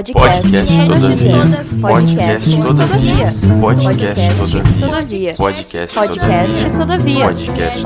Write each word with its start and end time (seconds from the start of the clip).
Podcast 0.00 0.72
todavia. 0.88 1.36
Podcast 1.82 2.48
todavia. 2.56 3.26
Podcast 3.60 4.40
todavia. 4.80 5.34
Podcast 5.36 5.94
todavia. 5.94 7.26
Podcast 7.26 7.82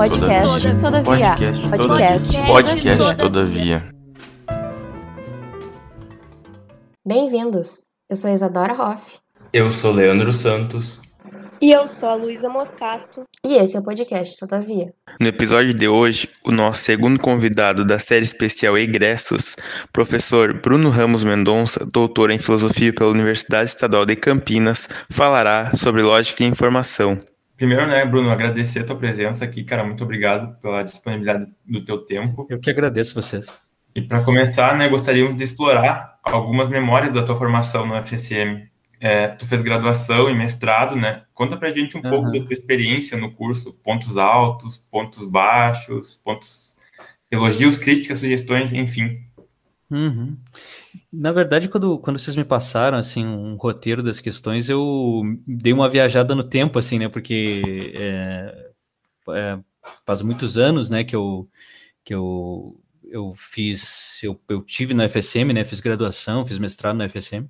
todavia. 0.80 1.36
Podcast 1.74 2.32
Podcast 2.46 3.16
todavia. 3.18 3.88
Bem-vindos. 7.04 7.82
Eu 8.08 8.16
sou 8.16 8.30
Isadora 8.30 8.74
Hoff. 8.74 9.18
Eu 9.52 9.72
sou 9.72 9.92
Leandro 9.92 10.32
Santos. 10.32 11.03
E 11.60 11.70
eu 11.70 11.86
sou 11.86 12.08
a 12.08 12.14
Luísa 12.14 12.48
Moscato. 12.48 13.24
E 13.44 13.56
esse 13.56 13.76
é 13.76 13.80
o 13.80 13.84
podcast 13.84 14.38
Todavia. 14.38 14.92
No 15.20 15.26
episódio 15.28 15.72
de 15.72 15.86
hoje, 15.86 16.28
o 16.44 16.50
nosso 16.50 16.82
segundo 16.82 17.18
convidado 17.20 17.84
da 17.84 17.98
série 17.98 18.24
especial 18.24 18.76
Egressos, 18.76 19.56
professor 19.92 20.54
Bruno 20.54 20.90
Ramos 20.90 21.22
Mendonça, 21.22 21.84
doutor 21.84 22.30
em 22.30 22.38
filosofia 22.38 22.92
pela 22.92 23.10
Universidade 23.10 23.70
Estadual 23.70 24.04
de 24.04 24.16
Campinas, 24.16 24.88
falará 25.10 25.72
sobre 25.74 26.02
lógica 26.02 26.42
e 26.42 26.46
informação. 26.46 27.18
Primeiro, 27.56 27.86
né, 27.86 28.04
Bruno, 28.04 28.30
agradecer 28.30 28.80
a 28.80 28.84
tua 28.84 28.96
presença 28.96 29.44
aqui, 29.44 29.62
cara, 29.62 29.84
muito 29.84 30.02
obrigado 30.02 30.58
pela 30.60 30.82
disponibilidade 30.82 31.46
do 31.64 31.84
teu 31.84 31.98
tempo. 31.98 32.46
Eu 32.50 32.58
que 32.58 32.68
agradeço 32.68 33.14
vocês. 33.14 33.58
E 33.94 34.02
para 34.02 34.22
começar, 34.22 34.76
né, 34.76 34.88
gostaríamos 34.88 35.36
de 35.36 35.44
explorar 35.44 36.18
algumas 36.24 36.68
memórias 36.68 37.12
da 37.12 37.22
tua 37.22 37.36
formação 37.36 37.86
no 37.86 37.94
FSM. 38.02 38.68
É, 39.00 39.28
tu 39.28 39.46
fez 39.46 39.60
graduação 39.60 40.30
e 40.30 40.34
mestrado, 40.34 40.96
né? 40.96 41.22
Conta 41.34 41.56
pra 41.56 41.70
gente 41.70 41.96
um 41.96 42.00
uhum. 42.02 42.10
pouco 42.10 42.30
da 42.32 42.44
tua 42.44 42.54
experiência 42.54 43.18
no 43.18 43.32
curso, 43.32 43.72
pontos 43.82 44.16
altos, 44.16 44.78
pontos 44.78 45.26
baixos, 45.26 46.16
pontos 46.16 46.76
elogios, 47.30 47.76
críticas, 47.76 48.20
sugestões, 48.20 48.72
enfim. 48.72 49.24
Uhum. 49.90 50.36
Na 51.12 51.32
verdade, 51.32 51.68
quando, 51.68 51.98
quando 51.98 52.18
vocês 52.18 52.36
me 52.36 52.44
passaram 52.44 52.98
assim 52.98 53.26
um 53.26 53.56
roteiro 53.56 54.02
das 54.02 54.20
questões, 54.20 54.68
eu 54.68 55.22
dei 55.46 55.72
uma 55.72 55.88
viajada 55.88 56.34
no 56.34 56.42
tempo, 56.42 56.78
assim, 56.78 56.98
né? 56.98 57.08
Porque 57.08 57.92
é, 57.94 58.70
é, 59.30 59.58
faz 60.06 60.22
muitos 60.22 60.56
anos, 60.56 60.88
né, 60.90 61.04
que 61.04 61.14
eu 61.14 61.48
que 62.04 62.14
eu, 62.14 62.78
eu 63.04 63.32
fiz, 63.32 64.22
eu, 64.22 64.38
eu 64.48 64.62
tive 64.62 64.92
na 64.92 65.08
FSM, 65.08 65.52
né? 65.52 65.64
Fiz 65.64 65.80
graduação, 65.80 66.46
fiz 66.46 66.58
mestrado 66.58 66.96
na 66.96 67.08
FSM. 67.08 67.48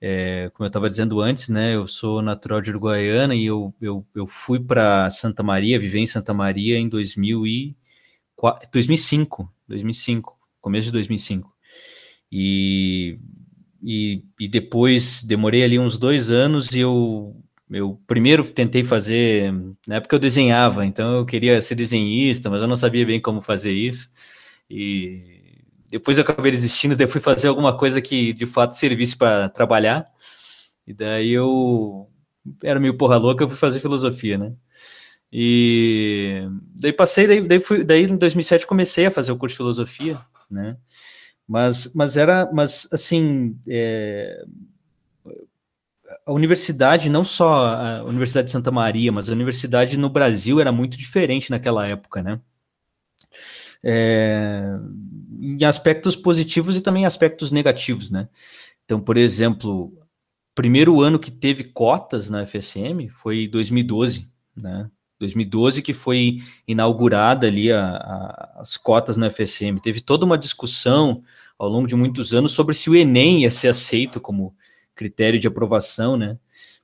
É, 0.00 0.50
como 0.54 0.64
eu 0.64 0.68
estava 0.68 0.88
dizendo 0.88 1.20
antes, 1.20 1.48
né, 1.50 1.74
eu 1.74 1.86
sou 1.86 2.22
natural 2.22 2.62
de 2.62 2.70
Uruguaiana 2.70 3.34
e 3.34 3.44
eu, 3.44 3.74
eu, 3.80 4.06
eu 4.14 4.26
fui 4.26 4.58
para 4.58 5.10
Santa 5.10 5.42
Maria, 5.42 5.78
vivi 5.78 5.98
em 5.98 6.06
Santa 6.06 6.32
Maria 6.32 6.78
em 6.78 6.88
2004, 6.88 8.70
2005, 8.72 9.52
2005, 9.68 10.38
começo 10.60 10.86
de 10.86 10.92
2005. 10.92 11.52
E, 12.32 13.18
e, 13.82 14.24
e 14.38 14.48
depois 14.48 15.22
demorei 15.22 15.64
ali 15.64 15.78
uns 15.78 15.98
dois 15.98 16.30
anos 16.30 16.70
e 16.72 16.80
eu, 16.80 17.36
eu 17.70 18.00
primeiro 18.06 18.44
tentei 18.44 18.82
fazer, 18.82 19.52
na 19.86 19.96
época 19.96 20.16
eu 20.16 20.20
desenhava, 20.20 20.86
então 20.86 21.16
eu 21.16 21.26
queria 21.26 21.60
ser 21.60 21.74
desenhista, 21.74 22.48
mas 22.48 22.62
eu 22.62 22.68
não 22.68 22.76
sabia 22.76 23.04
bem 23.04 23.20
como 23.20 23.42
fazer 23.42 23.72
isso. 23.72 24.08
E 24.70 25.39
depois 25.90 26.16
eu 26.16 26.22
acabei 26.22 26.52
desistindo, 26.52 26.96
daí 26.96 27.08
fui 27.08 27.20
fazer 27.20 27.48
alguma 27.48 27.76
coisa 27.76 28.00
que 28.00 28.32
de 28.32 28.46
fato 28.46 28.74
servisse 28.74 29.16
para 29.16 29.48
trabalhar. 29.48 30.06
E 30.86 30.94
daí 30.94 31.30
eu 31.30 32.08
era 32.62 32.80
meio 32.80 32.96
porra 32.96 33.16
louca, 33.16 33.44
eu 33.44 33.48
fui 33.48 33.58
fazer 33.58 33.80
filosofia, 33.80 34.38
né? 34.38 34.52
E 35.32 36.48
daí 36.74 36.92
passei, 36.92 37.26
daí, 37.26 37.40
daí, 37.40 37.60
fui, 37.60 37.84
daí 37.84 38.04
em 38.04 38.16
2007 38.16 38.66
comecei 38.66 39.06
a 39.06 39.10
fazer 39.10 39.32
o 39.32 39.36
curso 39.36 39.54
de 39.54 39.58
filosofia, 39.58 40.20
né? 40.50 40.76
Mas, 41.46 41.92
mas 41.94 42.16
era, 42.16 42.48
mas 42.52 42.88
assim, 42.92 43.56
é, 43.68 44.44
a 46.26 46.32
universidade, 46.32 47.10
não 47.10 47.24
só 47.24 47.66
a 47.76 48.04
Universidade 48.04 48.46
de 48.46 48.52
Santa 48.52 48.70
Maria, 48.70 49.10
mas 49.10 49.28
a 49.28 49.32
universidade 49.32 49.96
no 49.96 50.08
Brasil 50.08 50.60
era 50.60 50.70
muito 50.70 50.96
diferente 50.96 51.50
naquela 51.50 51.86
época, 51.86 52.22
né? 52.22 52.40
É, 53.82 54.78
em 55.40 55.64
aspectos 55.64 56.14
positivos 56.14 56.76
e 56.76 56.80
também 56.80 57.06
aspectos 57.06 57.50
negativos, 57.50 58.10
né? 58.10 58.28
Então, 58.84 59.00
por 59.00 59.16
exemplo, 59.16 59.92
primeiro 60.54 61.00
ano 61.00 61.18
que 61.18 61.30
teve 61.30 61.64
cotas 61.64 62.28
na 62.28 62.46
FSM 62.46 63.08
foi 63.08 63.48
2012, 63.48 64.28
né? 64.56 64.90
2012 65.18 65.82
que 65.82 65.92
foi 65.92 66.38
inaugurada 66.66 67.46
ali 67.46 67.70
a, 67.70 67.96
a, 67.96 68.60
as 68.60 68.76
cotas 68.76 69.16
na 69.16 69.30
FSM. 69.30 69.78
Teve 69.82 70.00
toda 70.00 70.24
uma 70.24 70.38
discussão 70.38 71.22
ao 71.58 71.68
longo 71.68 71.86
de 71.86 71.94
muitos 71.94 72.32
anos 72.32 72.52
sobre 72.52 72.74
se 72.74 72.88
o 72.88 72.96
Enem 72.96 73.42
ia 73.42 73.50
ser 73.50 73.68
aceito 73.68 74.18
como 74.20 74.54
critério 74.94 75.38
de 75.38 75.46
aprovação, 75.46 76.16
né? 76.16 76.38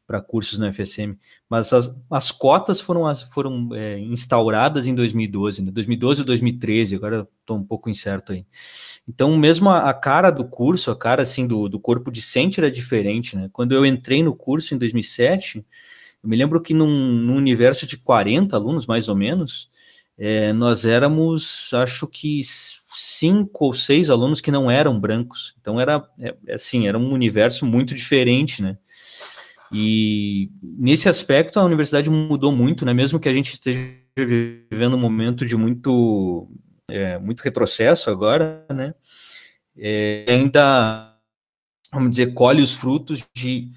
Para 0.06 0.20
cursos 0.20 0.58
na 0.58 0.72
FSM, 0.72 1.16
mas 1.48 1.72
as, 1.72 1.94
as 2.10 2.30
cotas 2.30 2.80
foram, 2.80 3.12
foram 3.32 3.70
é, 3.74 3.98
instauradas 3.98 4.86
em 4.86 4.94
2012, 4.94 5.64
né? 5.64 5.70
2012 5.72 6.20
ou 6.20 6.26
2013, 6.26 6.94
agora 6.94 7.28
estou 7.40 7.56
um 7.56 7.64
pouco 7.64 7.90
incerto 7.90 8.32
aí. 8.32 8.46
Então, 9.08 9.36
mesmo 9.36 9.68
a, 9.68 9.90
a, 9.90 9.94
cara 9.94 10.30
do 10.30 10.44
curso, 10.44 10.90
a 10.90 10.96
cara 10.96 11.22
assim 11.22 11.46
do, 11.46 11.68
do 11.68 11.80
corpo 11.80 12.10
discente 12.10 12.60
era 12.60 12.70
diferente, 12.70 13.36
né? 13.36 13.50
Quando 13.52 13.72
eu 13.72 13.84
entrei 13.84 14.22
no 14.22 14.34
curso 14.34 14.74
em 14.74 14.78
2007, 14.78 15.64
eu 16.22 16.28
me 16.28 16.36
lembro 16.36 16.60
que 16.60 16.72
num, 16.72 16.86
num 16.86 17.36
universo 17.36 17.86
de 17.86 17.96
40 17.96 18.54
alunos, 18.56 18.86
mais 18.86 19.08
ou 19.08 19.16
menos, 19.16 19.70
é, 20.18 20.52
nós 20.52 20.84
éramos, 20.84 21.70
acho 21.74 22.06
que 22.06 22.42
cinco 22.88 23.66
ou 23.66 23.74
seis 23.74 24.08
alunos 24.08 24.40
que 24.40 24.50
não 24.50 24.70
eram 24.70 24.98
brancos. 24.98 25.54
Então 25.60 25.80
era 25.80 26.02
é, 26.18 26.34
assim, 26.52 26.86
era 26.88 26.98
um 26.98 27.12
universo 27.12 27.66
muito 27.66 27.94
diferente, 27.94 28.62
né? 28.62 28.78
E 29.72 30.50
nesse 30.62 31.08
aspecto 31.08 31.58
a 31.58 31.64
universidade 31.64 32.08
mudou 32.10 32.52
muito, 32.52 32.84
né? 32.84 32.94
Mesmo 32.94 33.18
que 33.18 33.28
a 33.28 33.32
gente 33.32 33.52
esteja 33.52 33.96
vivendo 34.16 34.96
um 34.96 35.00
momento 35.00 35.44
de 35.44 35.56
muito, 35.56 36.48
é, 36.88 37.18
muito 37.18 37.40
retrocesso 37.40 38.10
agora, 38.10 38.64
né? 38.72 38.94
É, 39.76 40.24
ainda, 40.28 41.14
vamos 41.92 42.10
dizer, 42.10 42.32
colhe 42.32 42.62
os 42.62 42.74
frutos 42.74 43.26
de 43.34 43.72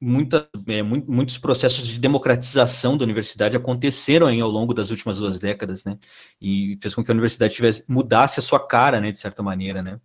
muita, 0.00 0.48
é, 0.66 0.82
muitos 0.82 1.38
processos 1.38 1.86
de 1.86 2.00
democratização 2.00 2.96
da 2.96 3.04
universidade 3.04 3.56
aconteceram 3.56 4.26
aí 4.26 4.40
ao 4.40 4.50
longo 4.50 4.74
das 4.74 4.90
últimas 4.90 5.18
duas 5.18 5.38
décadas, 5.38 5.84
né? 5.84 5.96
E 6.40 6.76
fez 6.80 6.94
com 6.94 7.04
que 7.04 7.10
a 7.10 7.14
universidade 7.14 7.54
tivesse, 7.54 7.84
mudasse 7.88 8.40
a 8.40 8.42
sua 8.42 8.66
cara, 8.66 9.00
né? 9.00 9.12
De 9.12 9.18
certa 9.18 9.42
maneira, 9.42 9.82
né? 9.82 9.98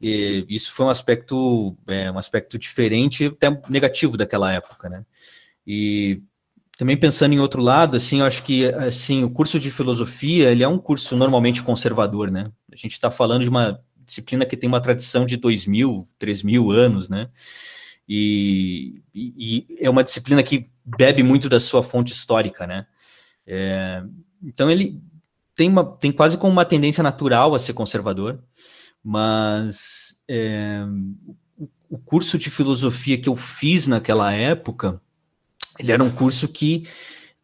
E 0.00 0.46
isso 0.48 0.72
foi 0.72 0.86
um 0.86 0.90
aspecto, 0.90 1.76
é, 1.86 2.10
um 2.10 2.16
aspecto 2.16 2.58
diferente, 2.58 3.26
até 3.26 3.50
negativo 3.68 4.16
daquela 4.16 4.50
época, 4.52 4.88
né? 4.88 5.04
E 5.66 6.22
também 6.78 6.96
pensando 6.96 7.34
em 7.34 7.38
outro 7.40 7.60
lado, 7.60 7.96
assim, 7.96 8.20
eu 8.20 8.26
acho 8.26 8.42
que 8.42 8.64
assim 8.72 9.22
o 9.22 9.28
curso 9.28 9.60
de 9.60 9.70
filosofia 9.70 10.50
ele 10.50 10.62
é 10.62 10.68
um 10.68 10.78
curso 10.78 11.14
normalmente 11.14 11.62
conservador, 11.62 12.30
né? 12.30 12.50
A 12.72 12.76
gente 12.76 12.92
está 12.92 13.10
falando 13.10 13.42
de 13.42 13.50
uma 13.50 13.78
disciplina 13.98 14.46
que 14.46 14.56
tem 14.56 14.66
uma 14.66 14.80
tradição 14.80 15.26
de 15.26 15.36
dois 15.36 15.66
mil, 15.66 16.08
três 16.18 16.42
mil 16.42 16.70
anos, 16.70 17.10
né? 17.10 17.28
E, 18.08 19.02
e, 19.14 19.66
e, 19.68 19.84
é 19.84 19.90
uma 19.90 20.02
disciplina 20.02 20.42
que 20.42 20.66
bebe 20.82 21.22
muito 21.22 21.48
da 21.48 21.60
sua 21.60 21.82
fonte 21.82 22.12
histórica, 22.12 22.66
né? 22.66 22.86
É, 23.46 24.02
então 24.42 24.70
ele 24.70 24.98
tem, 25.54 25.68
uma, 25.68 25.84
tem 25.84 26.10
quase 26.10 26.38
como 26.38 26.52
uma 26.52 26.64
tendência 26.64 27.02
natural 27.02 27.54
a 27.54 27.58
ser 27.58 27.74
conservador 27.74 28.42
mas 29.02 30.22
é, 30.28 30.84
o 31.88 31.98
curso 31.98 32.38
de 32.38 32.50
filosofia 32.50 33.18
que 33.18 33.28
eu 33.28 33.36
fiz 33.36 33.86
naquela 33.86 34.32
época, 34.32 35.00
ele 35.78 35.92
era 35.92 36.02
um 36.02 36.10
curso 36.10 36.48
que 36.48 36.84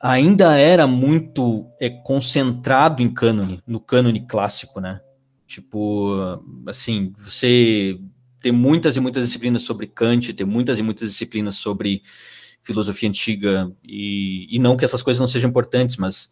ainda 0.00 0.56
era 0.56 0.86
muito 0.86 1.66
é, 1.80 1.88
concentrado 1.88 3.02
em 3.02 3.12
cânone, 3.12 3.62
no 3.66 3.80
cânone 3.80 4.26
clássico, 4.26 4.80
né? 4.80 5.00
Tipo, 5.46 6.42
assim, 6.66 7.12
você 7.16 7.98
tem 8.40 8.52
muitas 8.52 8.96
e 8.96 9.00
muitas 9.00 9.26
disciplinas 9.26 9.62
sobre 9.62 9.86
Kant, 9.86 10.32
tem 10.32 10.46
muitas 10.46 10.78
e 10.78 10.82
muitas 10.82 11.10
disciplinas 11.10 11.56
sobre 11.56 12.02
filosofia 12.62 13.08
antiga, 13.08 13.72
e, 13.82 14.46
e 14.50 14.58
não 14.58 14.76
que 14.76 14.84
essas 14.84 15.02
coisas 15.02 15.20
não 15.20 15.28
sejam 15.28 15.48
importantes, 15.48 15.96
mas 15.96 16.30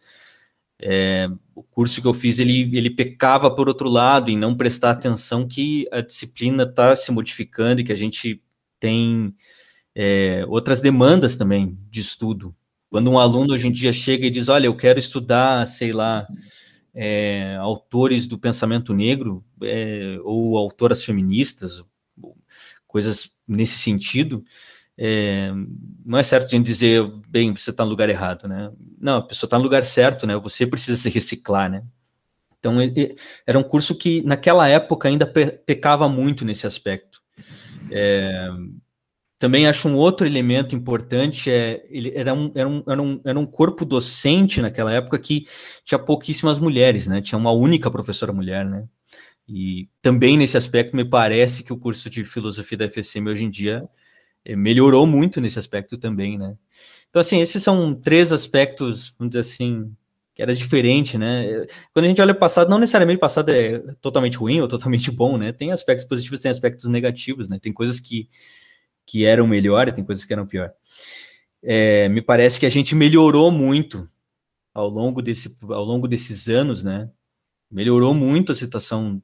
é, 0.81 1.29
o 1.53 1.63
curso 1.63 2.01
que 2.01 2.07
eu 2.07 2.13
fiz 2.13 2.39
ele, 2.39 2.77
ele 2.77 2.89
pecava 2.89 3.49
por 3.49 3.67
outro 3.67 3.89
lado 3.89 4.29
em 4.29 4.37
não 4.37 4.55
prestar 4.55 4.91
atenção 4.91 5.47
que 5.47 5.87
a 5.91 6.01
disciplina 6.01 6.63
está 6.63 6.95
se 6.95 7.11
modificando 7.11 7.81
e 7.81 7.83
que 7.83 7.93
a 7.93 7.97
gente 7.97 8.41
tem 8.79 9.33
é, 9.93 10.45
outras 10.47 10.81
demandas 10.81 11.35
também 11.35 11.77
de 11.89 12.01
estudo. 12.01 12.53
Quando 12.89 13.09
um 13.09 13.17
aluno 13.17 13.53
hoje 13.53 13.67
em 13.67 13.71
dia 13.71 13.91
chega 13.93 14.27
e 14.27 14.31
diz, 14.31 14.49
olha, 14.49 14.67
eu 14.67 14.75
quero 14.75 14.99
estudar, 14.99 15.65
sei 15.65 15.91
lá, 15.91 16.27
é, 16.93 17.55
autores 17.59 18.27
do 18.27 18.37
pensamento 18.37 18.93
negro 18.93 19.43
é, 19.61 20.17
ou 20.23 20.57
autoras 20.57 21.03
feministas, 21.03 21.83
coisas 22.87 23.35
nesse 23.47 23.77
sentido, 23.77 24.43
é, 24.97 25.51
não 26.05 26.17
é 26.17 26.23
certo 26.23 26.45
a 26.45 26.49
gente 26.49 26.65
dizer, 26.65 27.05
bem, 27.27 27.53
você 27.53 27.69
está 27.69 27.83
no 27.83 27.89
lugar 27.89 28.09
errado, 28.09 28.47
né? 28.47 28.71
Não, 28.99 29.17
a 29.17 29.21
pessoa 29.21 29.47
está 29.47 29.57
no 29.57 29.63
lugar 29.63 29.83
certo, 29.83 30.25
né? 30.25 30.35
Você 30.37 30.65
precisa 30.65 31.01
se 31.01 31.09
reciclar, 31.09 31.69
né? 31.69 31.83
Então, 32.59 32.77
era 33.45 33.59
um 33.59 33.63
curso 33.63 33.95
que, 33.95 34.23
naquela 34.23 34.67
época, 34.67 35.07
ainda 35.07 35.25
pecava 35.27 36.09
muito 36.09 36.43
nesse 36.43 36.65
aspecto. 36.65 37.21
É, 37.91 38.49
também 39.37 39.67
acho 39.67 39.87
um 39.87 39.95
outro 39.95 40.25
elemento 40.25 40.75
importante, 40.75 41.51
é, 41.51 41.85
ele 41.89 42.11
era 42.15 42.33
um, 42.33 42.51
era, 42.55 42.67
um, 42.67 42.83
era, 42.87 43.01
um, 43.01 43.21
era 43.23 43.39
um 43.39 43.45
corpo 43.45 43.85
docente 43.85 44.61
naquela 44.61 44.91
época 44.91 45.19
que 45.19 45.45
tinha 45.83 45.99
pouquíssimas 45.99 46.57
mulheres, 46.57 47.05
né? 47.07 47.21
Tinha 47.21 47.37
uma 47.37 47.51
única 47.51 47.91
professora 47.91 48.33
mulher, 48.33 48.65
né? 48.65 48.85
E 49.47 49.87
também 50.01 50.37
nesse 50.37 50.57
aspecto 50.57 50.95
me 50.95 51.05
parece 51.05 51.63
que 51.63 51.71
o 51.71 51.77
curso 51.77 52.09
de 52.09 52.23
filosofia 52.25 52.77
da 52.77 52.89
FSM 52.89 53.29
hoje 53.29 53.43
em 53.43 53.49
dia 53.49 53.87
melhorou 54.53 55.07
muito 55.07 55.39
nesse 55.39 55.57
aspecto 55.57 55.97
também, 55.97 56.37
né? 56.37 56.57
Então, 57.09 57.21
assim, 57.21 57.39
esses 57.39 57.63
são 57.63 57.95
três 57.95 58.33
aspectos, 58.33 59.15
vamos 59.17 59.31
dizer 59.31 59.39
assim, 59.39 59.89
que 60.33 60.41
era 60.41 60.53
diferente, 60.53 61.17
né? 61.17 61.65
Quando 61.93 62.05
a 62.05 62.07
gente 62.09 62.21
olha 62.21 62.33
o 62.33 62.37
passado, 62.37 62.69
não 62.69 62.77
necessariamente 62.77 63.17
o 63.17 63.21
passado 63.21 63.49
é 63.49 63.79
totalmente 64.01 64.37
ruim 64.37 64.59
ou 64.59 64.67
totalmente 64.67 65.09
bom, 65.09 65.37
né? 65.37 65.53
Tem 65.53 65.71
aspectos 65.71 66.05
positivos, 66.05 66.41
tem 66.41 66.51
aspectos 66.51 66.89
negativos, 66.89 67.47
né? 67.47 67.57
Tem 67.57 67.71
coisas 67.71 68.01
que 68.01 68.27
que 69.05 69.23
eram 69.25 69.45
melhor 69.45 69.87
e 69.87 69.91
tem 69.91 70.03
coisas 70.03 70.25
que 70.25 70.33
eram 70.33 70.47
pior. 70.47 70.73
É, 71.61 72.09
me 72.09 72.21
parece 72.21 72.59
que 72.59 72.65
a 72.65 72.69
gente 72.69 72.95
melhorou 72.95 73.51
muito 73.51 74.07
ao 74.73 74.89
longo, 74.89 75.21
desse, 75.21 75.55
ao 75.69 75.83
longo 75.83 76.07
desses 76.07 76.49
anos, 76.49 76.83
né? 76.83 77.09
Melhorou 77.69 78.13
muito 78.13 78.51
a 78.51 78.55
situação, 78.55 79.21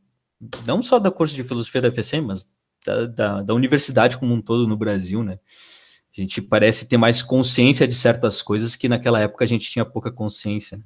não 0.66 0.82
só 0.82 1.00
da 1.00 1.12
curso 1.12 1.36
de 1.36 1.44
filosofia 1.44 1.82
da 1.82 1.90
UFSM, 1.90 2.22
mas 2.22 2.50
da, 2.86 3.06
da, 3.06 3.42
da, 3.42 3.54
universidade 3.54 4.18
como 4.18 4.34
um 4.34 4.42
todo 4.42 4.68
no 4.68 4.78
Brasil, 4.78 5.24
né? 5.24 5.40
A 6.16 6.22
gente 6.22 6.42
parece 6.42 6.88
ter 6.88 6.98
mais 6.98 7.24
consciência 7.24 7.88
de 7.88 7.96
certas 7.96 8.42
coisas 8.42 8.76
que 8.76 8.90
naquela 8.90 9.20
época 9.20 9.46
a 9.46 9.48
gente 9.48 9.70
tinha 9.70 9.86
pouca 9.86 10.12
consciência. 10.12 10.78
Né? 10.78 10.84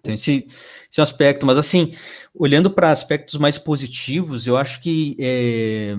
Então, 0.00 0.14
esse, 0.14 0.46
esse 0.90 0.98
é 0.98 1.02
um 1.02 1.02
aspecto, 1.02 1.46
mas 1.46 1.56
assim, 1.56 1.92
olhando 2.34 2.70
para 2.70 2.90
aspectos 2.90 3.38
mais 3.38 3.58
positivos, 3.58 4.46
eu 4.46 4.56
acho 4.56 4.80
que 4.80 5.16
é, 5.18 5.94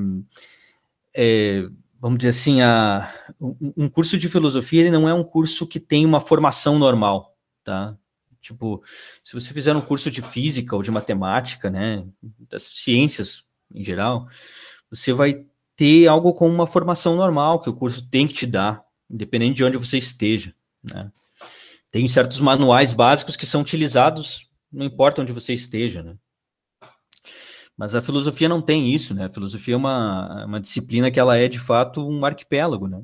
é, 1.13 1.67
vamos 1.99 2.19
dizer 2.19 2.29
assim, 2.29 2.61
a, 2.61 3.11
um 3.77 3.89
curso 3.89 4.17
de 4.17 4.29
filosofia 4.29 4.81
ele 4.81 4.91
não 4.91 5.07
é 5.07 5.13
um 5.13 5.23
curso 5.23 5.67
que 5.67 5.79
tem 5.79 6.05
uma 6.05 6.19
formação 6.19 6.77
normal, 6.77 7.35
tá? 7.63 7.95
Tipo, 8.39 8.81
se 9.23 9.33
você 9.35 9.53
fizer 9.53 9.75
um 9.75 9.81
curso 9.81 10.09
de 10.09 10.21
física 10.21 10.75
ou 10.75 10.81
de 10.81 10.89
matemática, 10.89 11.69
né, 11.69 12.03
das 12.49 12.63
ciências 12.63 13.45
em 13.73 13.83
geral, 13.83 14.27
você 14.91 15.13
vai 15.13 15.45
ter 15.75 16.07
algo 16.07 16.33
como 16.33 16.53
uma 16.53 16.67
formação 16.67 17.15
normal 17.15 17.59
que 17.59 17.69
o 17.69 17.73
curso 17.73 18.07
tem 18.07 18.27
que 18.27 18.33
te 18.33 18.45
dar, 18.45 18.83
independente 19.09 19.57
de 19.57 19.63
onde 19.63 19.77
você 19.77 19.97
esteja, 19.97 20.53
né? 20.83 21.11
Tem 21.89 22.07
certos 22.07 22.39
manuais 22.39 22.93
básicos 22.93 23.35
que 23.35 23.45
são 23.45 23.61
utilizados, 23.61 24.47
não 24.71 24.85
importa 24.85 25.21
onde 25.21 25.33
você 25.33 25.53
esteja, 25.53 26.03
né? 26.03 26.15
Mas 27.77 27.95
a 27.95 28.01
filosofia 28.01 28.47
não 28.47 28.61
tem 28.61 28.93
isso, 28.93 29.13
né? 29.13 29.25
A 29.25 29.29
filosofia 29.29 29.73
é 29.73 29.77
uma, 29.77 30.45
uma 30.45 30.61
disciplina 30.61 31.09
que 31.09 31.19
ela 31.19 31.37
é 31.37 31.47
de 31.47 31.59
fato 31.59 32.07
um 32.07 32.23
arquipélago, 32.23 32.87
né? 32.87 33.01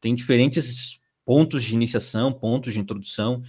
tem 0.00 0.14
diferentes 0.14 1.00
pontos 1.24 1.62
de 1.64 1.74
iniciação, 1.74 2.32
pontos 2.32 2.72
de 2.72 2.80
introdução, 2.80 3.42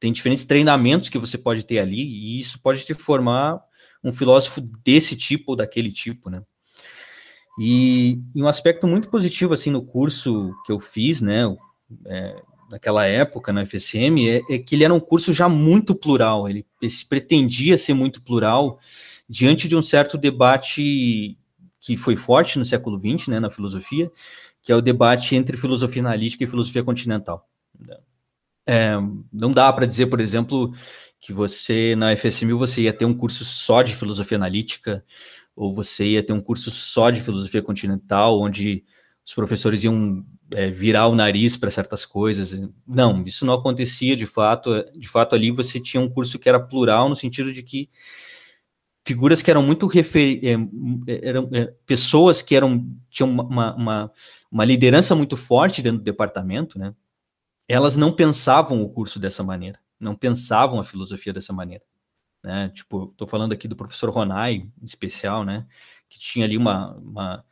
tem 0.00 0.12
diferentes 0.12 0.44
treinamentos 0.44 1.08
que 1.08 1.18
você 1.18 1.36
pode 1.36 1.64
ter 1.64 1.78
ali, 1.78 2.00
e 2.00 2.38
isso 2.38 2.60
pode 2.60 2.84
te 2.84 2.94
formar 2.94 3.60
um 4.02 4.12
filósofo 4.12 4.60
desse 4.84 5.16
tipo 5.16 5.52
ou 5.52 5.56
daquele 5.56 5.90
tipo, 5.90 6.30
né? 6.30 6.42
E, 7.58 8.20
e, 8.34 8.42
um 8.42 8.46
aspecto 8.46 8.86
muito 8.86 9.08
positivo, 9.08 9.54
assim, 9.54 9.70
no 9.70 9.82
curso 9.82 10.54
que 10.64 10.72
eu 10.72 10.78
fiz, 10.78 11.20
né, 11.20 11.44
é, 12.06 12.42
naquela 12.70 13.04
época, 13.04 13.52
na 13.52 13.66
FSM, 13.66 14.28
é, 14.28 14.42
é, 14.48 14.58
que 14.58 14.74
ele 14.74 14.84
era 14.84 14.94
um 14.94 15.00
curso 15.00 15.32
já 15.32 15.48
muito 15.48 15.94
plural, 15.94 16.48
ele, 16.48 16.64
ele 16.80 16.92
pretendia 17.08 17.76
ser 17.76 17.94
muito 17.94 18.22
plural, 18.22 18.78
diante 19.28 19.66
de 19.66 19.76
um 19.76 19.82
certo 19.82 20.16
debate 20.16 21.36
que 21.80 21.96
foi 21.96 22.16
forte 22.16 22.58
no 22.58 22.64
século 22.64 22.98
XX, 22.98 23.28
né, 23.28 23.40
na 23.40 23.50
filosofia, 23.50 24.10
que 24.62 24.70
é 24.70 24.76
o 24.76 24.82
debate 24.82 25.34
entre 25.34 25.56
filosofia 25.56 26.02
analítica 26.02 26.44
e 26.44 26.46
filosofia 26.46 26.84
continental. 26.84 27.48
É, 28.66 28.92
não 29.32 29.50
dá 29.50 29.72
para 29.72 29.86
dizer, 29.86 30.06
por 30.06 30.20
exemplo, 30.20 30.74
que 31.20 31.32
você 31.32 31.96
na 31.96 32.14
FSM 32.14 32.52
você 32.52 32.82
ia 32.82 32.92
ter 32.92 33.06
um 33.06 33.14
curso 33.14 33.44
só 33.44 33.80
de 33.80 33.96
filosofia 33.96 34.36
analítica, 34.36 35.02
ou 35.58 35.74
você 35.74 36.06
ia 36.06 36.22
ter 36.22 36.32
um 36.32 36.40
curso 36.40 36.70
só 36.70 37.10
de 37.10 37.20
filosofia 37.20 37.60
continental, 37.60 38.40
onde 38.40 38.84
os 39.26 39.34
professores 39.34 39.82
iam 39.82 40.24
é, 40.52 40.70
virar 40.70 41.08
o 41.08 41.16
nariz 41.16 41.56
para 41.56 41.68
certas 41.68 42.06
coisas. 42.06 42.60
Não, 42.86 43.24
isso 43.26 43.44
não 43.44 43.54
acontecia 43.54 44.14
de 44.14 44.24
fato. 44.24 44.84
De 44.96 45.08
fato, 45.08 45.34
ali 45.34 45.50
você 45.50 45.80
tinha 45.80 46.00
um 46.00 46.08
curso 46.08 46.38
que 46.38 46.48
era 46.48 46.60
plural, 46.60 47.08
no 47.08 47.16
sentido 47.16 47.52
de 47.52 47.64
que 47.64 47.90
figuras 49.04 49.42
que 49.42 49.50
eram 49.50 49.62
muito 49.62 49.88
refer... 49.88 50.40
É, 50.44 51.28
eram 51.28 51.50
é, 51.52 51.74
pessoas 51.84 52.40
que 52.40 52.54
eram 52.54 52.88
tinham 53.10 53.28
uma, 53.28 53.74
uma, 53.74 54.12
uma, 54.50 54.64
liderança 54.64 55.14
muito 55.16 55.36
forte 55.36 55.82
dentro 55.82 55.98
do 55.98 56.04
departamento, 56.04 56.78
né? 56.78 56.94
Elas 57.66 57.96
não 57.96 58.12
pensavam 58.12 58.80
o 58.80 58.88
curso 58.88 59.18
dessa 59.18 59.42
maneira, 59.42 59.78
não 59.98 60.14
pensavam 60.14 60.78
a 60.78 60.84
filosofia 60.84 61.32
dessa 61.32 61.52
maneira, 61.52 61.84
né? 62.42 62.70
Tipo, 62.74 63.04
estou 63.04 63.26
falando 63.26 63.52
aqui 63.52 63.66
do 63.68 63.76
professor 63.76 64.10
Ronai, 64.10 64.54
em 64.54 64.84
especial, 64.84 65.44
né? 65.44 65.66
Que 66.08 66.18
tinha 66.18 66.44
ali 66.44 66.56
uma, 66.56 66.94
uma, 66.96 67.44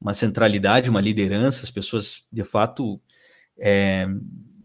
uma 0.00 0.14
centralidade, 0.14 0.90
uma 0.90 1.00
liderança, 1.00 1.64
as 1.64 1.70
pessoas 1.70 2.24
de 2.32 2.44
fato 2.44 3.00
é, 3.58 4.06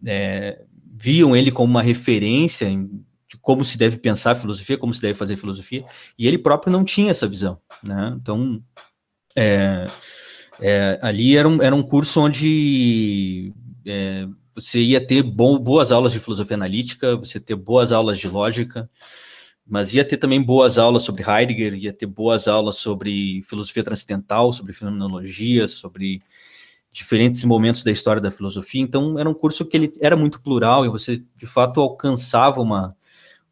é, 0.04 0.62
viam 0.92 1.34
ele 1.36 1.50
como 1.50 1.70
uma 1.70 1.82
referência 1.82 2.66
em 2.66 3.04
de 3.30 3.36
como 3.36 3.64
se 3.64 3.78
deve 3.78 3.96
pensar 3.96 4.34
filosofia, 4.34 4.76
como 4.76 4.92
se 4.92 5.00
deve 5.00 5.14
fazer 5.14 5.36
filosofia, 5.36 5.84
e 6.18 6.26
ele 6.26 6.36
próprio 6.36 6.72
não 6.72 6.84
tinha 6.84 7.12
essa 7.12 7.28
visão, 7.28 7.60
né? 7.80 8.12
Então, 8.20 8.60
é, 9.36 9.86
é, 10.60 10.98
ali 11.00 11.36
era 11.36 11.48
um, 11.48 11.62
era 11.62 11.74
um 11.74 11.82
curso 11.82 12.20
onde 12.20 13.52
é, 13.86 14.26
você 14.52 14.80
ia 14.80 15.00
ter 15.00 15.22
boas 15.22 15.92
aulas 15.92 16.10
de 16.10 16.18
filosofia 16.18 16.56
analítica, 16.56 17.16
você 17.16 17.38
ter 17.38 17.54
boas 17.54 17.92
aulas 17.92 18.18
de 18.18 18.26
lógica, 18.26 18.90
mas 19.70 19.94
ia 19.94 20.04
ter 20.04 20.16
também 20.16 20.42
boas 20.42 20.78
aulas 20.78 21.04
sobre 21.04 21.22
Heidegger, 21.22 21.74
ia 21.74 21.92
ter 21.92 22.06
boas 22.06 22.48
aulas 22.48 22.76
sobre 22.76 23.40
filosofia 23.44 23.84
transcendental, 23.84 24.52
sobre 24.52 24.72
fenomenologia, 24.72 25.68
sobre 25.68 26.20
diferentes 26.90 27.44
momentos 27.44 27.84
da 27.84 27.92
história 27.92 28.20
da 28.20 28.32
filosofia. 28.32 28.82
Então, 28.82 29.16
era 29.16 29.30
um 29.30 29.34
curso 29.34 29.64
que 29.64 29.76
ele 29.76 29.92
era 30.00 30.16
muito 30.16 30.42
plural 30.42 30.84
e 30.84 30.88
você, 30.88 31.22
de 31.36 31.46
fato, 31.46 31.80
alcançava 31.80 32.60
uma, 32.60 32.96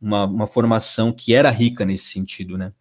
uma, 0.00 0.24
uma 0.24 0.46
formação 0.48 1.12
que 1.12 1.32
era 1.32 1.50
rica 1.50 1.86
nesse 1.86 2.06
sentido, 2.06 2.58
né? 2.58 2.72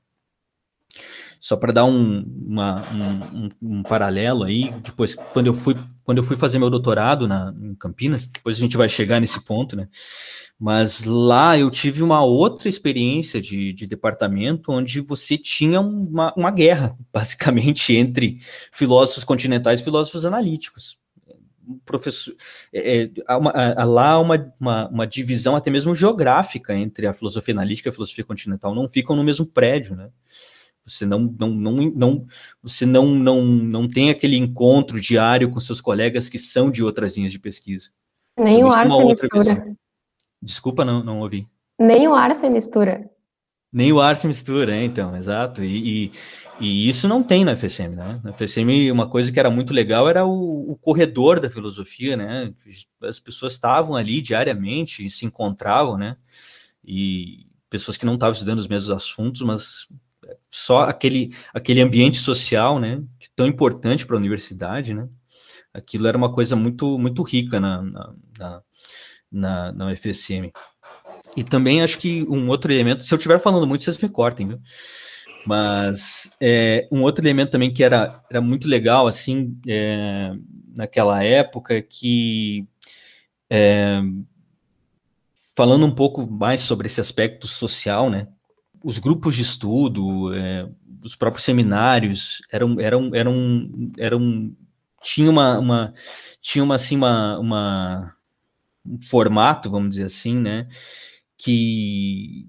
Só 1.40 1.56
para 1.56 1.72
dar 1.72 1.86
um, 1.86 2.24
uma, 2.48 2.84
um, 2.92 3.50
um, 3.62 3.84
paralelo 3.84 4.44
aí, 4.44 4.74
depois, 4.84 5.16
quando 5.16 5.48
eu 5.48 5.54
fui, 5.54 5.76
quando 6.04 6.18
eu 6.18 6.24
fui 6.24 6.38
fazer 6.38 6.60
meu 6.60 6.70
doutorado 6.70 7.28
na, 7.28 7.54
em 7.62 7.76
Campinas, 7.76 8.28
depois 8.28 8.58
a 8.58 8.60
gente 8.60 8.78
vai 8.78 8.90
chegar 8.90 9.20
nesse 9.20 9.44
ponto, 9.44 9.76
né? 9.76 9.88
Mas 10.60 11.04
lá 11.04 11.58
eu 11.58 11.70
tive 11.70 12.02
uma 12.02 12.24
outra 12.24 12.68
experiência 12.68 13.40
de, 13.40 13.74
de 13.74 13.86
departamento 13.86 14.72
onde 14.72 15.02
você 15.02 15.38
tinha 15.38 15.80
uma, 15.80 16.34
uma 16.36 16.52
guerra, 16.52 16.98
basicamente, 17.14 17.96
entre 17.96 18.38
filósofos 18.72 19.24
continentais 19.24 19.80
e 19.80 19.84
filósofos 19.84 20.26
analíticos 20.26 20.98
professor. 21.86 22.34
É, 22.74 23.04
é, 23.04 23.12
há 23.28 23.38
uma, 23.38 23.52
há 23.52 23.84
lá 23.84 24.20
uma, 24.20 24.54
uma, 24.60 24.88
uma, 24.88 25.08
divisão 25.08 25.56
até 25.56 25.70
mesmo 25.70 25.94
geográfica 25.94 26.76
entre 26.76 27.08
a 27.08 27.14
filosofia 27.14 27.54
analítica 27.54 27.90
e 27.90 27.92
a 27.92 27.94
filosofia 27.94 28.24
continental. 28.24 28.74
Não 28.74 28.88
ficam 28.88 29.16
no 29.16 29.24
mesmo 29.24 29.46
prédio, 29.46 29.96
né? 29.96 30.10
Você 30.88 31.06
não, 31.06 31.36
não, 31.38 31.50
não, 31.50 31.74
não, 31.74 32.26
você 32.64 32.86
não, 32.86 33.08
não, 33.08 33.44
não 33.44 33.90
tem 33.90 34.10
aquele 34.10 34.38
encontro 34.38 35.00
diário 35.02 35.50
com 35.50 35.60
seus 35.60 35.82
colegas 35.82 36.30
que 36.30 36.40
são 36.40 36.72
de 36.72 36.84
outras 36.84 37.18
linhas 37.18 37.32
de 37.32 37.40
pesquisa. 37.40 37.90
Nem 38.40 38.64
o 38.64 38.68
ar 38.72 38.90
se 38.90 39.06
mistura. 39.06 39.56
Visão. 39.56 39.78
Desculpa, 40.42 40.86
não, 40.86 41.04
não 41.04 41.20
ouvi. 41.20 41.48
Nem 41.80 42.08
o 42.08 42.14
ar 42.14 42.34
se 42.36 42.50
mistura. 42.50 43.10
Nem 43.72 43.92
o 43.92 44.00
ar 44.00 44.16
se 44.16 44.28
mistura, 44.28 44.72
né? 44.72 44.86
Então, 44.86 45.16
exato. 45.16 45.62
E, 45.62 46.06
e, 46.08 46.12
e, 46.60 46.90
isso 46.90 47.08
não 47.08 47.22
tem 47.22 47.44
na 47.44 47.56
FSM, 47.56 47.96
né? 47.96 48.22
Na 48.24 48.32
FSM, 48.32 48.92
uma 48.92 49.10
coisa 49.10 49.32
que 49.32 49.40
era 49.40 49.52
muito 49.52 49.74
legal 49.74 50.10
era 50.10 50.26
o, 50.26 50.72
o 50.72 50.78
corredor 50.78 51.40
da 51.40 51.50
filosofia, 51.50 52.16
né? 52.16 52.54
As 53.04 53.20
pessoas 53.20 53.54
estavam 53.54 53.96
ali 53.96 54.22
diariamente 54.22 55.06
e 55.06 55.10
se 55.10 55.26
encontravam, 55.26 55.98
né? 55.98 56.16
E 56.84 57.46
pessoas 57.70 57.98
que 57.98 58.06
não 58.06 58.14
estavam 58.14 58.34
estudando 58.34 58.60
os 58.60 58.68
mesmos 58.68 58.90
assuntos, 58.90 59.42
mas 59.42 59.88
só 60.50 60.84
aquele, 60.84 61.34
aquele 61.54 61.82
ambiente 61.82 62.18
social, 62.18 62.80
né? 62.80 63.02
Tão 63.36 63.48
importante 63.48 64.06
para 64.06 64.16
a 64.16 64.20
universidade, 64.20 64.94
né? 64.94 65.08
Aquilo 65.74 66.08
era 66.08 66.18
uma 66.18 66.32
coisa 66.32 66.56
muito, 66.56 66.98
muito 66.98 67.22
rica 67.24 67.60
na, 67.60 67.82
na, 67.82 68.14
na, 68.40 68.62
na, 69.32 69.72
na 69.72 69.92
UFSM. 69.92 70.52
E 71.36 71.44
também 71.44 71.82
acho 71.82 72.00
que 72.00 72.24
um 72.24 72.48
outro 72.50 72.72
elemento, 72.72 73.04
se 73.04 73.14
eu 73.14 73.18
estiver 73.18 73.40
falando 73.40 73.68
muito, 73.68 73.84
vocês 73.84 73.98
me 73.98 74.10
cortem, 74.10 74.48
viu? 74.48 74.60
Mas 75.46 76.32
é, 76.42 76.88
um 76.92 77.04
outro 77.04 77.24
elemento 77.24 77.52
também 77.52 77.72
que 77.72 77.84
era, 77.84 78.22
era 78.30 78.42
muito 78.42 78.68
legal, 78.68 79.08
assim, 79.08 79.58
é, 79.68 80.34
naquela 80.74 81.24
época, 81.24 81.82
que 81.82 82.68
é, 83.50 84.02
falando 85.56 85.86
um 85.86 85.96
pouco 85.96 86.30
mais 86.30 86.62
sobre 86.62 86.88
esse 86.88 87.00
aspecto 87.00 87.48
social, 87.48 88.10
né? 88.10 88.28
Os 88.84 89.00
grupos 89.00 89.36
de 89.36 89.42
estudo, 89.42 90.34
é, 90.34 90.70
os 91.04 91.16
próprios 91.16 91.46
seminários 91.46 92.42
eram 92.52 92.80
eram 92.80 93.12
eram 93.14 93.70
eram 93.98 94.56
tinha 95.02 95.30
uma, 95.30 95.60
uma 95.60 95.94
tinha 96.42 96.64
uma 96.64 96.76
assim 96.76 96.98
uma, 96.98 97.40
uma 97.40 98.16
um 98.86 99.00
formato 99.02 99.70
vamos 99.70 99.92
dizer 99.92 100.04
assim 100.06 100.36
né 100.36 100.68
que 101.38 102.48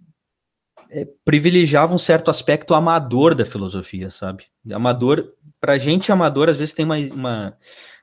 é, 0.91 1.07
privilegiava 1.25 1.95
um 1.95 1.99
certo 1.99 2.31
aspecto 2.31 2.75
amador 2.75 3.35
da 3.35 3.45
filosofia 3.45 4.11
sabe? 4.11 4.45
Amador 4.73 5.33
para 5.61 5.79
gente 5.79 6.11
amador 6.11 6.49
às 6.49 6.57
vezes 6.57 6.75
tem 6.75 6.85
uma, 6.85 6.97
uma, 6.99 7.57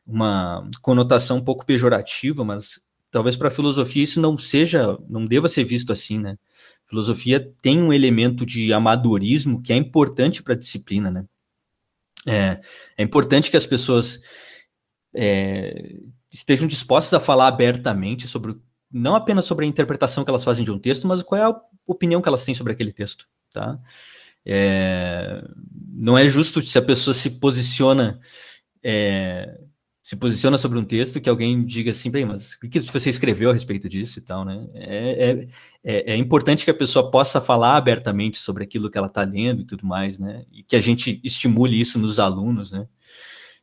uma 0.06 0.70
conotação 0.82 1.38
um 1.38 1.44
pouco 1.44 1.66
pejorativa 1.66 2.44
mas 2.46 2.82
talvez 3.10 3.36
para 3.36 3.48
a 3.48 3.52
filosofia 3.52 4.04
isso 4.04 4.22
não 4.22 4.38
seja 4.38 4.98
não 5.10 5.26
deva 5.26 5.50
ser 5.50 5.64
visto 5.64 5.92
assim 5.92 6.20
né 6.20 6.38
filosofia 6.88 7.54
tem 7.62 7.82
um 7.82 7.92
elemento 7.92 8.46
de 8.46 8.72
amadorismo 8.74 9.62
que 9.62 9.74
é 9.74 9.76
importante 9.76 10.44
para 10.44 10.54
a 10.54 10.58
disciplina, 10.58 11.12
né? 11.12 11.26
É, 12.28 12.62
é, 12.98 13.04
importante 13.04 13.52
que 13.52 13.58
as 13.58 13.68
pessoas 13.68 14.20
é, 15.14 15.96
estejam 16.32 16.68
dispostas 16.68 17.14
a 17.14 17.20
falar 17.20 17.48
abertamente 17.48 18.28
sobre, 18.28 18.56
não 18.92 19.16
apenas 19.16 19.46
sobre 19.46 19.66
a 19.66 19.68
interpretação 19.68 20.24
que 20.24 20.30
elas 20.30 20.44
fazem 20.44 20.66
de 20.66 20.72
um 20.72 20.80
texto, 20.80 21.08
mas 21.08 21.22
qual 21.22 21.42
é 21.42 21.46
a 21.46 21.62
opinião 21.86 22.22
que 22.22 22.28
elas 22.28 22.44
têm 22.44 22.56
sobre 22.56 22.74
aquele 22.74 22.92
texto, 22.92 23.28
tá? 23.54 23.80
É, 24.44 25.44
não 25.92 26.18
é 26.18 26.28
justo 26.28 26.62
se 26.62 26.78
a 26.78 26.82
pessoa 26.82 27.14
se 27.14 27.32
posiciona 27.32 28.20
é, 28.84 29.60
se 30.06 30.16
posiciona 30.16 30.56
sobre 30.56 30.78
um 30.78 30.84
texto 30.84 31.20
que 31.20 31.28
alguém 31.28 31.66
diga 31.66 31.90
assim, 31.90 32.12
bem, 32.12 32.26
mas 32.26 32.54
o 32.64 32.70
que 32.70 32.80
você 32.80 33.10
escreveu 33.10 33.50
a 33.50 33.54
respeito 33.54 33.90
disso 33.90 34.20
e 34.20 34.22
tal, 34.22 34.46
né? 34.46 34.64
É, 34.76 35.32
é, 35.32 35.48
é, 35.84 36.14
é 36.14 36.16
importante 36.16 36.64
que 36.64 36.70
a 36.70 36.76
pessoa 36.76 37.10
possa 37.10 37.42
falar 37.42 37.76
abertamente 37.76 38.38
sobre 38.38 38.64
aquilo 38.64 38.92
que 38.92 39.00
ela 39.00 39.08
está 39.08 39.24
lendo 39.24 39.64
e 39.64 39.66
tudo 39.66 39.84
mais, 39.84 40.20
né? 40.20 40.46
E 40.52 40.62
que 40.62 40.76
a 40.76 40.80
gente 40.80 41.20
estimule 41.24 41.82
isso 41.82 41.98
nos 41.98 42.20
alunos, 42.20 42.72
né? 42.72 42.86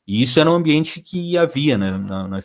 E 0.05 0.21
isso 0.21 0.41
era 0.41 0.51
um 0.51 0.55
ambiente 0.55 1.01
que 1.01 1.39
havia 1.39 1.79
né, 1.79 1.97
na, 1.97 2.27
na 2.27 2.41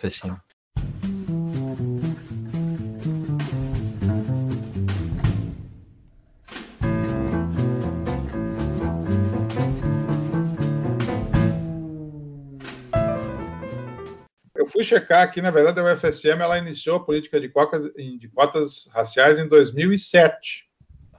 FSM. 14.67 14.71
fui 14.71 14.83
checar 14.83 15.23
aqui, 15.23 15.41
na 15.41 15.51
verdade, 15.51 15.79
a 15.79 15.93
UFSM 15.93 16.41
ela 16.41 16.57
iniciou 16.57 16.97
a 16.97 17.03
política 17.03 17.39
de 17.39 17.49
cotas, 17.49 17.85
de 17.95 18.29
cotas 18.33 18.89
raciais 18.93 19.39
em 19.39 19.47
2007. 19.47 20.65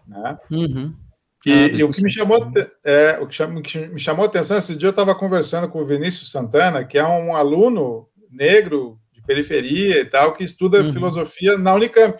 Né? 0.06 0.38
Uhum. 0.50 0.94
E, 1.46 1.52
ah, 1.52 1.66
e, 1.68 1.84
o 1.84 1.90
que 1.90 2.02
me 2.02 2.10
chamou, 2.10 2.52
é, 2.84 3.18
o 3.20 3.26
que 3.26 3.46
me 3.86 3.98
chamou 3.98 4.24
a 4.24 4.28
atenção 4.28 4.58
esse 4.58 4.74
dia 4.74 4.88
eu 4.88 4.90
estava 4.90 5.14
conversando 5.14 5.68
com 5.68 5.80
o 5.80 5.86
Vinícius 5.86 6.30
Santana, 6.30 6.84
que 6.84 6.98
é 6.98 7.06
um 7.06 7.34
aluno 7.34 8.08
negro 8.30 8.98
de 9.12 9.22
periferia 9.22 10.00
e 10.00 10.04
tal 10.04 10.34
que 10.34 10.44
estuda 10.44 10.82
uhum. 10.82 10.92
filosofia 10.92 11.56
na 11.56 11.74
Unicamp. 11.74 12.18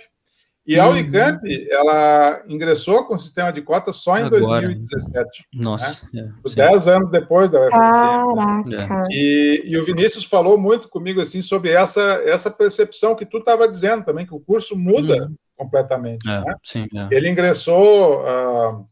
E 0.69 0.79
a 0.79 0.85
uhum. 0.85 0.91
Unicamp, 0.91 1.41
ela 1.71 2.43
ingressou 2.47 3.03
com 3.07 3.15
o 3.15 3.19
sistema 3.19 3.51
de 3.51 3.63
cotas 3.63 3.97
só 3.97 4.19
em 4.19 4.25
Agora, 4.25 4.67
2017. 4.67 5.47
Nossa. 5.55 6.07
Né? 6.13 6.31
É, 6.45 6.55
Dez 6.55 6.87
anos 6.87 7.11
depois 7.11 7.51
da 7.51 7.59
UFMC. 7.59 8.77
É. 8.77 9.03
E, 9.11 9.63
e, 9.65 9.79
o 9.79 9.85
Vinícius 9.87 10.25
falou 10.25 10.59
muito 10.59 10.87
comigo 10.91 11.23
assim 11.23 11.41
sobre 11.41 11.71
essa, 11.71 12.03
essa 12.23 12.51
percepção 12.51 13.17
que 13.17 13.25
tu 13.25 13.39
estava 13.39 13.67
dizendo 13.67 14.05
também, 14.05 14.27
que 14.27 14.35
o 14.35 14.41
curso 14.41 14.77
muda 14.77 15.15
uhum. 15.15 15.35
completamente. 15.57 16.29
É, 16.29 16.41
né? 16.43 16.55
sim, 16.63 16.87
é. 16.95 17.17
Ele 17.17 17.31
ingressou 17.31 18.21
uh, 18.21 18.87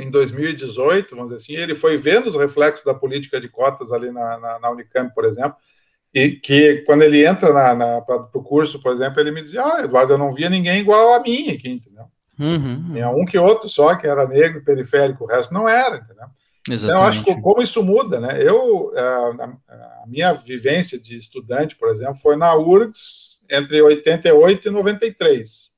em 0.00 0.10
2018, 0.10 1.14
vamos 1.14 1.30
dizer 1.30 1.44
assim, 1.44 1.62
ele 1.62 1.76
foi 1.76 1.96
vendo 1.96 2.26
os 2.26 2.34
reflexos 2.34 2.84
da 2.84 2.92
política 2.92 3.40
de 3.40 3.48
cotas 3.48 3.92
ali 3.92 4.10
na, 4.10 4.36
na, 4.40 4.58
na 4.58 4.70
Unicamp, 4.70 5.14
por 5.14 5.24
exemplo, 5.24 5.54
e 6.14 6.30
que 6.30 6.82
quando 6.86 7.02
ele 7.02 7.26
entra 7.26 7.52
na, 7.52 7.74
na 7.74 8.00
para 8.00 8.28
o 8.34 8.42
curso, 8.42 8.80
por 8.80 8.92
exemplo, 8.92 9.20
ele 9.20 9.30
me 9.30 9.42
dizia: 9.42 9.62
Ah, 9.62 9.84
Eduardo, 9.84 10.14
eu 10.14 10.18
não 10.18 10.32
via 10.32 10.48
ninguém 10.48 10.80
igual 10.80 11.14
a 11.14 11.20
mim 11.20 11.50
aqui, 11.50 11.68
entendeu? 11.68 12.04
Uhum. 12.38 12.92
Tinha 12.92 13.10
um 13.10 13.24
que 13.24 13.36
outro 13.36 13.68
só 13.68 13.96
que 13.96 14.06
era 14.06 14.26
negro, 14.26 14.64
periférico, 14.64 15.24
o 15.24 15.26
resto 15.26 15.52
não 15.52 15.68
era, 15.68 15.96
entendeu? 15.96 16.26
Exatamente. 16.70 16.84
Então, 16.84 16.96
eu 16.96 17.02
acho 17.02 17.24
que 17.24 17.40
como 17.40 17.62
isso 17.62 17.82
muda, 17.82 18.20
né? 18.20 18.42
Eu, 18.42 18.92
a, 18.96 19.50
a, 19.68 20.06
minha 20.06 20.32
vivência 20.32 20.98
de 20.98 21.16
estudante, 21.16 21.76
por 21.76 21.88
exemplo, 21.88 22.14
foi 22.16 22.36
na 22.36 22.54
URGS 22.54 23.40
entre 23.50 23.80
88 23.80 24.68
e 24.68 24.70
93. 24.70 25.70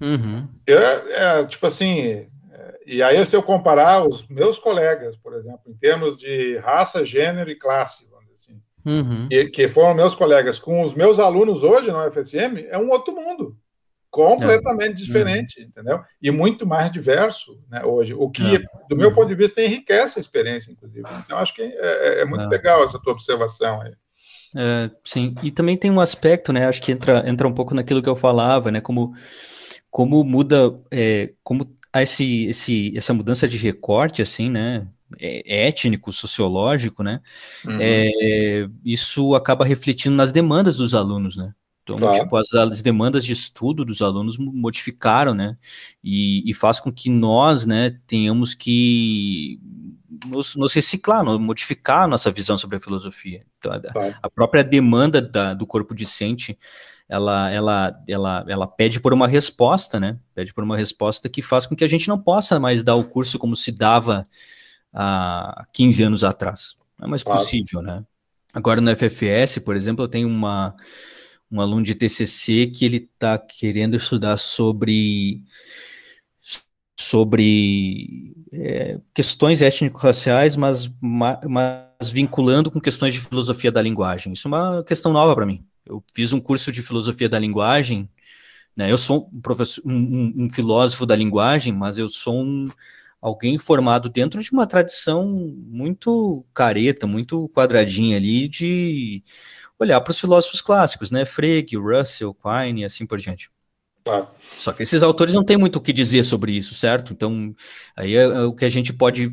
Uhum. 0.00 0.48
Eu, 0.66 0.78
é, 0.78 1.46
tipo 1.46 1.66
assim, 1.66 2.00
é, 2.02 2.28
e 2.86 3.02
aí 3.02 3.24
se 3.24 3.34
eu 3.34 3.42
comparar 3.42 4.06
os 4.06 4.26
meus 4.28 4.58
colegas, 4.58 5.16
por 5.16 5.34
exemplo, 5.34 5.62
em 5.66 5.74
termos 5.74 6.16
de 6.16 6.58
raça, 6.58 7.04
gênero 7.04 7.50
e 7.50 7.56
classe, 7.56 8.06
uhum. 8.84 9.28
que, 9.28 9.46
que, 9.46 9.68
foram 9.68 9.94
meus 9.94 10.14
colegas, 10.14 10.58
com 10.58 10.82
os 10.82 10.94
meus 10.94 11.18
alunos 11.18 11.62
hoje 11.62 11.90
no 11.90 12.06
UFSM, 12.06 12.66
é 12.68 12.78
um 12.78 12.90
outro 12.90 13.14
mundo. 13.14 13.56
Completamente 14.10 15.02
é. 15.02 15.06
diferente, 15.06 15.60
uhum. 15.60 15.66
entendeu? 15.66 16.00
E 16.22 16.30
muito 16.30 16.64
mais 16.66 16.92
diverso 16.92 17.58
né, 17.68 17.84
hoje. 17.84 18.14
O 18.14 18.30
que, 18.30 18.56
é. 18.56 18.60
do 18.88 18.96
meu 18.96 19.12
ponto 19.12 19.28
de 19.28 19.34
vista, 19.34 19.60
enriquece 19.60 20.18
a 20.18 20.20
experiência, 20.20 20.70
inclusive. 20.70 21.08
Então, 21.24 21.36
acho 21.38 21.54
que 21.54 21.62
é, 21.62 21.70
é, 21.72 22.20
é 22.20 22.24
muito 22.24 22.44
é. 22.44 22.48
legal 22.48 22.84
essa 22.84 23.00
tua 23.00 23.12
observação 23.12 23.80
aí. 23.80 23.92
É, 24.56 24.88
sim, 25.04 25.34
e 25.42 25.50
também 25.50 25.76
tem 25.76 25.90
um 25.90 26.00
aspecto, 26.00 26.52
né? 26.52 26.68
Acho 26.68 26.80
que 26.80 26.92
entra, 26.92 27.28
entra 27.28 27.48
um 27.48 27.52
pouco 27.52 27.74
naquilo 27.74 28.00
que 28.00 28.08
eu 28.08 28.14
falava, 28.14 28.70
né? 28.70 28.80
Como, 28.80 29.12
como 29.90 30.22
muda, 30.22 30.78
é, 30.92 31.32
como 31.42 31.66
esse, 32.02 32.46
esse, 32.46 32.96
essa 32.96 33.12
mudança 33.12 33.48
de 33.48 33.56
recorte, 33.56 34.22
assim, 34.22 34.48
né? 34.48 34.86
É, 35.20 35.66
étnico, 35.66 36.12
sociológico, 36.12 37.02
né? 37.02 37.20
Uhum. 37.66 37.78
É, 37.80 38.68
isso 38.84 39.34
acaba 39.34 39.64
refletindo 39.64 40.16
nas 40.16 40.32
demandas 40.32 40.78
dos 40.78 40.94
alunos, 40.94 41.36
né? 41.36 41.52
Então, 41.84 41.98
claro. 41.98 42.22
tipo, 42.22 42.36
as, 42.36 42.52
as, 42.54 42.82
demandas 42.82 43.24
de 43.24 43.32
estudo 43.34 43.84
dos 43.84 44.00
alunos 44.00 44.38
modificaram, 44.38 45.34
né? 45.34 45.56
E, 46.02 46.50
e, 46.50 46.54
faz 46.54 46.80
com 46.80 46.90
que 46.90 47.10
nós, 47.10 47.66
né, 47.66 47.98
tenhamos 48.06 48.54
que 48.54 49.60
nos, 50.26 50.56
nos 50.56 50.72
reciclar, 50.72 51.22
modificar 51.38 52.04
a 52.04 52.08
nossa 52.08 52.30
visão 52.30 52.56
sobre 52.56 52.78
a 52.78 52.80
filosofia. 52.80 53.44
Então, 53.58 53.78
claro. 53.92 54.14
a, 54.22 54.26
a, 54.26 54.30
própria 54.30 54.64
demanda 54.64 55.20
da, 55.20 55.52
do 55.52 55.66
corpo 55.66 55.94
discente, 55.94 56.58
ela, 57.06 57.50
ela, 57.50 58.02
ela, 58.08 58.44
ela 58.48 58.66
pede 58.66 58.98
por 58.98 59.12
uma 59.12 59.28
resposta, 59.28 60.00
né? 60.00 60.18
Pede 60.34 60.54
por 60.54 60.64
uma 60.64 60.78
resposta 60.78 61.28
que 61.28 61.42
faz 61.42 61.66
com 61.66 61.76
que 61.76 61.84
a 61.84 61.88
gente 61.88 62.08
não 62.08 62.18
possa 62.18 62.58
mais 62.58 62.82
dar 62.82 62.94
o 62.94 63.04
curso 63.04 63.38
como 63.38 63.54
se 63.54 63.70
dava 63.70 64.24
há 64.94 65.66
15 65.72 66.02
anos 66.04 66.24
atrás. 66.24 66.76
Não 66.98 67.06
é 67.06 67.10
mais 67.10 67.22
claro. 67.22 67.40
possível, 67.40 67.82
né? 67.82 68.04
Agora 68.52 68.80
no 68.80 68.94
FFS, 68.94 69.58
por 69.58 69.74
exemplo, 69.74 70.04
eu 70.04 70.08
tenho 70.08 70.28
uma, 70.28 70.76
um 71.50 71.60
aluno 71.60 71.82
de 71.82 71.94
TCC 71.94 72.68
que 72.68 72.84
ele 72.84 72.98
está 72.98 73.36
querendo 73.36 73.96
estudar 73.96 74.36
sobre 74.36 75.42
sobre 76.96 78.34
é, 78.52 78.98
questões 79.12 79.60
étnico-raciais, 79.60 80.56
mas, 80.56 80.90
mas 81.00 82.10
vinculando 82.10 82.70
com 82.70 82.80
questões 82.80 83.12
de 83.12 83.20
filosofia 83.20 83.70
da 83.70 83.82
linguagem. 83.82 84.32
Isso 84.32 84.48
é 84.48 84.50
uma 84.50 84.84
questão 84.84 85.12
nova 85.12 85.34
para 85.34 85.44
mim. 85.44 85.64
Eu 85.84 86.02
fiz 86.14 86.32
um 86.32 86.40
curso 86.40 86.72
de 86.72 86.80
filosofia 86.80 87.28
da 87.28 87.38
linguagem, 87.38 88.08
né? 88.74 88.90
Eu 88.90 88.96
sou 88.96 89.30
um, 89.32 89.40
professor, 89.40 89.82
um, 89.84 90.32
um 90.44 90.50
filósofo 90.50 91.04
da 91.04 91.14
linguagem, 91.14 91.72
mas 91.72 91.98
eu 91.98 92.08
sou 92.08 92.42
um, 92.42 92.70
alguém 93.24 93.58
formado 93.58 94.10
dentro 94.10 94.42
de 94.42 94.52
uma 94.52 94.66
tradição 94.66 95.26
muito 95.66 96.44
careta, 96.52 97.06
muito 97.06 97.48
quadradinha 97.48 98.18
ali 98.18 98.46
de 98.46 99.22
olhar 99.78 99.98
para 100.02 100.10
os 100.10 100.20
filósofos 100.20 100.60
clássicos, 100.60 101.10
né? 101.10 101.24
Frege, 101.24 101.74
Russell, 101.74 102.34
Quine 102.34 102.82
e 102.82 102.84
assim 102.84 103.06
por 103.06 103.18
diante. 103.18 103.50
Claro. 104.04 104.28
Só 104.58 104.74
que 104.74 104.82
esses 104.82 105.02
autores 105.02 105.32
não 105.32 105.42
têm 105.42 105.56
muito 105.56 105.76
o 105.76 105.80
que 105.80 105.90
dizer 105.90 106.22
sobre 106.22 106.52
isso, 106.52 106.74
certo? 106.74 107.14
Então, 107.14 107.56
aí 107.96 108.14
é, 108.14 108.24
é 108.24 108.42
o 108.42 108.54
que 108.54 108.66
a 108.66 108.68
gente 108.68 108.92
pode 108.92 109.30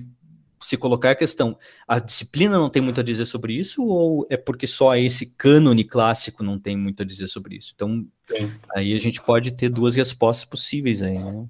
se 0.61 0.77
colocar 0.77 1.11
a 1.11 1.15
questão, 1.15 1.57
a 1.85 1.99
disciplina 1.99 2.57
não 2.57 2.69
tem 2.69 2.81
muito 2.81 3.01
a 3.01 3.03
dizer 3.03 3.25
sobre 3.25 3.51
isso 3.51 3.83
ou 3.83 4.25
é 4.29 4.37
porque 4.37 4.67
só 4.67 4.95
esse 4.95 5.33
cânone 5.35 5.83
clássico 5.83 6.43
não 6.43 6.57
tem 6.57 6.77
muito 6.77 7.03
a 7.03 7.05
dizer 7.05 7.27
sobre 7.27 7.57
isso? 7.57 7.73
Então, 7.75 8.07
Sim. 8.29 8.53
aí 8.73 8.95
a 8.95 8.99
gente 8.99 9.21
pode 9.21 9.51
ter 9.51 9.67
duas 9.67 9.95
respostas 9.95 10.45
possíveis 10.45 11.01
aí, 11.01 11.19
né? 11.19 11.45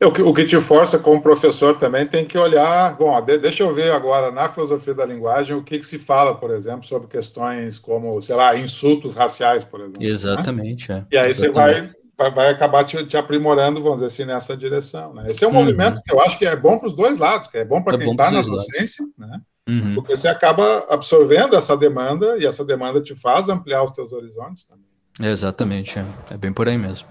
É, 0.00 0.06
o 0.06 0.10
que, 0.10 0.22
o 0.22 0.32
que 0.32 0.46
te 0.46 0.58
força 0.58 0.98
como 0.98 1.20
professor 1.20 1.76
também 1.76 2.06
tem 2.06 2.24
que 2.24 2.38
olhar. 2.38 2.96
Bom, 2.96 3.20
de, 3.20 3.36
deixa 3.36 3.62
eu 3.62 3.74
ver 3.74 3.92
agora 3.92 4.32
na 4.32 4.48
filosofia 4.48 4.94
da 4.94 5.04
linguagem 5.04 5.54
o 5.54 5.62
que, 5.62 5.78
que, 5.78 5.84
se 5.84 5.98
fala, 5.98 6.34
por 6.34 6.50
exemplo, 6.50 6.86
sobre 6.86 7.06
questões 7.06 7.78
como, 7.78 8.20
sei 8.22 8.34
lá, 8.34 8.56
insultos 8.56 9.14
raciais, 9.14 9.62
por 9.62 9.80
exemplo. 9.80 10.00
Né? 10.00 10.08
Exatamente. 10.08 10.90
Né? 10.90 11.04
É. 11.10 11.14
E 11.14 11.18
aí 11.18 11.30
Exatamente. 11.30 11.52
você 11.52 11.52
vai, 11.52 11.90
vai, 12.16 12.30
vai 12.30 12.48
acabar 12.48 12.82
te, 12.84 13.04
te, 13.04 13.18
aprimorando, 13.18 13.82
vamos 13.82 14.00
dizer 14.00 14.06
assim, 14.06 14.24
nessa 14.24 14.56
direção. 14.56 15.12
Né? 15.12 15.26
Esse 15.28 15.44
é 15.44 15.46
um 15.46 15.50
uhum. 15.50 15.58
movimento 15.58 16.00
que 16.02 16.14
eu 16.14 16.22
acho 16.22 16.38
que 16.38 16.46
é 16.46 16.56
bom 16.56 16.78
para 16.78 16.88
os 16.88 16.94
dois 16.94 17.18
lados, 17.18 17.48
que 17.48 17.58
é 17.58 17.64
bom 17.64 17.82
para 17.82 17.96
é 17.96 17.98
quem 17.98 18.10
está 18.10 18.30
na 18.30 18.40
docência, 18.40 19.04
né? 19.18 19.40
Uhum. 19.68 19.94
porque 19.94 20.16
você 20.16 20.26
acaba 20.26 20.86
absorvendo 20.88 21.54
essa 21.54 21.76
demanda 21.76 22.38
e 22.38 22.46
essa 22.46 22.64
demanda 22.64 23.00
te 23.00 23.14
faz 23.14 23.48
ampliar 23.48 23.84
os 23.84 23.92
teus 23.92 24.12
horizontes 24.12 24.64
também. 24.64 24.84
Exatamente, 25.20 25.98
é, 25.98 26.04
é 26.30 26.36
bem 26.38 26.52
por 26.52 26.66
aí 26.66 26.78
mesmo. 26.78 27.06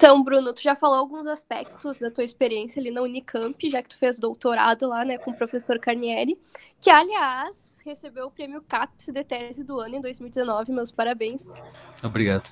Então, 0.00 0.22
Bruno, 0.22 0.54
tu 0.54 0.62
já 0.62 0.74
falou 0.74 0.96
alguns 0.96 1.26
aspectos 1.26 1.98
da 1.98 2.10
tua 2.10 2.24
experiência 2.24 2.80
ali 2.80 2.90
na 2.90 3.02
Unicamp, 3.02 3.68
já 3.68 3.82
que 3.82 3.90
tu 3.90 3.98
fez 3.98 4.18
doutorado 4.18 4.88
lá, 4.88 5.04
né, 5.04 5.18
com 5.18 5.30
o 5.30 5.36
professor 5.36 5.78
Carnieri, 5.78 6.40
que, 6.80 6.88
aliás, 6.88 7.54
recebeu 7.84 8.28
o 8.28 8.30
prêmio 8.30 8.62
CAPES 8.62 9.08
de 9.08 9.22
tese 9.22 9.62
do 9.62 9.78
ano 9.78 9.96
em 9.96 10.00
2019. 10.00 10.72
Meus 10.72 10.90
parabéns. 10.90 11.46
Obrigado. 12.02 12.50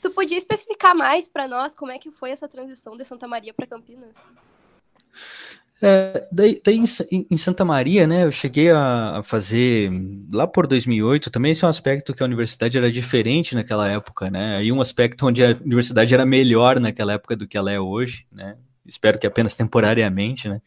Tu 0.00 0.08
podia 0.08 0.38
especificar 0.38 0.96
mais 0.96 1.28
para 1.28 1.46
nós 1.46 1.74
como 1.74 1.92
é 1.92 1.98
que 1.98 2.10
foi 2.10 2.30
essa 2.30 2.48
transição 2.48 2.96
de 2.96 3.04
Santa 3.04 3.28
Maria 3.28 3.52
para 3.52 3.66
Campinas? 3.66 4.26
É, 5.82 6.28
daí, 6.30 6.60
daí 6.62 6.76
em, 6.76 7.26
em, 7.30 7.36
Santa 7.38 7.64
Maria, 7.64 8.06
né, 8.06 8.24
eu 8.24 8.32
cheguei 8.32 8.70
a, 8.70 9.22
fazer 9.24 9.90
lá 10.30 10.46
por 10.46 10.66
2008. 10.66 11.30
Também 11.30 11.52
esse 11.52 11.64
é 11.64 11.66
um 11.66 11.70
aspecto 11.70 12.12
que 12.12 12.22
a 12.22 12.26
universidade 12.26 12.76
era 12.76 12.92
diferente 12.92 13.54
naquela 13.54 13.88
época, 13.88 14.30
né? 14.30 14.56
Aí 14.56 14.70
um 14.70 14.80
aspecto 14.80 15.26
onde 15.26 15.42
a 15.42 15.56
universidade 15.64 16.12
era 16.14 16.26
melhor 16.26 16.78
naquela 16.78 17.14
época 17.14 17.34
do 17.34 17.46
que 17.48 17.56
ela 17.56 17.72
é 17.72 17.80
hoje, 17.80 18.26
né? 18.30 18.56
Espero 18.86 19.18
que 19.18 19.26
apenas 19.26 19.56
temporariamente, 19.56 20.48
né? 20.48 20.60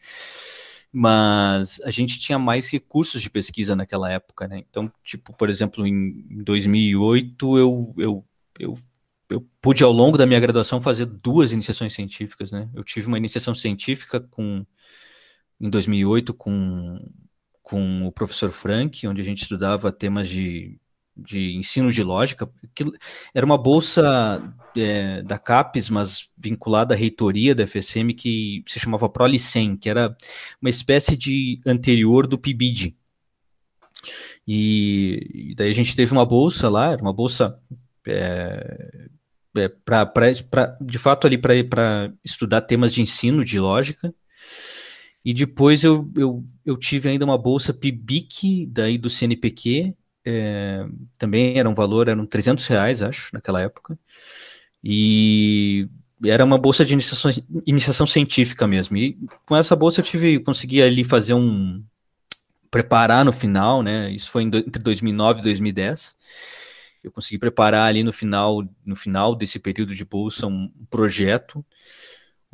Mas 0.92 1.80
a 1.84 1.90
gente 1.90 2.20
tinha 2.20 2.38
mais 2.38 2.70
recursos 2.70 3.22
de 3.22 3.30
pesquisa 3.30 3.76
naquela 3.76 4.10
época, 4.10 4.48
né? 4.48 4.64
Então, 4.68 4.90
tipo, 5.04 5.32
por 5.36 5.48
exemplo, 5.48 5.86
em 5.86 6.42
2008 6.42 7.58
eu, 7.58 7.94
eu, 7.98 8.24
eu 8.58 8.78
eu 9.30 9.46
pude 9.60 9.82
ao 9.82 9.90
longo 9.90 10.18
da 10.18 10.26
minha 10.26 10.38
graduação 10.38 10.80
fazer 10.80 11.06
duas 11.06 11.52
iniciações 11.52 11.94
científicas, 11.94 12.52
né? 12.52 12.68
Eu 12.74 12.84
tive 12.84 13.08
uma 13.08 13.18
iniciação 13.18 13.54
científica 13.54 14.20
com 14.20 14.64
em 15.64 15.70
2008 15.70 16.34
com 16.34 16.98
com 17.62 18.06
o 18.06 18.12
professor 18.12 18.52
Frank, 18.52 19.06
onde 19.08 19.22
a 19.22 19.24
gente 19.24 19.40
estudava 19.40 19.90
temas 19.90 20.28
de, 20.28 20.78
de 21.16 21.56
ensino 21.56 21.90
de 21.90 22.02
lógica, 22.02 22.46
que 22.74 22.84
era 23.32 23.46
uma 23.46 23.56
bolsa 23.56 24.54
é, 24.76 25.22
da 25.22 25.38
CAPES, 25.38 25.88
mas 25.88 26.28
vinculada 26.36 26.94
à 26.94 26.96
reitoria 26.96 27.54
da 27.54 27.66
FSM, 27.66 28.12
que 28.14 28.62
se 28.66 28.78
chamava 28.78 29.08
Prolicem, 29.08 29.78
que 29.78 29.88
era 29.88 30.14
uma 30.60 30.68
espécie 30.68 31.16
de 31.16 31.58
anterior 31.66 32.26
do 32.26 32.38
PIBID. 32.38 32.94
E, 34.46 35.50
e 35.52 35.54
daí 35.54 35.70
a 35.70 35.74
gente 35.74 35.96
teve 35.96 36.12
uma 36.12 36.26
bolsa 36.26 36.68
lá, 36.68 36.92
era 36.92 37.00
uma 37.00 37.14
bolsa 37.14 37.58
é, 38.06 39.08
é, 39.56 39.68
para 39.68 40.12
de 40.82 40.98
fato 40.98 41.26
ali 41.26 41.38
para 41.38 42.12
estudar 42.22 42.60
temas 42.60 42.92
de 42.92 43.00
ensino 43.00 43.42
de 43.42 43.58
lógica. 43.58 44.14
E 45.24 45.32
depois 45.32 45.82
eu, 45.84 46.10
eu, 46.16 46.44
eu 46.64 46.76
tive 46.76 47.08
ainda 47.08 47.24
uma 47.24 47.38
bolsa 47.38 47.72
PIBIC 47.72 48.66
daí 48.66 48.98
do 48.98 49.08
CNPq, 49.08 49.94
é, 50.24 50.86
também 51.18 51.58
era 51.58 51.68
um 51.68 51.74
valor, 51.74 52.08
eram 52.08 52.26
300 52.26 52.66
reais, 52.66 53.02
acho, 53.02 53.30
naquela 53.32 53.60
época. 53.60 53.98
E 54.82 55.88
era 56.24 56.44
uma 56.44 56.58
bolsa 56.58 56.84
de 56.84 56.92
iniciação, 56.92 57.30
iniciação 57.66 58.06
científica 58.06 58.66
mesmo. 58.66 58.96
E 58.96 59.18
com 59.46 59.56
essa 59.56 59.74
bolsa 59.74 60.00
eu 60.00 60.04
tive, 60.04 60.40
consegui 60.40 60.82
ali 60.82 61.04
fazer 61.04 61.34
um 61.34 61.82
preparar 62.70 63.24
no 63.24 63.32
final, 63.32 63.82
né? 63.82 64.10
Isso 64.10 64.30
foi 64.30 64.42
entre 64.42 64.82
2009 64.82 65.40
e 65.40 65.42
2010 65.44 66.16
eu 67.04 67.12
consegui 67.12 67.38
preparar 67.38 67.86
ali 67.86 68.02
no 68.02 68.12
final, 68.12 68.66
no 68.84 68.96
final 68.96 69.34
desse 69.34 69.58
período 69.58 69.94
de 69.94 70.04
bolsa 70.04 70.46
um 70.46 70.72
projeto 70.88 71.64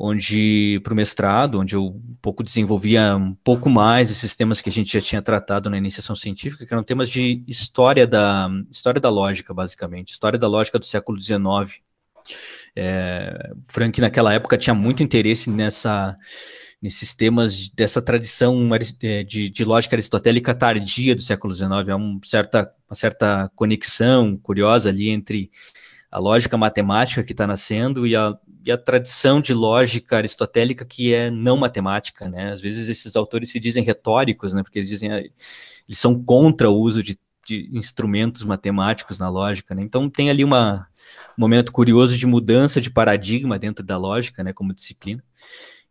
onde 0.02 0.80
para 0.83 0.95
o 0.95 0.97
mestrado, 0.97 1.61
onde 1.61 1.76
eu 1.76 1.88
um 1.88 2.16
pouco 2.23 2.42
desenvolvia 2.42 3.14
um 3.14 3.35
pouco 3.35 3.69
mais 3.69 4.11
esses 4.11 4.35
temas 4.35 4.62
que 4.62 4.71
a 4.71 4.73
gente 4.73 4.90
já 4.90 5.00
tinha 5.00 5.21
tratado 5.21 5.69
na 5.69 5.76
iniciação 5.76 6.16
científica, 6.16 6.64
que 6.64 6.73
eram 6.73 6.83
temas 6.83 7.11
de 7.11 7.45
história 7.47 8.07
da 8.07 8.49
história 8.71 8.99
da 8.99 9.11
lógica, 9.11 9.52
basicamente, 9.52 10.12
história 10.12 10.38
da 10.38 10.49
lógica 10.49 10.78
do 10.78 10.87
século 10.87 11.21
XIX. 11.21 11.83
É, 12.75 13.52
Frank 13.66 14.00
naquela 14.00 14.33
época 14.33 14.57
tinha 14.57 14.75
muito 14.75 15.02
interesse 15.02 15.50
nessa 15.50 16.16
nesses 16.80 17.12
temas 17.12 17.69
dessa 17.69 18.00
tradição 18.00 18.70
é, 19.03 19.22
de, 19.22 19.51
de 19.51 19.64
lógica 19.64 19.96
aristotélica 19.96 20.55
tardia 20.55 21.14
do 21.14 21.20
século 21.20 21.55
XIX. 21.55 21.70
Há 21.90 21.96
um 21.96 22.18
certa, 22.25 22.72
uma 22.88 22.94
certa 22.94 23.51
conexão 23.55 24.35
curiosa 24.38 24.88
ali 24.88 25.11
entre 25.11 25.51
a 26.11 26.18
lógica 26.18 26.57
matemática 26.57 27.22
que 27.22 27.33
está 27.33 27.46
nascendo 27.46 28.07
e 28.07 28.16
a, 28.16 28.35
e 28.64 28.70
a 28.70 28.79
tradição 28.79 29.40
de 29.40 29.55
lógica 29.55 30.16
aristotélica 30.16 30.85
que 30.85 31.14
é 31.14 31.31
não 31.31 31.57
matemática, 31.57 32.29
né? 32.29 32.51
Às 32.51 32.61
vezes 32.61 32.88
esses 32.88 33.16
autores 33.16 33.51
se 33.51 33.59
dizem 33.59 33.83
retóricos, 33.83 34.53
né? 34.53 34.62
Porque 34.62 34.79
eles 34.79 34.88
dizem 34.88 35.11
eles 35.11 35.33
são 35.99 36.23
contra 36.23 36.70
o 36.70 36.77
uso 36.77 37.03
de, 37.03 37.18
de 37.46 37.70
instrumentos 37.73 38.42
matemáticos 38.44 39.18
na 39.18 39.29
lógica, 39.29 39.75
né? 39.75 39.83
Então 39.83 40.11
tem 40.11 40.31
ali 40.31 40.44
uma, 40.44 40.87
um 41.38 41.40
momento 41.40 41.73
curioso 41.73 42.16
de 42.16 42.27
mudança 42.27 42.81
de 42.81 42.90
paradigma 42.90 43.59
dentro 43.59 43.85
da 43.85 43.96
lógica, 43.96 44.44
né? 44.44 44.53
Como 44.53 44.75
disciplina. 44.75 45.23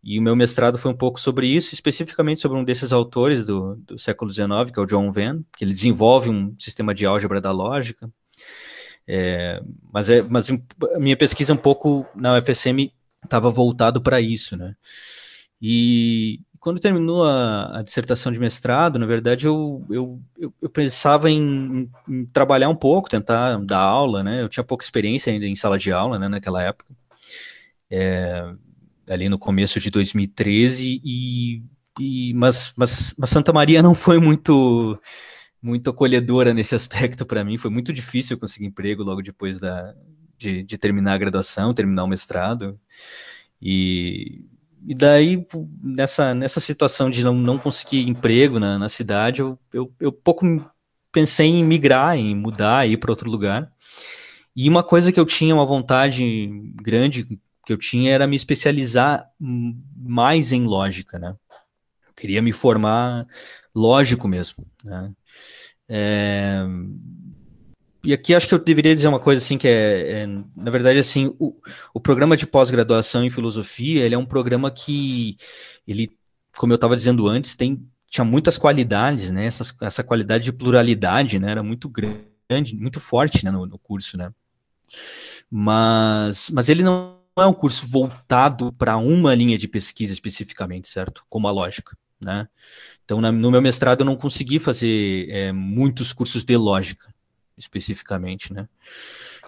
E 0.01 0.17
o 0.17 0.21
meu 0.21 0.35
mestrado 0.35 0.77
foi 0.77 0.91
um 0.91 0.95
pouco 0.95 1.19
sobre 1.19 1.47
isso, 1.47 1.73
especificamente 1.73 2.39
sobre 2.39 2.57
um 2.57 2.63
desses 2.63 2.93
autores 2.93 3.45
do, 3.45 3.75
do 3.75 3.99
século 3.99 4.31
XIX, 4.31 4.71
que 4.73 4.79
é 4.79 4.81
o 4.81 4.85
John 4.85 5.11
Venn, 5.11 5.41
que 5.57 5.65
ele 5.65 5.73
desenvolve 5.73 6.29
um 6.29 6.55
sistema 6.57 6.93
de 6.95 7.05
álgebra 7.05 7.41
da 7.41 7.51
lógica. 7.51 8.09
É, 9.11 9.59
mas, 9.91 10.07
é, 10.11 10.21
mas 10.21 10.51
a 10.51 10.99
minha 10.99 11.17
pesquisa 11.17 11.51
um 11.51 11.57
pouco 11.57 12.05
na 12.15 12.37
UFSM 12.37 12.91
estava 13.23 13.49
voltado 13.49 13.99
para 13.99 14.21
isso, 14.21 14.55
né? 14.55 14.75
E 15.59 16.41
quando 16.59 16.79
terminou 16.79 17.25
a, 17.25 17.79
a, 17.79 17.81
dissertação 17.81 18.31
de 18.31 18.39
mestrado, 18.39 18.99
na 18.99 19.07
verdade, 19.07 19.47
eu, 19.47 19.83
eu, 19.89 20.21
eu, 20.61 20.69
pensava 20.69 21.27
em, 21.27 21.89
em, 22.07 22.25
trabalhar 22.27 22.69
um 22.69 22.75
pouco, 22.75 23.09
tentar 23.09 23.57
dar 23.65 23.79
aula, 23.79 24.23
né? 24.23 24.43
Eu 24.43 24.49
tinha 24.49 24.63
pouca 24.63 24.85
experiência 24.85 25.33
ainda 25.33 25.47
em 25.47 25.55
sala 25.55 25.79
de 25.79 25.91
aula, 25.91 26.19
né, 26.19 26.27
naquela 26.27 26.61
época. 26.61 26.93
É, 27.89 28.53
ali 29.07 29.27
no 29.27 29.39
começo 29.39 29.79
de 29.79 29.89
2013 29.89 31.01
e, 31.03 31.63
e 31.99 32.33
mas, 32.35 32.73
mas, 32.77 33.15
mas 33.17 33.29
Santa 33.31 33.51
Maria 33.51 33.81
não 33.81 33.95
foi 33.95 34.19
muito 34.19 35.01
muito 35.61 35.89
acolhedora 35.89 36.53
nesse 36.53 36.73
aspecto 36.75 37.25
para 37.25 37.43
mim. 37.43 37.57
Foi 37.57 37.71
muito 37.71 37.91
difícil 37.93 38.37
conseguir 38.37 38.65
emprego 38.65 39.03
logo 39.03 39.21
depois 39.21 39.59
da, 39.59 39.93
de, 40.37 40.63
de 40.63 40.77
terminar 40.77 41.13
a 41.13 41.17
graduação, 41.17 41.73
terminar 41.73 42.03
o 42.03 42.07
mestrado. 42.07 42.79
E, 43.61 44.45
e 44.87 44.95
daí, 44.95 45.45
nessa, 45.83 46.33
nessa 46.33 46.59
situação 46.59 47.09
de 47.09 47.23
não, 47.23 47.35
não 47.35 47.57
conseguir 47.57 48.07
emprego 48.07 48.59
na, 48.59 48.79
na 48.79 48.89
cidade, 48.89 49.41
eu, 49.41 49.59
eu, 49.73 49.93
eu 49.99 50.11
pouco 50.11 50.45
pensei 51.11 51.47
em 51.47 51.63
migrar, 51.63 52.15
em 52.15 52.35
mudar, 52.35 52.87
ir 52.87 52.97
para 52.97 53.11
outro 53.11 53.29
lugar. 53.29 53.71
E 54.55 54.69
uma 54.69 54.83
coisa 54.83 55.11
que 55.11 55.19
eu 55.19 55.25
tinha 55.25 55.53
uma 55.53 55.65
vontade 55.65 56.49
grande 56.75 57.25
que 57.65 57.73
eu 57.73 57.77
tinha 57.77 58.11
era 58.11 58.27
me 58.27 58.35
especializar 58.35 59.29
mais 59.39 60.51
em 60.51 60.65
lógica, 60.65 61.19
né? 61.19 61.35
Eu 62.07 62.13
queria 62.13 62.41
me 62.41 62.51
formar 62.51 63.27
lógico 63.75 64.27
mesmo, 64.27 64.65
né? 64.83 65.13
É... 65.89 66.63
E 68.03 68.13
aqui 68.13 68.33
acho 68.33 68.47
que 68.47 68.53
eu 68.53 68.59
deveria 68.59 68.95
dizer 68.95 69.09
uma 69.09 69.19
coisa 69.19 69.43
assim 69.43 69.57
que 69.57 69.67
é, 69.67 70.21
é 70.21 70.27
na 70.55 70.71
verdade 70.71 70.99
assim 70.99 71.35
o, 71.37 71.53
o 71.93 71.99
programa 71.99 72.37
de 72.37 72.47
pós-graduação 72.47 73.23
em 73.25 73.29
filosofia 73.29 74.05
ele 74.05 74.15
é 74.15 74.17
um 74.17 74.25
programa 74.25 74.71
que 74.71 75.35
ele 75.85 76.09
como 76.57 76.71
eu 76.71 76.75
estava 76.75 76.95
dizendo 76.95 77.27
antes 77.27 77.55
tem 77.55 77.85
tinha 78.09 78.23
muitas 78.23 78.57
qualidades 78.57 79.31
né 79.31 79.45
essa, 79.45 79.75
essa 79.81 80.01
qualidade 80.01 80.45
de 80.45 80.53
pluralidade 80.53 81.39
né 81.39 81.51
era 81.51 81.61
muito 81.61 81.89
grande 81.89 82.73
muito 82.73 83.01
forte 83.01 83.43
né, 83.43 83.51
no, 83.51 83.65
no 83.65 83.77
curso 83.77 84.17
né 84.17 84.31
mas 85.51 86.49
mas 86.51 86.69
ele 86.69 86.83
não 86.83 87.19
é 87.41 87.45
um 87.45 87.53
curso 87.53 87.87
voltado 87.87 88.71
para 88.73 88.97
uma 88.97 89.33
linha 89.33 89.57
de 89.57 89.67
pesquisa 89.67 90.13
especificamente, 90.13 90.87
certo? 90.87 91.25
Como 91.29 91.47
a 91.47 91.51
lógica, 91.51 91.97
né? 92.19 92.47
Então, 93.09 93.19
na, 93.19 93.31
no 93.31 93.49
meu 93.49 93.59
mestrado 93.59 94.01
eu 94.01 94.05
não 94.05 94.15
consegui 94.15 94.59
fazer 94.59 95.27
é, 95.31 95.51
muitos 95.51 96.13
cursos 96.13 96.43
de 96.43 96.55
lógica, 96.55 97.11
especificamente, 97.57 98.53
né? 98.53 98.69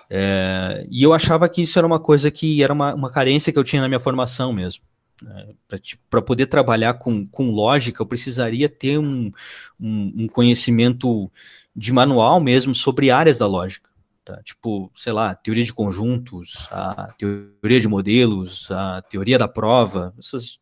É, 0.09 0.83
e 0.89 1.03
eu 1.03 1.13
achava 1.13 1.47
que 1.47 1.61
isso 1.61 1.77
era 1.77 1.85
uma 1.85 1.99
coisa 1.99 2.31
que 2.31 2.63
era 2.63 2.73
uma, 2.73 2.95
uma 2.95 3.11
carência 3.11 3.53
que 3.53 3.59
eu 3.59 3.63
tinha 3.63 3.79
na 3.79 3.87
minha 3.87 3.99
formação 3.99 4.51
mesmo. 4.51 4.83
Né? 5.21 5.49
Para 5.67 5.77
tipo, 5.77 6.01
poder 6.23 6.47
trabalhar 6.47 6.95
com, 6.95 7.23
com 7.27 7.51
lógica, 7.51 8.01
eu 8.01 8.07
precisaria 8.07 8.67
ter 8.67 8.97
um, 8.97 9.31
um, 9.79 10.13
um 10.23 10.27
conhecimento 10.27 11.31
de 11.75 11.93
manual 11.93 12.41
mesmo 12.41 12.73
sobre 12.73 13.11
áreas 13.11 13.37
da 13.37 13.45
lógica. 13.45 13.91
Tá? 14.25 14.41
Tipo, 14.41 14.91
sei 14.95 15.13
lá, 15.13 15.35
teoria 15.35 15.63
de 15.63 15.71
conjuntos, 15.71 16.67
a 16.71 17.13
teoria 17.15 17.79
de 17.79 17.87
modelos, 17.87 18.71
a 18.71 19.03
teoria 19.03 19.37
da 19.37 19.47
prova, 19.47 20.15
essas 20.17 20.57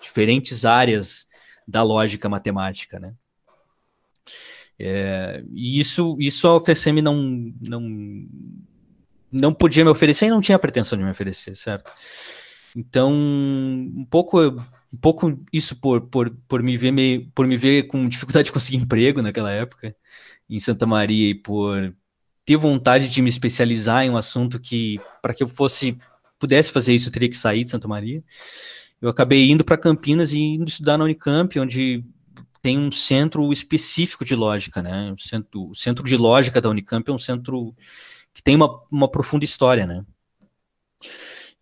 diferentes 0.00 0.64
áreas 0.64 1.26
da 1.66 1.82
lógica 1.82 2.28
matemática, 2.28 2.98
né? 2.98 3.14
É, 4.78 5.42
e 5.52 5.78
isso, 5.78 6.16
isso 6.18 6.48
a 6.48 6.56
UFSM 6.56 7.00
não, 7.00 7.52
não, 7.68 8.28
não 9.30 9.54
podia 9.54 9.84
me 9.84 9.90
oferecer 9.90 10.26
e 10.26 10.30
não 10.30 10.40
tinha 10.40 10.58
pretensão 10.58 10.98
de 10.98 11.04
me 11.04 11.10
oferecer, 11.10 11.56
certo? 11.56 11.92
Então, 12.76 13.12
um 13.12 14.06
pouco, 14.10 14.40
um 14.40 14.96
pouco 15.00 15.40
isso 15.52 15.76
por, 15.76 16.00
por, 16.02 16.30
por, 16.48 16.62
me 16.62 16.76
ver 16.76 16.90
meio, 16.90 17.30
por 17.34 17.46
me 17.46 17.56
ver 17.56 17.84
com 17.84 18.08
dificuldade 18.08 18.46
de 18.46 18.52
conseguir 18.52 18.78
emprego 18.78 19.22
naquela 19.22 19.52
época 19.52 19.94
em 20.50 20.58
Santa 20.58 20.86
Maria 20.86 21.30
e 21.30 21.34
por 21.34 21.94
ter 22.44 22.56
vontade 22.56 23.08
de 23.08 23.22
me 23.22 23.28
especializar 23.28 24.04
em 24.04 24.10
um 24.10 24.16
assunto 24.16 24.60
que, 24.60 25.00
para 25.22 25.32
que 25.32 25.42
eu 25.42 25.48
fosse 25.48 25.98
pudesse 26.38 26.72
fazer 26.72 26.94
isso, 26.94 27.08
eu 27.08 27.12
teria 27.12 27.28
que 27.28 27.36
sair 27.36 27.64
de 27.64 27.70
Santa 27.70 27.88
Maria. 27.88 28.22
Eu 29.04 29.10
acabei 29.10 29.50
indo 29.50 29.62
para 29.62 29.76
Campinas 29.76 30.32
e 30.32 30.40
indo 30.40 30.66
estudar 30.66 30.96
na 30.96 31.04
Unicamp, 31.04 31.60
onde 31.60 32.02
tem 32.62 32.78
um 32.78 32.90
centro 32.90 33.52
específico 33.52 34.24
de 34.24 34.34
lógica, 34.34 34.82
né? 34.82 35.12
O 35.12 35.20
centro, 35.20 35.68
o 35.68 35.74
centro 35.74 36.02
de 36.04 36.16
lógica 36.16 36.58
da 36.58 36.70
Unicamp 36.70 37.10
é 37.10 37.12
um 37.12 37.18
centro 37.18 37.74
que 38.32 38.42
tem 38.42 38.56
uma, 38.56 38.80
uma 38.90 39.06
profunda 39.06 39.44
história, 39.44 39.86
né? 39.86 40.06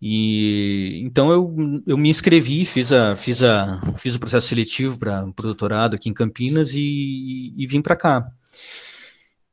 E 0.01 1.03
então 1.05 1.33
eu, 1.33 1.83
eu 1.85 1.99
me 1.99 2.09
inscrevi, 2.09 2.65
fiz, 2.65 2.93
a, 2.93 3.17
fiz, 3.17 3.43
a, 3.43 3.81
fiz 3.97 4.15
o 4.15 4.21
processo 4.21 4.47
seletivo 4.47 4.97
para 4.97 5.25
o 5.25 5.33
doutorado 5.33 5.97
aqui 5.97 6.09
em 6.09 6.15
Campinas 6.15 6.75
e, 6.75 7.53
e 7.57 7.67
vim 7.67 7.83
para 7.83 7.97
cá. 7.97 8.25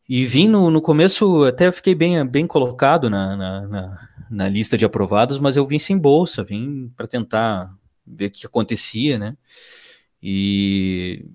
E 0.08 0.28
vim 0.28 0.47
no, 0.47 0.69
no 0.69 0.80
começo, 0.80 1.43
até 1.43 1.71
fiquei 1.71 1.95
bem, 1.95 2.23
bem 2.23 2.45
colocado 2.45 3.10
na, 3.10 3.36
na, 3.36 3.67
na, 3.67 4.08
na 4.30 4.47
lista 4.47 4.78
de 4.78 4.86
aprovados, 4.86 5.39
mas 5.39 5.58
eu 5.58 5.65
vim 5.65 5.80
sem 5.80 5.97
bolsa, 5.97 6.43
vim 6.43 6.93
para 6.95 7.08
tentar 7.08 7.78
ver 8.09 8.27
o 8.27 8.31
que 8.31 8.45
acontecia, 8.45 9.17
né? 9.19 9.37
E, 10.21 11.25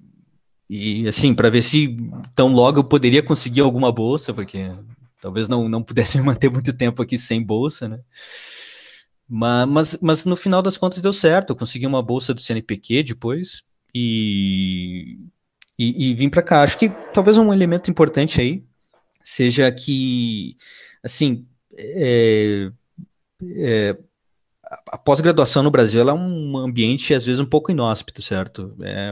e 0.69 1.09
assim, 1.09 1.35
para 1.35 1.51
ver 1.51 1.63
se 1.63 1.97
tão 2.35 2.53
logo 2.53 2.81
eu 2.81 2.85
poderia 2.85 3.23
conseguir 3.23 3.61
alguma 3.61 3.93
bolsa, 3.93 4.35
porque 4.35 4.71
talvez 5.21 5.49
não, 5.49 5.69
não 5.69 5.83
pudesse 5.83 6.17
me 6.19 6.25
manter 6.25 6.51
muito 6.51 6.73
tempo 6.73 7.03
aqui 7.03 7.17
sem 7.17 7.43
bolsa, 7.43 7.89
né? 7.89 8.01
Mas, 9.29 9.69
mas, 9.69 9.99
mas 10.03 10.25
no 10.25 10.37
final 10.37 10.61
das 10.61 10.77
contas 10.77 11.01
deu 11.01 11.13
certo, 11.13 11.51
eu 11.51 11.57
consegui 11.57 11.87
uma 11.87 12.03
bolsa 12.03 12.35
do 12.35 12.41
CNPq 12.41 13.03
depois 13.05 13.63
e, 13.95 15.19
e, 15.79 16.11
e 16.11 16.15
vim 16.15 16.29
para 16.29 16.43
cá. 16.43 16.63
Acho 16.63 16.79
que 16.79 16.91
talvez 17.13 17.39
um 17.39 17.53
elemento 17.53 17.91
importante 17.91 18.41
aí 18.41 18.63
seja 19.23 19.73
que, 19.73 20.57
assim, 21.03 21.47
é, 21.77 22.71
é, 23.57 23.97
a 24.89 24.99
pós-graduação 24.99 25.63
no 25.63 25.71
Brasil 25.71 26.09
é 26.09 26.13
um 26.13 26.57
ambiente, 26.59 27.15
às 27.15 27.27
vezes, 27.27 27.41
um 27.41 27.47
pouco 27.47 27.71
inóspito, 27.71 28.23
certo? 28.23 28.75
É, 28.81 29.11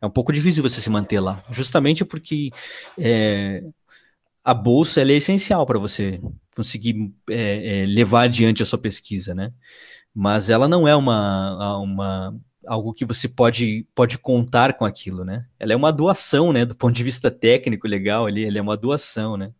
é 0.00 0.06
um 0.06 0.10
pouco 0.10 0.32
difícil 0.32 0.62
você 0.62 0.80
se 0.80 0.90
manter 0.90 1.20
lá, 1.20 1.42
justamente 1.50 2.04
porque 2.04 2.50
é, 2.98 3.62
a 4.44 4.54
bolsa 4.54 5.02
é 5.02 5.12
essencial 5.12 5.66
para 5.66 5.78
você 5.78 6.20
conseguir 6.54 7.12
é, 7.28 7.82
é, 7.82 7.86
levar 7.86 8.22
adiante 8.22 8.62
a 8.62 8.66
sua 8.66 8.78
pesquisa, 8.78 9.34
né? 9.34 9.52
Mas 10.14 10.50
ela 10.50 10.68
não 10.68 10.88
é 10.88 10.96
uma, 10.96 11.78
uma 11.78 12.34
algo 12.66 12.92
que 12.92 13.04
você 13.04 13.28
pode, 13.28 13.86
pode 13.94 14.18
contar 14.18 14.74
com 14.74 14.84
aquilo, 14.84 15.24
né? 15.24 15.46
Ela 15.58 15.72
é 15.72 15.76
uma 15.76 15.92
doação, 15.92 16.52
né? 16.52 16.64
Do 16.64 16.76
ponto 16.76 16.94
de 16.94 17.04
vista 17.04 17.30
técnico 17.30 17.86
legal 17.86 18.26
ali, 18.26 18.44
ela 18.44 18.58
é 18.58 18.62
uma 18.62 18.76
doação, 18.76 19.36
né? 19.36 19.52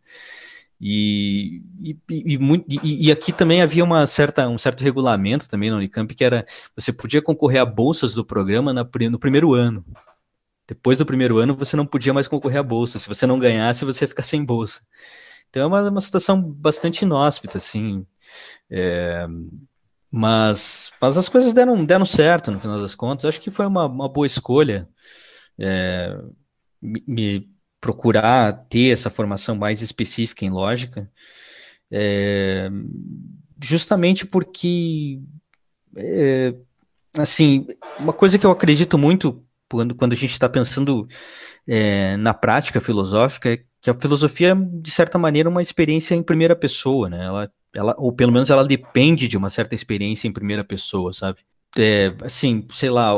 E, 0.80 1.62
e, 1.82 1.96
e, 2.08 2.38
muito, 2.38 2.64
e, 2.82 3.12
aqui 3.12 3.32
também 3.32 3.60
havia 3.60 3.84
uma 3.84 4.06
certa, 4.06 4.48
um 4.48 4.56
certo 4.56 4.82
regulamento 4.82 5.46
também 5.46 5.70
na 5.70 5.76
Unicamp, 5.76 6.14
que 6.14 6.24
era 6.24 6.46
você 6.74 6.90
podia 6.90 7.20
concorrer 7.20 7.60
a 7.60 7.66
bolsas 7.66 8.14
do 8.14 8.24
programa 8.24 8.72
na, 8.72 8.88
no 9.10 9.18
primeiro 9.18 9.52
ano. 9.52 9.84
Depois 10.66 10.98
do 10.98 11.06
primeiro 11.06 11.36
ano, 11.38 11.54
você 11.54 11.76
não 11.76 11.84
podia 11.84 12.14
mais 12.14 12.28
concorrer 12.28 12.60
a 12.60 12.62
bolsa. 12.62 12.98
Se 12.98 13.08
você 13.08 13.26
não 13.26 13.38
ganhasse, 13.38 13.84
você 13.84 14.04
ia 14.04 14.08
ficar 14.08 14.22
sem 14.22 14.42
bolsa. 14.44 14.80
Então 15.50 15.62
é 15.62 15.66
uma, 15.66 15.90
uma 15.90 16.00
situação 16.00 16.40
bastante 16.40 17.02
inóspita, 17.02 17.58
assim. 17.58 18.06
É, 18.70 19.26
mas, 20.10 20.92
mas 21.00 21.16
as 21.18 21.28
coisas 21.28 21.52
deram, 21.52 21.84
deram 21.84 22.04
certo 22.04 22.50
no 22.50 22.60
final 22.60 22.80
das 22.80 22.94
contas. 22.94 23.26
Acho 23.26 23.40
que 23.40 23.50
foi 23.50 23.66
uma, 23.66 23.86
uma 23.86 24.08
boa 24.08 24.26
escolha 24.26 24.88
é, 25.58 26.16
me, 26.80 27.46
procurar 27.80 28.52
ter 28.68 28.90
essa 28.92 29.10
formação 29.10 29.54
mais 29.56 29.80
específica 29.80 30.44
em 30.44 30.50
lógica, 30.50 31.10
é, 31.90 32.70
justamente 33.62 34.26
porque, 34.26 35.20
é, 35.96 36.54
assim, 37.16 37.66
uma 37.98 38.12
coisa 38.12 38.38
que 38.38 38.46
eu 38.46 38.50
acredito 38.50 38.98
muito 38.98 39.42
quando, 39.68 39.94
quando 39.94 40.12
a 40.12 40.16
gente 40.16 40.32
está 40.32 40.48
pensando 40.48 41.06
é, 41.66 42.16
na 42.16 42.34
prática 42.34 42.80
filosófica 42.80 43.52
é 43.52 43.58
que 43.80 43.88
a 43.88 43.94
filosofia 43.94 44.50
é, 44.50 44.54
de 44.54 44.90
certa 44.90 45.18
maneira, 45.18 45.48
uma 45.48 45.62
experiência 45.62 46.14
em 46.14 46.22
primeira 46.22 46.54
pessoa, 46.54 47.08
né? 47.08 47.24
Ela, 47.24 47.50
ela, 47.74 47.94
ou 47.98 48.12
pelo 48.12 48.32
menos 48.32 48.50
ela 48.50 48.64
depende 48.64 49.26
de 49.26 49.36
uma 49.36 49.48
certa 49.48 49.74
experiência 49.74 50.28
em 50.28 50.32
primeira 50.32 50.64
pessoa, 50.64 51.12
sabe? 51.12 51.38
É, 51.78 52.12
assim, 52.22 52.66
sei 52.70 52.90
lá, 52.90 53.10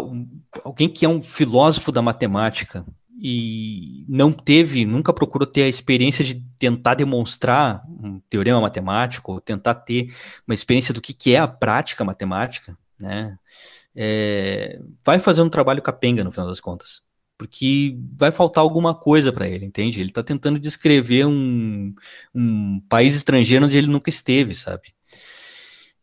alguém 0.63 0.89
que 0.89 1.05
é 1.05 1.09
um 1.09 1.23
filósofo 1.23 1.91
da 1.91 2.03
matemática 2.03 2.85
e 3.25 4.05
não 4.09 4.33
teve, 4.33 4.85
nunca 4.85 5.13
procurou 5.13 5.47
ter 5.47 5.63
a 5.63 5.69
experiência 5.69 6.25
de 6.25 6.45
tentar 6.59 6.95
demonstrar 6.95 7.85
um 7.89 8.19
teorema 8.29 8.61
matemático, 8.61 9.35
ou 9.35 9.41
tentar 9.41 9.77
ter 9.77 10.13
uma 10.45 10.55
experiência 10.55 10.93
do 10.93 11.01
que, 11.01 11.15
que 11.15 11.35
é 11.35 11.39
a 11.39 11.47
prática 11.47 12.05
matemática, 12.05 12.77
né? 12.99 13.39
É, 13.95 14.81
vai 15.05 15.21
fazer 15.21 15.43
um 15.43 15.49
trabalho 15.49 15.83
capenga 15.83 16.25
no 16.25 16.33
final 16.33 16.49
das 16.49 16.61
contas 16.61 17.03
porque 17.39 17.99
vai 18.17 18.31
faltar 18.31 18.63
alguma 18.63 18.95
coisa 18.95 19.33
para 19.33 19.49
ele, 19.49 19.67
entende? 19.67 20.01
Ele 20.01 20.11
está 20.11 20.23
tentando 20.23 20.61
descrever 20.61 21.27
um, 21.27 21.93
um 22.33 22.81
país 22.89 23.17
estrangeiro 23.17 23.65
onde 23.65 23.77
ele 23.77 23.89
nunca 23.89 24.09
esteve, 24.09 24.55
sabe? 24.55 24.95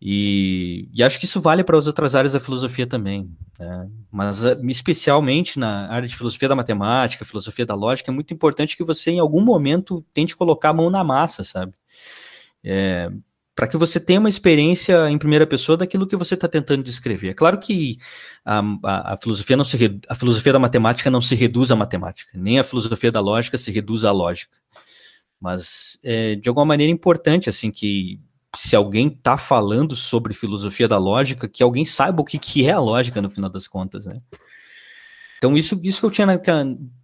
E, 0.01 0.87
e 0.93 1.03
acho 1.03 1.19
que 1.19 1.25
isso 1.25 1.41
vale 1.41 1.63
para 1.63 1.77
as 1.77 1.85
outras 1.85 2.15
áreas 2.15 2.31
da 2.31 2.39
filosofia 2.39 2.87
também, 2.87 3.29
né? 3.59 3.89
mas 4.09 4.45
eh, 4.45 4.57
especialmente 4.63 5.59
na 5.59 5.89
área 5.89 6.07
de 6.07 6.15
filosofia 6.15 6.47
da 6.47 6.55
matemática, 6.55 7.25
filosofia 7.25 7.65
da 7.65 7.75
lógica, 7.75 8.09
é 8.09 8.13
muito 8.13 8.33
importante 8.33 8.77
que 8.77 8.83
você 8.83 9.11
em 9.11 9.19
algum 9.19 9.41
momento 9.41 10.05
tente 10.13 10.37
colocar 10.37 10.69
a 10.69 10.73
mão 10.73 10.89
na 10.89 11.03
massa, 11.03 11.43
sabe? 11.43 11.73
É, 12.63 13.11
para 13.53 13.67
que 13.67 13.75
você 13.75 13.99
tenha 13.99 14.21
uma 14.21 14.29
experiência 14.29 15.09
em 15.09 15.17
primeira 15.17 15.45
pessoa 15.45 15.77
daquilo 15.77 16.07
que 16.07 16.15
você 16.15 16.33
está 16.33 16.47
tentando 16.47 16.81
descrever. 16.81 17.31
É 17.31 17.33
claro 17.33 17.59
que 17.59 17.97
a, 18.45 18.61
a, 18.85 19.13
a, 19.13 19.17
filosofia 19.17 19.57
não 19.57 19.65
se 19.65 19.99
a 20.07 20.15
filosofia 20.15 20.53
da 20.53 20.59
matemática 20.59 21.11
não 21.11 21.19
se 21.19 21.35
reduz 21.35 21.69
à 21.73 21.75
matemática, 21.75 22.31
nem 22.35 22.57
a 22.57 22.63
filosofia 22.63 23.11
da 23.11 23.19
lógica 23.19 23.57
se 23.57 23.69
reduz 23.69 24.05
à 24.05 24.13
lógica. 24.13 24.55
Mas 25.41 25.99
é, 26.01 26.35
de 26.35 26.47
alguma 26.47 26.67
maneira 26.67 26.89
é 26.89 26.93
importante 26.93 27.49
assim 27.49 27.69
que 27.69 28.21
se 28.55 28.75
alguém 28.75 29.07
está 29.07 29.37
falando 29.37 29.95
sobre 29.95 30.33
filosofia 30.33 30.87
da 30.87 30.97
lógica, 30.97 31.47
que 31.47 31.63
alguém 31.63 31.85
saiba 31.85 32.21
o 32.21 32.25
que, 32.25 32.39
que 32.39 32.67
é 32.67 32.71
a 32.71 32.79
lógica 32.79 33.21
no 33.21 33.29
final 33.29 33.49
das 33.49 33.67
contas, 33.67 34.05
né? 34.05 34.21
Então, 35.37 35.55
isso, 35.55 35.79
isso 35.83 36.01
que 36.01 36.05
eu 36.05 36.11
tinha 36.11 36.41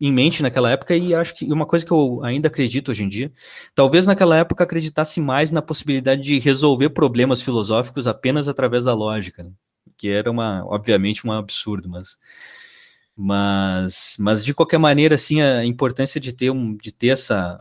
em 0.02 0.12
mente 0.12 0.44
naquela 0.44 0.70
época, 0.70 0.94
e 0.94 1.16
acho 1.16 1.34
que 1.34 1.46
uma 1.54 1.66
coisa 1.66 1.86
que 1.86 1.92
eu 1.92 2.22
ainda 2.22 2.50
acredito 2.50 2.92
hoje 2.92 3.06
em 3.06 3.08
dia, 3.08 3.32
talvez 3.74 4.06
naquela 4.06 4.38
época 4.38 4.66
acreditasse 4.66 5.22
mais 5.22 5.52
na 5.52 5.62
possibilidade 5.62 6.22
de 6.22 6.38
resolver 6.40 6.90
problemas 6.90 7.42
filosóficos 7.42 8.08
apenas 8.08 8.50
através 8.50 8.84
da 8.84 8.94
lógica, 8.94 9.42
né? 9.42 9.52
que 9.98 10.10
era 10.10 10.30
uma, 10.30 10.66
obviamente, 10.66 11.26
um 11.26 11.32
absurdo, 11.32 11.88
mas, 11.88 12.18
mas, 13.16 14.18
mas 14.20 14.44
de 14.44 14.54
qualquer 14.54 14.80
maneira, 14.80 15.16
assim, 15.16 15.42
a 15.42 15.64
importância 15.66 16.20
de 16.20 16.34
ter, 16.34 16.50
um, 16.50 16.76
de 16.76 16.92
ter 16.92 17.08
essa, 17.10 17.60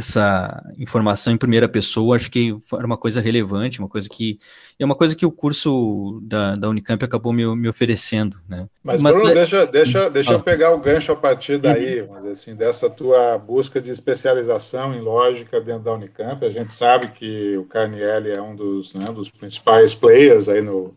essa 0.00 0.62
informação 0.78 1.32
em 1.32 1.36
primeira 1.36 1.68
pessoa, 1.68 2.16
acho 2.16 2.30
que 2.30 2.56
era 2.72 2.86
uma 2.86 2.96
coisa 2.96 3.20
relevante, 3.20 3.78
uma 3.78 3.88
coisa 3.88 4.08
que 4.08 4.38
é 4.78 4.84
uma 4.84 4.94
coisa 4.94 5.14
que 5.14 5.26
o 5.26 5.30
curso 5.30 6.20
da, 6.22 6.56
da 6.56 6.68
Unicamp 6.68 7.04
acabou 7.04 7.32
me, 7.32 7.44
me 7.54 7.68
oferecendo, 7.68 8.38
né? 8.48 8.66
Mas, 8.82 9.00
mas 9.00 9.14
Bruno, 9.14 9.32
deixa, 9.32 9.66
deixa, 9.66 10.10
deixa 10.10 10.30
ah. 10.30 10.34
eu 10.34 10.42
pegar 10.42 10.74
o 10.74 10.80
gancho 10.80 11.12
a 11.12 11.16
partir 11.16 11.58
daí, 11.58 12.06
mas 12.08 12.24
assim, 12.26 12.54
dessa 12.54 12.88
tua 12.88 13.38
busca 13.38 13.80
de 13.80 13.90
especialização 13.90 14.94
em 14.94 15.00
lógica 15.00 15.60
dentro 15.60 15.84
da 15.84 15.92
Unicamp, 15.92 16.44
a 16.44 16.50
gente 16.50 16.72
sabe 16.72 17.08
que 17.08 17.56
o 17.58 17.64
Carnielli 17.64 18.30
é 18.30 18.40
um 18.40 18.56
dos, 18.56 18.94
né, 18.94 19.04
dos 19.12 19.28
principais 19.28 19.94
players 19.94 20.48
aí 20.48 20.62
no, 20.62 20.96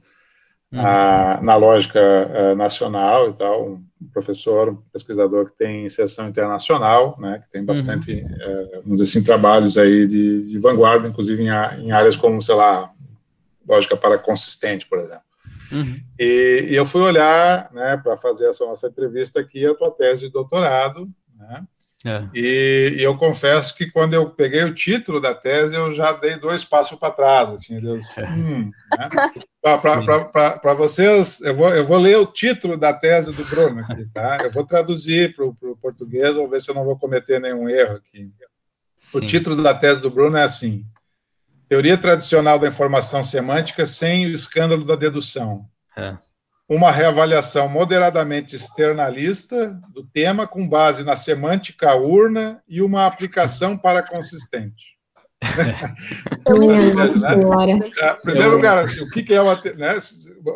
a, 0.73 1.37
uhum. 1.39 1.45
na 1.45 1.55
lógica 1.55 1.99
uh, 1.99 2.55
nacional 2.55 3.29
e 3.29 3.33
tal, 3.33 3.67
um 3.67 3.83
professor, 4.11 4.69
um 4.69 4.75
pesquisador 4.91 5.51
que 5.51 5.57
tem 5.57 5.85
inserção 5.85 6.27
internacional, 6.27 7.15
né, 7.19 7.39
que 7.39 7.51
tem 7.51 7.63
bastante, 7.63 8.11
uhum. 8.11 8.19
uh, 8.19 8.71
vamos 8.83 8.99
dizer 8.99 9.03
assim, 9.03 9.23
trabalhos 9.23 9.77
aí 9.77 10.07
de, 10.07 10.43
de 10.43 10.57
vanguarda, 10.59 11.07
inclusive 11.07 11.43
em, 11.43 11.47
em, 11.47 11.91
áreas 11.91 12.15
como, 12.15 12.41
sei 12.41 12.55
lá, 12.55 12.91
lógica 13.67 13.95
para 13.95 14.17
consistente, 14.17 14.87
por 14.87 14.99
exemplo. 14.99 15.23
Uhum. 15.71 15.99
E, 16.19 16.67
e, 16.69 16.75
eu 16.75 16.85
fui 16.85 17.01
olhar, 17.01 17.71
né, 17.73 17.97
para 17.97 18.15
fazer 18.15 18.47
essa 18.47 18.65
nossa 18.65 18.87
entrevista 18.87 19.39
aqui, 19.39 19.65
a 19.65 19.73
tua 19.73 19.91
tese 19.91 20.27
de 20.27 20.31
doutorado, 20.31 21.09
né, 21.37 21.63
é. 22.05 22.23
E, 22.33 22.95
e, 22.97 23.03
eu 23.03 23.15
confesso 23.15 23.73
que 23.75 23.89
quando 23.89 24.13
eu 24.13 24.29
peguei 24.29 24.63
o 24.63 24.73
título 24.73 25.21
da 25.21 25.33
tese, 25.33 25.75
eu 25.75 25.91
já 25.93 26.11
dei 26.11 26.35
dois 26.35 26.63
passos 26.63 26.99
para 26.99 27.13
trás, 27.13 27.49
assim. 27.49 27.77
É. 28.17 28.29
Hum, 28.29 28.71
né? 28.97 29.09
Para 29.61 30.73
vocês, 30.73 31.39
eu 31.41 31.55
vou, 31.55 31.69
eu 31.69 31.85
vou 31.85 31.97
ler 31.97 32.17
o 32.17 32.25
título 32.25 32.75
da 32.75 32.93
tese 32.93 33.31
do 33.31 33.45
Bruno 33.45 33.79
aqui, 33.79 34.05
tá? 34.13 34.39
Eu 34.43 34.51
vou 34.51 34.65
traduzir 34.65 35.33
para 35.33 35.45
o 35.45 35.77
português, 35.81 36.35
vou 36.35 36.49
ver 36.49 36.59
se 36.59 36.69
eu 36.69 36.75
não 36.75 36.83
vou 36.83 36.99
cometer 36.99 37.39
nenhum 37.39 37.69
erro 37.69 37.95
aqui. 37.95 38.29
Sim. 38.97 39.17
O 39.17 39.21
título 39.21 39.61
da 39.61 39.73
tese 39.73 40.01
do 40.01 40.11
Bruno 40.11 40.35
é 40.35 40.43
assim: 40.43 40.85
Teoria 41.69 41.97
tradicional 41.97 42.59
da 42.59 42.67
informação 42.67 43.23
semântica 43.23 43.85
sem 43.85 44.25
o 44.25 44.33
escândalo 44.33 44.83
da 44.83 44.97
dedução. 44.97 45.65
É 45.95 46.17
uma 46.67 46.91
reavaliação 46.91 47.67
moderadamente 47.67 48.55
externalista 48.55 49.77
do 49.93 50.03
tema 50.05 50.47
com 50.47 50.67
base 50.67 51.03
na 51.03 51.15
semântica 51.15 51.93
urna 51.95 52.61
e 52.67 52.81
uma 52.81 53.05
aplicação 53.05 53.77
para 53.77 54.01
consistente. 54.01 54.93
né? 57.19 57.89
é, 57.99 58.13
primeiro 58.13 58.51
lugar, 58.51 58.77
assim, 58.77 59.03
o 59.03 59.09
que, 59.09 59.23
que 59.23 59.33
é 59.33 59.41
uma. 59.41 59.55
Né, 59.55 59.97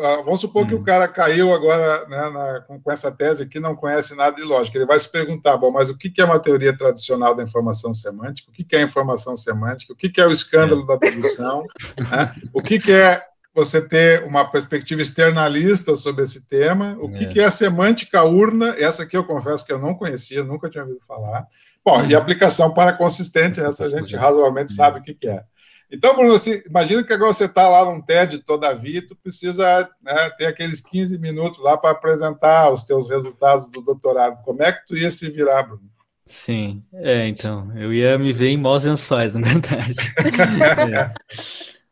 ah, 0.01 0.21
vamos 0.23 0.39
supor 0.39 0.63
hum. 0.63 0.67
que 0.67 0.75
o 0.75 0.79
hum. 0.79 0.83
cara 0.83 1.07
caiu 1.07 1.53
agora 1.53 2.07
né, 2.07 2.29
na, 2.29 2.61
com, 2.61 2.79
com, 2.81 2.91
essa 2.91 3.11
tese 3.11 3.43
aqui, 3.43 3.59
não 3.59 3.75
conhece 3.75 4.15
nada 4.15 4.35
de 4.35 4.43
lógica. 4.43 4.77
Ele 4.77 4.85
vai 4.85 4.97
se 4.97 5.11
perguntar: 5.11 5.57
bom, 5.57 5.71
mas 5.71 5.89
o 5.89 5.97
que, 5.97 6.09
que 6.09 6.21
é 6.21 6.25
uma 6.25 6.39
teoria 6.39 6.75
tradicional 6.75 7.35
da 7.35 7.43
informação 7.43 7.93
semântica? 7.93 8.49
O 8.49 8.53
que, 8.53 8.63
que 8.63 8.75
é 8.75 8.81
informação 8.81 9.35
semântica? 9.35 9.91
O 9.93 9.95
que, 9.95 10.09
que 10.09 10.21
é 10.21 10.27
o 10.27 10.31
escândalo 10.31 10.83
é. 10.83 10.87
da 10.87 10.97
tradução? 10.97 11.65
né? 12.11 12.33
O 12.53 12.61
que, 12.61 12.79
que 12.79 12.91
é 12.91 13.23
você 13.57 13.81
ter 13.81 14.23
uma 14.23 14.45
perspectiva 14.45 15.01
externalista 15.01 15.95
sobre 15.95 16.23
esse 16.23 16.45
tema? 16.45 16.95
O 17.01 17.09
que, 17.09 17.25
é. 17.25 17.27
que 17.27 17.39
é 17.39 17.45
a 17.45 17.49
semântica 17.49 18.23
urna? 18.23 18.75
Essa 18.77 19.01
aqui 19.01 19.17
eu 19.17 19.23
confesso 19.23 19.65
que 19.65 19.73
eu 19.73 19.79
não 19.79 19.95
conhecia, 19.95 20.43
nunca 20.43 20.69
tinha 20.69 20.83
ouvido 20.83 20.99
falar. 21.07 21.47
Bom, 21.83 22.05
e 22.05 22.13
aplicação 22.13 22.71
para 22.71 22.93
consistente, 22.93 23.59
essa 23.59 23.85
a 23.85 23.89
gente 23.89 24.15
razoavelmente 24.15 24.73
sabe 24.73 24.99
o 24.99 25.03
que, 25.03 25.15
que 25.15 25.27
é. 25.27 25.43
Então, 25.89 26.15
Bruno, 26.15 26.35
assim, 26.35 26.61
imagina 26.67 27.03
que 27.03 27.13
agora 27.13 27.33
você 27.33 27.45
está 27.45 27.67
lá 27.67 27.85
num 27.85 27.99
TED 27.99 28.39
toda 28.39 28.67
a 28.67 28.73
vida, 28.73 29.07
tu 29.07 29.15
precisa 29.15 29.89
né, 30.03 30.29
ter 30.37 30.45
aqueles 30.45 30.79
15 30.81 31.17
minutos 31.17 31.59
lá 31.59 31.77
para 31.77 31.91
apresentar 31.91 32.71
os 32.71 32.83
teus 32.83 33.09
resultados 33.09 33.71
do 33.71 33.81
doutorado. 33.81 34.43
Como 34.43 34.61
é 34.61 34.71
que 34.71 34.85
tu 34.85 34.95
ia 34.95 35.09
se 35.09 35.31
virar, 35.31 35.63
Bruno? 35.63 35.89
Sim, 36.25 36.83
é, 36.93 37.25
então, 37.27 37.71
eu 37.75 37.91
ia 37.91 38.19
me 38.19 38.33
ver 38.33 38.49
em 38.49 38.57
maus 38.57 38.83
lençóis, 38.83 39.33
na 39.33 39.47
verdade. 39.47 40.13
é. 40.93 41.13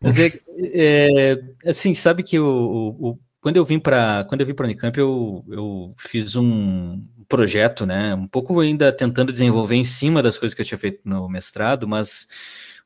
Mas 0.05 0.19
é, 0.19 0.39
é, 0.57 1.37
assim, 1.65 1.93
sabe 1.93 2.23
que 2.23 2.39
o, 2.39 2.95
o, 2.99 3.19
quando 3.41 3.57
eu 3.57 3.65
vim 3.65 3.79
para 3.79 4.23
quando 4.25 4.41
eu 4.41 4.47
vim 4.47 4.53
para 4.53 4.65
Unicamp, 4.65 4.97
eu, 4.97 5.43
eu 5.49 5.93
fiz 5.97 6.35
um, 6.35 7.03
projeto, 7.27 7.85
né? 7.85 8.13
Um 8.15 8.27
pouco 8.27 8.59
ainda 8.59 8.91
tentando 8.91 9.31
desenvolver 9.31 9.75
em 9.75 9.83
cima 9.83 10.21
das 10.23 10.37
coisas 10.37 10.53
que 10.53 10.61
eu 10.61 10.65
tinha 10.65 10.77
feito 10.77 11.01
no 11.03 11.27
mestrado, 11.27 11.87
mas 11.87 12.27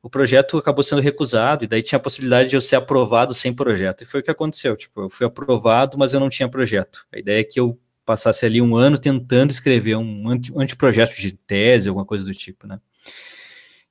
o 0.02 0.08
projeto 0.08 0.58
acabou 0.58 0.82
sendo 0.82 1.02
recusado, 1.02 1.64
e 1.64 1.66
daí 1.66 1.82
tinha 1.82 1.98
a 1.98 2.02
possibilidade 2.02 2.48
de 2.48 2.56
eu 2.56 2.60
ser 2.60 2.76
aprovado 2.76 3.34
sem 3.34 3.52
projeto. 3.52 4.02
E 4.02 4.06
foi 4.06 4.20
o 4.20 4.22
que 4.22 4.30
aconteceu. 4.30 4.76
Tipo, 4.76 5.02
eu 5.02 5.10
fui 5.10 5.26
aprovado, 5.26 5.98
mas 5.98 6.14
eu 6.14 6.20
não 6.20 6.30
tinha 6.30 6.48
projeto. 6.48 7.06
A 7.12 7.18
ideia 7.18 7.40
é 7.40 7.44
que 7.44 7.60
eu 7.60 7.78
passasse 8.04 8.46
ali 8.46 8.62
um 8.62 8.76
ano 8.76 8.98
tentando 8.98 9.50
escrever 9.50 9.96
um 9.96 10.30
anteprojeto 10.56 11.14
de 11.20 11.32
tese, 11.32 11.88
alguma 11.88 12.06
coisa 12.06 12.24
do 12.24 12.32
tipo, 12.32 12.66
né? 12.66 12.80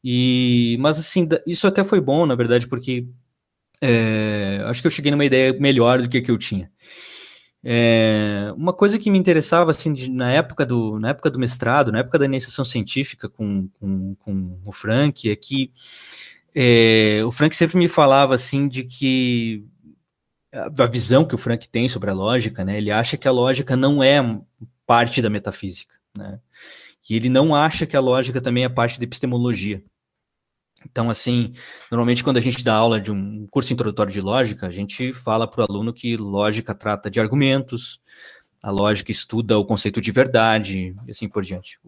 E, 0.04 0.78
mas 0.80 0.98
assim, 0.98 1.28
isso 1.46 1.68
até 1.68 1.84
foi 1.84 2.02
bom, 2.02 2.26
na 2.26 2.36
verdade, 2.36 2.68
porque 2.68 3.06
é, 3.82 4.62
acho 4.66 4.82
que 4.82 4.88
eu 4.88 4.92
cheguei 4.92 5.12
numa 5.12 5.26
ideia 5.26 5.54
melhor 5.60 6.02
do 6.02 6.10
que 6.10 6.18
a 6.18 6.22
que 6.22 6.32
eu 6.32 6.38
tinha. 6.38 6.72
É, 7.64 8.54
uma 8.56 8.72
coisa 8.72 8.98
que 8.98 9.12
me 9.12 9.18
interessava 9.18 9.72
assim 9.72 9.92
de, 9.92 10.10
na 10.10 10.32
época 10.32 10.66
do 10.66 10.98
na 10.98 11.10
época 11.10 11.30
do 11.30 11.40
mestrado, 11.40 11.92
na 11.92 12.00
época 12.00 12.18
da 12.18 12.26
iniciação 12.26 12.64
científica 12.64 13.28
com, 13.28 13.68
com, 13.80 14.16
com 14.16 14.60
o 14.66 14.72
Frank, 14.72 15.30
é 15.30 15.36
que 15.36 15.72
é, 16.56 17.22
o 17.26 17.32
Frank 17.32 17.56
sempre 17.56 17.78
me 17.78 17.90
falava 17.90 18.34
assim 18.34 18.68
de 18.68 18.84
que 18.84 19.66
a 20.54 20.86
visão 20.86 21.26
que 21.26 21.36
o 21.36 21.38
Frank 21.38 21.70
tem 21.70 21.88
sobre 21.88 22.10
a 22.10 22.14
lógica, 22.14 22.64
né? 22.64 22.78
Ele 22.78 22.92
acha 22.92 23.18
que 23.18 23.28
a 23.28 23.32
lógica 23.32 23.76
não 23.76 24.04
é 24.04 24.20
parte 24.86 25.22
da 25.22 25.30
metafísica, 25.30 25.96
né? 26.18 26.40
Que 27.02 27.16
ele 27.16 27.30
não 27.30 27.54
acha 27.54 27.86
que 27.86 27.96
a 27.96 28.00
lógica 28.00 28.42
também 28.42 28.64
é 28.64 28.70
parte 28.70 29.00
da 29.00 29.04
epistemologia. 29.04 29.84
Então, 30.86 31.10
assim, 31.10 31.52
normalmente 31.92 32.24
quando 32.24 32.38
a 32.38 32.42
gente 32.42 32.64
dá 32.64 32.74
aula 32.74 33.00
de 33.00 33.12
um 33.12 33.46
curso 33.50 33.74
introdutório 33.74 34.12
de 34.12 34.22
lógica, 34.22 34.68
a 34.68 34.72
gente 34.72 35.14
fala 35.14 35.48
para 35.48 35.62
o 35.62 35.68
aluno 35.70 35.94
que 35.94 36.16
lógica 36.16 36.74
trata 36.74 37.10
de 37.10 37.20
argumentos, 37.20 38.02
a 38.62 38.72
lógica 38.72 39.12
estuda 39.12 39.58
o 39.58 39.66
conceito 39.66 40.02
de 40.02 40.12
verdade 40.12 40.96
e 41.08 41.12
assim 41.12 41.30
por 41.30 41.44
diante. 41.44 41.80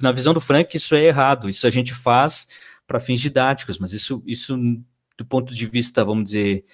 Na 0.00 0.12
visão 0.12 0.32
do 0.32 0.40
Frank, 0.40 0.76
isso 0.76 0.94
é 0.94 1.04
errado, 1.04 1.48
isso 1.48 1.66
a 1.66 1.70
gente 1.70 1.92
faz 1.92 2.48
para 2.86 3.00
fins 3.00 3.20
didáticos, 3.20 3.78
mas 3.78 3.92
isso, 3.92 4.22
isso, 4.26 4.56
do 5.16 5.24
ponto 5.24 5.54
de 5.54 5.66
vista, 5.66 6.04
vamos 6.04 6.24
dizer, 6.24 6.64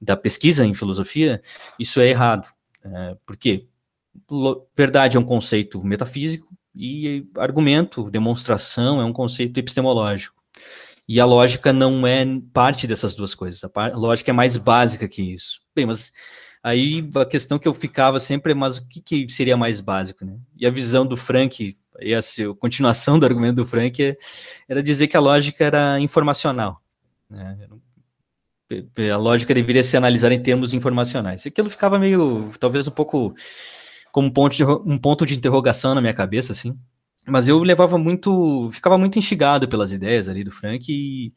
da 0.00 0.16
pesquisa 0.16 0.64
em 0.64 0.74
filosofia, 0.74 1.40
isso 1.78 2.00
é 2.00 2.08
errado. 2.08 2.48
É, 2.82 3.16
por 3.26 3.36
quê? 3.36 3.66
Verdade 4.76 5.16
é 5.16 5.20
um 5.20 5.24
conceito 5.24 5.82
metafísico 5.84 6.48
e 6.74 7.26
argumento, 7.36 8.10
demonstração 8.10 9.00
é 9.00 9.04
um 9.04 9.12
conceito 9.12 9.58
epistemológico. 9.58 10.40
E 11.12 11.18
a 11.18 11.24
lógica 11.24 11.72
não 11.72 12.06
é 12.06 12.24
parte 12.52 12.86
dessas 12.86 13.16
duas 13.16 13.34
coisas. 13.34 13.64
A, 13.64 13.88
lógica 13.96 14.30
é 14.30 14.32
mais 14.32 14.56
básica 14.56 15.08
que 15.08 15.20
isso. 15.20 15.58
Bem, 15.74 15.84
mas 15.84 16.12
aí 16.62 17.04
a 17.16 17.24
questão 17.24 17.58
que 17.58 17.66
eu 17.66 17.74
ficava 17.74 18.20
sempre 18.20 18.52
é, 18.52 18.54
mas 18.54 18.76
o 18.76 18.86
que, 18.86 19.00
que 19.00 19.28
seria 19.28 19.56
mais 19.56 19.80
básico, 19.80 20.24
né? 20.24 20.38
E 20.56 20.64
a 20.64 20.70
visão 20.70 21.04
do 21.04 21.16
Frank, 21.16 21.76
e 22.00 22.14
a, 22.14 22.20
a 22.20 22.54
continuação 22.60 23.18
do 23.18 23.26
argumento 23.26 23.56
do 23.56 23.66
Frank 23.66 24.00
é, 24.00 24.16
era 24.68 24.80
dizer 24.80 25.08
que 25.08 25.16
a 25.16 25.20
lógica 25.20 25.64
era 25.64 25.98
informacional. 25.98 26.80
Né? 27.28 27.58
A 29.12 29.16
lógica 29.16 29.52
deveria 29.52 29.82
ser 29.82 29.96
analisada 29.96 30.32
em 30.32 30.40
termos 30.40 30.72
informacionais. 30.74 31.44
E 31.44 31.48
aquilo 31.48 31.68
ficava 31.68 31.98
meio, 31.98 32.52
talvez 32.60 32.86
um 32.86 32.92
pouco 32.92 33.34
como 34.12 34.28
um 34.28 34.30
ponto 34.30 34.54
de, 34.54 34.64
um 34.64 34.96
ponto 34.96 35.26
de 35.26 35.34
interrogação 35.34 35.92
na 35.92 36.00
minha 36.00 36.14
cabeça, 36.14 36.52
assim. 36.52 36.78
Mas 37.26 37.48
eu 37.48 37.62
levava 37.62 37.98
muito, 37.98 38.70
ficava 38.72 38.96
muito 38.98 39.18
instigado 39.18 39.68
pelas 39.68 39.92
ideias 39.92 40.28
ali 40.28 40.42
do 40.42 40.50
Frank 40.50 40.90
e, 40.90 41.32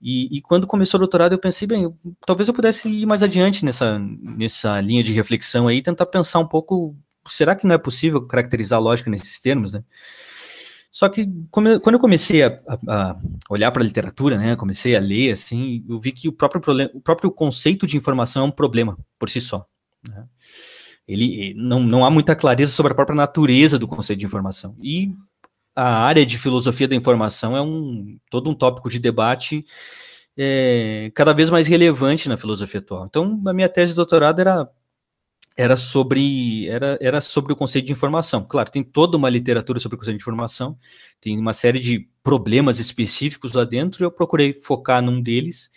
e, 0.00 0.38
e, 0.38 0.40
quando 0.40 0.66
começou 0.66 0.98
o 0.98 1.00
doutorado 1.00 1.32
eu 1.32 1.38
pensei, 1.38 1.68
bem, 1.68 1.92
talvez 2.26 2.48
eu 2.48 2.54
pudesse 2.54 2.88
ir 2.88 3.06
mais 3.06 3.22
adiante 3.22 3.64
nessa, 3.64 3.98
nessa 3.98 4.80
linha 4.80 5.02
de 5.02 5.12
reflexão 5.12 5.68
aí, 5.68 5.82
tentar 5.82 6.06
pensar 6.06 6.38
um 6.38 6.46
pouco, 6.46 6.96
será 7.26 7.54
que 7.54 7.66
não 7.66 7.74
é 7.74 7.78
possível 7.78 8.26
caracterizar 8.26 8.78
a 8.78 8.82
lógica 8.82 9.10
nesses 9.10 9.40
termos, 9.40 9.72
né? 9.72 9.84
Só 10.90 11.08
que 11.08 11.28
quando 11.50 11.92
eu 11.92 12.00
comecei 12.00 12.42
a, 12.42 12.60
a, 12.88 13.16
olhar 13.48 13.70
para 13.70 13.82
a 13.82 13.86
literatura, 13.86 14.36
né, 14.36 14.56
comecei 14.56 14.96
a 14.96 15.00
ler, 15.00 15.32
assim, 15.32 15.84
eu 15.88 16.00
vi 16.00 16.10
que 16.10 16.28
o 16.28 16.32
próprio, 16.32 16.60
o 16.92 17.00
próprio 17.00 17.30
conceito 17.30 17.86
de 17.86 17.96
informação 17.96 18.42
é 18.44 18.48
um 18.48 18.50
problema 18.50 18.98
por 19.16 19.30
si 19.30 19.40
só. 19.40 19.64
Né? 20.08 20.26
Ele 21.08 21.54
não, 21.56 21.80
não 21.80 22.04
há 22.04 22.10
muita 22.10 22.36
clareza 22.36 22.70
sobre 22.70 22.92
a 22.92 22.94
própria 22.94 23.16
natureza 23.16 23.78
do 23.78 23.88
conceito 23.88 24.20
de 24.20 24.26
informação. 24.26 24.76
E 24.82 25.14
a 25.74 26.04
área 26.04 26.26
de 26.26 26.36
filosofia 26.36 26.86
da 26.86 26.94
informação 26.94 27.56
é 27.56 27.62
um 27.62 28.18
todo 28.30 28.50
um 28.50 28.54
tópico 28.54 28.90
de 28.90 28.98
debate 28.98 29.64
é, 30.36 31.10
cada 31.14 31.32
vez 31.32 31.50
mais 31.50 31.66
relevante 31.66 32.28
na 32.28 32.36
filosofia 32.36 32.80
atual. 32.80 33.06
Então, 33.06 33.40
a 33.46 33.52
minha 33.52 33.68
tese 33.68 33.92
de 33.92 33.96
doutorado 33.96 34.40
era 34.40 34.68
era 35.56 35.76
sobre 35.76 36.68
era, 36.68 36.96
era 37.00 37.20
sobre 37.20 37.52
o 37.52 37.56
conceito 37.56 37.86
de 37.86 37.92
informação. 37.92 38.44
Claro, 38.44 38.70
tem 38.70 38.84
toda 38.84 39.16
uma 39.16 39.28
literatura 39.28 39.80
sobre 39.80 39.96
o 39.96 39.98
conceito 39.98 40.18
de 40.18 40.22
informação, 40.22 40.78
tem 41.20 41.36
uma 41.36 41.52
série 41.52 41.80
de 41.80 42.08
problemas 42.22 42.78
específicos 42.78 43.52
lá 43.52 43.64
dentro, 43.64 44.02
e 44.02 44.04
eu 44.04 44.10
procurei 44.12 44.54
focar 44.54 45.02
num 45.02 45.20
deles 45.20 45.68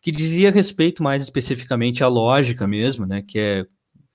que 0.00 0.12
dizia 0.12 0.50
respeito 0.52 1.02
mais 1.02 1.22
especificamente 1.22 2.04
à 2.04 2.08
lógica 2.08 2.66
mesmo, 2.68 3.04
né, 3.04 3.22
que 3.22 3.38
é 3.38 3.66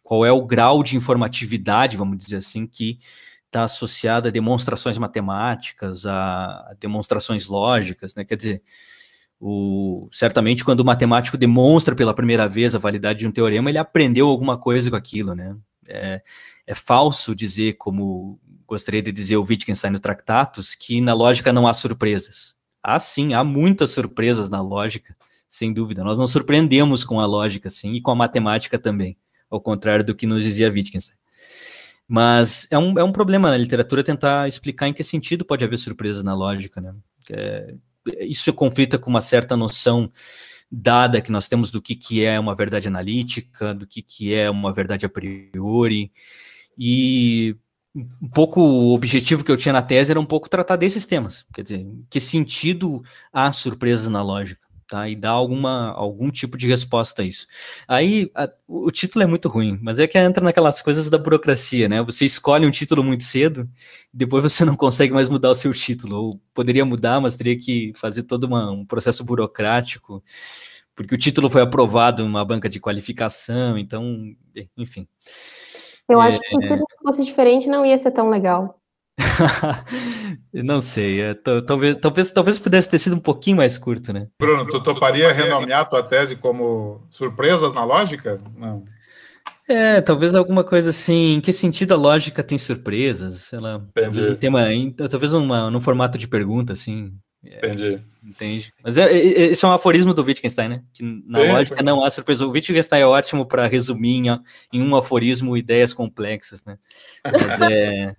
qual 0.06 0.24
é 0.24 0.32
o 0.32 0.46
grau 0.46 0.84
de 0.84 0.96
informatividade, 0.96 1.98
vamos 1.98 2.20
dizer 2.20 2.38
assim, 2.38 2.68
que 2.68 3.00
está 3.48 3.64
associado 3.64 4.28
a 4.28 4.32
demonstrações 4.32 5.00
matemáticas, 5.00 6.06
a 6.06 6.76
demonstrações 6.80 7.48
lógicas, 7.48 8.14
né? 8.14 8.24
Quer 8.24 8.36
dizer, 8.36 8.62
o, 9.40 10.08
certamente 10.12 10.64
quando 10.64 10.82
o 10.82 10.86
matemático 10.86 11.40
demonstra 11.40 11.96
pela 11.96 12.14
primeira 12.14 12.48
vez 12.48 12.76
a 12.76 12.80
validade 12.80 13.20
de 13.20 13.28
um 13.28 13.32
teorema, 13.32 13.68
ele 13.72 13.80
aprendeu 13.80 14.28
alguma 14.28 14.60
coisa 14.60 14.92
com 14.92 14.96
aquilo, 14.96 15.34
né? 15.34 15.58
É, 15.88 16.22
é 16.68 16.76
falso 16.76 17.36
dizer, 17.36 17.74
como 17.74 18.40
gostaria 18.68 19.02
de 19.02 19.12
dizer 19.12 19.38
o 19.38 19.44
Wittgenstein 19.44 19.90
no 19.90 20.00
Tractatus, 20.00 20.76
que 20.76 21.02
na 21.02 21.16
lógica 21.16 21.52
não 21.52 21.68
há 21.68 21.74
surpresas. 21.74 22.54
Há 22.84 23.00
sim, 23.00 23.34
há 23.34 23.44
muitas 23.44 23.90
surpresas 23.90 24.50
na 24.50 24.62
lógica, 24.62 25.16
sem 25.50 25.74
dúvida. 25.74 26.04
Nós 26.04 26.20
nos 26.20 26.32
surpreendemos 26.32 27.04
com 27.04 27.20
a 27.20 27.26
lógica, 27.26 27.72
sim, 27.72 27.94
e 27.94 28.02
com 28.02 28.12
a 28.12 28.16
matemática 28.16 28.78
também 28.78 29.18
ao 29.50 29.62
contrário 29.62 30.04
do 30.04 30.16
que 30.16 30.26
nos 30.26 30.44
dizia 30.44 30.72
Wittgenstein. 30.72 31.18
Mas 32.08 32.68
é 32.70 32.78
um, 32.78 33.00
é 33.00 33.04
um 33.04 33.12
problema 33.12 33.50
na 33.50 33.58
literatura 33.58 34.04
tentar 34.04 34.48
explicar 34.48 34.88
em 34.88 34.94
que 34.94 35.04
sentido 35.04 35.44
pode 35.44 35.64
haver 35.64 35.78
surpresas 35.78 36.24
na 36.24 36.36
lógica, 36.36 36.80
né? 36.80 36.94
É, 37.32 37.74
isso 38.22 38.54
conflita 38.54 39.00
com 39.00 39.10
uma 39.10 39.22
certa 39.22 39.58
noção 39.58 40.12
dada 40.72 41.22
que 41.22 41.32
nós 41.32 41.48
temos 41.48 41.72
do 41.72 41.82
que, 41.82 41.96
que 41.96 42.24
é 42.24 42.40
uma 42.40 42.56
verdade 42.56 42.88
analítica, 42.88 43.74
do 43.74 43.88
que, 43.88 44.02
que 44.02 44.34
é 44.34 44.50
uma 44.50 44.74
verdade 44.74 45.06
a 45.06 45.10
priori, 45.10 46.12
e 46.78 47.56
um 47.96 48.30
pouco 48.30 48.60
o 48.62 48.94
objetivo 48.94 49.44
que 49.44 49.52
eu 49.52 49.58
tinha 49.58 49.74
na 49.74 49.82
tese 49.82 50.12
era 50.12 50.20
um 50.20 50.26
pouco 50.26 50.50
tratar 50.50 50.76
desses 50.76 51.06
temas, 51.06 51.46
quer 51.54 51.64
dizer, 51.64 51.88
que 52.10 52.20
sentido 52.20 53.02
há 53.32 53.52
surpresas 53.52 54.10
na 54.10 54.22
lógica 54.22 54.65
tá? 54.88 55.08
E 55.10 55.16
dar 55.16 55.32
alguma, 55.32 55.92
algum 55.92 56.30
tipo 56.30 56.58
de 56.58 56.68
resposta 56.68 57.22
a 57.22 57.26
isso. 57.26 57.48
Aí 57.88 58.30
a, 58.36 58.50
o 58.68 58.92
título 58.92 59.24
é 59.24 59.28
muito 59.28 59.50
ruim, 59.50 59.80
mas 59.82 60.00
é 60.00 60.08
que 60.08 60.18
entra 60.18 60.44
naquelas 60.44 60.82
coisas 60.82 61.10
da 61.10 61.18
burocracia, 61.18 61.90
né? 61.90 62.02
Você 62.04 62.26
escolhe 62.26 62.66
um 62.66 62.72
título 62.72 63.04
muito 63.04 63.24
cedo, 63.24 63.70
depois 64.14 64.44
você 64.44 64.66
não 64.66 64.76
consegue 64.76 65.14
mais 65.14 65.30
mudar 65.30 65.50
o 65.52 65.56
seu 65.56 65.74
título, 65.74 66.16
ou 66.18 66.42
poderia 66.54 66.86
mudar, 66.86 67.20
mas 67.20 67.36
teria 67.36 67.58
que 67.58 67.92
fazer 67.96 68.24
todo 68.24 68.46
uma, 68.46 68.72
um 68.72 68.86
processo 68.86 69.24
burocrático, 69.24 70.24
porque 70.96 71.16
o 71.16 71.18
título 71.18 71.50
foi 71.50 71.62
aprovado 71.62 72.24
em 72.24 72.26
uma 72.26 72.46
banca 72.46 72.70
de 72.70 72.80
qualificação, 72.80 73.78
então, 73.78 74.36
enfim. 74.78 75.08
Eu 76.08 76.22
acho 76.22 76.40
que 76.40 76.48
se 76.48 76.68
tudo 76.68 76.86
fosse 77.02 77.24
diferente 77.26 77.68
não 77.68 77.86
ia 77.86 77.98
ser 77.98 78.12
tão 78.12 78.30
legal. 78.30 78.80
não 80.54 80.82
sei, 80.82 81.22
é, 81.22 81.34
talvez, 81.66 81.96
talvez, 81.98 82.32
talvez 82.32 82.60
pudesse 82.60 82.90
ter 82.90 83.00
sido 83.00 83.16
um 83.16 83.20
pouquinho 83.20 83.58
mais 83.58 83.78
curto, 83.78 84.14
né? 84.14 84.28
Bruno, 84.40 84.68
tu 84.68 84.82
toparia 84.82 85.32
renomear 85.32 85.82
a 85.82 85.86
tua 85.86 86.04
tese 86.04 86.36
como 86.36 87.06
surpresas 87.10 87.74
na 87.74 87.84
lógica? 87.84 88.40
Não. 88.58 88.84
É, 89.68 90.00
talvez 90.00 90.36
alguma 90.36 90.64
coisa 90.64 90.92
assim. 90.92 91.36
Em 91.36 91.42
que 91.42 91.52
sentido 91.52 91.94
a 91.94 91.98
lógica 91.98 92.44
tem 92.44 92.58
surpresas? 92.58 93.42
Sei 93.42 93.60
lá. 93.60 93.76
Entendi. 93.76 93.92
Talvez 93.94 94.30
um 94.30 94.36
tema, 94.36 94.64
talvez 95.10 95.34
uma, 95.34 95.72
num 95.72 95.82
formato 95.82 96.18
de 96.18 96.28
pergunta, 96.28 96.74
assim. 96.74 97.12
É, 97.44 97.58
Entendi. 97.58 98.02
Entende? 98.24 98.74
Mas 98.84 98.98
é, 98.98 99.04
é, 99.04 99.18
é, 99.18 99.42
esse 99.52 99.64
é 99.64 99.68
um 99.68 99.72
aforismo 99.72 100.14
do 100.14 100.24
Wittgenstein, 100.24 100.68
né? 100.68 100.84
Que 100.94 101.04
na 101.04 101.42
Sim, 101.42 101.48
lógica 101.48 101.84
não 101.84 102.04
há 102.04 102.10
surpresa. 102.10 102.46
O 102.46 102.52
Wittgenstein 102.52 103.02
é 103.02 103.06
ótimo 103.06 103.46
para 103.46 103.68
resumir 103.68 104.18
em, 104.18 104.30
em, 104.74 104.82
um 104.82 104.96
aforismo 104.96 105.56
ideias 105.56 105.94
complexas, 105.94 106.64
né? 106.66 106.78
Mas 107.24 107.62
é, 107.62 108.16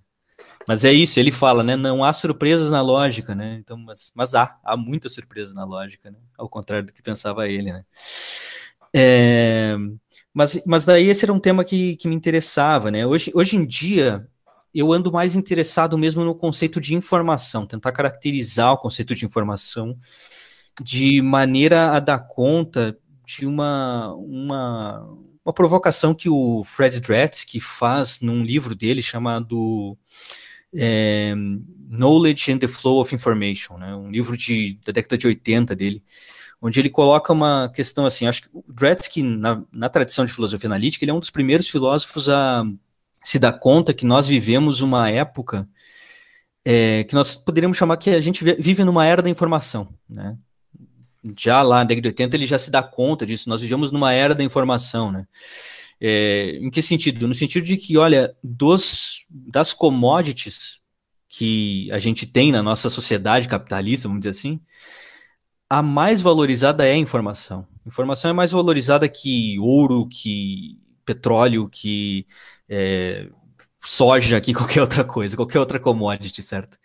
mas 0.68 0.84
é 0.84 0.92
isso, 0.92 1.20
ele 1.20 1.30
fala, 1.30 1.62
né? 1.62 1.76
Não 1.76 2.04
há 2.04 2.12
surpresas 2.12 2.70
na 2.70 2.82
lógica, 2.82 3.34
né? 3.34 3.58
Então, 3.60 3.76
mas, 3.78 4.12
mas 4.14 4.34
há, 4.34 4.58
há 4.64 4.76
muitas 4.76 5.14
surpresas 5.14 5.54
na 5.54 5.64
lógica, 5.64 6.10
né? 6.10 6.18
Ao 6.36 6.48
contrário 6.48 6.86
do 6.86 6.92
que 6.92 7.02
pensava 7.02 7.48
ele, 7.48 7.72
né? 7.72 7.84
É, 8.94 9.76
mas, 10.34 10.60
mas 10.66 10.84
daí 10.84 11.08
esse 11.08 11.24
era 11.24 11.32
um 11.32 11.40
tema 11.40 11.64
que, 11.64 11.96
que 11.96 12.08
me 12.08 12.14
interessava, 12.14 12.90
né? 12.90 13.06
Hoje, 13.06 13.30
hoje 13.34 13.56
em 13.56 13.66
dia, 13.66 14.26
eu 14.74 14.92
ando 14.92 15.12
mais 15.12 15.34
interessado 15.34 15.96
mesmo 15.96 16.24
no 16.24 16.34
conceito 16.34 16.80
de 16.80 16.94
informação, 16.94 17.66
tentar 17.66 17.92
caracterizar 17.92 18.72
o 18.72 18.78
conceito 18.78 19.14
de 19.14 19.24
informação 19.24 19.96
de 20.82 21.22
maneira 21.22 21.92
a 21.92 22.00
dar 22.00 22.18
conta 22.26 22.98
de 23.24 23.46
uma, 23.46 24.14
uma, 24.14 25.00
uma 25.44 25.52
provocação 25.52 26.14
que 26.14 26.28
o 26.28 26.62
Fred 26.64 27.00
Dretske 27.00 27.60
faz 27.60 28.20
num 28.20 28.42
livro 28.44 28.74
dele 28.74 29.02
chamado 29.02 29.96
é, 30.74 31.34
Knowledge 31.88 32.52
and 32.52 32.58
the 32.58 32.68
Flow 32.68 33.00
of 33.00 33.14
Information, 33.14 33.78
né, 33.78 33.94
um 33.94 34.10
livro 34.10 34.36
de, 34.36 34.78
da 34.84 34.92
década 34.92 35.16
de 35.16 35.26
80 35.26 35.74
dele, 35.74 36.02
onde 36.60 36.80
ele 36.80 36.90
coloca 36.90 37.32
uma 37.32 37.70
questão 37.74 38.06
assim, 38.06 38.26
acho 38.26 38.42
que 38.42 38.48
o 38.52 38.64
Dretske, 38.68 39.22
na, 39.22 39.62
na 39.72 39.88
tradição 39.88 40.24
de 40.24 40.32
filosofia 40.32 40.68
analítica, 40.68 41.04
ele 41.04 41.10
é 41.10 41.14
um 41.14 41.20
dos 41.20 41.30
primeiros 41.30 41.68
filósofos 41.68 42.28
a 42.28 42.64
se 43.26 43.40
dá 43.40 43.52
conta 43.52 43.92
que 43.92 44.06
nós 44.06 44.28
vivemos 44.28 44.80
uma 44.82 45.10
época 45.10 45.68
é, 46.64 47.02
que 47.04 47.14
nós 47.14 47.34
poderíamos 47.34 47.76
chamar 47.76 47.96
que 47.96 48.10
a 48.10 48.20
gente 48.20 48.44
vive 48.44 48.84
numa 48.84 49.04
era 49.04 49.20
da 49.20 49.28
informação, 49.28 49.88
né? 50.08 50.36
Já 51.36 51.60
lá 51.60 51.78
na 51.78 51.84
década 51.84 52.02
de 52.02 52.08
80 52.08 52.36
ele 52.36 52.46
já 52.46 52.56
se 52.56 52.70
dá 52.70 52.84
conta 52.84 53.26
disso, 53.26 53.48
nós 53.48 53.60
vivemos 53.60 53.90
numa 53.90 54.12
era 54.12 54.32
da 54.32 54.44
informação, 54.44 55.10
né? 55.10 55.26
É, 56.00 56.58
em 56.60 56.70
que 56.70 56.82
sentido? 56.82 57.26
No 57.26 57.34
sentido 57.34 57.64
de 57.64 57.76
que, 57.76 57.96
olha, 57.96 58.36
dos, 58.42 59.26
das 59.30 59.72
commodities 59.72 60.80
que 61.28 61.90
a 61.92 61.98
gente 61.98 62.26
tem 62.26 62.52
na 62.52 62.62
nossa 62.62 62.88
sociedade 62.88 63.48
capitalista, 63.48 64.08
vamos 64.08 64.20
dizer 64.20 64.30
assim, 64.30 64.60
a 65.68 65.82
mais 65.82 66.20
valorizada 66.20 66.86
é 66.86 66.92
a 66.92 66.96
informação. 66.96 67.66
Informação 67.86 68.30
é 68.30 68.34
mais 68.34 68.50
valorizada 68.52 69.08
que 69.08 69.58
ouro, 69.58 70.06
que 70.08 70.78
petróleo, 71.04 71.68
que 71.68 72.26
é, 72.68 73.28
soja, 73.78 74.40
que 74.40 74.52
qualquer 74.54 74.80
outra 74.80 75.04
coisa, 75.04 75.36
qualquer 75.36 75.58
outra 75.58 75.78
commodity, 75.78 76.42
certo? 76.42 76.78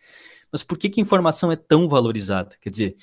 Mas 0.51 0.63
por 0.63 0.77
que, 0.77 0.89
que 0.89 1.01
informação 1.01 1.51
é 1.51 1.55
tão 1.55 1.87
valorizada? 1.87 2.55
Quer 2.59 2.69
dizer, 2.69 2.95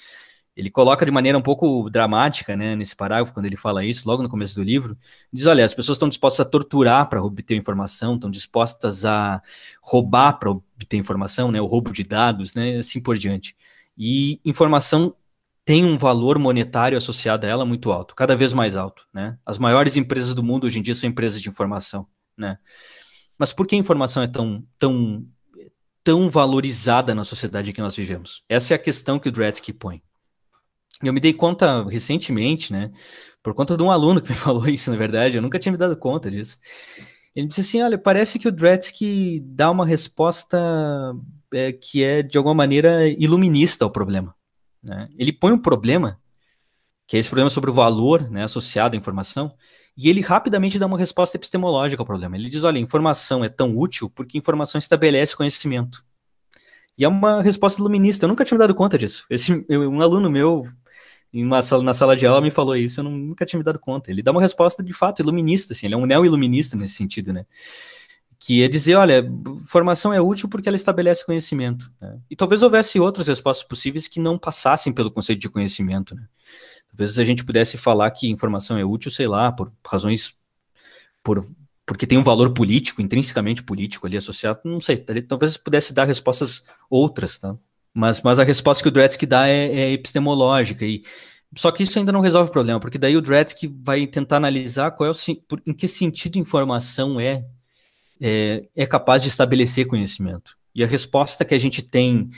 ele 0.58 0.70
coloca 0.70 1.06
de 1.06 1.12
maneira 1.12 1.38
um 1.38 1.42
pouco 1.42 1.88
dramática, 1.88 2.56
né, 2.56 2.74
nesse 2.74 2.96
parágrafo, 2.96 3.32
quando 3.32 3.46
ele 3.46 3.56
fala 3.56 3.84
isso, 3.84 4.08
logo 4.08 4.24
no 4.24 4.28
começo 4.28 4.56
do 4.56 4.64
livro, 4.64 4.98
diz, 5.32 5.46
olha, 5.46 5.64
as 5.64 5.72
pessoas 5.72 5.94
estão 5.94 6.08
dispostas 6.08 6.44
a 6.44 6.50
torturar 6.50 7.08
para 7.08 7.22
obter 7.22 7.54
informação, 7.54 8.16
estão 8.16 8.28
dispostas 8.28 9.04
a 9.04 9.40
roubar 9.80 10.36
para 10.36 10.50
obter 10.50 10.96
informação, 10.96 11.52
né, 11.52 11.60
o 11.60 11.66
roubo 11.66 11.92
de 11.92 12.02
dados, 12.02 12.54
né, 12.54 12.78
assim 12.78 13.00
por 13.00 13.16
diante. 13.16 13.54
E 13.96 14.40
informação 14.44 15.14
tem 15.64 15.84
um 15.84 15.96
valor 15.96 16.40
monetário 16.40 16.98
associado 16.98 17.46
a 17.46 17.48
ela 17.48 17.64
muito 17.64 17.92
alto, 17.92 18.16
cada 18.16 18.34
vez 18.34 18.52
mais 18.52 18.74
alto, 18.74 19.06
né? 19.14 19.38
As 19.46 19.58
maiores 19.58 19.96
empresas 19.96 20.34
do 20.34 20.42
mundo 20.42 20.66
hoje 20.66 20.78
em 20.80 20.82
dia 20.82 20.94
são 20.94 21.08
empresas 21.08 21.40
de 21.40 21.48
informação, 21.48 22.06
né? 22.36 22.58
Mas 23.38 23.52
por 23.52 23.66
que 23.66 23.76
a 23.76 23.78
informação 23.78 24.22
é 24.22 24.26
tão, 24.26 24.64
tão, 24.78 25.24
tão 26.02 26.28
valorizada 26.28 27.14
na 27.14 27.22
sociedade 27.22 27.72
que 27.72 27.80
nós 27.80 27.94
vivemos? 27.94 28.42
Essa 28.48 28.74
é 28.74 28.76
a 28.76 28.78
questão 28.78 29.18
que 29.18 29.28
o 29.28 29.32
Dredske 29.32 29.72
põe. 29.72 30.02
Eu 31.02 31.12
me 31.12 31.20
dei 31.20 31.32
conta 31.32 31.84
recentemente, 31.88 32.72
né? 32.72 32.90
Por 33.42 33.54
conta 33.54 33.76
de 33.76 33.82
um 33.82 33.90
aluno 33.90 34.20
que 34.20 34.30
me 34.30 34.34
falou 34.36 34.68
isso, 34.68 34.90
na 34.90 34.96
verdade, 34.96 35.36
eu 35.36 35.42
nunca 35.42 35.58
tinha 35.58 35.72
me 35.72 35.78
dado 35.78 35.96
conta 35.96 36.30
disso. 36.30 36.58
Ele 37.34 37.46
disse 37.46 37.60
assim: 37.60 37.82
olha, 37.82 37.96
parece 37.96 38.38
que 38.38 38.48
o 38.48 38.52
Dredske 38.52 39.40
dá 39.44 39.70
uma 39.70 39.86
resposta 39.86 40.58
é, 41.52 41.72
que 41.72 42.02
é, 42.02 42.22
de 42.22 42.36
alguma 42.36 42.54
maneira, 42.54 43.08
iluminista 43.08 43.84
ao 43.84 43.90
problema. 43.90 44.34
Né? 44.82 45.08
Ele 45.16 45.32
põe 45.32 45.52
um 45.52 45.58
problema, 45.58 46.20
que 47.06 47.16
é 47.16 47.20
esse 47.20 47.28
problema 47.28 47.50
sobre 47.50 47.70
o 47.70 47.74
valor 47.74 48.28
né, 48.30 48.44
associado 48.44 48.96
à 48.96 48.98
informação, 48.98 49.52
e 49.96 50.08
ele 50.08 50.20
rapidamente 50.20 50.78
dá 50.78 50.86
uma 50.86 50.98
resposta 50.98 51.36
epistemológica 51.36 52.02
ao 52.02 52.06
problema. 52.06 52.36
Ele 52.36 52.48
diz: 52.48 52.64
olha, 52.64 52.78
informação 52.78 53.44
é 53.44 53.48
tão 53.48 53.76
útil 53.76 54.10
porque 54.10 54.38
informação 54.38 54.78
estabelece 54.78 55.36
conhecimento. 55.36 56.04
E 56.98 57.04
é 57.04 57.08
uma 57.08 57.40
resposta 57.40 57.80
iluminista. 57.80 58.24
Eu 58.24 58.28
nunca 58.28 58.44
tinha 58.44 58.56
me 58.56 58.58
dado 58.58 58.74
conta 58.74 58.98
disso. 58.98 59.24
Esse, 59.30 59.64
um 59.70 60.00
aluno 60.00 60.28
meu, 60.28 60.64
em 61.32 61.44
uma 61.44 61.62
sala, 61.62 61.82
na 61.82 61.94
sala 61.94 62.16
de 62.16 62.26
aula, 62.26 62.40
me 62.40 62.50
falou 62.50 62.76
isso. 62.76 63.00
Eu 63.00 63.04
nunca 63.04 63.44
tinha 63.44 63.58
me 63.58 63.64
dado 63.64 63.78
conta. 63.78 64.10
Ele 64.10 64.22
dá 64.22 64.30
uma 64.30 64.40
resposta 64.40 64.82
de 64.82 64.92
fato 64.92 65.20
iluminista. 65.20 65.72
Assim, 65.72 65.86
ele 65.86 65.94
é 65.94 65.98
um 65.98 66.06
neo-iluminista 66.06 66.76
nesse 66.76 66.94
sentido, 66.94 67.32
né? 67.32 67.44
que 68.38 68.62
é 68.62 68.68
dizer, 68.68 68.94
olha, 68.94 69.28
formação 69.66 70.12
é 70.12 70.20
útil 70.20 70.48
porque 70.48 70.68
ela 70.68 70.76
estabelece 70.76 71.26
conhecimento. 71.26 71.90
Né? 72.00 72.18
E 72.30 72.36
talvez 72.36 72.62
houvesse 72.62 73.00
outras 73.00 73.26
respostas 73.26 73.66
possíveis 73.66 74.06
que 74.06 74.20
não 74.20 74.38
passassem 74.38 74.92
pelo 74.92 75.10
conceito 75.10 75.40
de 75.40 75.48
conhecimento. 75.48 76.14
Né? 76.14 76.22
Talvez 76.88 77.18
a 77.18 77.24
gente 77.24 77.44
pudesse 77.44 77.76
falar 77.76 78.10
que 78.12 78.30
informação 78.30 78.78
é 78.78 78.84
útil, 78.84 79.10
sei 79.10 79.26
lá, 79.26 79.50
por 79.50 79.72
razões, 79.84 80.36
por, 81.22 81.44
porque 81.84 82.06
tem 82.06 82.16
um 82.16 82.22
valor 82.22 82.54
político, 82.54 83.02
intrinsecamente 83.02 83.62
político 83.62 84.06
ali 84.06 84.16
associado, 84.16 84.60
não 84.64 84.80
sei, 84.80 84.96
talvez 84.96 85.56
pudesse 85.56 85.92
dar 85.92 86.04
respostas 86.04 86.64
outras, 86.88 87.38
tá? 87.38 87.56
Mas, 87.98 88.22
mas 88.22 88.38
a 88.38 88.44
resposta 88.44 88.80
que 88.80 88.88
o 88.88 88.92
Dredske 88.92 89.26
dá 89.26 89.48
é, 89.48 89.66
é 89.66 89.90
epistemológica 89.90 90.86
e 90.86 91.02
só 91.56 91.72
que 91.72 91.82
isso 91.82 91.98
ainda 91.98 92.12
não 92.12 92.20
resolve 92.20 92.48
o 92.48 92.52
problema, 92.52 92.78
porque 92.78 92.96
daí 92.96 93.16
o 93.16 93.20
Dredske 93.20 93.66
vai 93.82 94.06
tentar 94.06 94.36
analisar 94.36 94.92
qual 94.92 95.08
é 95.08 95.12
o, 95.12 95.16
em 95.66 95.72
que 95.72 95.88
sentido 95.88 96.38
informação 96.38 97.18
é 97.18 97.44
é, 98.20 98.68
é 98.76 98.86
capaz 98.86 99.22
de 99.22 99.28
estabelecer 99.28 99.86
conhecimento. 99.86 100.56
E 100.72 100.84
a 100.84 100.86
resposta 100.86 101.44
que 101.44 101.54
a 101.54 101.58
gente 101.58 101.82
tem 101.82 102.30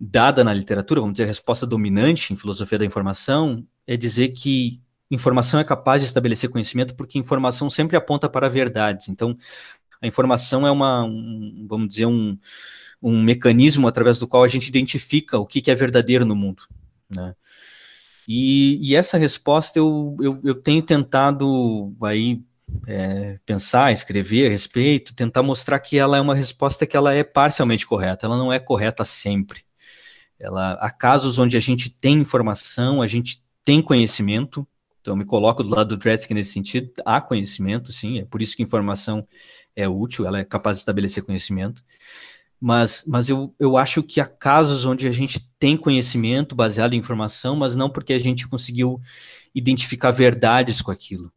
dada 0.00 0.42
na 0.42 0.54
literatura, 0.54 1.00
vamos 1.00 1.14
dizer, 1.14 1.24
a 1.24 1.28
resposta 1.28 1.66
dominante 1.66 2.32
em 2.32 2.36
filosofia 2.36 2.78
da 2.78 2.84
informação, 2.86 3.62
é 3.86 3.98
dizer 3.98 4.28
que 4.28 4.80
informação 5.10 5.60
é 5.60 5.64
capaz 5.64 6.00
de 6.00 6.06
estabelecer 6.08 6.48
conhecimento 6.48 6.94
porque 6.94 7.18
informação 7.18 7.68
sempre 7.68 7.94
aponta 7.94 8.26
para 8.26 8.48
verdades. 8.48 9.10
Então, 9.10 9.36
a 10.00 10.06
informação 10.06 10.66
é 10.66 10.70
uma, 10.70 11.04
um, 11.04 11.66
vamos 11.68 11.88
dizer, 11.88 12.06
um, 12.06 12.38
um 13.04 13.22
mecanismo 13.22 13.86
através 13.86 14.18
do 14.18 14.26
qual 14.26 14.42
a 14.42 14.48
gente 14.48 14.66
identifica 14.66 15.38
o 15.38 15.44
que, 15.44 15.60
que 15.60 15.70
é 15.70 15.74
verdadeiro 15.74 16.24
no 16.24 16.34
mundo. 16.34 16.62
Né? 17.08 17.34
E, 18.26 18.78
e, 18.80 18.96
essa 18.96 19.18
resposta 19.18 19.78
eu, 19.78 20.16
eu, 20.18 20.40
eu 20.42 20.54
tenho 20.54 20.80
tentado 20.82 21.94
aí 22.02 22.40
é, 22.86 23.38
pensar, 23.44 23.92
escrever 23.92 24.46
a 24.46 24.50
respeito, 24.50 25.14
tentar 25.14 25.42
mostrar 25.42 25.78
que 25.80 25.98
ela 25.98 26.16
é 26.16 26.20
uma 26.20 26.34
resposta 26.34 26.86
que 26.86 26.96
ela 26.96 27.12
é 27.12 27.22
parcialmente 27.22 27.86
correta, 27.86 28.24
ela 28.24 28.38
não 28.38 28.50
é 28.50 28.58
correta 28.58 29.04
sempre. 29.04 29.60
Ela, 30.40 30.72
há 30.72 30.90
casos 30.90 31.38
onde 31.38 31.58
a 31.58 31.60
gente 31.60 31.90
tem 31.90 32.14
informação, 32.18 33.02
a 33.02 33.06
gente 33.06 33.42
tem 33.62 33.82
conhecimento, 33.82 34.66
então 35.00 35.12
eu 35.12 35.18
me 35.18 35.26
coloco 35.26 35.62
do 35.62 35.68
lado 35.68 35.88
do 35.88 35.98
Dredske 35.98 36.32
nesse 36.32 36.52
sentido, 36.52 36.90
há 37.04 37.20
conhecimento, 37.20 37.92
sim, 37.92 38.20
é 38.20 38.24
por 38.24 38.40
isso 38.40 38.56
que 38.56 38.62
informação 38.62 39.26
é 39.76 39.86
útil, 39.86 40.26
ela 40.26 40.38
é 40.38 40.44
capaz 40.44 40.78
de 40.78 40.80
estabelecer 40.80 41.22
conhecimento, 41.22 41.82
mas, 42.66 43.04
mas 43.06 43.28
eu, 43.28 43.54
eu 43.60 43.76
acho 43.76 44.02
que 44.02 44.22
há 44.22 44.24
casos 44.24 44.86
onde 44.86 45.06
a 45.06 45.12
gente 45.12 45.38
tem 45.58 45.76
conhecimento 45.76 46.54
baseado 46.54 46.94
em 46.94 46.96
informação, 46.96 47.54
mas 47.54 47.76
não 47.76 47.90
porque 47.90 48.14
a 48.14 48.18
gente 48.18 48.48
conseguiu 48.48 48.98
identificar 49.54 50.10
verdades 50.10 50.80
com 50.80 50.90
aquilo. 50.90 51.30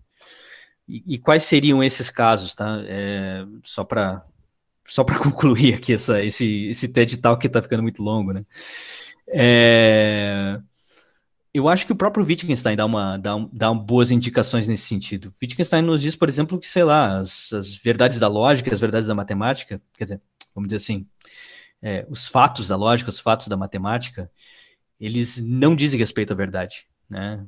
E, 0.88 1.04
e 1.06 1.18
quais 1.18 1.44
seriam 1.44 1.84
esses 1.84 2.10
casos, 2.10 2.56
tá? 2.56 2.82
É, 2.86 3.46
só 3.62 3.84
para 3.84 4.24
só 4.88 5.04
para 5.04 5.20
concluir 5.20 5.74
aqui 5.74 5.92
essa, 5.92 6.24
esse, 6.24 6.68
esse 6.68 6.88
TED 6.88 7.18
Talk 7.18 7.42
que 7.42 7.48
está 7.48 7.62
ficando 7.62 7.84
muito 7.84 8.02
longo, 8.02 8.32
né? 8.32 8.46
É, 9.28 10.62
eu 11.54 11.68
acho 11.68 11.86
que 11.86 11.92
o 11.92 11.98
próprio 11.98 12.26
Wittgenstein 12.26 12.78
dá, 12.78 12.86
uma, 12.86 13.18
dá, 13.18 13.34
dá 13.52 13.74
boas 13.74 14.12
indicações 14.12 14.66
nesse 14.66 14.84
sentido. 14.84 15.34
Wittgenstein 15.42 15.82
nos 15.82 16.02
diz, 16.02 16.16
por 16.16 16.30
exemplo, 16.30 16.58
que, 16.58 16.68
sei 16.68 16.86
lá, 16.86 17.18
as, 17.18 17.52
as 17.52 17.76
verdades 17.76 18.18
da 18.18 18.30
lógica, 18.30 18.72
as 18.72 18.80
verdades 18.80 19.10
da 19.10 19.14
matemática, 19.14 19.82
quer 19.98 20.06
dizer, 20.06 20.22
vamos 20.56 20.70
dizer 20.70 20.78
assim, 20.78 21.06
é, 21.82 22.06
os 22.10 22.28
fatos 22.28 22.68
da 22.68 22.76
lógica, 22.76 23.10
os 23.10 23.20
fatos 23.20 23.48
da 23.48 23.58
matemática, 23.58 24.32
eles 25.00 25.42
não 25.42 25.76
dizem 25.76 26.00
respeito 26.00 26.34
à 26.34 26.36
verdade, 26.36 26.88
né? 27.10 27.46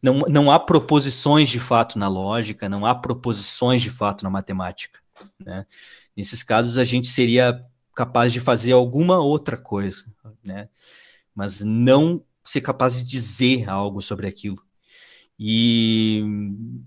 não, 0.00 0.20
não 0.20 0.50
há 0.50 0.58
proposições 0.58 1.48
de 1.48 1.58
fato 1.58 1.98
na 1.98 2.08
lógica, 2.08 2.68
não 2.68 2.86
há 2.86 2.94
proposições 2.94 3.82
de 3.82 3.90
fato 3.90 4.22
na 4.22 4.30
matemática. 4.30 5.00
Né? 5.38 5.66
Nesses 6.16 6.42
casos, 6.42 6.78
a 6.78 6.84
gente 6.84 7.08
seria 7.08 7.64
capaz 7.94 8.32
de 8.32 8.40
fazer 8.40 8.72
alguma 8.72 9.18
outra 9.18 9.56
coisa, 9.56 10.04
né? 10.42 10.68
Mas 11.34 11.60
não 11.60 12.24
ser 12.44 12.60
capaz 12.60 12.96
de 12.96 13.04
dizer 13.04 13.68
algo 13.68 14.00
sobre 14.00 14.26
aquilo. 14.26 14.62
E 15.38 16.22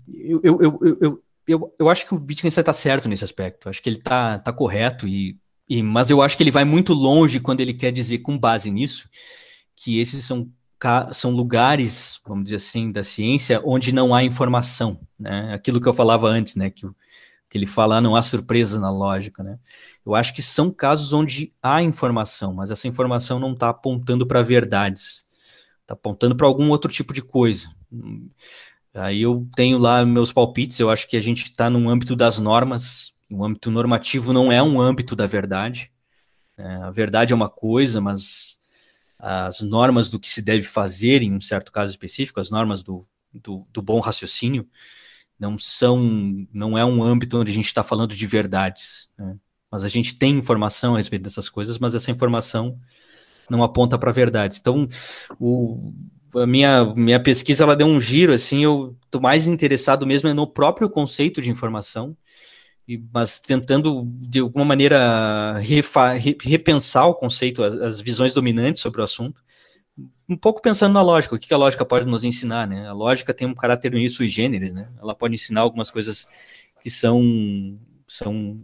eu, 0.08 0.40
eu, 0.42 0.60
eu, 0.60 0.98
eu, 1.00 1.24
eu, 1.46 1.74
eu 1.78 1.88
acho 1.88 2.06
que 2.06 2.14
o 2.14 2.18
Wittgenstein 2.18 2.60
está 2.60 2.72
certo 2.72 3.08
nesse 3.08 3.24
aspecto. 3.24 3.68
acho 3.68 3.82
que 3.82 3.88
ele 3.88 3.98
está 3.98 4.38
tá 4.38 4.52
correto, 4.52 5.06
e, 5.06 5.38
e, 5.68 5.82
mas 5.82 6.10
eu 6.10 6.22
acho 6.22 6.36
que 6.36 6.42
ele 6.42 6.50
vai 6.50 6.64
muito 6.64 6.92
longe 6.92 7.40
quando 7.40 7.60
ele 7.60 7.74
quer 7.74 7.92
dizer, 7.92 8.18
com 8.18 8.38
base 8.38 8.70
nisso, 8.70 9.08
que 9.74 9.98
esses 9.98 10.24
são, 10.24 10.48
são 11.12 11.32
lugares, 11.32 12.20
vamos 12.26 12.44
dizer 12.44 12.56
assim, 12.56 12.92
da 12.92 13.02
ciência 13.02 13.60
onde 13.64 13.92
não 13.92 14.14
há 14.14 14.22
informação. 14.22 15.00
Né? 15.18 15.52
Aquilo 15.52 15.80
que 15.80 15.88
eu 15.88 15.94
falava 15.94 16.28
antes, 16.28 16.54
né? 16.54 16.70
que, 16.70 16.86
que 17.50 17.58
ele 17.58 17.66
fala, 17.66 17.96
ah, 17.96 18.00
não 18.00 18.14
há 18.14 18.22
surpresa 18.22 18.78
na 18.78 18.90
lógica. 18.90 19.42
Né? 19.42 19.58
Eu 20.04 20.14
acho 20.14 20.32
que 20.32 20.42
são 20.42 20.70
casos 20.70 21.12
onde 21.12 21.52
há 21.60 21.82
informação, 21.82 22.54
mas 22.54 22.70
essa 22.70 22.86
informação 22.86 23.40
não 23.40 23.52
está 23.52 23.70
apontando 23.70 24.24
para 24.24 24.42
verdades, 24.42 25.26
está 25.82 25.94
apontando 25.94 26.36
para 26.36 26.46
algum 26.46 26.70
outro 26.70 26.92
tipo 26.92 27.12
de 27.12 27.22
coisa. 27.22 27.68
Aí 28.94 29.22
eu 29.22 29.46
tenho 29.56 29.78
lá 29.78 30.06
meus 30.06 30.32
palpites, 30.32 30.78
eu 30.78 30.90
acho 30.90 31.08
que 31.08 31.16
a 31.16 31.20
gente 31.20 31.44
está 31.44 31.68
num 31.68 31.90
âmbito 31.90 32.14
das 32.14 32.38
normas, 32.38 33.15
o 33.30 33.44
âmbito 33.44 33.70
normativo 33.70 34.32
não 34.32 34.50
é 34.50 34.62
um 34.62 34.80
âmbito 34.80 35.16
da 35.16 35.26
verdade. 35.26 35.90
É, 36.56 36.66
a 36.76 36.90
verdade 36.90 37.32
é 37.32 37.36
uma 37.36 37.48
coisa, 37.48 38.00
mas 38.00 38.60
as 39.18 39.60
normas 39.60 40.10
do 40.10 40.20
que 40.20 40.28
se 40.28 40.42
deve 40.42 40.62
fazer 40.62 41.22
em 41.22 41.32
um 41.32 41.40
certo 41.40 41.72
caso 41.72 41.90
específico, 41.90 42.40
as 42.40 42.50
normas 42.50 42.82
do, 42.82 43.06
do, 43.32 43.66
do 43.72 43.82
bom 43.82 44.00
raciocínio, 44.00 44.68
não 45.38 45.58
são, 45.58 46.46
não 46.52 46.78
é 46.78 46.84
um 46.84 47.02
âmbito 47.02 47.38
onde 47.38 47.50
a 47.50 47.54
gente 47.54 47.66
está 47.66 47.82
falando 47.82 48.14
de 48.14 48.26
verdades. 48.26 49.08
Né? 49.18 49.36
Mas 49.70 49.84
a 49.84 49.88
gente 49.88 50.14
tem 50.14 50.36
informação 50.38 50.94
a 50.94 50.98
respeito 50.98 51.22
dessas 51.22 51.48
coisas, 51.48 51.78
mas 51.78 51.94
essa 51.94 52.10
informação 52.10 52.78
não 53.50 53.62
aponta 53.62 53.98
para 53.98 54.12
verdades. 54.12 54.58
Então, 54.58 54.88
o, 55.38 55.92
a 56.34 56.46
minha, 56.46 56.84
minha 56.94 57.20
pesquisa 57.20 57.64
ela 57.64 57.76
deu 57.76 57.86
um 57.86 58.00
giro, 58.00 58.32
assim, 58.32 58.64
eu 58.64 58.96
tô 59.10 59.20
mais 59.20 59.46
interessado 59.46 60.06
mesmo 60.06 60.28
é 60.28 60.34
no 60.34 60.46
próprio 60.46 60.88
conceito 60.88 61.40
de 61.42 61.50
informação, 61.50 62.16
mas 63.12 63.40
tentando, 63.40 64.04
de 64.06 64.38
alguma 64.38 64.64
maneira, 64.64 65.54
refa, 65.58 66.12
re, 66.12 66.36
repensar 66.40 67.06
o 67.06 67.14
conceito, 67.14 67.64
as, 67.64 67.74
as, 67.74 68.00
visões 68.00 68.32
dominantes 68.32 68.80
sobre 68.80 69.00
o 69.00 69.04
assunto, 69.04 69.42
um 70.28 70.36
pouco 70.36 70.62
pensando 70.62 70.92
na 70.92 71.02
lógica, 71.02 71.34
o 71.34 71.38
que 71.38 71.52
a 71.52 71.56
lógica 71.56 71.84
pode 71.84 72.06
nos 72.06 72.24
ensinar, 72.24 72.66
né? 72.66 72.86
A 72.86 72.92
lógica 72.92 73.34
tem 73.34 73.46
um 73.46 73.54
caráter 73.54 73.92
meio 73.92 74.10
sui 74.10 74.28
generis, 74.28 74.72
né? 74.72 74.88
Ela 75.00 75.14
pode 75.14 75.34
ensinar 75.34 75.62
algumas 75.62 75.90
coisas 75.90 76.26
que 76.80 76.90
são, 76.90 77.78
são 78.06 78.60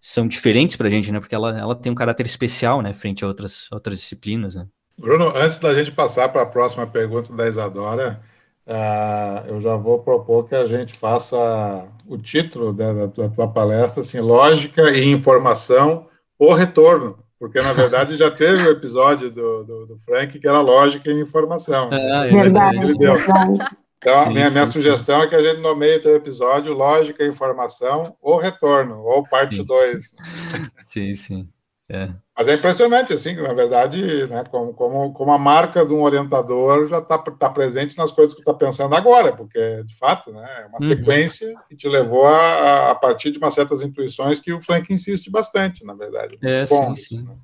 são 0.00 0.28
diferentes 0.28 0.76
para 0.76 0.88
a 0.88 0.90
gente, 0.90 1.12
né? 1.12 1.20
Porque 1.20 1.34
ela, 1.34 1.58
ela 1.58 1.74
tem 1.74 1.90
um 1.90 1.94
caráter 1.94 2.24
especial, 2.24 2.80
né? 2.82 2.94
Frente 2.94 3.24
a 3.24 3.28
outras, 3.28 3.70
outras 3.72 3.98
disciplinas, 3.98 4.54
né? 4.54 4.66
Bruno, 4.98 5.28
antes 5.36 5.58
da 5.58 5.74
gente 5.74 5.92
passar 5.92 6.28
para 6.28 6.42
a 6.42 6.46
próxima 6.46 6.86
pergunta 6.86 7.32
da 7.32 7.46
Isadora, 7.46 8.20
uh, 8.68 9.48
eu 9.48 9.60
já 9.60 9.74
vou 9.76 9.98
propor 10.00 10.46
que 10.46 10.54
a 10.54 10.66
gente 10.66 10.96
faça 10.96 11.86
o 12.06 12.18
título 12.18 12.72
da, 12.72 12.92
da, 12.92 13.08
tua, 13.08 13.28
tua 13.30 13.48
palestra, 13.48 14.02
assim, 14.02 14.20
Lógica 14.20 14.90
e 14.90 15.10
Informação, 15.10 16.06
o 16.38 16.52
Retorno, 16.52 17.18
porque, 17.38 17.60
na 17.60 17.72
verdade, 17.72 18.16
já 18.16 18.30
teve 18.30 18.62
o 18.64 18.70
episódio 18.70 19.30
do, 19.30 19.64
do, 19.64 19.86
do 19.86 19.98
Frank 19.98 20.38
que 20.38 20.46
era 20.46 20.60
Lógica 20.60 21.10
e 21.10 21.20
Informação. 21.20 21.88
Ah, 21.92 22.26
é 22.26 22.30
verdade, 22.30 22.94
verdade. 22.94 23.78
Então, 23.98 24.24
sim, 24.24 24.32
minha, 24.32 24.50
minha 24.50 24.66
sim, 24.66 24.72
sugestão 24.72 25.20
sim. 25.20 25.26
é 25.26 25.28
que 25.28 25.34
a 25.34 25.42
gente 25.42 25.60
nomeie 25.60 25.98
o 25.98 26.14
episódio 26.14 26.72
Lógica 26.72 27.24
e 27.24 27.28
Informação 27.28 28.14
ou 28.22 28.38
Retorno, 28.38 29.00
ou 29.00 29.24
parte 29.28 29.62
2. 29.62 30.14
Sim, 30.82 31.14
sim. 31.14 31.48
É. 31.90 32.10
Mas 32.36 32.46
é 32.48 32.54
impressionante, 32.54 33.14
assim, 33.14 33.34
que 33.34 33.40
na 33.40 33.54
verdade, 33.54 34.26
né, 34.26 34.44
como, 34.50 34.74
como, 34.74 35.12
como 35.14 35.32
a 35.32 35.38
marca 35.38 35.86
de 35.86 35.94
um 35.94 36.02
orientador 36.02 36.86
já 36.86 36.98
está 36.98 37.16
tá 37.16 37.48
presente 37.48 37.96
nas 37.96 38.12
coisas 38.12 38.34
que 38.34 38.42
tu 38.42 38.50
está 38.50 38.52
pensando 38.52 38.94
agora, 38.94 39.32
porque, 39.32 39.82
de 39.84 39.96
fato, 39.96 40.30
né, 40.30 40.46
é 40.62 40.66
uma 40.66 40.78
uhum. 40.82 40.86
sequência 40.86 41.54
que 41.66 41.74
te 41.74 41.88
levou 41.88 42.26
a, 42.26 42.90
a 42.90 42.94
partir 42.94 43.30
de 43.30 43.38
umas 43.38 43.54
certas 43.54 43.80
intuições 43.80 44.38
que 44.38 44.52
o 44.52 44.60
Frank 44.60 44.92
insiste 44.92 45.30
bastante, 45.30 45.82
na 45.82 45.94
verdade. 45.94 46.38
É, 46.42 46.66
Bom, 46.66 46.94
sim, 46.94 47.16
sim. 47.16 47.22
Né? 47.22 47.34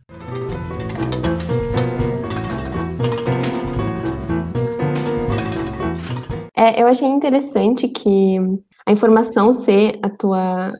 É, 6.54 6.82
eu 6.82 6.86
achei 6.86 7.08
interessante 7.08 7.88
que 7.88 8.38
a 8.86 8.92
informação 8.92 9.52
ser 9.54 9.98
a 10.02 10.10
tua 10.10 10.70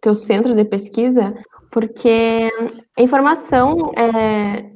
teu 0.00 0.14
centro 0.16 0.54
de 0.54 0.64
pesquisa, 0.64 1.32
porque 1.72 2.50
a 2.98 3.02
informação, 3.02 3.92
é, 3.96 4.72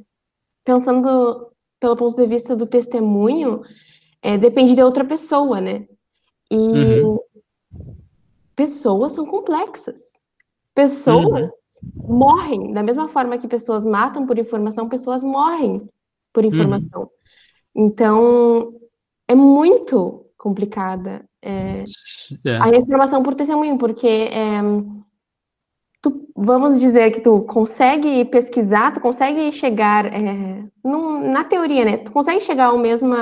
pensando 0.65 1.51
pelo 1.79 1.95
ponto 1.95 2.17
de 2.17 2.25
vista 2.25 2.55
do 2.55 2.65
testemunho, 2.65 3.61
é, 4.19 4.35
depende 4.35 4.73
de 4.73 4.81
outra 4.81 5.05
pessoa, 5.05 5.61
né? 5.61 5.85
E 6.51 6.57
uhum. 6.57 7.19
pessoas 8.55 9.11
são 9.11 9.27
complexas. 9.27 10.19
Pessoas 10.73 11.43
uhum. 11.43 12.17
morrem. 12.17 12.73
Da 12.73 12.81
mesma 12.81 13.07
forma 13.09 13.37
que 13.37 13.47
pessoas 13.47 13.85
matam 13.85 14.25
por 14.25 14.39
informação, 14.39 14.89
pessoas 14.89 15.21
morrem 15.21 15.87
por 16.33 16.43
uhum. 16.43 16.49
informação. 16.49 17.01
Uhum. 17.03 17.85
Então, 17.85 18.73
é 19.27 19.35
muito 19.35 20.25
complicada 20.35 21.23
é, 21.43 21.83
é. 22.43 22.57
a 22.57 22.75
informação 22.75 23.21
por 23.21 23.35
testemunho, 23.35 23.77
porque 23.77 24.07
é, 24.07 24.61
tu, 26.01 26.29
vamos 26.35 26.79
dizer 26.79 27.11
que 27.11 27.21
tu 27.21 27.41
consegue 27.41 28.23
pesquisar, 28.25 28.93
tu 28.93 28.99
consegue 28.99 29.51
chegar, 29.51 30.05
é, 30.05 30.63
num, 30.83 31.31
na 31.31 31.43
teoria, 31.43 31.85
né? 31.85 31.97
Tu 31.97 32.11
consegue 32.11 32.41
chegar 32.41 32.65
ao 32.67 32.77
mesmo, 32.77 33.13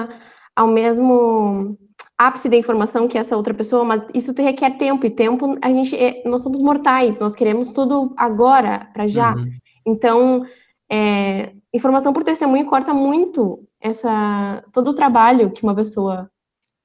ao 0.55 0.67
mesmo 0.67 1.77
ápice 2.17 2.49
da 2.49 2.55
informação 2.55 3.07
que 3.07 3.17
essa 3.17 3.35
outra 3.35 3.53
pessoa, 3.53 3.83
mas 3.83 4.05
isso 4.13 4.33
te 4.33 4.41
requer 4.41 4.77
tempo, 4.77 5.05
e 5.05 5.09
tempo, 5.09 5.57
a 5.61 5.69
gente, 5.69 5.95
é, 5.95 6.23
nós 6.25 6.43
somos 6.43 6.59
mortais, 6.59 7.19
nós 7.19 7.35
queremos 7.35 7.73
tudo 7.73 8.13
agora, 8.17 8.89
para 8.93 9.07
já. 9.07 9.35
Uhum. 9.35 9.51
Então, 9.85 10.45
é, 10.89 11.53
informação 11.73 12.13
por 12.13 12.23
testemunho 12.23 12.65
corta 12.65 12.93
muito 12.93 13.67
essa 13.81 14.63
todo 14.71 14.89
o 14.91 14.95
trabalho 14.95 15.51
que 15.51 15.63
uma 15.63 15.75
pessoa 15.75 16.29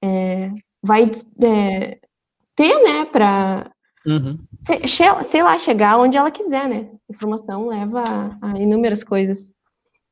é, 0.02 0.50
vai 0.82 1.10
é, 1.42 1.98
ter, 2.54 2.82
né, 2.82 3.04
para 3.04 3.70
Uhum. 4.06 4.38
Sei, 4.62 5.42
lá, 5.42 5.58
chegar 5.58 5.98
onde 5.98 6.16
ela 6.16 6.30
quiser, 6.30 6.68
né? 6.68 6.88
Informação 7.08 7.66
leva 7.66 8.02
a, 8.42 8.58
inúmeras 8.58 9.02
coisas. 9.02 9.54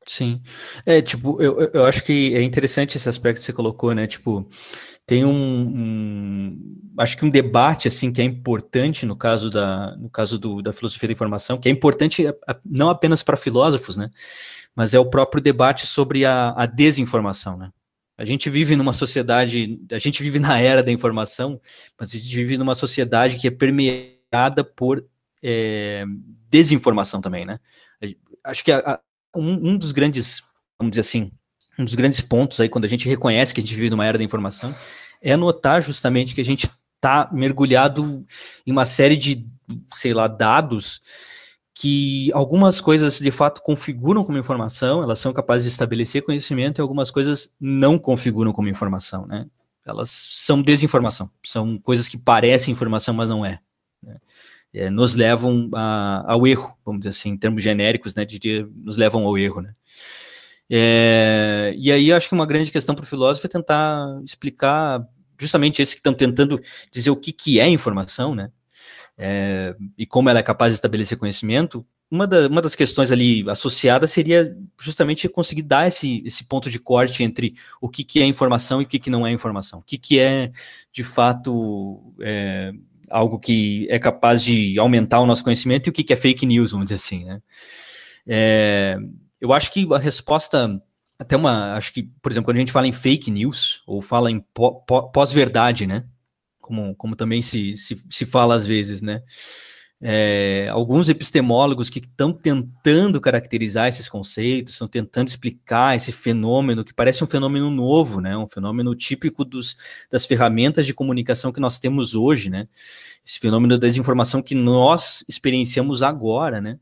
Sim. 0.05 0.41
É, 0.85 1.01
tipo, 1.01 1.39
eu, 1.41 1.69
eu 1.71 1.85
acho 1.85 2.03
que 2.03 2.35
é 2.35 2.41
interessante 2.41 2.97
esse 2.97 3.07
aspecto 3.07 3.39
que 3.39 3.45
você 3.45 3.53
colocou, 3.53 3.93
né? 3.93 4.07
Tipo, 4.07 4.47
tem 5.05 5.23
um, 5.23 5.31
um, 5.31 6.75
acho 6.97 7.15
que 7.15 7.25
um 7.25 7.29
debate 7.29 7.87
assim 7.87 8.11
que 8.11 8.21
é 8.21 8.23
importante 8.23 9.05
no 9.05 9.15
caso 9.15 9.49
da 9.49 9.95
no 9.97 10.09
caso 10.09 10.39
do, 10.39 10.61
da 10.61 10.73
filosofia 10.73 11.09
da 11.09 11.13
informação, 11.13 11.59
que 11.59 11.69
é 11.69 11.71
importante 11.71 12.25
não 12.65 12.89
apenas 12.89 13.21
para 13.21 13.37
filósofos, 13.37 13.97
né? 13.97 14.09
Mas 14.75 14.93
é 14.93 14.99
o 14.99 15.09
próprio 15.09 15.43
debate 15.43 15.85
sobre 15.85 16.25
a, 16.25 16.53
a 16.57 16.65
desinformação, 16.65 17.57
né? 17.57 17.69
A 18.17 18.25
gente 18.25 18.49
vive 18.49 18.75
numa 18.75 18.93
sociedade, 18.93 19.79
a 19.91 19.99
gente 19.99 20.21
vive 20.23 20.39
na 20.39 20.59
era 20.59 20.83
da 20.83 20.91
informação, 20.91 21.61
mas 21.97 22.09
a 22.09 22.17
gente 22.17 22.35
vive 22.35 22.57
numa 22.57 22.75
sociedade 22.75 23.37
que 23.37 23.47
é 23.47 23.51
permeada 23.51 24.18
por 24.75 25.05
é, 25.41 26.05
desinformação 26.49 27.21
também, 27.21 27.45
né? 27.45 27.59
Acho 28.43 28.63
que 28.63 28.71
a, 28.71 28.79
a, 28.79 28.99
um, 29.35 29.71
um, 29.71 29.77
dos 29.77 29.91
grandes, 29.91 30.43
vamos 30.77 30.91
dizer 30.91 31.01
assim, 31.01 31.31
um 31.77 31.85
dos 31.85 31.95
grandes 31.95 32.21
pontos 32.21 32.59
aí 32.59 32.69
quando 32.69 32.85
a 32.85 32.87
gente 32.89 33.07
reconhece 33.07 33.53
que 33.53 33.61
a 33.61 33.63
gente 33.63 33.75
vive 33.75 33.89
numa 33.89 34.05
era 34.05 34.17
da 34.17 34.23
informação 34.23 34.73
é 35.21 35.35
notar 35.35 35.81
justamente 35.81 36.33
que 36.33 36.41
a 36.41 36.45
gente 36.45 36.69
está 36.95 37.29
mergulhado 37.31 38.25
em 38.65 38.71
uma 38.71 38.85
série 38.85 39.15
de, 39.15 39.45
sei 39.93 40.13
lá, 40.13 40.27
dados 40.27 41.01
que 41.73 42.29
algumas 42.33 42.81
coisas 42.81 43.19
de 43.19 43.31
fato 43.31 43.61
configuram 43.61 44.25
como 44.25 44.37
informação, 44.37 45.01
elas 45.01 45.19
são 45.19 45.31
capazes 45.31 45.63
de 45.63 45.69
estabelecer 45.69 46.23
conhecimento 46.23 46.79
e 46.79 46.81
algumas 46.81 47.09
coisas 47.09 47.53
não 47.59 47.97
configuram 47.97 48.51
como 48.51 48.67
informação, 48.67 49.25
né? 49.25 49.45
Elas 49.85 50.09
são 50.09 50.61
desinformação, 50.61 51.31
são 51.43 51.77
coisas 51.77 52.09
que 52.09 52.17
parecem 52.17 52.73
informação, 52.73 53.13
mas 53.13 53.29
não 53.29 53.45
é. 53.45 53.59
É 54.73 54.89
nos 54.89 55.15
levam 55.15 55.69
a, 55.73 56.23
ao 56.31 56.45
erro, 56.45 56.77
vamos 56.85 57.01
dizer 57.01 57.09
assim, 57.09 57.29
em 57.29 57.37
termos 57.37 57.63
genéricos, 57.63 58.13
né? 58.13 58.25
De 58.25 58.67
nos 58.75 58.97
levam 58.97 59.25
ao 59.25 59.37
erro, 59.37 59.61
né? 59.61 59.73
É, 60.69 61.73
e 61.77 61.91
aí 61.91 62.13
acho 62.13 62.29
que 62.29 62.35
uma 62.35 62.45
grande 62.45 62.71
questão 62.71 62.93
para 62.93 63.03
o 63.03 63.07
filósofo 63.07 63.47
é 63.47 63.49
tentar 63.49 64.21
explicar 64.23 65.03
justamente 65.39 65.81
esse 65.81 65.93
que 65.93 65.99
estão 65.99 66.13
tentando 66.13 66.61
dizer 66.91 67.09
o 67.09 67.15
que, 67.15 67.31
que 67.31 67.59
é 67.59 67.67
informação, 67.67 68.35
né? 68.35 68.51
é, 69.21 69.75
e 69.97 70.05
como 70.05 70.29
ela 70.29 70.39
é 70.39 70.43
capaz 70.43 70.71
de 70.71 70.75
estabelecer 70.75 71.17
conhecimento, 71.17 71.85
uma, 72.09 72.25
da, 72.25 72.47
uma 72.47 72.61
das 72.61 72.73
questões 72.73 73.11
ali 73.11 73.47
associadas 73.49 74.11
seria 74.11 74.55
justamente 74.79 75.27
conseguir 75.27 75.61
dar 75.61 75.89
esse, 75.89 76.23
esse 76.25 76.45
ponto 76.45 76.69
de 76.69 76.79
corte 76.79 77.21
entre 77.21 77.53
o 77.81 77.89
que, 77.89 78.05
que 78.05 78.21
é 78.21 78.25
informação 78.25 78.81
e 78.81 78.85
o 78.85 78.87
que, 78.87 78.97
que 78.97 79.09
não 79.09 79.27
é 79.27 79.31
informação. 79.31 79.79
O 79.79 79.83
que, 79.83 79.97
que 79.97 80.17
é, 80.17 80.51
de 80.93 81.03
fato, 81.03 82.13
é, 82.21 82.71
algo 83.09 83.39
que 83.39 83.87
é 83.89 83.99
capaz 83.99 84.43
de 84.43 84.77
aumentar 84.79 85.19
o 85.19 85.25
nosso 85.25 85.43
conhecimento 85.43 85.87
e 85.87 85.89
o 85.89 85.93
que 85.93 86.13
é 86.13 86.15
fake 86.15 86.45
news, 86.45 86.71
vamos 86.71 86.85
dizer 86.85 86.95
assim, 86.95 87.25
né? 87.25 87.41
É, 88.27 88.97
eu 89.41 89.53
acho 89.53 89.71
que 89.71 89.87
a 89.93 89.97
resposta, 89.97 90.81
até 91.17 91.35
uma, 91.35 91.75
acho 91.75 91.93
que, 91.93 92.03
por 92.21 92.31
exemplo, 92.31 92.45
quando 92.45 92.57
a 92.57 92.59
gente 92.59 92.71
fala 92.71 92.87
em 92.87 92.91
fake 92.91 93.31
news, 93.31 93.81
ou 93.87 94.01
fala 94.01 94.29
em 94.29 94.43
pós-verdade, 95.13 95.87
né? 95.87 96.05
Como, 96.59 96.95
como 96.95 97.15
também 97.15 97.41
se, 97.41 97.75
se, 97.75 98.01
se 98.09 98.25
fala 98.25 98.55
às 98.55 98.65
vezes, 98.65 99.01
né? 99.01 99.21
É, 100.01 100.69
alguns 100.71 101.09
epistemólogos 101.09 101.89
que 101.89 101.99
estão 101.99 102.31
tentando 102.31 103.19
caracterizar 103.19 103.89
esses 103.89 104.07
conceitos, 104.07 104.73
estão 104.73 104.87
tentando 104.87 105.27
explicar 105.27 105.93
esse 105.93 106.13
fenômeno 106.13 106.85
que 106.85 106.93
parece 106.93 107.21
um 107.21 107.27
fenômeno 107.27 107.69
novo, 107.69 108.21
né? 108.21 108.37
Um 108.37 108.47
fenômeno 108.47 108.95
típico 108.95 109.43
dos, 109.43 109.75
das 110.09 110.25
ferramentas 110.25 110.85
de 110.85 110.93
comunicação 110.93 111.51
que 111.51 111.59
nós 111.59 111.77
temos 111.77 112.15
hoje, 112.15 112.49
né? 112.49 112.67
Esse 113.25 113.39
fenômeno 113.39 113.77
da 113.77 113.87
desinformação 113.87 114.41
que 114.41 114.55
nós 114.55 115.25
experienciamos 115.27 116.01
agora, 116.01 116.61
né? 116.61 116.79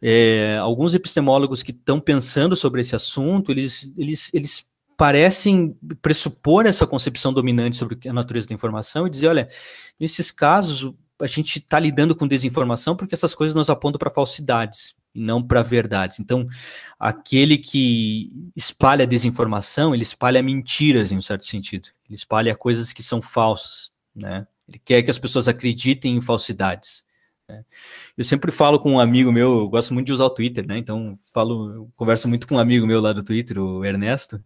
É, 0.00 0.56
alguns 0.56 0.94
epistemólogos 0.94 1.62
que 1.62 1.70
estão 1.70 2.00
pensando 2.00 2.56
sobre 2.56 2.80
esse 2.80 2.96
assunto, 2.96 3.52
eles, 3.52 3.92
eles, 3.96 4.30
eles 4.32 4.66
parecem 4.96 5.76
pressupor 6.00 6.64
essa 6.64 6.86
concepção 6.86 7.32
dominante 7.32 7.76
sobre 7.76 8.08
a 8.08 8.12
natureza 8.12 8.48
da 8.48 8.54
informação 8.54 9.06
e 9.06 9.10
dizer, 9.10 9.28
olha, 9.28 9.48
nesses 10.00 10.30
casos 10.30 10.92
a 11.22 11.26
gente 11.26 11.58
está 11.58 11.78
lidando 11.78 12.14
com 12.14 12.26
desinformação 12.26 12.96
porque 12.96 13.14
essas 13.14 13.34
coisas 13.34 13.54
nos 13.54 13.70
apontam 13.70 13.98
para 13.98 14.10
falsidades 14.10 14.94
e 15.14 15.20
não 15.20 15.42
para 15.42 15.62
verdades. 15.62 16.18
Então, 16.18 16.46
aquele 16.98 17.58
que 17.58 18.50
espalha 18.56 19.06
desinformação, 19.06 19.94
ele 19.94 20.02
espalha 20.02 20.42
mentiras 20.42 21.12
em 21.12 21.18
um 21.18 21.22
certo 21.22 21.44
sentido. 21.46 21.88
Ele 22.08 22.14
espalha 22.14 22.56
coisas 22.56 22.92
que 22.92 23.02
são 23.02 23.22
falsas, 23.22 23.90
né? 24.14 24.46
Ele 24.68 24.80
quer 24.84 25.02
que 25.02 25.10
as 25.10 25.18
pessoas 25.18 25.48
acreditem 25.48 26.16
em 26.16 26.20
falsidades. 26.20 27.04
Né? 27.48 27.64
Eu 28.16 28.24
sempre 28.24 28.50
falo 28.50 28.78
com 28.78 28.92
um 28.92 29.00
amigo 29.00 29.30
meu, 29.30 29.60
eu 29.60 29.68
gosto 29.68 29.92
muito 29.92 30.06
de 30.06 30.12
usar 30.12 30.24
o 30.24 30.30
Twitter, 30.30 30.66
né? 30.66 30.78
Então, 30.78 31.18
falo, 31.32 31.90
converso 31.96 32.28
muito 32.28 32.46
com 32.46 32.54
um 32.56 32.58
amigo 32.58 32.86
meu 32.86 33.00
lá 33.00 33.12
do 33.12 33.22
Twitter, 33.22 33.58
o 33.58 33.84
Ernesto. 33.84 34.42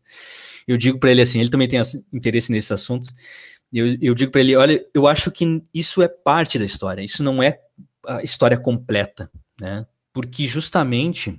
Eu 0.66 0.76
digo 0.76 0.98
para 0.98 1.10
ele 1.10 1.22
assim, 1.22 1.40
ele 1.40 1.50
também 1.50 1.68
tem 1.68 1.80
interesse 2.12 2.50
nesses 2.50 2.72
assuntos. 2.72 3.12
Eu, 3.72 3.96
eu 4.00 4.14
digo 4.14 4.30
para 4.30 4.40
ele, 4.40 4.56
olha, 4.56 4.84
eu 4.94 5.06
acho 5.06 5.30
que 5.30 5.62
isso 5.74 6.02
é 6.02 6.08
parte 6.08 6.58
da 6.58 6.64
história, 6.64 7.02
isso 7.02 7.22
não 7.22 7.42
é 7.42 7.58
a 8.06 8.22
história 8.22 8.58
completa, 8.58 9.30
né? 9.60 9.86
Porque 10.12 10.46
justamente 10.46 11.38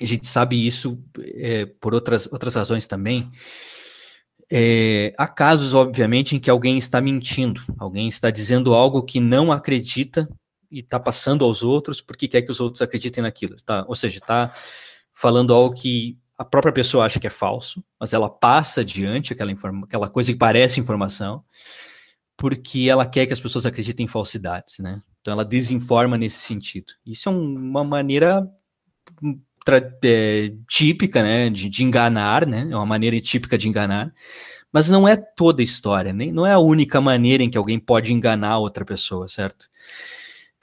a 0.00 0.04
gente 0.04 0.26
sabe 0.26 0.66
isso 0.66 1.02
é, 1.36 1.66
por 1.66 1.94
outras, 1.94 2.30
outras 2.30 2.54
razões 2.54 2.86
também. 2.86 3.28
É, 4.50 5.14
há 5.16 5.26
casos, 5.26 5.74
obviamente, 5.74 6.36
em 6.36 6.40
que 6.40 6.50
alguém 6.50 6.76
está 6.76 7.00
mentindo, 7.00 7.60
alguém 7.78 8.08
está 8.08 8.30
dizendo 8.30 8.74
algo 8.74 9.02
que 9.02 9.18
não 9.20 9.50
acredita 9.50 10.28
e 10.70 10.80
está 10.80 10.98
passando 11.00 11.44
aos 11.44 11.62
outros 11.62 12.00
porque 12.00 12.28
quer 12.28 12.42
que 12.42 12.50
os 12.50 12.60
outros 12.60 12.82
acreditem 12.82 13.22
naquilo. 13.22 13.56
Tá? 13.64 13.84
Ou 13.88 13.94
seja, 13.94 14.18
está 14.18 14.52
falando 15.12 15.54
algo 15.54 15.74
que 15.74 16.18
a 16.36 16.44
própria 16.44 16.72
pessoa 16.72 17.04
acha 17.04 17.20
que 17.20 17.26
é 17.26 17.30
falso, 17.30 17.84
mas 17.98 18.12
ela 18.12 18.28
passa 18.28 18.80
adiante 18.80 19.32
aquela, 19.32 19.52
aquela 19.84 20.08
coisa 20.08 20.32
que 20.32 20.38
parece 20.38 20.80
informação, 20.80 21.44
porque 22.36 22.88
ela 22.88 23.06
quer 23.06 23.26
que 23.26 23.32
as 23.32 23.40
pessoas 23.40 23.66
acreditem 23.66 24.04
em 24.04 24.08
falsidades, 24.08 24.78
né? 24.80 25.00
Então 25.20 25.32
ela 25.32 25.44
desinforma 25.44 26.18
nesse 26.18 26.38
sentido. 26.38 26.92
Isso 27.06 27.28
é 27.28 27.32
uma 27.32 27.84
maneira 27.84 28.46
hum, 29.22 29.40
é, 30.02 30.52
típica, 30.68 31.22
né, 31.22 31.48
de, 31.48 31.68
de, 31.68 31.84
enganar, 31.84 32.46
né? 32.46 32.68
É 32.70 32.76
uma 32.76 32.84
maneira 32.84 33.18
típica 33.20 33.56
de 33.56 33.68
enganar, 33.68 34.12
mas 34.72 34.90
não 34.90 35.06
é 35.06 35.16
toda 35.16 35.62
a 35.62 35.64
história, 35.64 36.12
nem 36.12 36.32
não 36.32 36.44
é 36.44 36.52
a 36.52 36.58
única 36.58 37.00
maneira 37.00 37.42
em 37.42 37.50
que 37.50 37.56
alguém 37.56 37.78
pode 37.78 38.12
enganar 38.12 38.58
outra 38.58 38.84
pessoa, 38.84 39.28
certo? 39.28 39.66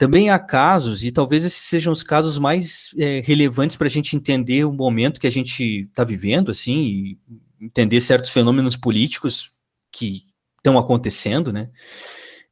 Também 0.02 0.30
há 0.30 0.38
casos, 0.40 1.04
e 1.04 1.12
talvez 1.12 1.44
esses 1.44 1.62
sejam 1.62 1.92
os 1.92 2.02
casos 2.02 2.36
mais 2.36 2.92
é, 2.98 3.20
relevantes 3.20 3.76
para 3.76 3.86
a 3.86 3.88
gente 3.88 4.16
entender 4.16 4.64
o 4.64 4.72
momento 4.72 5.20
que 5.20 5.28
a 5.28 5.30
gente 5.30 5.86
está 5.88 6.02
vivendo, 6.02 6.50
assim, 6.50 6.74
e 6.82 7.18
entender 7.60 8.00
certos 8.00 8.30
fenômenos 8.30 8.76
políticos 8.76 9.52
que 9.92 10.24
estão 10.56 10.76
acontecendo, 10.76 11.52
né? 11.52 11.70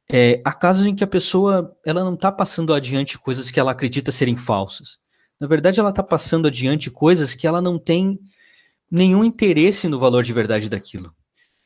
É, 0.09 0.41
há 0.45 0.53
casos 0.53 0.87
em 0.87 0.95
que 0.95 1.03
a 1.03 1.07
pessoa 1.07 1.75
ela 1.85 2.05
não 2.05 2.13
está 2.13 2.31
passando 2.31 2.73
adiante 2.73 3.19
coisas 3.19 3.51
que 3.51 3.59
ela 3.59 3.73
acredita 3.73 4.13
serem 4.13 4.37
falsas. 4.37 4.97
Na 5.37 5.45
verdade, 5.45 5.77
ela 5.77 5.89
está 5.89 6.01
passando 6.01 6.47
adiante 6.47 6.89
coisas 6.89 7.35
que 7.35 7.45
ela 7.45 7.61
não 7.61 7.77
tem 7.77 8.17
nenhum 8.89 9.25
interesse 9.25 9.89
no 9.89 9.99
valor 9.99 10.23
de 10.23 10.31
verdade 10.31 10.69
daquilo. 10.69 11.13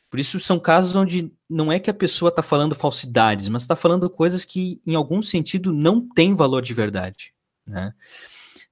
Por 0.10 0.20
isso 0.20 0.40
são 0.40 0.60
casos 0.60 0.96
onde 0.96 1.32
não 1.50 1.72
é 1.72 1.80
que 1.80 1.90
a 1.90 1.94
pessoa 1.94 2.30
está 2.30 2.42
falando 2.42 2.76
falsidades, 2.76 3.50
mas 3.50 3.64
está 3.64 3.76
falando 3.76 4.10
coisas 4.10 4.46
que, 4.46 4.82
em 4.86 4.96
algum 4.96 5.22
sentido, 5.22 5.74
não 5.74 6.02
têm 6.08 6.36
valor 6.36 6.62
de 6.62 6.74
verdade. 6.74 7.34
Né? 7.66 7.94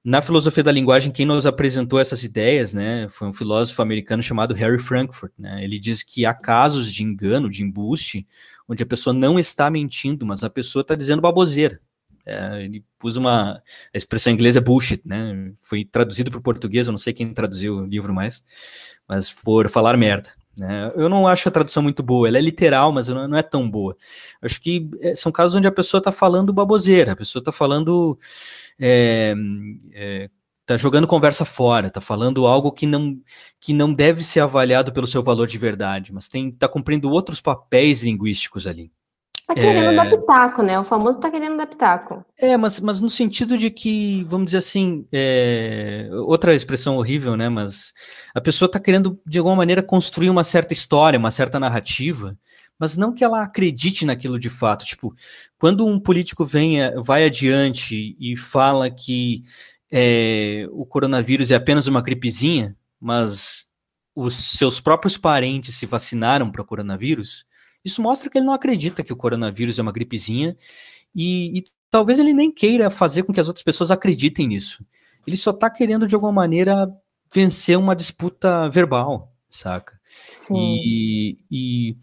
Na 0.04 0.20
filosofia 0.20 0.62
da 0.62 0.70
linguagem, 0.70 1.10
quem 1.12 1.24
nos 1.24 1.46
apresentou 1.46 1.98
essas 1.98 2.22
ideias 2.22 2.74
né, 2.74 3.08
foi 3.08 3.28
um 3.28 3.32
filósofo 3.32 3.80
americano 3.80 4.22
chamado 4.22 4.54
Harry 4.54 4.78
Frankfurt. 4.78 5.32
Né? 5.38 5.64
Ele 5.64 5.78
diz 5.78 6.02
que 6.02 6.26
há 6.26 6.34
casos 6.34 6.92
de 6.92 7.02
engano, 7.02 7.48
de 7.48 7.62
embuste, 7.62 8.26
onde 8.68 8.82
a 8.82 8.86
pessoa 8.86 9.14
não 9.14 9.38
está 9.38 9.70
mentindo, 9.70 10.26
mas 10.26 10.44
a 10.44 10.50
pessoa 10.50 10.82
está 10.82 10.94
dizendo 10.94 11.22
baboseira. 11.22 11.80
É, 12.26 12.64
ele 12.64 12.82
usa 13.02 13.20
uma 13.20 13.62
a 13.92 13.96
expressão 13.96 14.30
em 14.30 14.34
inglês 14.34 14.56
é 14.56 14.60
bullshit, 14.60 15.02
né? 15.04 15.52
Foi 15.60 15.84
traduzido 15.84 16.30
para 16.30 16.38
o 16.38 16.42
português, 16.42 16.86
eu 16.86 16.92
não 16.92 16.98
sei 16.98 17.12
quem 17.12 17.34
traduziu 17.34 17.76
o 17.78 17.86
livro 17.86 18.14
mais, 18.14 18.42
mas 19.06 19.30
por 19.30 19.68
falar 19.68 19.96
merda. 19.96 20.30
Né? 20.56 20.92
Eu 20.94 21.08
não 21.08 21.26
acho 21.26 21.48
a 21.48 21.52
tradução 21.52 21.82
muito 21.82 22.02
boa, 22.02 22.28
ela 22.28 22.38
é 22.38 22.40
literal, 22.40 22.92
mas 22.92 23.08
não, 23.08 23.26
não 23.26 23.36
é 23.36 23.42
tão 23.42 23.68
boa. 23.68 23.96
Acho 24.40 24.60
que 24.60 24.88
é, 25.00 25.14
são 25.14 25.32
casos 25.32 25.56
onde 25.56 25.66
a 25.66 25.72
pessoa 25.72 25.98
está 25.98 26.12
falando 26.12 26.52
baboseira, 26.52 27.12
a 27.12 27.16
pessoa 27.16 27.40
está 27.40 27.52
falando. 27.52 28.18
É, 28.78 29.34
é, 29.92 30.30
tá 30.66 30.76
jogando 30.76 31.06
conversa 31.06 31.44
fora, 31.44 31.90
tá 31.90 32.00
falando 32.00 32.46
algo 32.46 32.72
que 32.72 32.86
não 32.86 33.18
que 33.60 33.72
não 33.72 33.92
deve 33.92 34.22
ser 34.24 34.40
avaliado 34.40 34.92
pelo 34.92 35.06
seu 35.06 35.22
valor 35.22 35.46
de 35.46 35.58
verdade, 35.58 36.12
mas 36.12 36.28
tem 36.28 36.50
tá 36.50 36.68
cumprindo 36.68 37.10
outros 37.10 37.40
papéis 37.40 38.02
linguísticos 38.04 38.66
ali. 38.66 38.90
Tá 39.46 39.54
querendo 39.54 39.90
é... 39.90 39.94
dar 39.94 40.08
pitaco, 40.08 40.62
né? 40.62 40.80
O 40.80 40.84
famoso 40.84 41.20
tá 41.20 41.30
querendo 41.30 41.56
dar 41.56 41.66
pitaco. 41.66 42.24
É, 42.38 42.56
mas, 42.56 42.80
mas 42.80 43.00
no 43.00 43.10
sentido 43.10 43.58
de 43.58 43.70
que, 43.70 44.24
vamos 44.24 44.46
dizer 44.46 44.58
assim, 44.58 45.06
é... 45.12 46.08
outra 46.12 46.54
expressão 46.54 46.96
horrível, 46.96 47.36
né? 47.36 47.48
Mas 47.50 47.92
a 48.34 48.40
pessoa 48.40 48.70
tá 48.70 48.80
querendo, 48.80 49.20
de 49.26 49.38
alguma 49.38 49.56
maneira, 49.56 49.82
construir 49.82 50.30
uma 50.30 50.44
certa 50.44 50.72
história, 50.72 51.18
uma 51.18 51.30
certa 51.30 51.60
narrativa, 51.60 52.38
mas 52.78 52.96
não 52.96 53.12
que 53.12 53.22
ela 53.22 53.42
acredite 53.42 54.06
naquilo 54.06 54.38
de 54.38 54.48
fato. 54.48 54.84
Tipo, 54.86 55.14
quando 55.58 55.86
um 55.86 56.00
político 56.00 56.44
vem, 56.44 56.78
vai 57.02 57.24
adiante 57.24 58.16
e 58.18 58.36
fala 58.36 58.90
que 58.90 59.42
é, 59.92 60.66
o 60.72 60.86
coronavírus 60.86 61.50
é 61.50 61.54
apenas 61.54 61.86
uma 61.86 62.00
gripezinha, 62.00 62.74
mas 62.98 63.66
os 64.14 64.34
seus 64.56 64.80
próprios 64.80 65.18
parentes 65.18 65.74
se 65.74 65.84
vacinaram 65.84 66.50
para 66.50 66.62
o 66.62 66.64
coronavírus 66.64 67.44
isso 67.84 68.00
mostra 68.00 68.30
que 68.30 68.38
ele 68.38 68.46
não 68.46 68.54
acredita 68.54 69.02
que 69.02 69.12
o 69.12 69.16
coronavírus 69.16 69.78
é 69.78 69.82
uma 69.82 69.92
gripezinha 69.92 70.56
e, 71.14 71.58
e 71.58 71.64
talvez 71.90 72.18
ele 72.18 72.32
nem 72.32 72.50
queira 72.50 72.90
fazer 72.90 73.22
com 73.22 73.32
que 73.32 73.40
as 73.40 73.46
outras 73.46 73.62
pessoas 73.62 73.90
acreditem 73.90 74.48
nisso. 74.48 74.84
Ele 75.26 75.36
só 75.36 75.50
está 75.50 75.70
querendo, 75.70 76.06
de 76.06 76.14
alguma 76.14 76.32
maneira, 76.32 76.88
vencer 77.32 77.78
uma 77.78 77.94
disputa 77.94 78.68
verbal, 78.68 79.32
saca? 79.48 79.98
E, 80.50 81.38
e, 81.50 81.96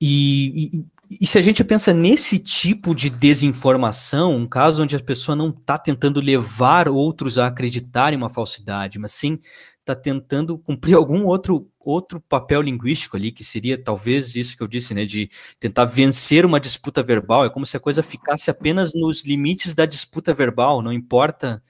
e, 0.00 0.84
e, 1.20 1.26
se 1.26 1.38
a 1.38 1.42
gente 1.42 1.62
pensa 1.62 1.92
nesse 1.92 2.38
tipo 2.38 2.94
de 2.94 3.10
desinformação, 3.10 4.34
um 4.34 4.46
caso 4.46 4.82
onde 4.82 4.96
a 4.96 5.00
pessoa 5.00 5.36
não 5.36 5.50
está 5.50 5.78
tentando 5.78 6.20
levar 6.20 6.88
outros 6.88 7.38
a 7.38 7.46
acreditar 7.46 8.12
em 8.12 8.16
uma 8.16 8.30
falsidade, 8.30 8.98
mas 8.98 9.12
sim 9.12 9.38
está 9.80 9.94
tentando 9.94 10.58
cumprir 10.58 10.94
algum 10.96 11.24
outro 11.24 11.70
outro 11.84 12.20
papel 12.20 12.62
linguístico 12.62 13.16
ali, 13.16 13.30
que 13.30 13.44
seria 13.44 13.76
talvez 13.82 14.34
isso 14.36 14.56
que 14.56 14.62
eu 14.62 14.68
disse, 14.68 14.94
né, 14.94 15.04
de 15.04 15.28
tentar 15.60 15.84
vencer 15.84 16.44
uma 16.44 16.60
disputa 16.60 17.02
verbal, 17.02 17.44
é 17.44 17.50
como 17.50 17.66
se 17.66 17.76
a 17.76 17.80
coisa 17.80 18.02
ficasse 18.02 18.50
apenas 18.50 18.92
nos 18.94 19.24
limites 19.24 19.74
da 19.74 19.86
disputa 19.86 20.32
verbal, 20.34 20.82
não 20.82 20.92
importa 20.92 21.62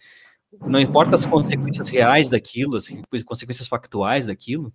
não 0.61 0.81
importa 0.81 1.17
as 1.17 1.27
consequências 1.27 1.89
reais 1.89 2.31
daquilo, 2.31 2.77
as 2.77 2.89
consequências 3.25 3.67
factuais 3.67 4.27
daquilo. 4.27 4.73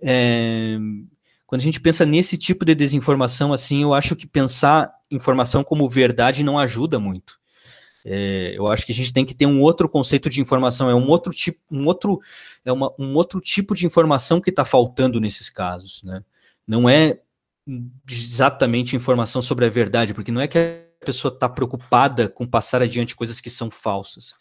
É, 0.00 0.76
quando 1.46 1.60
a 1.60 1.64
gente 1.64 1.80
pensa 1.80 2.04
nesse 2.04 2.36
tipo 2.36 2.64
de 2.64 2.74
desinformação, 2.74 3.52
assim, 3.52 3.82
eu 3.82 3.94
acho 3.94 4.16
que 4.16 4.26
pensar 4.26 4.92
informação 5.10 5.64
como 5.64 5.88
verdade 5.88 6.44
não 6.44 6.58
ajuda 6.58 6.98
muito. 6.98 7.37
É, 8.10 8.54
eu 8.56 8.66
acho 8.66 8.86
que 8.86 8.92
a 8.92 8.94
gente 8.94 9.12
tem 9.12 9.24
que 9.24 9.34
ter 9.34 9.44
um 9.44 9.60
outro 9.60 9.86
conceito 9.86 10.30
de 10.30 10.40
informação, 10.40 10.88
é 10.88 10.94
um 10.94 11.06
outro 11.08 11.30
tipo, 11.30 11.58
um 11.70 11.84
outro, 11.86 12.18
é 12.64 12.72
uma, 12.72 12.90
um 12.98 13.14
outro 13.14 13.38
tipo 13.38 13.74
de 13.74 13.84
informação 13.84 14.40
que 14.40 14.48
está 14.48 14.64
faltando 14.64 15.20
nesses 15.20 15.50
casos, 15.50 16.02
né? 16.02 16.24
Não 16.66 16.88
é 16.88 17.20
exatamente 18.10 18.96
informação 18.96 19.42
sobre 19.42 19.66
a 19.66 19.68
verdade, 19.68 20.14
porque 20.14 20.32
não 20.32 20.40
é 20.40 20.48
que 20.48 20.58
a 20.58 21.04
pessoa 21.04 21.32
está 21.32 21.48
preocupada 21.48 22.30
com 22.30 22.46
passar 22.46 22.80
adiante 22.80 23.14
coisas 23.14 23.42
que 23.42 23.50
são 23.50 23.70
falsas, 23.70 24.34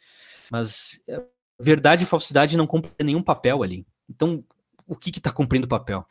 mas 0.50 1.02
é, 1.10 1.22
verdade 1.60 2.04
e 2.04 2.08
falsidade 2.08 2.56
não 2.56 2.66
cumprem 2.66 2.94
nenhum 3.04 3.22
papel 3.22 3.64
ali. 3.64 3.86
Então, 4.10 4.42
o 4.88 4.96
que 4.96 5.10
está 5.10 5.30
cumprindo 5.30 5.68
papel. 5.68 6.08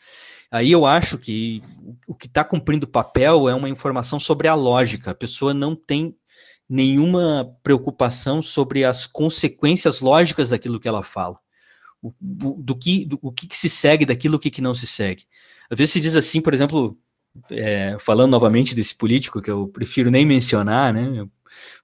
Aí 0.51 0.71
eu 0.71 0.85
acho 0.85 1.17
que 1.17 1.63
o 2.07 2.15
que 2.15 2.27
está 2.27 2.45
cumprindo 2.45 2.87
papel 2.87 3.49
é 3.49 3.55
uma 3.55 3.71
informação 3.71 4.21
sobre 4.21 4.47
a 4.47 4.55
lógica. 4.55 5.13
A 5.13 5.15
pessoa 5.15 5.55
não 5.55 5.75
tem 5.75 6.15
nenhuma 6.69 7.57
preocupação 7.63 8.43
sobre 8.43 8.85
as 8.85 9.07
consequências 9.07 10.01
lógicas 10.01 10.51
daquilo 10.51 10.81
que 10.81 10.89
ela 10.89 11.03
fala. 11.03 11.39
O, 12.03 12.13
do, 12.21 12.77
que, 12.77 13.05
do, 13.05 13.19
o 13.23 13.33
que, 13.33 13.47
que, 13.47 13.57
se 13.57 13.69
segue 13.69 14.05
daquilo, 14.05 14.37
o 14.37 14.39
que, 14.39 14.51
que 14.51 14.61
não 14.61 14.75
se 14.75 14.87
segue. 14.87 15.25
Às 15.71 15.79
vezes 15.79 15.93
se 15.93 16.01
diz 16.01 16.15
assim, 16.15 16.41
por 16.41 16.55
exemplo, 16.55 16.97
é, 17.51 17.97
falando 17.99 18.31
novamente 18.31 18.75
desse 18.75 18.95
político, 18.95 19.41
que 19.41 19.51
eu 19.51 19.69
prefiro 19.69 20.11
nem 20.11 20.27
mencionar, 20.27 20.93
né, 20.93 21.27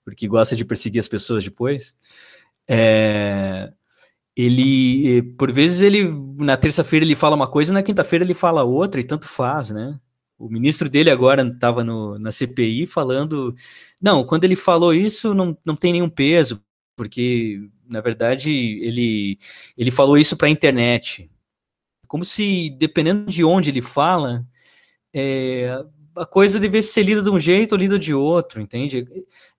porque 0.04 0.28
gosta 0.28 0.54
de 0.54 0.64
perseguir 0.64 1.00
as 1.00 1.08
pessoas 1.08 1.42
depois, 1.42 1.94
é, 2.68 3.72
ele, 4.36 5.22
por 5.36 5.50
vezes 5.52 5.82
ele, 5.82 6.04
na 6.38 6.56
terça-feira 6.56 7.04
ele 7.04 7.14
fala 7.14 7.36
uma 7.36 7.48
coisa, 7.48 7.72
na 7.72 7.82
quinta-feira 7.82 8.24
ele 8.24 8.34
fala 8.34 8.62
outra, 8.62 9.00
e 9.00 9.04
tanto 9.04 9.26
faz, 9.26 9.70
né, 9.70 9.98
o 10.42 10.48
ministro 10.48 10.88
dele 10.88 11.08
agora 11.08 11.46
estava 11.46 11.84
na 11.84 12.32
CPI 12.32 12.86
falando. 12.86 13.54
Não, 14.00 14.24
quando 14.24 14.42
ele 14.42 14.56
falou 14.56 14.92
isso, 14.92 15.32
não, 15.34 15.56
não 15.64 15.76
tem 15.76 15.92
nenhum 15.92 16.08
peso, 16.08 16.60
porque, 16.96 17.60
na 17.88 18.00
verdade, 18.00 18.50
ele, 18.82 19.38
ele 19.78 19.90
falou 19.92 20.18
isso 20.18 20.36
para 20.36 20.48
a 20.48 20.50
internet. 20.50 21.30
Como 22.08 22.24
se, 22.24 22.70
dependendo 22.70 23.30
de 23.30 23.44
onde 23.44 23.70
ele 23.70 23.80
fala, 23.80 24.44
é, 25.14 25.80
a 26.16 26.26
coisa 26.26 26.58
devesse 26.58 26.92
ser 26.92 27.04
lida 27.04 27.22
de 27.22 27.30
um 27.30 27.38
jeito 27.38 27.72
ou 27.72 27.78
lida 27.78 27.96
de 27.96 28.12
outro, 28.12 28.60
entende? 28.60 29.06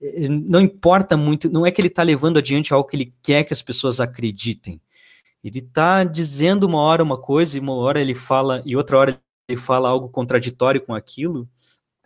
É, 0.01 0.27
não 0.27 0.59
importa 0.59 1.15
muito, 1.15 1.49
não 1.49 1.65
é 1.65 1.71
que 1.71 1.79
ele 1.79 1.87
está 1.87 2.03
levando 2.03 2.39
adiante 2.39 2.73
algo 2.73 2.89
que 2.89 2.97
ele 2.97 3.13
quer 3.23 3.45
que 3.45 3.53
as 3.53 3.61
pessoas 3.61 4.01
acreditem. 4.01 4.81
Ele 5.41 5.59
está 5.59 6.03
dizendo 6.03 6.65
uma 6.65 6.81
hora 6.81 7.01
uma 7.01 7.17
coisa 7.17 7.57
e 7.57 7.61
uma 7.61 7.73
hora 7.73 8.01
ele 8.01 8.15
fala, 8.15 8.61
e 8.65 8.75
outra 8.75 8.97
hora 8.97 9.21
ele 9.47 9.59
fala 9.59 9.89
algo 9.89 10.09
contraditório 10.09 10.81
com 10.81 10.93
aquilo, 10.93 11.49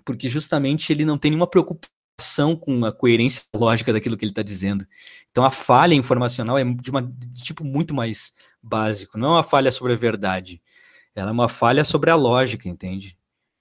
porque 0.05 0.29
justamente 0.29 0.91
ele 0.91 1.05
não 1.05 1.17
tem 1.17 1.31
nenhuma 1.31 1.47
preocupação 1.47 2.55
com 2.55 2.85
a 2.85 2.91
coerência 2.91 3.43
lógica 3.55 3.93
daquilo 3.93 4.17
que 4.17 4.25
ele 4.25 4.31
está 4.31 4.41
dizendo. 4.41 4.85
Então 5.31 5.43
a 5.45 5.51
falha 5.51 5.93
informacional 5.93 6.57
é 6.57 6.63
de, 6.63 6.89
uma, 6.89 7.01
de 7.01 7.43
tipo 7.43 7.63
muito 7.63 7.93
mais 7.93 8.33
básico, 8.61 9.17
não 9.17 9.29
é 9.29 9.31
uma 9.38 9.43
falha 9.43 9.71
sobre 9.71 9.93
a 9.93 9.95
verdade, 9.95 10.61
ela 11.15 11.29
é 11.29 11.33
uma 11.33 11.49
falha 11.49 11.83
sobre 11.83 12.09
a 12.09 12.15
lógica, 12.15 12.67
entende? 12.67 13.17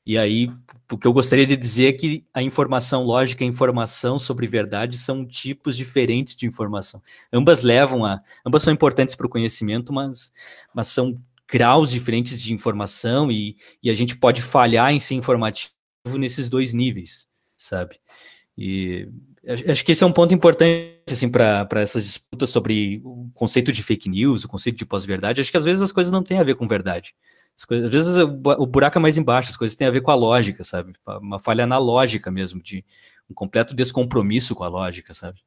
E 0.06 0.16
aí, 0.16 0.48
o 0.92 0.96
que 0.96 1.04
eu 1.04 1.12
gostaria 1.12 1.44
de 1.44 1.56
dizer 1.56 1.88
é 1.88 1.92
que 1.92 2.24
a 2.32 2.40
informação 2.40 3.02
lógica 3.02 3.42
e 3.42 3.46
a 3.46 3.50
informação 3.50 4.20
sobre 4.20 4.46
verdade 4.46 4.96
são 4.96 5.26
tipos 5.26 5.76
diferentes 5.76 6.36
de 6.36 6.46
informação. 6.46 7.02
Ambas 7.32 7.64
levam 7.64 8.04
a. 8.04 8.20
Ambas 8.46 8.62
são 8.62 8.72
importantes 8.72 9.16
para 9.16 9.26
o 9.26 9.28
conhecimento, 9.28 9.92
mas, 9.92 10.32
mas 10.72 10.86
são 10.86 11.12
graus 11.48 11.90
diferentes 11.90 12.40
de 12.40 12.52
informação 12.52 13.30
e, 13.30 13.56
e 13.82 13.90
a 13.90 13.94
gente 13.94 14.16
pode 14.16 14.42
falhar 14.42 14.92
em 14.92 15.00
ser 15.00 15.14
informativo 15.14 15.72
nesses 16.18 16.48
dois 16.48 16.72
níveis, 16.72 17.26
sabe? 17.56 18.00
E 18.56 19.08
acho 19.68 19.84
que 19.84 19.92
esse 19.92 20.02
é 20.02 20.06
um 20.06 20.12
ponto 20.12 20.34
importante 20.34 20.96
assim 21.08 21.28
para 21.28 21.68
essas 21.74 22.04
disputas 22.04 22.50
sobre 22.50 23.00
o 23.04 23.28
conceito 23.34 23.70
de 23.70 23.82
fake 23.82 24.08
news, 24.08 24.44
o 24.44 24.48
conceito 24.48 24.76
de 24.76 24.86
pós-verdade. 24.86 25.40
Acho 25.40 25.50
que 25.50 25.56
às 25.56 25.64
vezes 25.64 25.82
as 25.82 25.92
coisas 25.92 26.10
não 26.10 26.22
têm 26.22 26.38
a 26.38 26.44
ver 26.44 26.56
com 26.56 26.66
verdade. 26.66 27.14
Coisas, 27.66 27.86
às 27.86 27.92
vezes 27.92 28.16
o 28.18 28.66
buraco 28.66 28.98
é 28.98 29.00
mais 29.00 29.16
embaixo, 29.16 29.50
as 29.50 29.56
coisas 29.56 29.76
têm 29.76 29.86
a 29.88 29.90
ver 29.90 30.02
com 30.02 30.10
a 30.10 30.14
lógica, 30.14 30.62
sabe? 30.62 30.92
Uma 31.20 31.40
falha 31.40 31.66
na 31.66 31.78
lógica 31.78 32.30
mesmo, 32.30 32.62
de 32.62 32.84
um 33.30 33.34
completo 33.34 33.74
descompromisso 33.74 34.54
com 34.54 34.62
a 34.62 34.68
lógica, 34.68 35.14
sabe? 35.14 35.40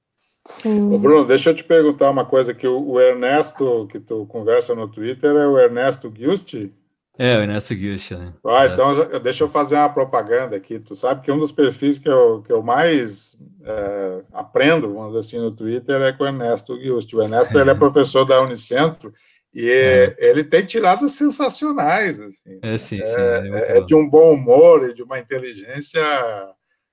Ô 0.66 0.98
Bruno, 0.98 1.26
deixa 1.26 1.52
eu 1.52 1.56
te 1.56 1.64
perguntar 1.64 2.10
uma 2.10 2.26
coisa, 2.26 2.54
que 2.54 2.68
o, 2.68 2.92
o 2.92 3.00
Ernesto, 3.00 3.88
que 3.92 4.00
tu 4.00 4.26
conversa 4.28 4.74
no 4.74 4.88
Twitter, 4.88 5.30
é 5.32 5.48
o 5.48 5.60
Ernesto 5.60 6.12
Giusti? 6.16 6.74
É, 7.18 7.38
o 7.38 7.42
Ernesto 7.42 7.76
Giusti, 7.76 8.16
né? 8.16 8.34
Ah, 8.46 8.66
então 8.66 8.96
já, 8.96 9.20
deixa 9.20 9.44
eu 9.44 9.50
fazer 9.50 9.76
uma 9.76 9.90
propaganda 9.90 10.56
aqui. 10.56 10.80
Tu 10.80 10.96
sabe 10.96 11.22
que 11.22 11.32
um 11.32 11.38
dos 11.38 11.52
perfis 11.52 12.00
que 12.00 12.08
eu, 12.08 12.42
que 12.42 12.52
eu 12.52 12.64
mais 12.64 13.38
é, 13.64 14.22
aprendo, 14.32 14.94
vamos 14.94 15.08
dizer 15.08 15.20
assim, 15.20 15.38
no 15.38 15.52
Twitter 15.52 16.02
é 16.02 16.14
com 16.14 16.24
o 16.24 16.28
Ernesto 16.28 16.80
Giusti. 16.80 17.16
O 17.16 17.22
Ernesto 17.22 17.60
ele 17.60 17.72
é 17.72 17.76
professor 17.76 18.24
da 18.24 18.42
Unicentro 18.42 19.14
e 19.54 19.70
é. 19.70 20.16
ele 20.18 20.46
tem 20.46 20.64
tiradas 20.64 21.12
sensacionais. 21.12 22.20
Assim. 22.20 22.60
É, 22.62 22.78
sim, 22.78 23.02
é, 23.02 23.06
sim, 23.06 23.22
é, 23.22 23.78
é 23.78 23.82
de 23.82 23.94
um 23.94 24.10
bom 24.10 24.34
humor 24.34 24.90
e 24.90 24.94
de 24.94 25.04
uma 25.04 25.20
inteligência 25.20 26.02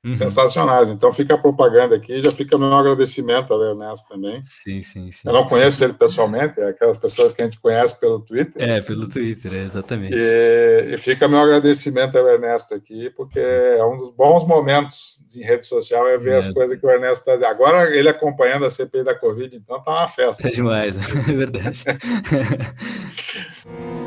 Uhum. 0.06 0.12
sensacionais. 0.12 0.88
Então 0.88 1.12
fica 1.12 1.34
a 1.34 1.38
propaganda 1.38 1.96
aqui, 1.96 2.20
já 2.20 2.30
fica 2.30 2.56
meu 2.56 2.72
agradecimento 2.72 3.52
ao 3.52 3.62
Ernesto 3.62 4.08
também. 4.08 4.40
Sim, 4.44 4.80
sim, 4.80 5.10
sim. 5.10 5.28
Eu 5.28 5.34
não 5.34 5.46
conheço 5.46 5.82
ele 5.82 5.94
pessoalmente, 5.94 6.60
é 6.60 6.68
aquelas 6.68 6.96
pessoas 6.96 7.32
que 7.32 7.42
a 7.42 7.44
gente 7.44 7.58
conhece 7.58 7.98
pelo 7.98 8.20
Twitter. 8.20 8.62
É, 8.62 8.80
pelo 8.80 9.08
Twitter, 9.08 9.52
é, 9.52 9.62
exatamente. 9.62 10.14
E, 10.16 10.94
e, 10.94 10.98
fica 10.98 11.26
meu 11.26 11.40
agradecimento 11.40 12.16
ao 12.16 12.28
Ernesto 12.28 12.74
aqui, 12.74 13.10
porque 13.10 13.40
é 13.40 13.84
um 13.84 13.98
dos 13.98 14.10
bons 14.10 14.46
momentos 14.46 15.18
em 15.34 15.42
rede 15.42 15.66
social 15.66 16.06
é 16.08 16.16
ver 16.16 16.34
é. 16.34 16.38
as 16.38 16.52
coisas 16.52 16.78
que 16.78 16.86
o 16.86 16.90
Ernesto 16.90 17.18
está 17.18 17.32
dizendo. 17.32 17.50
Agora 17.50 17.94
ele 17.94 18.08
acompanhando 18.08 18.64
a 18.64 18.70
CPI 18.70 19.02
da 19.02 19.14
Covid, 19.14 19.56
então 19.56 19.82
tá 19.82 19.90
uma 19.90 20.08
festa. 20.08 20.46
É 20.46 20.50
demais, 20.52 20.96
é 21.28 21.32
verdade. 21.32 21.84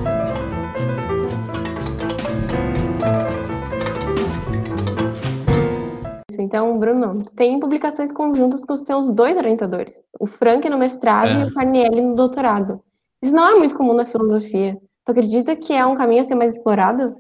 Então, 6.42 6.78
Bruno, 6.80 7.24
tem 7.36 7.60
publicações 7.60 8.12
conjuntas 8.12 8.64
com 8.64 8.74
os 8.74 8.84
teus 8.84 9.12
dois 9.14 9.36
orientadores, 9.38 9.94
o 10.20 10.26
Frank 10.26 10.68
no 10.70 10.78
mestrado 10.78 11.30
é. 11.30 11.42
e 11.42 11.44
o 11.46 11.54
Carnielli 11.54 12.02
no 12.02 12.16
doutorado. 12.16 12.82
Isso 13.22 13.34
não 13.34 13.48
é 13.48 13.56
muito 13.56 13.76
comum 13.76 13.94
na 13.94 14.06
filosofia. 14.06 14.78
Tu 15.06 15.12
acredita 15.12 15.56
que 15.56 15.74
é 15.74 15.86
um 15.86 15.96
caminho 15.96 16.22
a 16.22 16.24
ser 16.24 16.36
mais 16.36 16.56
explorado? 16.56 17.16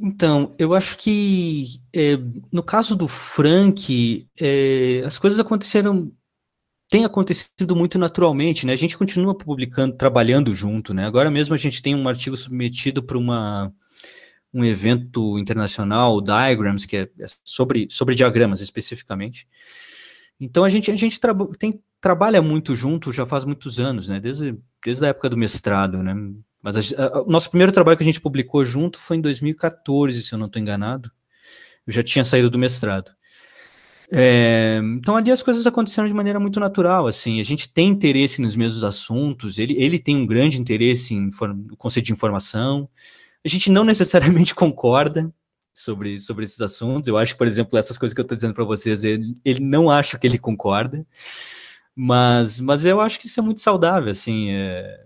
Então, 0.00 0.54
eu 0.58 0.74
acho 0.74 0.96
que 0.96 1.80
é, 1.92 2.16
no 2.52 2.62
caso 2.62 2.94
do 2.94 3.08
Frank, 3.08 4.28
é, 4.40 5.02
as 5.04 5.18
coisas 5.18 5.40
aconteceram, 5.40 6.12
tem 6.88 7.04
acontecido 7.04 7.74
muito 7.74 7.98
naturalmente, 7.98 8.64
né? 8.64 8.72
A 8.72 8.76
gente 8.76 8.96
continua 8.96 9.36
publicando, 9.36 9.96
trabalhando 9.96 10.54
junto, 10.54 10.94
né? 10.94 11.04
Agora 11.04 11.32
mesmo 11.32 11.52
a 11.52 11.58
gente 11.58 11.82
tem 11.82 11.96
um 11.96 12.06
artigo 12.06 12.36
submetido 12.36 13.02
para 13.02 13.18
uma 13.18 13.72
um 14.54 14.64
evento 14.64 15.36
internacional, 15.38 16.20
Diagrams, 16.20 16.86
que 16.86 16.96
é, 16.96 17.02
é 17.18 17.26
sobre, 17.42 17.88
sobre 17.90 18.14
diagramas 18.14 18.60
especificamente. 18.60 19.48
Então 20.38 20.62
a 20.62 20.68
gente, 20.68 20.90
a 20.90 20.96
gente 20.96 21.18
tra 21.18 21.34
tem, 21.58 21.80
trabalha 22.00 22.40
muito 22.40 22.76
junto 22.76 23.12
já 23.12 23.26
faz 23.26 23.44
muitos 23.44 23.80
anos, 23.80 24.06
né? 24.06 24.20
Desde, 24.20 24.56
desde 24.84 25.04
a 25.04 25.08
época 25.08 25.28
do 25.28 25.36
mestrado, 25.36 26.02
né? 26.02 26.14
Mas 26.62 26.92
o 27.26 27.30
nosso 27.30 27.50
primeiro 27.50 27.72
trabalho 27.72 27.96
que 27.96 28.02
a 28.02 28.06
gente 28.06 28.20
publicou 28.20 28.64
junto 28.64 28.98
foi 28.98 29.18
em 29.18 29.20
2014, 29.20 30.22
se 30.22 30.32
eu 30.32 30.38
não 30.38 30.46
estou 30.46 30.62
enganado. 30.62 31.10
Eu 31.86 31.92
já 31.92 32.02
tinha 32.02 32.24
saído 32.24 32.48
do 32.48 32.58
mestrado. 32.58 33.10
É, 34.10 34.80
então 34.96 35.16
ali 35.16 35.30
as 35.30 35.42
coisas 35.42 35.66
aconteceram 35.66 36.06
de 36.06 36.14
maneira 36.14 36.38
muito 36.38 36.60
natural, 36.60 37.06
assim, 37.06 37.40
a 37.40 37.42
gente 37.42 37.68
tem 37.68 37.88
interesse 37.88 38.40
nos 38.40 38.54
mesmos 38.54 38.84
assuntos, 38.84 39.58
ele, 39.58 39.74
ele 39.76 39.98
tem 39.98 40.14
um 40.14 40.26
grande 40.26 40.60
interesse 40.60 41.14
em 41.14 41.30
conceito 41.76 42.06
de 42.06 42.12
informação, 42.12 42.88
a 43.44 43.48
gente 43.48 43.70
não 43.70 43.84
necessariamente 43.84 44.54
concorda 44.56 45.32
sobre, 45.74 46.18
sobre 46.18 46.44
esses 46.44 46.60
assuntos. 46.60 47.08
Eu 47.08 47.18
acho 47.18 47.36
por 47.36 47.46
exemplo, 47.46 47.78
essas 47.78 47.98
coisas 47.98 48.14
que 48.14 48.20
eu 48.20 48.24
estou 48.24 48.36
dizendo 48.36 48.54
para 48.54 48.64
vocês, 48.64 49.04
ele, 49.04 49.36
ele 49.44 49.60
não 49.60 49.90
acha 49.90 50.18
que 50.18 50.26
ele 50.26 50.38
concorda, 50.38 51.06
mas, 51.94 52.60
mas 52.60 52.86
eu 52.86 53.00
acho 53.00 53.18
que 53.18 53.26
isso 53.26 53.40
é 53.40 53.42
muito 53.42 53.60
saudável, 53.60 54.10
assim. 54.10 54.50
É, 54.50 55.04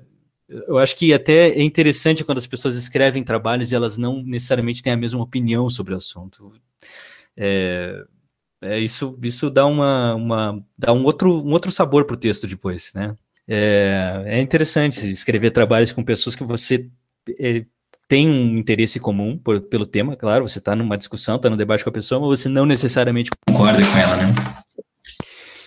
eu 0.49 0.79
acho 0.79 0.97
que 0.97 1.13
até 1.13 1.51
é 1.51 1.63
interessante 1.63 2.25
quando 2.25 2.39
as 2.39 2.47
pessoas 2.47 2.77
escrevem 2.77 3.23
trabalhos 3.23 3.71
e 3.71 3.75
elas 3.75 3.99
não 3.99 4.23
necessariamente 4.23 4.83
têm 4.83 4.93
a 4.93 4.97
mesma 4.97 5.21
opinião 5.23 5.69
sobre 5.69 5.95
o 5.95 5.97
assunto. 5.97 6.53
É, 7.37 8.05
é 8.63 8.79
isso, 8.79 9.19
isso 9.23 9.51
dá 9.51 9.67
uma, 9.67 10.15
uma 10.15 10.65
dá 10.77 10.93
um 10.93 11.05
outro, 11.05 11.45
um 11.45 11.53
outro 11.53 11.71
sabor 11.71 12.05
para 12.07 12.15
o 12.15 12.19
texto 12.19 12.47
depois, 12.47 12.93
né? 12.95 13.15
É, 13.47 14.25
é 14.27 14.41
interessante 14.41 15.09
escrever 15.11 15.51
trabalhos 15.51 15.93
com 15.93 16.05
pessoas 16.05 16.35
que 16.35 16.45
você 16.45 16.91
é, 17.39 17.65
tem 18.09 18.27
um 18.29 18.57
interesse 18.57 18.99
comum 18.99 19.37
por, 19.37 19.61
pelo 19.61 19.85
tema, 19.85 20.17
claro, 20.17 20.49
você 20.49 20.59
está 20.59 20.75
numa 20.75 20.97
discussão, 20.97 21.37
está 21.37 21.51
no 21.51 21.59
debate 21.59 21.85
com 21.85 21.91
a 21.91 21.93
pessoa, 21.93 22.19
mas 22.19 22.41
você 22.41 22.49
não 22.49 22.65
necessariamente 22.65 23.31
concorda 23.47 23.83
com 23.83 23.99
ela, 23.99 24.17
né? 24.17 24.35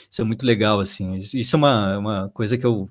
Isso 0.09 0.21
é 0.21 0.25
muito 0.25 0.45
legal, 0.45 0.79
assim. 0.79 1.15
Isso 1.17 1.55
é 1.55 1.57
uma, 1.57 1.97
uma 1.99 2.29
coisa 2.29 2.57
que 2.57 2.65
eu, 2.65 2.89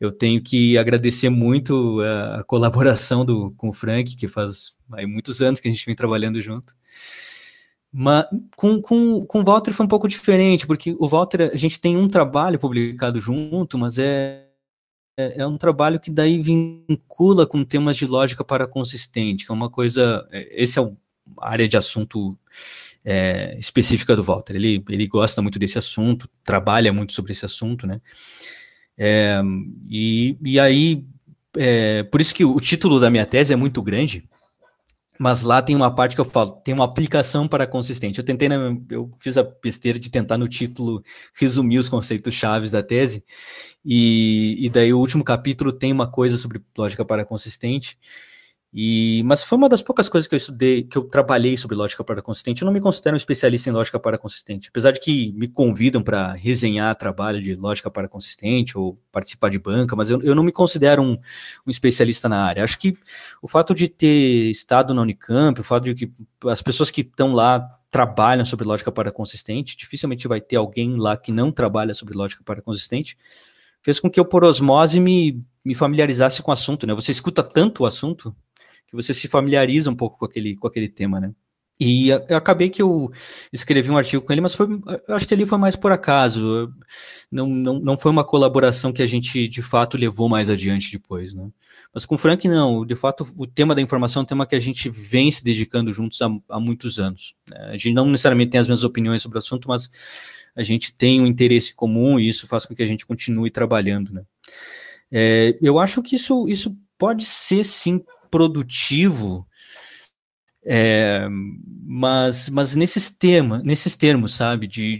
eu 0.00 0.12
tenho 0.12 0.40
que 0.40 0.78
agradecer 0.78 1.28
muito 1.28 2.00
a, 2.00 2.40
a 2.40 2.44
colaboração 2.44 3.24
do, 3.24 3.50
com 3.56 3.68
o 3.68 3.72
Frank, 3.72 4.16
que 4.16 4.28
faz 4.28 4.76
aí, 4.92 5.06
muitos 5.06 5.42
anos 5.42 5.58
que 5.58 5.68
a 5.68 5.70
gente 5.70 5.84
vem 5.84 5.94
trabalhando 5.96 6.40
junto. 6.40 6.72
Mas 7.92 8.26
com, 8.56 8.80
com, 8.80 9.26
com 9.26 9.40
o 9.40 9.44
Walter 9.44 9.72
foi 9.72 9.86
um 9.86 9.88
pouco 9.88 10.08
diferente, 10.08 10.66
porque 10.66 10.96
o 10.98 11.08
Walter, 11.08 11.50
a 11.52 11.56
gente 11.56 11.80
tem 11.80 11.96
um 11.96 12.08
trabalho 12.08 12.58
publicado 12.58 13.20
junto, 13.20 13.76
mas 13.76 13.98
é 13.98 14.43
é, 15.16 15.42
é, 15.42 15.46
um 15.46 15.56
trabalho 15.56 16.00
que 16.00 16.10
daí 16.10 16.40
vincula 16.40 17.46
com 17.46 17.64
temas 17.64 17.96
de 17.96 18.06
lógica 18.06 18.44
para 18.44 18.66
consistente, 18.66 19.44
que 19.46 19.52
é 19.52 19.54
uma 19.54 19.70
coisa. 19.70 20.26
É, 20.30 20.62
esse 20.62 20.78
é 20.78 20.82
o, 20.82 20.96
área 21.38 21.66
de 21.66 21.76
assunto 21.76 22.36
é, 23.04 23.56
específica 23.58 24.14
do 24.14 24.22
Walter. 24.22 24.54
Ele, 24.56 24.84
ele 24.88 25.06
gosta 25.06 25.40
muito 25.40 25.58
desse 25.58 25.78
assunto, 25.78 26.28
trabalha 26.42 26.92
muito 26.92 27.12
sobre 27.12 27.32
esse 27.32 27.44
assunto, 27.44 27.86
né? 27.86 28.00
É, 28.96 29.40
e, 29.88 30.36
e 30.42 30.60
aí 30.60 31.04
é, 31.56 32.02
por 32.04 32.20
isso 32.20 32.34
que 32.34 32.44
o 32.44 32.58
título 32.60 32.98
da 33.00 33.10
minha 33.10 33.26
tese 33.26 33.52
é 33.52 33.56
muito 33.56 33.82
grande, 33.82 34.28
mas 35.18 35.42
lá 35.42 35.62
tem 35.62 35.76
uma 35.76 35.94
parte 35.94 36.14
que 36.14 36.20
eu 36.20 36.24
falo, 36.24 36.52
tem 36.64 36.74
uma 36.74 36.84
aplicação 36.84 37.46
para 37.46 37.66
consistente. 37.66 38.18
Eu 38.18 38.24
tentei, 38.24 38.48
eu 38.90 39.10
fiz 39.18 39.38
a 39.38 39.42
besteira 39.42 39.98
de 39.98 40.10
tentar 40.10 40.36
no 40.36 40.48
título 40.48 41.02
resumir 41.34 41.78
os 41.78 41.88
conceitos 41.88 42.34
chaves 42.34 42.70
da 42.70 42.82
tese, 42.82 43.24
e, 43.84 44.66
e 44.66 44.70
daí 44.70 44.92
o 44.92 44.98
último 44.98 45.22
capítulo 45.22 45.72
tem 45.72 45.92
uma 45.92 46.10
coisa 46.10 46.36
sobre 46.36 46.60
lógica 46.76 47.04
para 47.04 47.24
consistente, 47.24 47.98
e, 48.76 49.22
mas 49.24 49.40
foi 49.44 49.56
uma 49.56 49.68
das 49.68 49.80
poucas 49.80 50.08
coisas 50.08 50.26
que 50.26 50.34
eu 50.34 50.36
estudei, 50.36 50.82
que 50.82 50.98
eu 50.98 51.04
trabalhei 51.04 51.56
sobre 51.56 51.76
lógica 51.76 52.02
para 52.02 52.20
consistente. 52.20 52.60
Eu 52.60 52.66
não 52.66 52.72
me 52.72 52.80
considero 52.80 53.14
um 53.14 53.16
especialista 53.16 53.70
em 53.70 53.72
lógica 53.72 54.00
para 54.00 54.18
consistente, 54.18 54.68
apesar 54.68 54.90
de 54.90 54.98
que 54.98 55.32
me 55.34 55.46
convidam 55.46 56.02
para 56.02 56.32
resenhar 56.32 56.92
trabalho 56.96 57.40
de 57.40 57.54
lógica 57.54 57.88
para 57.88 58.08
consistente 58.08 58.76
ou 58.76 58.98
participar 59.12 59.48
de 59.50 59.60
banca, 59.60 59.94
mas 59.94 60.10
eu, 60.10 60.20
eu 60.22 60.34
não 60.34 60.42
me 60.42 60.50
considero 60.50 61.02
um, 61.02 61.12
um, 61.64 61.70
especialista 61.70 62.28
na 62.28 62.44
área. 62.44 62.64
Acho 62.64 62.76
que 62.76 62.98
o 63.40 63.46
fato 63.46 63.72
de 63.74 63.86
ter 63.86 64.50
estado 64.50 64.92
na 64.92 65.02
Unicamp, 65.02 65.60
o 65.60 65.64
fato 65.64 65.84
de 65.84 65.94
que 65.94 66.12
as 66.48 66.60
pessoas 66.60 66.90
que 66.90 67.02
estão 67.02 67.32
lá 67.32 67.60
trabalham 67.92 68.44
sobre 68.44 68.66
lógica 68.66 68.90
para 68.90 69.12
consistente, 69.12 69.76
dificilmente 69.76 70.26
vai 70.26 70.40
ter 70.40 70.56
alguém 70.56 70.96
lá 70.96 71.16
que 71.16 71.30
não 71.30 71.52
trabalha 71.52 71.94
sobre 71.94 72.16
lógica 72.16 72.42
para 72.42 72.60
consistente, 72.60 73.16
fez 73.84 74.00
com 74.00 74.10
que 74.10 74.18
eu, 74.18 74.24
por 74.24 74.42
osmose, 74.42 74.98
me, 74.98 75.40
me 75.64 75.76
familiarizasse 75.76 76.42
com 76.42 76.50
o 76.50 76.52
assunto. 76.52 76.88
Né? 76.88 76.94
Você 76.94 77.12
escuta 77.12 77.40
tanto 77.40 77.84
o 77.84 77.86
assunto 77.86 78.34
que 78.94 79.02
você 79.02 79.12
se 79.12 79.28
familiariza 79.28 79.90
um 79.90 79.96
pouco 79.96 80.18
com 80.18 80.24
aquele, 80.24 80.56
com 80.56 80.66
aquele 80.66 80.88
tema, 80.88 81.20
né? 81.20 81.32
E 81.78 82.08
eu 82.08 82.36
acabei 82.36 82.70
que 82.70 82.80
eu 82.80 83.10
escrevi 83.52 83.90
um 83.90 83.96
artigo 83.96 84.22
com 84.22 84.32
ele, 84.32 84.40
mas 84.40 84.54
foi, 84.54 84.68
acho 85.08 85.26
que 85.26 85.34
ali 85.34 85.44
foi 85.44 85.58
mais 85.58 85.74
por 85.74 85.90
acaso. 85.90 86.72
Não, 87.30 87.48
não, 87.48 87.80
não 87.80 87.98
foi 87.98 88.12
uma 88.12 88.22
colaboração 88.22 88.92
que 88.92 89.02
a 89.02 89.06
gente 89.06 89.48
de 89.48 89.60
fato 89.60 89.96
levou 89.96 90.28
mais 90.28 90.48
adiante 90.48 90.92
depois, 90.92 91.34
né? 91.34 91.50
Mas 91.92 92.06
com 92.06 92.14
o 92.14 92.18
Frank, 92.18 92.46
não. 92.46 92.86
De 92.86 92.94
fato, 92.94 93.26
o 93.36 93.44
tema 93.44 93.74
da 93.74 93.82
informação 93.82 94.20
é 94.20 94.22
um 94.22 94.26
tema 94.26 94.46
que 94.46 94.54
a 94.54 94.60
gente 94.60 94.88
vem 94.88 95.28
se 95.32 95.42
dedicando 95.42 95.92
juntos 95.92 96.22
há, 96.22 96.28
há 96.48 96.60
muitos 96.60 97.00
anos. 97.00 97.34
Né? 97.50 97.56
A 97.70 97.72
gente 97.72 97.92
não 97.92 98.06
necessariamente 98.06 98.52
tem 98.52 98.60
as 98.60 98.68
mesmas 98.68 98.84
opiniões 98.84 99.20
sobre 99.20 99.36
o 99.36 99.40
assunto, 99.40 99.66
mas 99.68 99.90
a 100.54 100.62
gente 100.62 100.96
tem 100.96 101.20
um 101.20 101.26
interesse 101.26 101.74
comum 101.74 102.20
e 102.20 102.28
isso 102.28 102.46
faz 102.46 102.64
com 102.64 102.74
que 102.74 102.84
a 102.84 102.86
gente 102.86 103.04
continue 103.04 103.50
trabalhando, 103.50 104.12
né? 104.12 104.22
É, 105.10 105.58
eu 105.60 105.80
acho 105.80 106.00
que 106.02 106.14
isso, 106.14 106.48
isso 106.48 106.76
pode 106.96 107.24
ser 107.24 107.64
sim 107.64 108.00
produtivo, 108.34 109.46
é, 110.66 111.28
mas, 111.86 112.48
mas 112.48 112.74
nesses, 112.74 113.08
termos, 113.08 113.62
nesses 113.62 113.94
termos, 113.94 114.34
sabe, 114.34 114.66
de, 114.66 114.98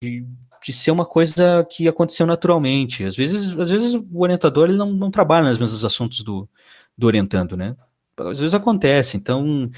de, 0.00 0.24
de, 0.62 0.72
ser 0.72 0.92
uma 0.92 1.04
coisa 1.04 1.66
que 1.68 1.88
aconteceu 1.88 2.24
naturalmente. 2.24 3.02
Às 3.02 3.16
vezes, 3.16 3.58
às 3.58 3.70
vezes 3.70 3.94
o 3.94 4.22
orientador 4.22 4.68
ele 4.68 4.78
não, 4.78 4.92
não 4.92 5.10
trabalha 5.10 5.48
nos 5.48 5.58
mesmos 5.58 5.84
assuntos 5.84 6.22
do, 6.22 6.48
do 6.96 7.08
orientando, 7.08 7.56
né? 7.56 7.76
Às 8.16 8.38
vezes 8.38 8.54
acontece, 8.54 9.16
então, 9.16 9.68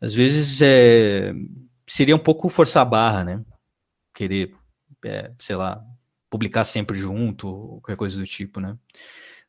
às 0.00 0.14
vezes 0.14 0.62
é, 0.62 1.34
seria 1.84 2.14
um 2.14 2.20
pouco 2.20 2.48
forçar 2.48 2.82
a 2.82 2.88
barra, 2.88 3.24
né? 3.24 3.44
Querer, 4.14 4.54
é, 5.04 5.32
sei 5.36 5.56
lá, 5.56 5.84
publicar 6.30 6.62
sempre 6.62 6.96
junto, 6.96 7.80
qualquer 7.82 7.96
coisa 7.96 8.16
do 8.16 8.24
tipo, 8.24 8.60
né? 8.60 8.78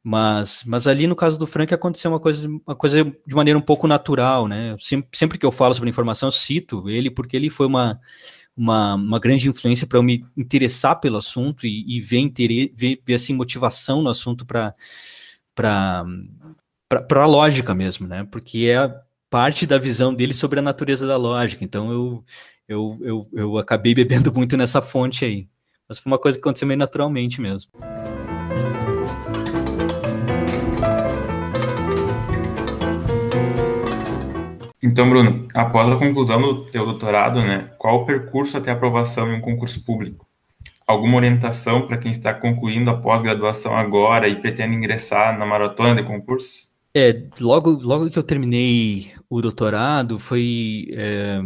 Mas, 0.10 0.64
mas 0.66 0.88
ali 0.88 1.06
no 1.06 1.18
caso 1.18 1.38
do 1.38 1.46
Frank 1.46 1.74
aconteceu 1.74 2.10
uma 2.10 2.20
coisa, 2.20 2.48
uma 2.48 2.76
coisa 2.78 3.04
de 3.04 3.36
maneira 3.36 3.60
um 3.60 3.62
pouco 3.62 3.90
natural, 3.90 4.48
né? 4.48 4.74
Sempre, 4.80 5.10
sempre 5.12 5.38
que 5.38 5.46
eu 5.46 5.52
falo 5.52 5.74
sobre 5.74 5.90
informação, 5.90 6.32
cito 6.32 6.90
ele 6.90 7.12
porque 7.12 7.36
ele 7.36 7.50
foi 7.50 7.68
uma, 7.68 8.00
uma, 8.56 8.96
uma 8.96 9.20
grande 9.20 9.50
influência 9.50 9.86
para 9.86 9.98
eu 9.98 10.04
me 10.04 10.26
interessar 10.38 10.98
pelo 11.02 11.18
assunto 11.18 11.68
e, 11.68 11.98
e 11.98 12.00
ver, 12.00 12.32
ver, 12.74 13.02
ver 13.06 13.14
assim, 13.16 13.34
motivação 13.34 14.02
no 14.02 14.10
assunto 14.10 14.46
para 14.46 14.74
para 15.54 16.06
a 17.24 17.28
lógica 17.28 17.76
mesmo, 17.76 18.08
né? 18.08 18.26
Porque 18.32 18.60
é 18.60 18.90
parte 19.30 19.68
da 19.68 19.78
visão 19.78 20.16
dele 20.16 20.34
sobre 20.34 20.60
a 20.60 20.64
natureza 20.64 21.06
da 21.06 21.18
lógica. 21.18 21.66
Então 21.66 21.92
eu, 21.92 22.24
eu, 22.66 22.98
eu, 23.02 23.30
eu 23.34 23.58
acabei 23.58 23.94
bebendo 23.94 24.32
muito 24.34 24.56
nessa 24.56 24.82
fonte 24.82 25.26
aí. 25.26 25.50
Mas 25.86 26.00
foi 26.00 26.10
uma 26.10 26.18
coisa 26.18 26.38
que 26.38 26.42
aconteceu 26.42 26.66
meio 26.66 26.80
naturalmente 26.80 27.42
mesmo. 27.42 27.72
Então, 34.88 35.10
Bruno, 35.10 35.46
após 35.54 35.92
a 35.92 35.98
conclusão 35.98 36.42
do 36.42 36.64
teu 36.66 36.86
doutorado, 36.86 37.42
né, 37.42 37.70
qual 37.78 37.98
o 37.98 38.06
percurso 38.06 38.56
até 38.56 38.72
aprovação 38.72 39.30
em 39.30 39.36
um 39.36 39.42
concurso 39.42 39.84
público? 39.84 40.26
Alguma 40.88 41.18
orientação 41.18 41.86
para 41.86 41.98
quem 41.98 42.10
está 42.10 42.34
concluindo 42.34 42.90
a 42.90 42.96
pós-graduação 42.96 43.76
agora 43.76 44.30
e 44.30 44.40
pretende 44.40 44.74
ingressar 44.74 45.38
na 45.38 45.46
maratona 45.46 45.94
de 45.96 46.08
concursos? 46.08 46.70
É, 46.96 47.22
logo, 47.42 47.72
logo 47.72 48.10
que 48.10 48.18
eu 48.18 48.24
terminei 48.24 49.12
o 49.30 49.42
doutorado, 49.42 50.18
foi, 50.18 50.88
é, 50.94 51.38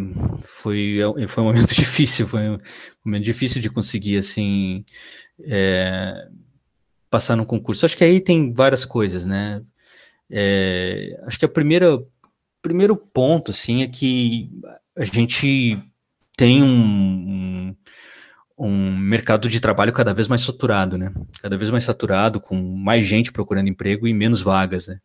foi, 0.44 1.00
foi 1.28 1.44
um 1.44 1.48
momento 1.48 1.66
difícil, 1.74 2.28
foi 2.28 2.48
um 2.48 2.60
momento 3.04 3.24
difícil 3.26 3.60
de 3.60 3.72
conseguir, 3.72 4.18
assim, 4.18 4.86
é, 5.44 6.28
passar 7.10 7.36
no 7.36 7.46
concurso. 7.46 7.88
Acho 7.88 7.98
que 7.98 8.04
aí 8.04 8.22
tem 8.22 8.54
várias 8.54 8.86
coisas, 8.86 9.26
né? 9.26 9.64
É, 10.30 11.20
acho 11.26 11.40
que 11.40 11.46
a 11.46 11.50
primeira 11.50 12.00
primeiro 12.62 12.96
ponto, 12.96 13.52
assim, 13.52 13.82
é 13.84 13.88
que 13.88 14.50
a 14.96 15.04
gente 15.04 15.80
tem 16.38 16.64
um, 16.64 17.76
um, 18.58 18.98
mercado 18.98 19.50
de 19.50 19.60
trabalho 19.60 19.94
cada 19.94 20.14
vez 20.14 20.28
mais 20.28 20.42
saturado, 20.42 20.98
né? 20.98 21.14
Cada 21.42 21.58
vez 21.58 21.70
mais 21.70 21.84
saturado, 21.84 22.40
com 22.40 22.56
mais 22.56 23.06
gente 23.06 23.32
procurando 23.32 23.70
emprego 23.70 24.08
e 24.08 24.14
menos 24.14 24.42
vagas, 24.42 24.88
né? 24.88 25.00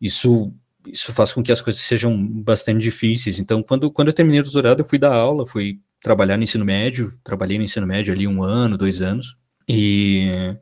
Isso, 0.00 0.52
isso 0.86 1.12
faz 1.12 1.32
com 1.32 1.42
que 1.42 1.52
as 1.52 1.60
coisas 1.60 1.82
sejam 1.82 2.16
bastante 2.26 2.82
difíceis. 2.82 3.38
Então, 3.38 3.62
quando, 3.62 3.90
quando 3.90 4.08
eu 4.08 4.14
terminei 4.14 4.40
o 4.40 4.44
doutorado, 4.44 4.80
eu 4.80 4.84
fui 4.84 4.98
dar 4.98 5.14
aula, 5.14 5.46
fui 5.46 5.80
trabalhar 6.00 6.36
no 6.36 6.44
ensino 6.44 6.64
médio, 6.64 7.18
trabalhei 7.24 7.58
no 7.58 7.64
ensino 7.64 7.86
médio 7.86 8.12
ali 8.12 8.26
um 8.26 8.42
ano, 8.42 8.76
dois 8.76 9.00
anos, 9.00 9.36
e 9.68 10.56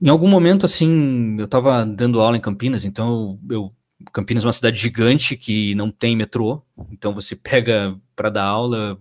em 0.00 0.08
algum 0.08 0.28
momento, 0.28 0.64
assim, 0.64 1.36
eu 1.38 1.46
estava 1.46 1.84
dando 1.84 2.20
aula 2.20 2.36
em 2.36 2.40
Campinas, 2.40 2.84
então 2.84 3.38
eu 3.50 3.72
Campinas 4.12 4.44
é 4.44 4.46
uma 4.46 4.52
cidade 4.52 4.78
gigante 4.78 5.36
que 5.36 5.74
não 5.74 5.90
tem 5.90 6.16
metrô, 6.16 6.62
então 6.90 7.14
você 7.14 7.36
pega 7.36 7.98
para 8.16 8.30
dar 8.30 8.44
aula. 8.44 8.98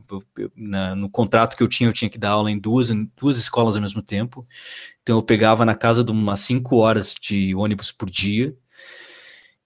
Na, 0.56 0.96
no 0.96 1.10
contrato 1.10 1.56
que 1.58 1.64
eu 1.64 1.68
tinha, 1.68 1.90
eu 1.90 1.94
tinha 1.94 2.10
que 2.10 2.18
dar 2.18 2.32
aula 2.32 2.52
em 2.52 2.60
duas, 2.60 2.90
em 2.90 3.10
duas 3.20 3.38
escolas 3.38 3.76
ao 3.76 3.82
mesmo 3.82 4.02
tempo. 4.02 4.48
Então 5.02 5.18
eu 5.18 5.24
pegava 5.24 5.66
na 5.66 5.76
casa 5.76 6.04
de 6.04 6.12
umas 6.12 6.40
cinco 6.42 6.78
horas 6.78 7.16
de 7.20 7.56
ônibus 7.56 7.92
por 7.92 8.10
dia. 8.10 8.56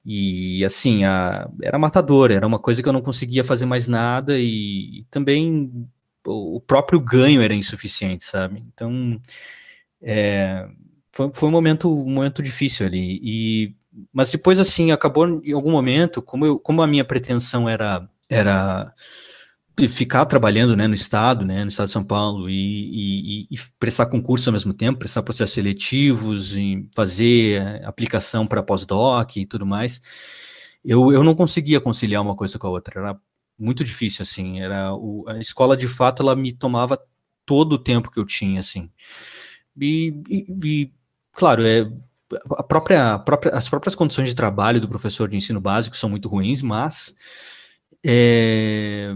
E 0.06 0.64
assim, 0.66 1.04
a, 1.04 1.50
era 1.62 1.78
matador, 1.78 2.32
era 2.32 2.48
uma 2.48 2.60
coisa 2.60 2.82
que 2.82 2.90
eu 2.90 2.94
não 2.94 3.02
conseguia 3.02 3.44
fazer 3.44 3.66
mais 3.66 3.88
nada, 3.88 4.40
e, 4.40 5.00
e 5.00 5.04
também 5.12 5.88
o, 6.26 6.58
o 6.58 6.62
próprio 6.62 7.00
ganho 7.00 7.42
era 7.42 7.54
insuficiente, 7.54 8.24
sabe? 8.24 8.64
Então 8.74 9.22
é, 10.02 10.68
foi, 11.12 11.32
foi 11.34 11.50
um 11.50 11.52
momento, 11.52 11.90
um 11.90 12.10
momento 12.10 12.42
difícil 12.42 12.86
ali. 12.86 13.20
E 13.24 13.76
mas 14.14 14.32
depois, 14.32 14.60
assim, 14.60 14.92
acabou 14.92 15.42
em 15.44 15.52
algum 15.52 15.72
momento, 15.72 16.22
como, 16.22 16.46
eu, 16.46 16.60
como 16.60 16.82
a 16.82 16.88
minha 16.88 17.04
pretensão 17.04 17.68
era, 17.68 18.08
era 18.30 18.94
ficar 19.88 20.26
trabalhando 20.26 20.76
né, 20.76 20.88
no 20.88 20.94
estado, 20.94 21.46
né, 21.46 21.64
no 21.64 21.70
estado 21.70 21.88
de 21.88 21.94
São 21.94 22.04
Paulo, 22.04 22.50
e, 22.50 23.44
e, 23.44 23.48
e 23.52 23.56
prestar 23.80 24.06
concurso 24.06 24.50
ao 24.50 24.54
mesmo 24.54 24.74
tempo, 24.74 25.00
prestar 25.00 25.24
processos 25.24 25.54
seletivos, 25.54 26.56
fazer 26.96 27.84
aplicação 27.86 28.46
para 28.46 28.64
pós-doc 28.64 29.38
e 29.38 29.46
tudo 29.46 29.66
mais, 29.66 30.02
eu, 30.84 31.12
eu 31.12 31.24
não 31.24 31.36
conseguia 31.36 31.82
conciliar 31.82 32.22
uma 32.22 32.36
coisa 32.36 32.58
com 32.58 32.68
a 32.68 32.70
outra, 32.70 33.00
era 33.00 33.20
muito 33.58 33.84
difícil, 33.84 34.24
assim, 34.24 34.62
era 34.62 34.94
o, 34.94 35.26
a 35.28 35.38
escola, 35.40 35.78
de 35.78 35.88
fato, 35.88 36.24
ela 36.24 36.36
me 36.36 36.52
tomava 36.52 37.00
todo 37.46 37.74
o 37.74 37.80
tempo 37.80 38.12
que 38.12 38.20
eu 38.20 38.26
tinha, 38.26 38.60
assim, 38.60 38.90
e, 39.80 40.14
e, 40.30 40.46
e 40.64 40.94
claro, 41.32 41.66
é, 41.66 41.92
a 42.52 42.64
própria, 42.64 43.14
a 43.14 43.20
própria, 43.20 43.54
as 43.54 43.70
próprias 43.70 43.96
condições 43.96 44.30
de 44.30 44.36
trabalho 44.36 44.80
do 44.80 44.88
professor 44.90 45.28
de 45.30 45.38
ensino 45.38 45.60
básico 45.60 45.98
são 45.98 46.10
muito 46.10 46.30
ruins, 46.30 46.62
mas 46.62 47.14
é, 48.06 49.12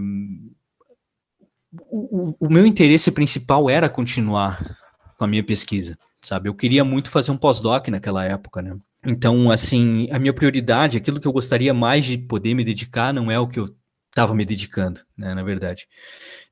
o, 1.89 2.35
o, 2.39 2.49
meu 2.49 2.65
interesse 2.65 3.11
principal 3.11 3.69
era 3.69 3.89
continuar 3.89 4.77
com 5.17 5.23
a 5.23 5.27
minha 5.27 5.43
pesquisa, 5.43 5.97
sabe? 6.21 6.49
Eu 6.49 6.53
queria 6.53 6.83
muito 6.83 7.09
fazer 7.09 7.31
um 7.31 7.37
pós-doc 7.37 7.87
naquela 7.87 8.23
época, 8.23 8.61
né? 8.61 8.77
Então, 9.05 9.51
assim, 9.51 10.07
a 10.11 10.17
minha 10.17 10.33
prioridade, 10.33 10.97
aquilo 10.97 11.19
que 11.19 11.27
eu 11.27 11.31
gostaria 11.31 11.73
mais 11.73 12.05
de 12.05 12.17
poder 12.17 12.53
me 12.53 12.63
dedicar, 12.63 13.13
não 13.13 13.29
é 13.29 13.39
o 13.39 13.47
que 13.47 13.59
eu 13.59 13.69
estava 14.09 14.33
me 14.33 14.45
dedicando, 14.45 15.01
né, 15.15 15.33
na 15.33 15.43
verdade. 15.43 15.87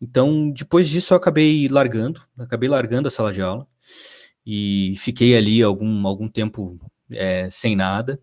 Então, 0.02 0.52
depois 0.52 0.88
disso, 0.88 1.14
eu 1.14 1.18
acabei 1.18 1.68
largando, 1.68 2.22
acabei 2.38 2.70
largando 2.70 3.08
a 3.08 3.12
sala 3.12 3.34
de 3.34 3.42
aula 3.42 3.66
e 4.46 4.96
fiquei 4.98 5.36
ali 5.38 5.62
algum, 5.62 6.06
algum 6.08 6.28
tempo 6.28 6.80
é, 7.12 7.50
sem 7.50 7.76
nada. 7.76 8.20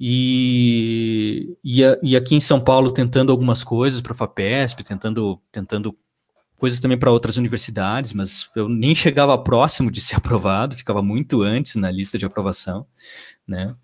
E, 0.00 1.56
e, 1.64 1.80
e, 2.02 2.16
aqui 2.16 2.36
em 2.36 2.40
São 2.40 2.60
Paulo 2.60 2.92
tentando 2.92 3.32
algumas 3.32 3.64
coisas 3.64 4.00
para 4.00 4.12
a 4.12 4.16
FAPESP, 4.16 4.84
tentando, 4.84 5.40
tentando 5.50 5.92
coisas 6.56 6.78
também 6.78 6.98
para 6.98 7.10
outras 7.10 7.36
universidades, 7.36 8.12
mas 8.12 8.48
eu 8.54 8.68
nem 8.68 8.94
chegava 8.94 9.36
próximo 9.36 9.90
de 9.90 10.00
ser 10.00 10.16
aprovado, 10.18 10.76
ficava 10.76 11.02
muito 11.02 11.42
antes 11.42 11.74
na 11.74 11.90
lista 11.90 12.16
de 12.16 12.26
aprovação, 12.26 12.86
né? 13.46 13.74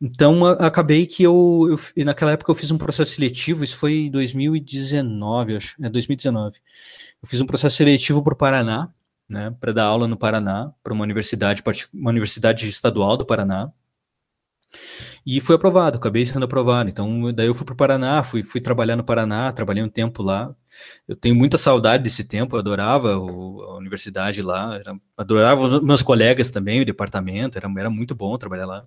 Então, 0.00 0.44
acabei 0.44 1.06
que 1.06 1.22
eu, 1.22 1.78
eu, 1.96 2.04
naquela 2.04 2.32
época 2.32 2.50
eu 2.50 2.54
fiz 2.54 2.70
um 2.70 2.76
processo 2.76 3.12
seletivo, 3.12 3.64
isso 3.64 3.76
foi 3.76 4.06
em 4.06 4.10
2019, 4.10 5.56
acho, 5.56 5.76
é 5.82 5.88
2019. 5.88 6.58
Eu 7.22 7.28
fiz 7.28 7.40
um 7.40 7.46
processo 7.46 7.76
seletivo 7.76 8.22
para 8.22 8.34
o 8.34 8.36
Paraná, 8.36 8.92
né, 9.34 9.54
para 9.60 9.72
dar 9.72 9.84
aula 9.84 10.08
no 10.08 10.16
Paraná, 10.16 10.72
para 10.82 10.94
uma 10.94 11.02
universidade, 11.02 11.62
uma 11.92 12.10
universidade 12.10 12.68
estadual 12.68 13.16
do 13.16 13.26
Paraná. 13.26 13.70
E 15.26 15.40
fui 15.40 15.54
aprovado, 15.56 15.96
acabei 15.96 16.26
sendo 16.26 16.44
aprovado. 16.44 16.90
Então, 16.90 17.32
daí 17.32 17.46
eu 17.46 17.54
fui 17.54 17.64
para 17.64 17.72
o 17.72 17.76
Paraná, 17.76 18.22
fui, 18.22 18.42
fui 18.44 18.60
trabalhar 18.60 18.96
no 18.96 19.04
Paraná, 19.04 19.52
trabalhei 19.52 19.82
um 19.82 19.88
tempo 19.88 20.22
lá. 20.22 20.54
Eu 21.08 21.16
tenho 21.16 21.34
muita 21.34 21.56
saudade 21.58 22.02
desse 22.02 22.24
tempo, 22.24 22.56
eu 22.56 22.60
adorava 22.60 23.16
o, 23.18 23.62
a 23.62 23.76
universidade 23.76 24.42
lá, 24.42 24.76
era, 24.76 24.96
adorava 25.16 25.80
meus 25.80 26.02
colegas 26.02 26.50
também, 26.50 26.80
o 26.80 26.84
departamento, 26.84 27.56
era, 27.56 27.72
era 27.78 27.90
muito 27.90 28.14
bom 28.14 28.36
trabalhar 28.36 28.66
lá. 28.66 28.86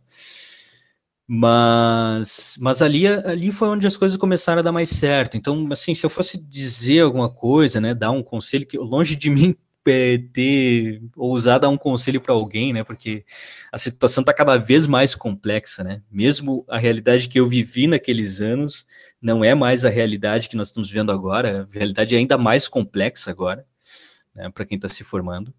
Mas, 1.30 2.58
mas 2.62 2.82
ali, 2.82 3.06
ali 3.06 3.52
foi 3.52 3.68
onde 3.68 3.86
as 3.86 3.98
coisas 3.98 4.18
começaram 4.18 4.60
a 4.60 4.64
dar 4.64 4.72
mais 4.72 4.90
certo. 4.90 5.36
Então, 5.36 5.68
assim, 5.72 5.94
se 5.94 6.06
eu 6.06 6.10
fosse 6.10 6.38
dizer 6.38 7.02
alguma 7.02 7.30
coisa, 7.30 7.82
né, 7.82 7.94
dar 7.94 8.12
um 8.12 8.24
conselho 8.24 8.66
que 8.66 8.78
longe 8.78 9.16
de 9.16 9.30
mim 9.30 9.56
é, 9.90 10.18
ter 10.18 11.02
ousar 11.16 11.60
dar 11.60 11.70
um 11.70 11.78
conselho 11.78 12.22
para 12.22 12.34
alguém, 12.34 12.74
né, 12.74 12.84
porque 12.84 13.24
a 13.72 13.78
situação 13.78 14.22
está 14.22 14.34
cada 14.34 14.58
vez 14.58 14.88
mais 14.88 15.16
complexa, 15.16 15.84
né. 15.84 16.02
Mesmo 16.12 16.66
a 16.68 16.78
realidade 16.78 17.28
que 17.30 17.40
eu 17.40 17.48
vivi 17.48 17.88
naqueles 17.88 18.42
anos 18.42 18.86
não 19.22 19.44
é 19.44 19.56
mais 19.56 19.86
a 19.86 19.90
realidade 19.90 20.50
que 20.50 20.56
nós 20.56 20.68
estamos 20.68 20.90
vivendo 20.90 21.12
agora. 21.12 21.68
A 21.72 21.78
realidade 21.78 22.16
é 22.16 22.18
ainda 22.18 22.38
mais 22.38 22.68
complexa 22.68 23.32
agora, 23.32 23.66
né, 24.36 24.50
para 24.50 24.66
quem 24.66 24.76
está 24.76 24.88
se 24.88 25.04
formando. 25.04 25.54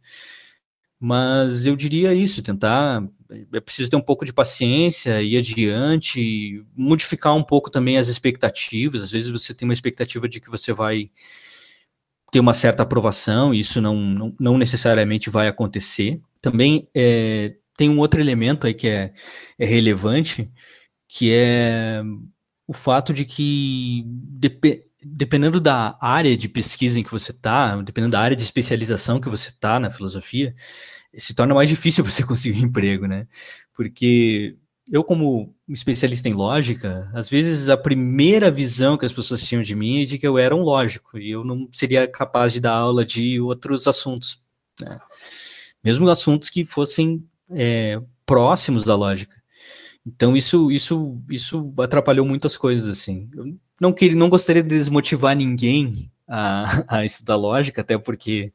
Mas 1.00 1.64
eu 1.66 1.76
diria 1.76 2.12
isso, 2.12 2.42
tentar. 2.42 3.04
É 3.52 3.60
preciso 3.60 3.90
ter 3.90 3.96
um 3.96 4.00
pouco 4.00 4.24
de 4.24 4.32
paciência, 4.32 5.22
ir 5.22 5.36
adiante, 5.36 6.64
modificar 6.74 7.34
um 7.36 7.42
pouco 7.42 7.70
também 7.70 7.98
as 7.98 8.08
expectativas. 8.08 9.02
Às 9.02 9.12
vezes 9.12 9.30
você 9.30 9.54
tem 9.54 9.68
uma 9.68 9.74
expectativa 9.74 10.28
de 10.28 10.40
que 10.40 10.50
você 10.50 10.72
vai 10.72 11.10
ter 12.30 12.40
uma 12.40 12.54
certa 12.54 12.82
aprovação, 12.82 13.54
isso 13.54 13.80
não, 13.80 13.96
não, 13.96 14.36
não 14.38 14.58
necessariamente 14.58 15.30
vai 15.30 15.48
acontecer. 15.48 16.20
Também 16.40 16.88
é, 16.94 17.54
tem 17.76 17.88
um 17.88 17.98
outro 17.98 18.20
elemento 18.20 18.66
aí 18.66 18.74
que 18.74 18.88
é, 18.88 19.12
é 19.58 19.64
relevante, 19.64 20.50
que 21.08 21.32
é 21.32 22.02
o 22.66 22.72
fato 22.72 23.14
de 23.14 23.24
que 23.24 24.04
dependendo 25.02 25.60
da 25.60 25.96
área 26.00 26.36
de 26.36 26.48
pesquisa 26.48 26.98
em 27.00 27.02
que 27.02 27.10
você 27.10 27.30
está, 27.30 27.80
dependendo 27.80 28.12
da 28.12 28.20
área 28.20 28.36
de 28.36 28.42
especialização 28.42 29.20
que 29.20 29.28
você 29.28 29.50
está 29.50 29.78
na 29.80 29.90
filosofia, 29.90 30.54
se 31.14 31.34
torna 31.34 31.54
mais 31.54 31.68
difícil 31.68 32.04
você 32.04 32.24
conseguir 32.24 32.62
emprego, 32.62 33.06
né? 33.06 33.26
Porque 33.74 34.56
eu, 34.90 35.04
como 35.04 35.54
especialista 35.68 36.28
em 36.28 36.32
lógica, 36.32 37.10
às 37.12 37.28
vezes 37.28 37.68
a 37.68 37.76
primeira 37.76 38.50
visão 38.50 38.96
que 38.96 39.04
as 39.04 39.12
pessoas 39.12 39.46
tinham 39.46 39.62
de 39.62 39.74
mim 39.74 40.02
é 40.02 40.04
de 40.04 40.18
que 40.18 40.26
eu 40.26 40.38
era 40.38 40.54
um 40.54 40.62
lógico 40.62 41.18
e 41.18 41.30
eu 41.30 41.44
não 41.44 41.68
seria 41.72 42.06
capaz 42.08 42.52
de 42.52 42.60
dar 42.60 42.72
aula 42.72 43.04
de 43.04 43.40
outros 43.40 43.86
assuntos, 43.86 44.42
né? 44.80 44.98
Mesmo 45.84 46.08
assuntos 46.08 46.50
que 46.50 46.64
fossem 46.64 47.24
é, 47.50 48.00
próximos 48.24 48.84
da 48.84 48.94
lógica. 48.94 49.36
Então 50.06 50.36
isso, 50.36 50.70
isso, 50.70 51.20
isso 51.28 51.72
atrapalhou 51.78 52.24
muitas 52.24 52.56
coisas 52.56 52.88
assim. 52.88 53.28
Eu 53.34 53.56
não 53.80 53.92
queria, 53.92 54.16
não 54.16 54.30
gostaria 54.30 54.62
de 54.62 54.68
desmotivar 54.70 55.36
ninguém 55.36 56.10
a, 56.26 56.64
a 57.00 57.04
estudar 57.04 57.36
lógica, 57.36 57.82
até 57.82 57.98
porque 57.98 58.52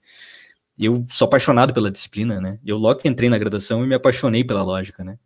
eu 0.78 1.06
sou 1.10 1.28
apaixonado 1.28 1.74
pela 1.74 1.92
disciplina, 1.92 2.42
né? 2.42 2.60
Eu 2.66 2.78
logo 2.78 3.00
que 3.00 3.08
entrei 3.08 3.30
na 3.30 3.38
graduação 3.38 3.84
e 3.84 3.88
me 3.88 3.96
apaixonei 3.96 4.44
pela 4.44 4.64
lógica, 4.64 5.04
né? 5.04 5.18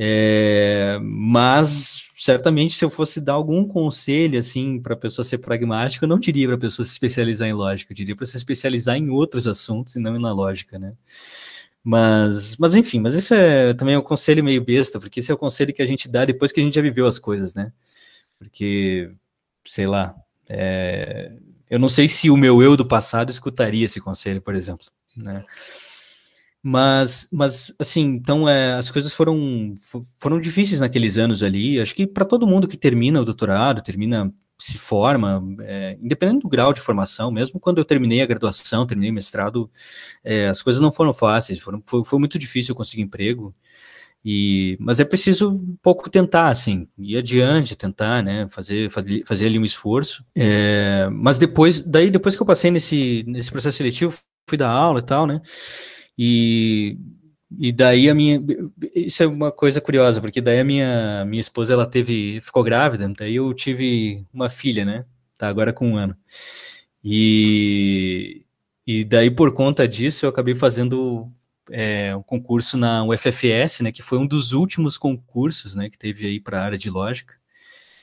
É, 0.00 0.96
mas 1.02 2.04
certamente 2.16 2.74
se 2.74 2.84
eu 2.84 2.90
fosse 2.90 3.20
dar 3.20 3.32
algum 3.32 3.66
conselho 3.66 4.38
assim 4.38 4.80
para 4.80 4.94
a 4.94 4.96
pessoa 4.96 5.24
ser 5.24 5.38
pragmática, 5.38 6.04
eu 6.04 6.08
não 6.08 6.20
diria 6.20 6.46
para 6.46 6.56
a 6.56 6.60
pessoa 6.60 6.86
se 6.86 6.92
especializar 6.92 7.48
em 7.48 7.52
lógica, 7.52 7.92
eu 7.92 7.96
diria 7.96 8.14
para 8.14 8.26
se 8.26 8.36
especializar 8.36 8.96
em 8.96 9.10
outros 9.10 9.48
assuntos 9.48 9.96
e 9.96 9.98
não 9.98 10.18
na 10.18 10.32
lógica, 10.32 10.78
né? 10.78 10.92
Mas, 11.82 12.56
mas 12.58 12.76
enfim, 12.76 13.00
mas 13.00 13.14
isso 13.14 13.34
é 13.34 13.72
também 13.74 13.96
um 13.96 14.02
conselho 14.02 14.44
meio 14.44 14.62
besta, 14.62 15.00
porque 15.00 15.20
esse 15.20 15.30
é 15.30 15.34
o 15.34 15.38
conselho 15.38 15.72
que 15.72 15.82
a 15.82 15.86
gente 15.86 16.08
dá 16.08 16.24
depois 16.24 16.52
que 16.52 16.60
a 16.60 16.62
gente 16.62 16.74
já 16.74 16.82
viveu 16.82 17.06
as 17.06 17.18
coisas, 17.18 17.54
né? 17.54 17.72
Porque, 18.38 19.10
sei 19.64 19.86
lá, 19.86 20.14
é, 20.48 21.32
eu 21.70 21.78
não 21.78 21.88
sei 21.88 22.08
se 22.08 22.30
o 22.30 22.36
meu 22.36 22.62
eu 22.62 22.76
do 22.76 22.86
passado 22.86 23.30
escutaria 23.30 23.86
esse 23.86 24.00
conselho, 24.00 24.40
por 24.42 24.54
exemplo, 24.54 24.86
né? 25.16 25.44
Mas, 26.62 27.28
mas 27.32 27.74
assim, 27.78 28.02
então 28.02 28.48
é, 28.48 28.74
as 28.74 28.90
coisas 28.90 29.14
foram 29.14 29.74
foram 30.20 30.40
difíceis 30.40 30.80
naqueles 30.80 31.16
anos 31.16 31.42
ali. 31.42 31.80
Acho 31.80 31.94
que 31.94 32.06
para 32.06 32.24
todo 32.24 32.46
mundo 32.46 32.68
que 32.68 32.76
termina 32.76 33.20
o 33.20 33.24
doutorado, 33.24 33.82
termina 33.82 34.32
se 34.60 34.76
forma, 34.76 35.42
é, 35.60 35.96
independente 36.02 36.42
do 36.42 36.48
grau 36.48 36.72
de 36.72 36.80
formação, 36.80 37.30
mesmo 37.30 37.60
quando 37.60 37.78
eu 37.78 37.84
terminei 37.84 38.22
a 38.22 38.26
graduação, 38.26 38.86
terminei 38.86 39.10
o 39.10 39.14
mestrado, 39.14 39.70
é, 40.24 40.48
as 40.48 40.60
coisas 40.62 40.82
não 40.82 40.90
foram 40.90 41.14
fáceis, 41.14 41.58
foram, 41.60 41.80
foi, 41.86 42.04
foi 42.04 42.18
muito 42.18 42.38
difícil 42.38 42.74
conseguir 42.74 43.02
emprego. 43.02 43.54
E, 44.24 44.76
mas 44.80 44.98
é 44.98 45.04
preciso 45.04 45.52
um 45.52 45.76
pouco 45.80 46.10
tentar, 46.10 46.48
assim, 46.48 46.88
ir 46.98 47.16
adiante, 47.16 47.76
tentar, 47.76 48.22
né, 48.22 48.48
fazer, 48.50 48.90
fazer, 48.90 49.24
fazer 49.24 49.46
ali 49.46 49.58
um 49.58 49.64
esforço. 49.64 50.24
É, 50.36 51.08
mas 51.12 51.38
depois, 51.38 51.80
daí 51.80 52.10
depois 52.10 52.34
que 52.34 52.42
eu 52.42 52.46
passei 52.46 52.70
nesse, 52.70 53.24
nesse 53.28 53.50
processo 53.50 53.76
seletivo, 53.78 54.18
fui 54.48 54.58
dar 54.58 54.70
aula 54.70 54.98
e 54.98 55.02
tal, 55.04 55.24
né, 55.24 55.40
e, 56.18 56.98
e 57.58 57.72
daí 57.72 58.10
a 58.10 58.14
minha, 58.14 58.42
isso 58.94 59.22
é 59.22 59.26
uma 59.26 59.52
coisa 59.52 59.80
curiosa, 59.80 60.20
porque 60.20 60.40
daí 60.40 60.58
a 60.58 60.64
minha, 60.64 61.24
minha 61.24 61.40
esposa, 61.40 61.72
ela 61.72 61.86
teve, 61.86 62.40
ficou 62.40 62.64
grávida, 62.64 63.08
daí 63.16 63.36
eu 63.36 63.54
tive 63.54 64.24
uma 64.32 64.50
filha, 64.50 64.84
né, 64.84 65.06
tá 65.36 65.48
agora 65.48 65.72
com 65.72 65.92
um 65.92 65.96
ano. 65.96 66.16
E, 67.04 68.44
e 68.86 69.04
daí 69.04 69.30
por 69.30 69.54
conta 69.54 69.86
disso 69.86 70.26
eu 70.26 70.30
acabei 70.30 70.54
fazendo 70.54 71.30
é, 71.70 72.14
um 72.16 72.22
concurso 72.22 72.76
na 72.76 73.04
UFFS, 73.04 73.80
né, 73.82 73.92
que 73.92 74.02
foi 74.02 74.18
um 74.18 74.26
dos 74.26 74.52
últimos 74.52 74.98
concursos, 74.98 75.74
né, 75.74 75.88
que 75.88 75.98
teve 75.98 76.26
aí 76.26 76.40
para 76.40 76.60
a 76.60 76.64
área 76.64 76.78
de 76.78 76.90
lógica. 76.90 77.34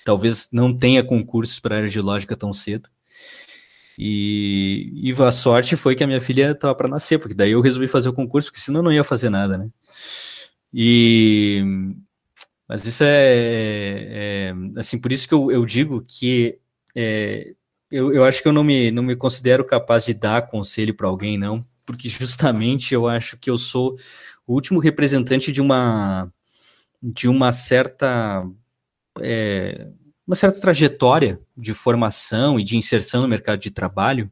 Talvez 0.05 0.49
não 0.51 0.75
tenha 0.75 1.03
concursos 1.03 1.59
para 1.59 1.75
a 1.75 1.77
área 1.79 1.89
de 1.89 1.99
lógica 1.99 2.37
tão 2.37 2.53
cedo. 2.53 2.89
E, 3.97 4.91
e 4.95 5.23
a 5.23 5.31
sorte 5.31 5.75
foi 5.75 5.95
que 5.95 6.03
a 6.03 6.07
minha 6.07 6.21
filha 6.21 6.51
estava 6.51 6.75
para 6.75 6.89
nascer, 6.89 7.17
porque 7.19 7.33
daí 7.33 7.51
eu 7.51 7.61
resolvi 7.61 7.87
fazer 7.87 8.09
o 8.09 8.13
concurso, 8.13 8.49
porque 8.49 8.59
senão 8.59 8.79
eu 8.79 8.83
não 8.83 8.93
ia 8.93 9.03
fazer 9.03 9.29
nada, 9.29 9.57
né? 9.57 9.69
E 10.73 11.63
mas 12.67 12.85
isso 12.85 13.03
é, 13.03 14.49
é 14.49 14.53
assim, 14.77 14.99
por 14.99 15.11
isso 15.11 15.27
que 15.27 15.33
eu, 15.33 15.51
eu 15.51 15.65
digo 15.65 16.01
que 16.01 16.59
é, 16.95 17.53
eu, 17.91 18.13
eu 18.13 18.23
acho 18.23 18.41
que 18.41 18.47
eu 18.47 18.53
não 18.53 18.63
me, 18.63 18.91
não 18.91 19.03
me 19.03 19.15
considero 19.15 19.63
capaz 19.65 20.05
de 20.05 20.13
dar 20.13 20.47
conselho 20.47 20.93
para 20.95 21.07
alguém, 21.07 21.37
não, 21.37 21.65
porque 21.85 22.09
justamente 22.09 22.93
eu 22.93 23.07
acho 23.07 23.37
que 23.37 23.49
eu 23.49 23.57
sou 23.57 23.97
o 24.47 24.53
último 24.53 24.79
representante 24.79 25.51
de 25.51 25.61
uma 25.61 26.31
de 27.01 27.27
uma 27.27 27.51
certa 27.51 28.43
é, 29.21 29.87
uma 30.27 30.35
certa 30.35 30.59
trajetória 30.59 31.39
de 31.55 31.73
formação 31.73 32.59
e 32.59 32.63
de 32.63 32.77
inserção 32.77 33.21
no 33.21 33.27
mercado 33.27 33.59
de 33.59 33.71
trabalho 33.71 34.31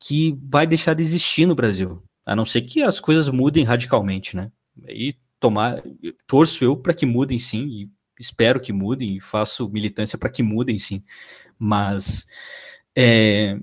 que 0.00 0.38
vai 0.48 0.66
deixar 0.66 0.94
de 0.94 1.02
existir 1.02 1.46
no 1.46 1.54
Brasil, 1.54 2.02
a 2.24 2.36
não 2.36 2.44
ser 2.44 2.62
que 2.62 2.82
as 2.82 3.00
coisas 3.00 3.28
mudem 3.28 3.64
radicalmente, 3.64 4.36
né? 4.36 4.50
E 4.88 5.16
tomar, 5.40 5.82
torço 6.26 6.64
eu 6.64 6.76
para 6.76 6.94
que 6.94 7.04
mudem 7.04 7.38
sim, 7.38 7.66
e 7.66 7.90
espero 8.18 8.60
que 8.60 8.72
mudem, 8.72 9.16
e 9.16 9.20
faço 9.20 9.68
militância 9.68 10.16
para 10.16 10.30
que 10.30 10.42
mudem 10.42 10.78
sim, 10.78 11.02
mas 11.58 12.26
é, 12.96 13.58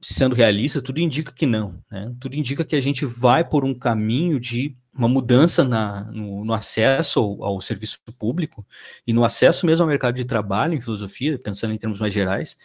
sendo 0.00 0.34
realista, 0.34 0.82
tudo 0.82 1.00
indica 1.00 1.32
que 1.32 1.46
não. 1.46 1.82
Né? 1.90 2.14
Tudo 2.20 2.36
indica 2.36 2.64
que 2.64 2.76
a 2.76 2.80
gente 2.80 3.06
vai 3.06 3.42
por 3.42 3.64
um 3.64 3.74
caminho 3.74 4.38
de 4.38 4.76
uma 4.96 5.08
mudança 5.08 5.64
na, 5.64 6.02
no, 6.12 6.44
no, 6.44 6.52
acesso 6.52 7.18
ao, 7.18 7.44
ao, 7.44 7.60
serviço 7.60 7.98
público 8.18 8.64
e 9.06 9.12
no 9.12 9.24
acesso 9.24 9.66
mesmo 9.66 9.82
ao 9.82 9.88
mercado 9.88 10.14
de 10.14 10.24
trabalho 10.24 10.74
em 10.74 10.80
filosofia, 10.80 11.38
pensando 11.38 11.74
em 11.74 11.78
termos 11.78 12.00
mais 12.00 12.14
gerais, 12.14 12.56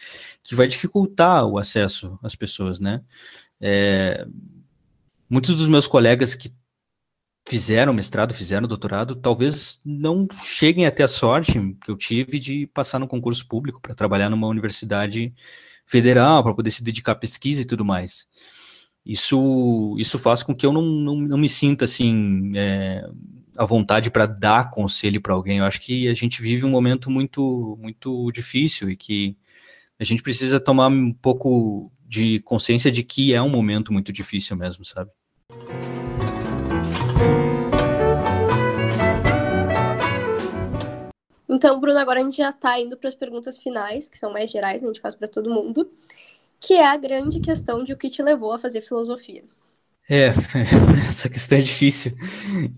que 0.44 0.56
vai 0.56 0.68
dificultar 0.68 1.46
o 1.46 1.58
acesso 1.58 2.20
às 2.22 2.36
pessoas, 2.36 2.80
né? 2.80 3.02
É, 3.60 4.26
muitos 5.30 5.58
dos 5.58 5.68
meus 5.68 5.88
colegas 5.88 6.36
que 6.36 6.54
fizeram 7.48 7.94
mestrado, 7.94 8.34
fizeram 8.34 8.68
doutorado, 8.68 9.16
talvez 9.16 9.80
não 9.84 10.28
cheguem 10.44 10.86
até 10.86 11.04
a 11.04 11.08
sorte 11.08 11.54
que 11.84 11.90
eu 11.90 11.98
tive 11.98 12.40
de 12.40 12.68
passar 12.68 13.00
no 13.00 13.08
concurso 13.08 13.48
público 13.48 13.82
para 13.82 13.96
trabalhar 13.96 14.30
numa 14.30 14.48
universidade 14.48 15.34
federal 15.86 16.44
para 16.44 16.54
poder 16.54 16.70
se 16.70 16.84
dedicar 16.84 17.14
à 17.14 17.16
pesquisa 17.16 17.64
e 17.64 17.66
tudo 17.66 17.84
mais. 17.84 18.28
Isso, 19.10 19.96
isso 19.98 20.20
faz 20.20 20.44
com 20.44 20.54
que 20.54 20.64
eu 20.64 20.72
não, 20.72 20.84
não, 20.84 21.16
não 21.16 21.38
me 21.40 21.50
sinta 21.50 21.86
assim 21.86 22.52
é, 22.56 23.04
à 23.58 23.66
vontade 23.66 24.12
para 24.12 24.28
dar 24.28 24.70
conselho 24.70 25.20
para 25.20 25.34
alguém. 25.34 25.58
Eu 25.58 25.66
acho 25.66 25.82
que 25.82 26.08
a 26.08 26.14
gente 26.14 26.44
vive 26.44 26.64
um 26.64 26.70
momento 26.70 27.10
muito, 27.10 27.76
muito 27.82 28.32
difícil 28.32 28.88
e 28.88 28.96
que 28.96 29.36
a 30.00 30.04
gente 30.04 30.22
precisa 30.22 30.60
tomar 30.60 30.90
um 30.90 31.12
pouco 31.12 31.92
de 32.06 32.40
consciência 32.42 32.92
de 32.92 33.02
que 33.02 33.34
é 33.34 33.42
um 33.42 33.50
momento 33.50 33.92
muito 33.92 34.14
difícil 34.14 34.56
mesmo, 34.56 34.86
sabe? 34.86 35.10
Então, 41.50 41.80
Bruno, 41.80 41.98
agora 41.98 42.20
a 42.20 42.24
gente 42.24 42.38
já 42.38 42.52
está 42.52 42.80
indo 42.80 42.96
para 42.96 43.10
as 43.10 43.16
perguntas 43.16 43.58
finais, 43.58 44.08
que 44.08 44.20
são 44.20 44.32
mais 44.32 44.52
gerais, 44.52 44.84
a 44.84 44.88
gente 44.88 45.02
faz 45.02 45.16
para 45.16 45.28
todo 45.28 45.50
mundo, 45.50 45.92
que 46.60 46.74
é 46.74 46.88
a 46.88 46.98
grande 46.98 47.40
questão 47.40 47.84
de 47.84 47.94
o 47.94 47.98
que 47.98 48.10
te 48.10 48.22
levou 48.22 48.54
a 48.54 48.60
fazer 48.60 48.82
filosofia. 48.82 49.44
É, 50.10 50.30
essa 51.08 51.30
questão 51.30 51.60
é 51.60 51.62
difícil. 51.62 52.14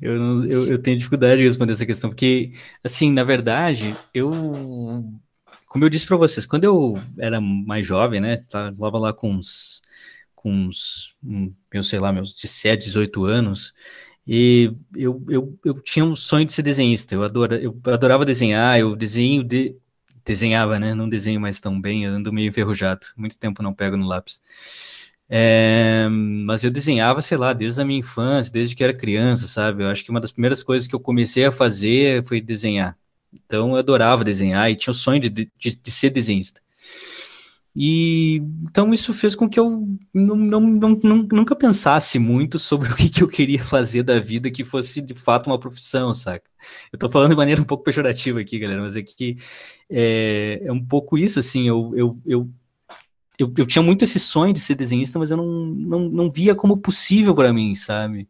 Eu, 0.01 0.45
eu, 0.45 0.67
eu, 0.67 0.81
tenho 0.81 0.97
dificuldade 0.97 1.37
de 1.37 1.47
responder 1.47 1.71
essa 1.71 1.85
questão, 1.85 2.09
porque, 2.09 2.51
assim, 2.83 3.11
na 3.11 3.23
verdade, 3.23 3.95
eu. 4.13 4.31
Como 5.67 5.85
eu 5.85 5.89
disse 5.89 6.05
para 6.05 6.17
vocês, 6.17 6.45
quando 6.45 6.65
eu 6.65 6.95
era 7.17 7.39
mais 7.39 7.87
jovem, 7.87 8.19
né? 8.19 8.37
Tava 8.49 8.99
lá 8.99 9.13
com 9.13 9.31
uns. 9.31 9.81
Com 10.35 10.51
uns. 10.51 11.15
Eu 11.73 11.83
sei 11.83 11.99
lá, 11.99 12.11
meus 12.11 12.33
17, 12.33 12.85
18 12.85 13.23
anos. 13.23 13.73
E 14.27 14.73
eu, 14.95 15.23
eu, 15.29 15.59
eu 15.65 15.73
tinha 15.81 16.05
um 16.05 16.15
sonho 16.15 16.45
de 16.45 16.51
ser 16.51 16.61
desenhista. 16.61 17.15
Eu, 17.15 17.23
adora, 17.23 17.57
eu 17.61 17.79
adorava 17.85 18.25
desenhar, 18.25 18.79
eu 18.79 18.95
desenho 18.95 19.43
de, 19.43 19.75
desenhava, 20.25 20.79
né? 20.79 20.93
Não 20.93 21.09
desenho 21.09 21.39
mais 21.41 21.59
tão 21.59 21.79
bem, 21.79 22.05
eu 22.05 22.13
ando 22.13 22.31
meio 22.33 22.49
enferrujado. 22.49 23.07
Muito 23.15 23.37
tempo 23.37 23.63
não 23.63 23.73
pego 23.73 23.97
no 23.97 24.05
lápis. 24.07 24.39
É, 25.29 26.07
mas 26.09 26.63
eu 26.63 26.69
desenhava, 26.71 27.21
sei 27.21 27.37
lá, 27.37 27.53
desde 27.53 27.81
a 27.81 27.85
minha 27.85 27.99
infância, 27.99 28.51
desde 28.51 28.75
que 28.75 28.83
era 28.83 28.93
criança, 28.93 29.47
sabe? 29.47 29.83
Eu 29.83 29.89
acho 29.89 30.03
que 30.03 30.09
uma 30.11 30.19
das 30.19 30.31
primeiras 30.31 30.61
coisas 30.61 30.87
que 30.87 30.95
eu 30.95 30.99
comecei 30.99 31.45
a 31.45 31.51
fazer 31.51 32.25
foi 32.25 32.41
desenhar. 32.41 32.97
Então 33.33 33.71
eu 33.71 33.77
adorava 33.77 34.23
desenhar 34.25 34.69
e 34.69 34.75
tinha 34.75 34.91
o 34.91 34.93
sonho 34.93 35.21
de, 35.21 35.29
de, 35.29 35.49
de 35.57 35.91
ser 35.91 36.09
desenhista. 36.09 36.61
E 37.75 38.41
então 38.63 38.93
isso 38.93 39.13
fez 39.13 39.33
com 39.33 39.47
que 39.47 39.57
eu 39.59 39.87
não, 40.13 40.35
não, 40.35 40.61
não, 40.61 41.27
nunca 41.31 41.55
pensasse 41.55 42.19
muito 42.19 42.59
sobre 42.59 42.89
o 42.91 42.95
que, 42.95 43.09
que, 43.09 43.23
eu 43.23 43.27
queria 43.27 43.63
fazer 43.63 44.03
da 44.03 44.19
vida 44.19 44.51
que 44.51 44.63
fosse 44.63 45.01
de 45.01 45.15
fato 45.15 45.47
uma 45.47 45.59
profissão, 45.59 46.13
saca? 46.13 46.49
Eu 46.91 46.99
tô 46.99 47.09
falando 47.09 47.29
de 47.31 47.35
maneira 47.35 47.61
um 47.61 47.65
pouco 47.65 47.83
pejorativa 47.83 48.41
aqui, 48.41 48.59
galera, 48.59 48.81
mas 48.81 48.95
é 48.97 49.01
que 49.01 49.37
é, 49.89 50.61
é 50.65 50.71
um 50.71 50.83
pouco 50.83 51.17
isso, 51.17 51.39
assim, 51.39 51.67
eu, 51.67 51.93
eu, 51.95 52.21
eu, 52.25 52.49
eu, 53.39 53.53
eu 53.57 53.65
tinha 53.65 53.81
muito 53.81 54.03
esse 54.03 54.19
sonho 54.19 54.53
de 54.53 54.59
ser 54.59 54.75
desenhista, 54.75 55.17
mas 55.17 55.31
eu 55.31 55.37
não, 55.37 55.47
não, 55.47 55.99
não 56.09 56.31
via 56.31 56.53
como 56.53 56.77
possível 56.77 57.33
para 57.33 57.53
mim, 57.53 57.73
sabe? 57.73 58.27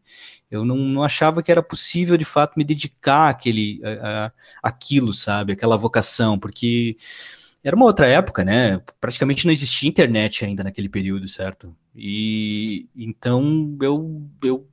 Eu 0.48 0.64
não, 0.64 0.76
não 0.76 1.02
achava 1.02 1.42
que 1.42 1.50
era 1.50 1.62
possível 1.62 2.16
de 2.16 2.24
fato 2.24 2.56
me 2.56 2.64
dedicar 2.64 3.30
àquele, 3.30 3.80
a, 3.84 4.32
aquilo, 4.62 5.12
sabe? 5.12 5.52
Aquela 5.52 5.76
vocação, 5.76 6.38
porque 6.38 6.96
era 7.64 7.76
uma 7.76 7.86
outra 7.86 8.06
época, 8.06 8.44
né? 8.44 8.80
Praticamente 9.00 9.44
não 9.46 9.52
existia 9.52 9.88
internet 9.88 10.44
ainda 10.44 10.64
naquele 10.64 10.88
período, 10.88 11.28
certo? 11.28 11.74
E 11.94 12.88
então 12.96 13.76
eu, 13.80 14.22
eu 14.42 14.68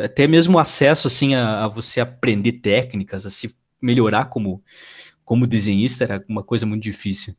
até 0.00 0.26
mesmo 0.26 0.58
acesso 0.58 1.08
assim 1.08 1.34
a, 1.34 1.64
a, 1.64 1.68
você 1.68 2.00
aprender 2.00 2.52
técnicas, 2.52 3.26
a 3.26 3.30
se 3.30 3.56
melhorar 3.80 4.26
como 4.26 4.62
como 5.24 5.46
desenhista 5.46 6.04
era 6.04 6.24
uma 6.28 6.42
coisa 6.42 6.64
muito 6.64 6.82
difícil. 6.82 7.34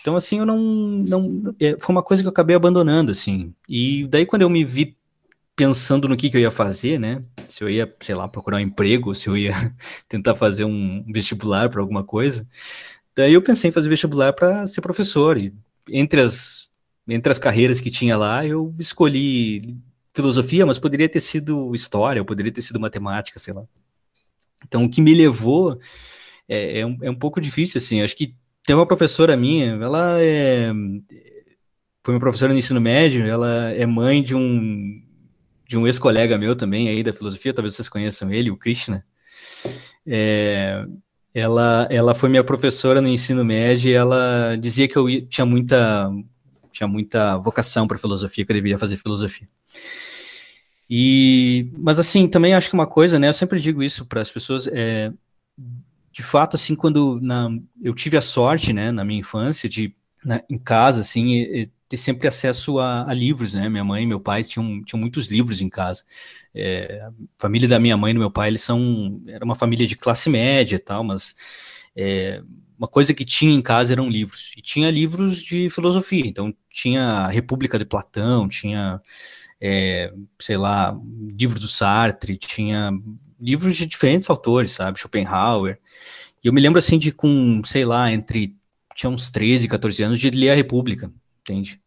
Então 0.00 0.16
assim 0.16 0.38
eu 0.38 0.46
não 0.46 0.58
não 0.58 1.54
é, 1.60 1.76
foi 1.78 1.94
uma 1.94 2.02
coisa 2.02 2.22
que 2.22 2.26
eu 2.26 2.32
acabei 2.32 2.56
abandonando 2.56 3.12
assim. 3.12 3.54
E 3.68 4.06
daí 4.08 4.24
quando 4.26 4.42
eu 4.42 4.50
me 4.50 4.64
vi 4.64 4.96
pensando 5.54 6.08
no 6.08 6.16
que, 6.16 6.30
que 6.30 6.36
eu 6.36 6.40
ia 6.40 6.50
fazer, 6.50 6.98
né? 6.98 7.22
Se 7.48 7.62
eu 7.62 7.68
ia, 7.68 7.94
sei 8.00 8.14
lá, 8.14 8.26
procurar 8.26 8.56
um 8.56 8.60
emprego, 8.60 9.14
se 9.14 9.28
eu 9.28 9.36
ia 9.36 9.52
tentar 10.08 10.34
fazer 10.34 10.64
um 10.64 11.04
vestibular 11.12 11.68
para 11.70 11.80
alguma 11.80 12.02
coisa, 12.02 12.46
Daí 13.14 13.34
eu 13.34 13.42
pensei 13.42 13.70
em 13.70 13.72
fazer 13.72 13.88
vestibular 13.88 14.32
para 14.32 14.66
ser 14.66 14.80
professor. 14.80 15.36
E 15.38 15.54
entre 15.90 16.20
as, 16.20 16.70
entre 17.06 17.30
as 17.30 17.38
carreiras 17.38 17.80
que 17.80 17.90
tinha 17.90 18.16
lá, 18.16 18.46
eu 18.46 18.74
escolhi 18.78 19.60
filosofia, 20.14 20.66
mas 20.66 20.78
poderia 20.78 21.08
ter 21.08 21.20
sido 21.20 21.74
história, 21.74 22.24
poderia 22.24 22.52
ter 22.52 22.62
sido 22.62 22.80
matemática, 22.80 23.38
sei 23.38 23.54
lá. 23.54 23.64
Então, 24.66 24.84
o 24.84 24.90
que 24.90 25.00
me 25.00 25.14
levou 25.14 25.78
é, 26.48 26.80
é, 26.80 26.86
um, 26.86 26.98
é 27.02 27.10
um 27.10 27.14
pouco 27.14 27.40
difícil, 27.40 27.78
assim. 27.78 28.02
Acho 28.02 28.16
que 28.16 28.34
tem 28.64 28.76
uma 28.76 28.86
professora 28.86 29.36
minha, 29.36 29.72
ela 29.72 30.20
é, 30.20 30.70
foi 32.02 32.14
uma 32.14 32.20
professora 32.20 32.52
no 32.52 32.58
ensino 32.58 32.80
médio, 32.80 33.26
ela 33.26 33.70
é 33.70 33.86
mãe 33.86 34.22
de 34.22 34.34
um 34.34 35.02
de 35.66 35.78
um 35.78 35.86
ex-colega 35.86 36.36
meu 36.36 36.54
também 36.54 36.90
aí 36.90 37.02
da 37.02 37.14
filosofia, 37.14 37.54
talvez 37.54 37.74
vocês 37.74 37.88
conheçam 37.88 38.30
ele, 38.30 38.50
o 38.50 38.58
Krishna. 38.58 39.06
É, 40.06 40.84
ela, 41.34 41.86
ela 41.90 42.14
foi 42.14 42.28
minha 42.28 42.44
professora 42.44 43.00
no 43.00 43.08
ensino 43.08 43.44
médio 43.44 43.90
e 43.90 43.94
ela 43.94 44.56
dizia 44.56 44.86
que 44.86 44.96
eu 44.96 45.06
tinha 45.26 45.46
muita, 45.46 46.10
tinha 46.70 46.86
muita 46.86 47.38
vocação 47.38 47.86
para 47.86 47.98
filosofia, 47.98 48.44
que 48.44 48.52
eu 48.52 48.56
deveria 48.56 48.78
fazer 48.78 48.96
filosofia. 48.96 49.48
E, 50.88 51.70
mas 51.78 51.98
assim, 51.98 52.28
também 52.28 52.54
acho 52.54 52.68
que 52.68 52.74
uma 52.74 52.86
coisa, 52.86 53.18
né? 53.18 53.28
Eu 53.28 53.34
sempre 53.34 53.58
digo 53.58 53.82
isso 53.82 54.04
para 54.04 54.20
as 54.20 54.30
pessoas, 54.30 54.66
é, 54.66 55.10
de 56.12 56.22
fato, 56.22 56.54
assim, 56.56 56.74
quando 56.74 57.18
na, 57.22 57.48
eu 57.82 57.94
tive 57.94 58.18
a 58.18 58.20
sorte, 58.20 58.74
né, 58.74 58.92
na 58.92 59.02
minha 59.02 59.20
infância, 59.20 59.68
de 59.68 59.94
na, 60.22 60.42
em 60.50 60.58
casa, 60.58 61.00
assim, 61.00 61.30
e, 61.30 61.62
e 61.62 61.70
ter 61.92 61.98
sempre 61.98 62.26
acesso 62.26 62.78
a, 62.78 63.06
a, 63.06 63.12
livros, 63.12 63.52
né? 63.52 63.68
Minha 63.68 63.84
mãe 63.84 64.02
e 64.02 64.06
meu 64.06 64.18
pai 64.18 64.42
tinham, 64.42 64.82
tinham 64.82 64.98
muitos 64.98 65.26
livros 65.26 65.60
em 65.60 65.68
casa. 65.68 66.02
É, 66.54 67.02
a 67.06 67.12
família 67.38 67.68
da 67.68 67.78
minha 67.78 67.98
mãe 67.98 68.12
e 68.12 68.14
do 68.14 68.20
meu 68.20 68.30
pai, 68.30 68.48
eles 68.48 68.62
são, 68.62 69.20
era 69.28 69.44
uma 69.44 69.54
família 69.54 69.86
de 69.86 69.94
classe 69.94 70.30
média 70.30 70.76
e 70.76 70.78
tal, 70.78 71.04
mas 71.04 71.34
é, 71.94 72.42
uma 72.78 72.88
coisa 72.88 73.12
que 73.12 73.26
tinha 73.26 73.54
em 73.54 73.60
casa 73.60 73.92
eram 73.92 74.08
livros. 74.08 74.54
E 74.56 74.62
tinha 74.62 74.90
livros 74.90 75.42
de 75.42 75.68
filosofia, 75.68 76.26
então 76.26 76.54
tinha 76.70 77.26
República 77.26 77.78
de 77.78 77.84
Platão, 77.84 78.48
tinha, 78.48 78.98
é, 79.60 80.10
sei 80.40 80.56
lá, 80.56 80.98
livro 81.38 81.60
do 81.60 81.68
Sartre, 81.68 82.38
tinha 82.38 82.90
livros 83.38 83.76
de 83.76 83.84
diferentes 83.84 84.30
autores, 84.30 84.70
sabe? 84.70 84.98
Schopenhauer. 84.98 85.78
E 86.42 86.46
eu 86.48 86.54
me 86.54 86.60
lembro, 86.60 86.78
assim, 86.78 86.98
de 86.98 87.12
com, 87.12 87.60
sei 87.64 87.84
lá, 87.84 88.10
entre 88.10 88.56
tinha 88.94 89.10
uns 89.10 89.28
13, 89.28 89.68
14 89.68 90.02
anos 90.02 90.18
de 90.18 90.30
ler 90.30 90.50
a 90.50 90.54
República, 90.54 91.12
entende? 91.42 91.81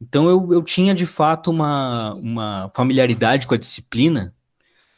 Então 0.00 0.28
eu, 0.28 0.52
eu 0.52 0.62
tinha 0.62 0.94
de 0.94 1.06
fato 1.06 1.50
uma, 1.50 2.12
uma 2.14 2.70
familiaridade 2.74 3.46
com 3.46 3.54
a 3.54 3.58
disciplina, 3.58 4.34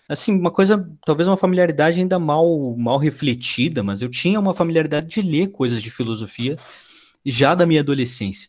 assim, 0.09 0.33
uma 0.33 0.51
coisa, 0.51 0.89
talvez 1.05 1.29
uma 1.29 1.37
familiaridade 1.37 2.01
ainda 2.01 2.19
mal, 2.19 2.77
mal 2.77 2.99
refletida, 2.99 3.83
mas 3.83 4.03
eu 4.03 4.09
tinha 4.09 4.41
uma 4.41 4.55
familiaridade 4.55 5.09
de 5.09 5.23
ler 5.23 5.49
coisas 5.49 5.83
de 5.83 5.91
filosofia 5.91 6.59
já 7.25 7.55
da 7.55 7.67
minha 7.67 7.81
adolescência. 7.81 8.49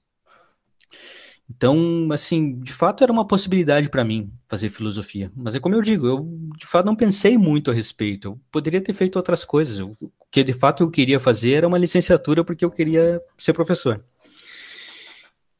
Então, 1.49 2.09
assim, 2.11 2.59
de 2.59 2.71
fato 2.71 3.03
era 3.03 3.11
uma 3.11 3.25
possibilidade 3.27 3.89
para 3.89 4.03
mim 4.03 4.31
fazer 4.47 4.69
filosofia. 4.69 5.31
Mas 5.35 5.55
é 5.55 5.59
como 5.59 5.73
eu 5.73 5.81
digo, 5.81 6.05
eu 6.07 6.29
de 6.55 6.65
fato 6.65 6.85
não 6.85 6.95
pensei 6.95 7.37
muito 7.37 7.71
a 7.71 7.73
respeito. 7.73 8.27
Eu 8.27 8.39
poderia 8.51 8.79
ter 8.79 8.93
feito 8.93 9.15
outras 9.15 9.43
coisas. 9.43 9.79
o 9.79 9.95
que 10.31 10.43
de 10.43 10.53
fato 10.53 10.83
eu 10.83 10.91
queria 10.91 11.19
fazer 11.19 11.53
era 11.53 11.67
uma 11.67 11.77
licenciatura 11.77 12.43
porque 12.43 12.63
eu 12.63 12.69
queria 12.69 13.19
ser 13.35 13.53
professor. 13.53 14.03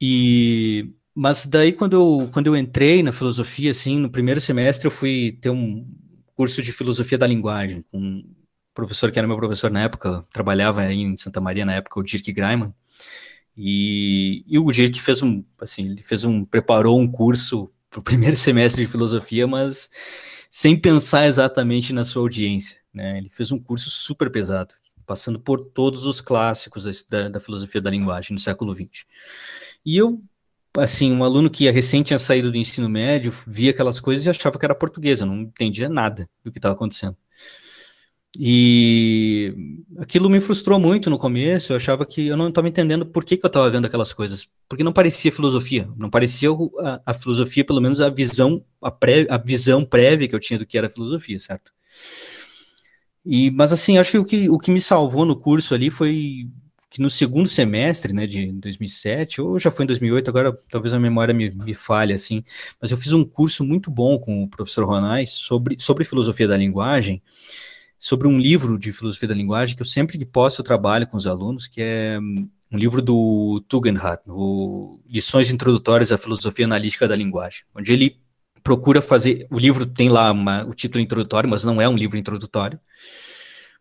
E 0.00 0.92
mas 1.14 1.44
daí 1.44 1.72
quando 1.72 1.94
eu, 1.94 2.30
quando 2.32 2.46
eu 2.46 2.56
entrei 2.56 3.02
na 3.02 3.12
filosofia, 3.12 3.72
assim, 3.72 3.98
no 3.98 4.10
primeiro 4.10 4.40
semestre 4.40 4.86
eu 4.86 4.90
fui 4.90 5.36
ter 5.40 5.50
um 5.50 5.86
curso 6.34 6.62
de 6.62 6.72
filosofia 6.72 7.18
da 7.18 7.26
linguagem 7.26 7.84
com 7.90 7.98
um 7.98 8.34
professor 8.74 9.10
que 9.10 9.18
era 9.18 9.28
meu 9.28 9.36
professor 9.36 9.70
na 9.70 9.82
época, 9.82 10.24
trabalhava 10.32 10.90
em 10.92 11.16
Santa 11.16 11.40
Maria 11.40 11.64
na 11.66 11.74
época, 11.74 12.00
o 12.00 12.02
Dirk 12.02 12.32
Greiman. 12.32 12.72
E, 13.56 14.44
e 14.46 14.58
o 14.58 14.72
Dirk 14.72 14.98
fez 15.00 15.22
um, 15.22 15.44
assim, 15.60 15.90
ele 15.90 16.02
fez 16.02 16.24
um, 16.24 16.44
preparou 16.44 16.98
um 16.98 17.10
curso 17.10 17.70
para 17.90 18.00
o 18.00 18.02
primeiro 18.02 18.36
semestre 18.36 18.84
de 18.84 18.90
filosofia, 18.90 19.46
mas 19.46 19.90
sem 20.48 20.80
pensar 20.80 21.26
exatamente 21.26 21.92
na 21.92 22.04
sua 22.04 22.22
audiência, 22.22 22.78
né? 22.94 23.18
Ele 23.18 23.28
fez 23.28 23.52
um 23.52 23.58
curso 23.58 23.90
super 23.90 24.30
pesado, 24.30 24.74
passando 25.10 25.40
por 25.40 25.58
todos 25.60 26.06
os 26.06 26.20
clássicos 26.20 26.84
da, 27.10 27.28
da 27.28 27.40
filosofia 27.40 27.80
da 27.80 27.90
linguagem 27.90 28.32
no 28.32 28.38
século 28.38 28.72
XX. 28.72 29.04
E 29.84 29.96
eu, 29.96 30.22
assim, 30.78 31.10
um 31.10 31.24
aluno 31.24 31.50
que 31.50 31.68
recente 31.68 32.06
tinha 32.06 32.18
saído 32.18 32.48
do 32.48 32.56
ensino 32.56 32.88
médio, 32.88 33.32
via 33.44 33.72
aquelas 33.72 33.98
coisas 33.98 34.24
e 34.24 34.30
achava 34.30 34.56
que 34.56 34.64
era 34.64 34.72
portuguesa, 34.72 35.26
não 35.26 35.40
entendia 35.40 35.88
nada 35.88 36.30
do 36.44 36.52
que 36.52 36.58
estava 36.60 36.76
acontecendo. 36.76 37.16
E 38.38 39.52
aquilo 39.98 40.30
me 40.30 40.40
frustrou 40.40 40.78
muito 40.78 41.10
no 41.10 41.18
começo, 41.18 41.72
eu 41.72 41.76
achava 41.76 42.06
que 42.06 42.28
eu 42.28 42.36
não 42.36 42.48
estava 42.48 42.68
entendendo 42.68 43.04
por 43.04 43.24
que, 43.24 43.36
que 43.36 43.44
eu 43.44 43.48
estava 43.48 43.68
vendo 43.68 43.86
aquelas 43.86 44.12
coisas, 44.12 44.48
porque 44.68 44.84
não 44.84 44.92
parecia 44.92 45.32
filosofia, 45.32 45.88
não 45.96 46.08
parecia 46.08 46.50
a, 46.50 47.00
a 47.06 47.14
filosofia, 47.14 47.64
pelo 47.64 47.80
menos 47.80 48.00
a 48.00 48.08
visão, 48.08 48.64
a, 48.80 48.92
pré, 48.92 49.26
a 49.28 49.38
visão 49.38 49.84
prévia 49.84 50.28
que 50.28 50.36
eu 50.36 50.40
tinha 50.40 50.56
do 50.56 50.64
que 50.64 50.78
era 50.78 50.88
filosofia, 50.88 51.40
certo? 51.40 51.72
E, 53.24 53.50
mas 53.50 53.72
assim, 53.72 53.98
acho 53.98 54.12
que 54.12 54.18
o, 54.18 54.24
que 54.24 54.48
o 54.48 54.58
que 54.58 54.70
me 54.70 54.80
salvou 54.80 55.24
no 55.24 55.36
curso 55.36 55.74
ali 55.74 55.90
foi 55.90 56.48
que 56.90 57.00
no 57.00 57.08
segundo 57.08 57.48
semestre, 57.48 58.12
né, 58.12 58.26
de 58.26 58.50
2007, 58.50 59.40
ou 59.40 59.60
já 59.60 59.70
foi 59.70 59.84
em 59.84 59.86
2008, 59.86 60.28
agora 60.28 60.58
talvez 60.70 60.92
a 60.92 60.98
memória 60.98 61.32
me, 61.32 61.48
me 61.50 61.72
falhe, 61.72 62.12
assim, 62.12 62.42
mas 62.80 62.90
eu 62.90 62.96
fiz 62.98 63.12
um 63.12 63.24
curso 63.24 63.64
muito 63.64 63.90
bom 63.90 64.18
com 64.18 64.42
o 64.42 64.48
professor 64.48 64.84
Ronais 64.84 65.30
sobre, 65.30 65.76
sobre 65.78 66.04
filosofia 66.04 66.48
da 66.48 66.56
linguagem, 66.56 67.22
sobre 67.96 68.26
um 68.26 68.38
livro 68.40 68.76
de 68.76 68.92
filosofia 68.92 69.28
da 69.28 69.34
linguagem 69.34 69.76
que 69.76 69.82
eu 69.82 69.86
sempre 69.86 70.18
que 70.18 70.26
posso 70.26 70.60
eu 70.60 70.64
trabalho 70.64 71.06
com 71.06 71.16
os 71.16 71.28
alunos, 71.28 71.68
que 71.68 71.80
é 71.80 72.18
um 72.72 72.76
livro 72.76 73.00
do 73.00 73.62
Tugendhat, 73.68 74.22
o 74.26 75.00
Lições 75.06 75.50
Introdutórias 75.50 76.10
à 76.10 76.18
Filosofia 76.18 76.64
Analítica 76.64 77.06
da 77.06 77.14
Linguagem, 77.14 77.62
onde 77.74 77.92
ele 77.92 78.16
procura 78.62 79.00
fazer. 79.02 79.46
O 79.50 79.58
livro 79.58 79.86
tem 79.86 80.08
lá 80.08 80.30
uma, 80.32 80.64
o 80.64 80.74
título 80.74 81.02
introdutório, 81.02 81.48
mas 81.48 81.64
não 81.64 81.80
é 81.80 81.88
um 81.88 81.96
livro 81.96 82.16
introdutório. 82.16 82.80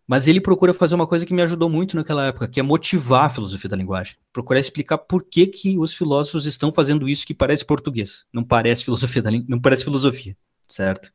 Mas 0.09 0.27
ele 0.27 0.41
procura 0.41 0.73
fazer 0.73 0.95
uma 0.95 1.05
coisa 1.05 1.23
que 1.23 1.35
me 1.35 1.41
ajudou 1.43 1.69
muito 1.69 1.95
naquela 1.95 2.25
época, 2.25 2.47
que 2.47 2.59
é 2.59 2.63
motivar 2.63 3.25
a 3.25 3.29
filosofia 3.29 3.69
da 3.69 3.77
linguagem. 3.77 4.15
Procurar 4.33 4.59
explicar 4.59 4.97
por 4.97 5.23
que, 5.23 5.45
que 5.45 5.77
os 5.77 5.93
filósofos 5.93 6.47
estão 6.47 6.71
fazendo 6.71 7.07
isso 7.07 7.27
que 7.27 7.33
parece 7.35 7.63
português. 7.63 8.25
Não 8.33 8.43
parece 8.43 8.83
filosofia 8.83 9.21
da 9.21 9.29
não 9.47 9.61
parece 9.61 9.83
filosofia, 9.83 10.35
certo? 10.67 11.11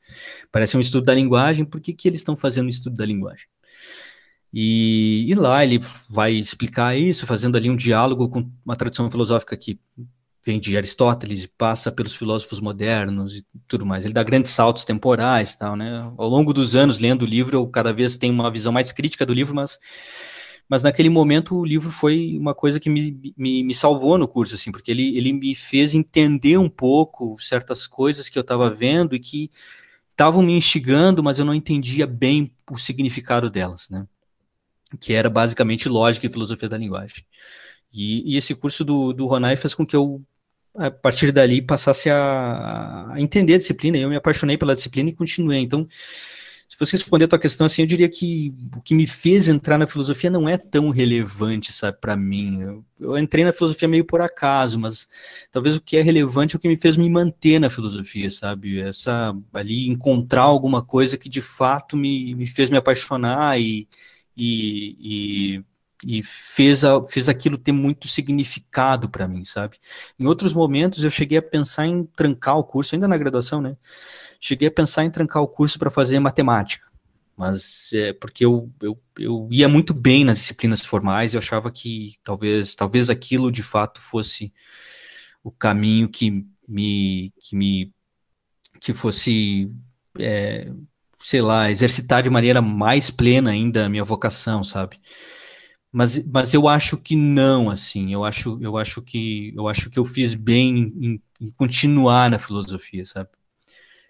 Parece 0.52 0.76
um 0.76 0.80
estudo 0.80 1.06
da 1.06 1.12
linguagem, 1.12 1.64
por 1.64 1.80
que, 1.80 1.92
que 1.92 2.06
eles 2.06 2.20
estão 2.20 2.36
fazendo 2.36 2.66
um 2.66 2.68
estudo 2.68 2.94
da 2.94 3.04
linguagem? 3.04 3.46
E, 4.52 5.28
e, 5.28 5.34
lá 5.34 5.64
ele 5.64 5.80
vai 6.08 6.34
explicar 6.34 6.96
isso, 6.96 7.26
fazendo 7.26 7.56
ali 7.56 7.68
um 7.68 7.74
diálogo 7.74 8.28
com 8.28 8.48
uma 8.64 8.76
tradição 8.76 9.10
filosófica 9.10 9.56
que 9.56 9.80
vem 10.44 10.60
de 10.60 10.76
Aristóteles 10.76 11.44
e 11.44 11.48
passa 11.48 11.90
pelos 11.90 12.14
filósofos 12.14 12.60
modernos 12.60 13.36
e 13.36 13.46
tudo 13.66 13.86
mais. 13.86 14.04
Ele 14.04 14.14
dá 14.14 14.22
grandes 14.22 14.52
saltos 14.52 14.84
temporais 14.84 15.54
tal, 15.54 15.76
né? 15.76 16.12
Ao 16.16 16.28
longo 16.28 16.52
dos 16.52 16.74
anos, 16.74 16.98
lendo 16.98 17.22
o 17.22 17.26
livro, 17.26 17.56
eu 17.56 17.66
cada 17.66 17.92
vez 17.92 18.16
tenho 18.16 18.34
uma 18.34 18.50
visão 18.50 18.72
mais 18.72 18.92
crítica 18.92 19.24
do 19.24 19.32
livro, 19.32 19.54
mas, 19.54 19.78
mas 20.68 20.82
naquele 20.82 21.08
momento 21.08 21.56
o 21.56 21.64
livro 21.64 21.90
foi 21.90 22.36
uma 22.38 22.54
coisa 22.54 22.78
que 22.78 22.90
me, 22.90 23.34
me, 23.36 23.64
me 23.64 23.74
salvou 23.74 24.18
no 24.18 24.28
curso, 24.28 24.54
assim, 24.54 24.70
porque 24.70 24.90
ele, 24.90 25.16
ele 25.16 25.32
me 25.32 25.54
fez 25.54 25.94
entender 25.94 26.58
um 26.58 26.68
pouco 26.68 27.36
certas 27.38 27.86
coisas 27.86 28.28
que 28.28 28.38
eu 28.38 28.42
estava 28.42 28.70
vendo 28.70 29.14
e 29.14 29.20
que 29.20 29.50
estavam 30.10 30.42
me 30.42 30.52
instigando, 30.52 31.22
mas 31.22 31.38
eu 31.38 31.44
não 31.44 31.54
entendia 31.54 32.06
bem 32.06 32.52
o 32.70 32.76
significado 32.76 33.50
delas, 33.50 33.88
né? 33.90 34.06
que 34.98 35.12
era 35.12 35.28
basicamente 35.28 35.88
lógica 35.88 36.26
e 36.26 36.30
filosofia 36.30 36.68
da 36.68 36.78
linguagem. 36.78 37.24
E, 37.92 38.34
e 38.34 38.36
esse 38.36 38.54
curso 38.54 38.84
do, 38.84 39.12
do 39.12 39.26
Ronai 39.26 39.56
fez 39.56 39.74
com 39.74 39.86
que 39.86 39.94
eu, 39.94 40.22
a 40.76 40.90
partir 40.90 41.32
dali, 41.32 41.62
passasse 41.62 42.10
a, 42.10 43.12
a 43.12 43.20
entender 43.20 43.54
a 43.54 43.58
disciplina. 43.58 43.96
Eu 43.98 44.08
me 44.08 44.16
apaixonei 44.16 44.58
pela 44.58 44.74
disciplina 44.74 45.10
e 45.10 45.14
continuei. 45.14 45.60
Então, 45.60 45.86
se 46.68 46.78
você 46.78 46.96
responder 46.96 47.26
a 47.26 47.28
tua 47.28 47.38
questão 47.38 47.66
assim, 47.66 47.82
eu 47.82 47.86
diria 47.86 48.08
que 48.08 48.52
o 48.76 48.80
que 48.80 48.94
me 48.96 49.06
fez 49.06 49.48
entrar 49.48 49.78
na 49.78 49.86
filosofia 49.86 50.28
não 50.28 50.48
é 50.48 50.58
tão 50.58 50.90
relevante, 50.90 51.72
sabe, 51.72 51.98
para 52.00 52.16
mim. 52.16 52.60
Eu, 52.62 52.84
eu, 52.98 53.18
entrei 53.18 53.44
na 53.44 53.52
filosofia 53.52 53.86
meio 53.86 54.04
por 54.04 54.20
acaso, 54.20 54.78
mas 54.80 55.06
talvez 55.52 55.76
o 55.76 55.80
que 55.80 55.96
é 55.96 56.02
relevante 56.02 56.56
é 56.56 56.58
o 56.58 56.60
que 56.60 56.66
me 56.66 56.76
fez 56.76 56.96
me 56.96 57.08
manter 57.08 57.60
na 57.60 57.70
filosofia, 57.70 58.28
sabe? 58.28 58.80
Essa 58.80 59.32
ali 59.52 59.88
encontrar 59.88 60.42
alguma 60.42 60.84
coisa 60.84 61.16
que 61.16 61.28
de 61.28 61.40
fato 61.40 61.96
me, 61.96 62.34
me 62.34 62.46
fez 62.46 62.68
me 62.70 62.76
apaixonar 62.76 63.60
e, 63.60 63.88
e, 64.36 65.56
e, 65.58 65.64
e 66.06 66.22
fez, 66.22 66.84
a, 66.84 67.02
fez 67.06 67.28
aquilo 67.28 67.56
ter 67.56 67.72
muito 67.72 68.08
significado 68.08 69.08
para 69.08 69.26
mim, 69.28 69.44
sabe? 69.44 69.78
Em 70.18 70.26
outros 70.26 70.52
momentos 70.52 71.02
eu 71.02 71.10
cheguei 71.10 71.38
a 71.38 71.42
pensar 71.42 71.86
em 71.86 72.04
trancar 72.04 72.56
o 72.58 72.64
curso, 72.64 72.94
ainda 72.94 73.08
na 73.08 73.16
graduação, 73.16 73.60
né? 73.60 73.76
Cheguei 74.40 74.68
a 74.68 74.70
pensar 74.70 75.04
em 75.04 75.10
trancar 75.10 75.42
o 75.42 75.48
curso 75.48 75.78
para 75.78 75.90
fazer 75.90 76.18
matemática, 76.20 76.86
mas 77.36 77.90
é 77.92 78.12
porque 78.12 78.44
eu, 78.44 78.70
eu, 78.80 79.00
eu 79.18 79.48
ia 79.50 79.68
muito 79.68 79.94
bem 79.94 80.24
nas 80.24 80.38
disciplinas 80.38 80.80
formais 80.80 81.34
eu 81.34 81.38
achava 81.38 81.70
que 81.70 82.14
talvez, 82.22 82.74
talvez 82.74 83.10
aquilo 83.10 83.50
de 83.50 83.62
fato 83.62 84.00
fosse 84.00 84.52
o 85.42 85.50
caminho 85.50 86.08
que 86.08 86.44
me, 86.68 87.32
que 87.40 87.56
me 87.56 87.92
que 88.80 88.92
fosse 88.92 89.70
é, 90.18 90.70
sei 91.24 91.40
lá, 91.40 91.70
exercitar 91.70 92.22
de 92.22 92.28
maneira 92.28 92.60
mais 92.60 93.10
plena 93.10 93.50
ainda 93.50 93.86
a 93.86 93.88
minha 93.88 94.04
vocação, 94.04 94.62
sabe? 94.62 94.98
Mas, 95.94 96.26
mas 96.26 96.52
eu 96.52 96.66
acho 96.66 96.96
que 96.96 97.14
não, 97.14 97.70
assim, 97.70 98.12
eu 98.12 98.24
acho, 98.24 98.58
eu 98.60 98.76
acho 98.76 99.00
que 99.00 99.52
eu 99.56 99.68
acho 99.68 99.88
que 99.88 99.96
eu 99.96 100.04
fiz 100.04 100.34
bem 100.34 100.92
em, 101.00 101.22
em 101.40 101.50
continuar 101.52 102.28
na 102.28 102.36
filosofia, 102.36 103.04
sabe? 103.06 103.28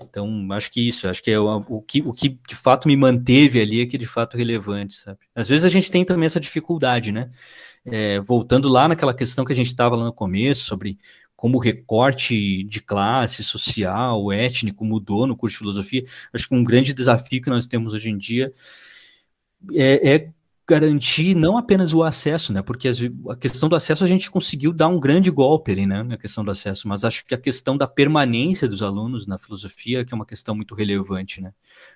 Então, 0.01 0.49
acho 0.53 0.71
que 0.73 0.89
isso, 0.89 1.07
acho 1.07 1.23
que 1.23 1.31
é 1.31 1.39
o, 1.39 1.57
o, 1.69 1.83
que, 1.83 2.01
o 2.01 2.11
que 2.11 2.31
de 2.49 2.57
fato 2.57 2.89
me 2.89 2.97
manteve 2.97 3.61
ali 3.61 3.83
é 3.83 3.87
que 3.87 3.99
de 3.99 4.07
fato 4.07 4.35
relevante, 4.35 4.95
sabe? 4.95 5.19
Às 5.35 5.47
vezes 5.47 5.63
a 5.67 5.69
gente 5.69 5.91
tem 5.91 6.07
também 6.07 6.25
essa 6.25 6.41
dificuldade, 6.41 7.13
né? 7.13 7.29
É, 7.85 8.19
voltando 8.19 8.67
lá 8.67 8.89
naquela 8.89 9.13
questão 9.13 9.45
que 9.45 9.53
a 9.53 9.57
gente 9.57 9.67
estava 9.67 9.95
lá 9.95 10.07
no 10.07 10.13
começo, 10.13 10.65
sobre 10.65 10.97
como 11.37 11.59
o 11.59 11.61
recorte 11.61 12.65
de 12.65 12.81
classe 12.81 13.45
social, 13.45 14.33
étnico 14.33 14.87
mudou 14.87 15.27
no 15.27 15.37
curso 15.37 15.55
de 15.55 15.59
filosofia. 15.59 16.05
Acho 16.33 16.49
que 16.49 16.55
um 16.55 16.65
grande 16.65 16.95
desafio 16.95 17.43
que 17.43 17.51
nós 17.51 17.67
temos 17.67 17.93
hoje 17.93 18.09
em 18.09 18.17
dia 18.17 18.51
é, 19.75 20.15
é 20.15 20.31
garantir 20.67 21.35
não 21.35 21.59
apenas 21.59 21.93
o 21.93 22.03
acesso, 22.03 22.53
né? 22.53 22.63
Porque 22.63 22.89
a 23.29 23.37
questão 23.37 23.69
do 23.69 23.77
acesso 23.77 24.03
a 24.03 24.09
gente 24.09 24.31
conseguiu 24.31 24.73
dar 24.73 24.89
um 24.89 24.99
grande 24.99 25.31
golpe 25.31 25.73
ali, 25.73 25.87
né? 25.87 26.03
Na 26.03 26.17
questão 26.17 26.45
do 26.45 26.51
acesso, 26.51 26.89
mas 26.89 27.05
acho 27.05 27.25
que 27.27 27.35
a 27.35 27.39
questão 27.39 27.77
da 27.77 27.87
permanência 27.87 28.67
dos 28.67 28.83
alunos 28.83 29.27
na 29.27 29.39
filosofia 29.39 30.05
que 30.05 30.15
é 30.15 30.17
uma 30.17 30.27
questão 30.27 30.55
muito 30.55 30.75
relevante, 30.75 31.41
né? 31.41 31.53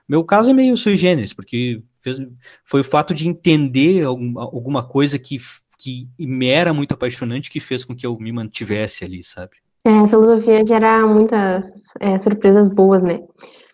Meu 0.08 0.22
caso 0.22 0.50
é 0.50 0.52
meio 0.52 0.76
sui 0.76 0.96
generis, 0.96 1.32
porque 1.32 1.82
fez, 2.02 2.18
foi 2.64 2.82
o 2.82 2.84
fato 2.84 3.14
de 3.14 3.28
entender 3.28 4.04
algum, 4.04 4.38
alguma 4.38 4.82
coisa 4.82 5.18
que 5.18 5.38
que 5.80 6.08
me 6.18 6.48
era 6.48 6.74
muito 6.74 6.92
apaixonante 6.92 7.50
que 7.50 7.60
fez 7.60 7.84
com 7.84 7.94
que 7.94 8.04
eu 8.04 8.18
me 8.18 8.32
mantivesse 8.32 9.04
ali, 9.04 9.22
sabe? 9.22 9.52
É, 9.84 9.90
a 9.90 10.08
filosofia 10.08 10.66
gera 10.66 11.06
muitas 11.06 11.66
é, 12.00 12.18
surpresas 12.18 12.68
boas, 12.68 13.00
né? 13.00 13.20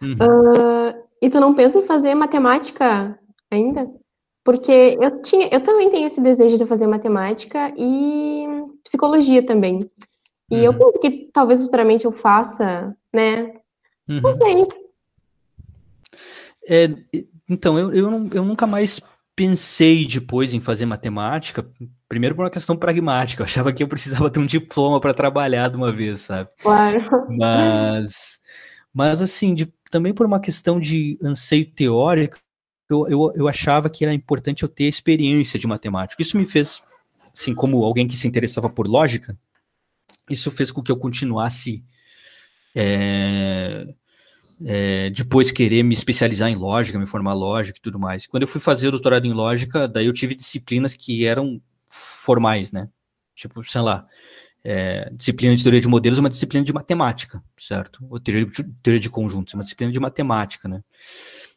Uhum. 0.02 0.12
Uh, 0.12 0.94
e 1.20 1.30
tu 1.30 1.40
não 1.40 1.54
pensa 1.54 1.78
em 1.78 1.82
fazer 1.82 2.14
matemática 2.14 3.18
ainda? 3.50 3.90
Porque 4.44 4.98
eu 5.00 5.22
tinha, 5.22 5.48
eu 5.50 5.62
também 5.62 5.90
tenho 5.90 6.06
esse 6.06 6.20
desejo 6.20 6.58
de 6.58 6.66
fazer 6.66 6.86
matemática 6.86 7.72
e 7.78 8.46
psicologia 8.84 9.44
também. 9.44 9.90
E 10.50 10.56
uhum. 10.56 10.62
eu 10.64 10.74
penso 10.74 10.98
que 11.00 11.30
talvez 11.32 11.62
futuramente 11.62 12.04
eu 12.04 12.12
faça, 12.12 12.94
né? 13.12 13.54
Uhum. 14.06 14.20
Não 14.20 14.36
sei. 14.36 14.68
É, 16.68 16.88
então, 17.48 17.78
eu, 17.78 17.92
eu, 17.92 18.30
eu 18.32 18.44
nunca 18.44 18.66
mais 18.66 19.00
pensei 19.34 20.06
depois 20.06 20.52
em 20.54 20.60
fazer 20.60 20.86
matemática, 20.86 21.66
primeiro 22.08 22.34
por 22.34 22.44
uma 22.44 22.50
questão 22.50 22.76
pragmática. 22.76 23.42
Eu 23.42 23.46
achava 23.46 23.72
que 23.72 23.82
eu 23.82 23.88
precisava 23.88 24.30
ter 24.30 24.40
um 24.40 24.46
diploma 24.46 25.00
para 25.00 25.14
trabalhar 25.14 25.68
de 25.70 25.76
uma 25.76 25.90
vez, 25.90 26.20
sabe? 26.20 26.50
Claro. 26.60 27.26
Mas, 27.30 28.40
mas 28.92 29.22
assim, 29.22 29.54
de, 29.54 29.72
também 29.90 30.12
por 30.12 30.26
uma 30.26 30.38
questão 30.38 30.78
de 30.78 31.18
anseio 31.22 31.64
teórico, 31.64 32.38
eu, 32.88 33.06
eu, 33.08 33.32
eu 33.34 33.48
achava 33.48 33.88
que 33.88 34.04
era 34.04 34.12
importante 34.12 34.62
eu 34.62 34.68
ter 34.68 34.84
experiência 34.84 35.58
de 35.58 35.66
matemática. 35.66 36.20
Isso 36.20 36.36
me 36.36 36.46
fez, 36.46 36.82
assim, 37.32 37.54
como 37.54 37.82
alguém 37.82 38.06
que 38.06 38.16
se 38.16 38.28
interessava 38.28 38.68
por 38.68 38.86
lógica, 38.86 39.36
isso 40.28 40.50
fez 40.50 40.70
com 40.70 40.82
que 40.82 40.90
eu 40.90 40.96
continuasse 40.96 41.84
é, 42.74 43.86
é, 44.64 45.10
depois 45.10 45.52
querer 45.52 45.82
me 45.82 45.94
especializar 45.94 46.48
em 46.48 46.54
lógica, 46.54 46.98
me 46.98 47.06
formar 47.06 47.34
lógica 47.34 47.78
e 47.78 47.82
tudo 47.82 47.98
mais. 47.98 48.26
Quando 48.26 48.42
eu 48.42 48.48
fui 48.48 48.60
fazer 48.60 48.88
o 48.88 48.90
doutorado 48.90 49.26
em 49.26 49.32
lógica, 49.32 49.86
daí 49.88 50.06
eu 50.06 50.12
tive 50.12 50.34
disciplinas 50.34 50.94
que 50.94 51.26
eram 51.26 51.60
formais, 51.86 52.72
né? 52.72 52.88
Tipo, 53.34 53.62
sei 53.64 53.80
lá, 53.80 54.06
é, 54.62 55.10
disciplina 55.10 55.54
de 55.54 55.62
teoria 55.62 55.80
de 55.80 55.88
modelos 55.88 56.18
é 56.18 56.20
uma 56.20 56.30
disciplina 56.30 56.64
de 56.64 56.72
matemática, 56.72 57.42
certo? 57.58 58.04
Ou 58.08 58.18
teoria 58.18 58.46
de, 58.46 58.62
teoria 58.82 59.00
de 59.00 59.10
conjuntos, 59.10 59.52
é 59.54 59.56
uma 59.56 59.62
disciplina 59.62 59.92
de 59.92 60.00
matemática, 60.00 60.68
né? 60.68 60.82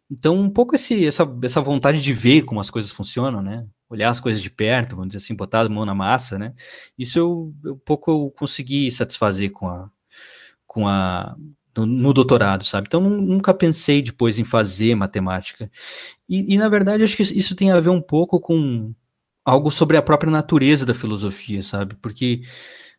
Então, 0.10 0.36
um 0.40 0.50
pouco 0.50 0.76
esse, 0.76 1.06
essa, 1.06 1.28
essa 1.44 1.62
vontade 1.62 2.02
de 2.02 2.14
ver 2.14 2.44
como 2.44 2.60
as 2.60 2.70
coisas 2.70 2.92
funcionam, 2.92 3.42
né? 3.42 3.66
Olhar 3.90 4.10
as 4.10 4.20
coisas 4.20 4.42
de 4.42 4.50
perto, 4.50 4.96
vamos 4.96 5.10
dizer 5.10 5.18
assim, 5.18 5.36
botar 5.36 5.62
a 5.62 5.70
mão 5.70 5.86
na 5.86 5.96
massa, 5.96 6.40
né? 6.40 6.54
Isso 6.98 7.20
eu, 7.20 7.54
eu 7.64 7.78
pouco 7.78 8.12
eu 8.12 8.34
consegui 8.38 8.90
satisfazer 8.92 9.52
com 9.52 9.68
a, 9.68 9.90
com 10.66 10.88
a, 10.88 11.36
no, 11.78 11.86
no 11.86 12.14
doutorado, 12.14 12.66
sabe? 12.66 12.88
Então 12.88 13.02
nunca 13.02 13.54
pensei 13.54 14.02
depois 14.02 14.40
em 14.40 14.44
fazer 14.44 14.96
matemática. 14.96 15.70
E, 16.28 16.54
e, 16.54 16.58
na 16.58 16.70
verdade 16.70 17.04
acho 17.04 17.18
que 17.18 17.24
isso 17.24 17.56
tem 17.56 17.72
a 17.72 17.80
ver 17.80 17.90
um 17.90 18.02
pouco 18.02 18.40
com 18.40 18.94
algo 19.46 19.72
sobre 19.72 19.98
a 19.98 20.02
própria 20.02 20.32
natureza 20.32 20.86
da 20.86 20.94
filosofia, 20.94 21.62
sabe? 21.64 21.96
Porque, 22.02 22.42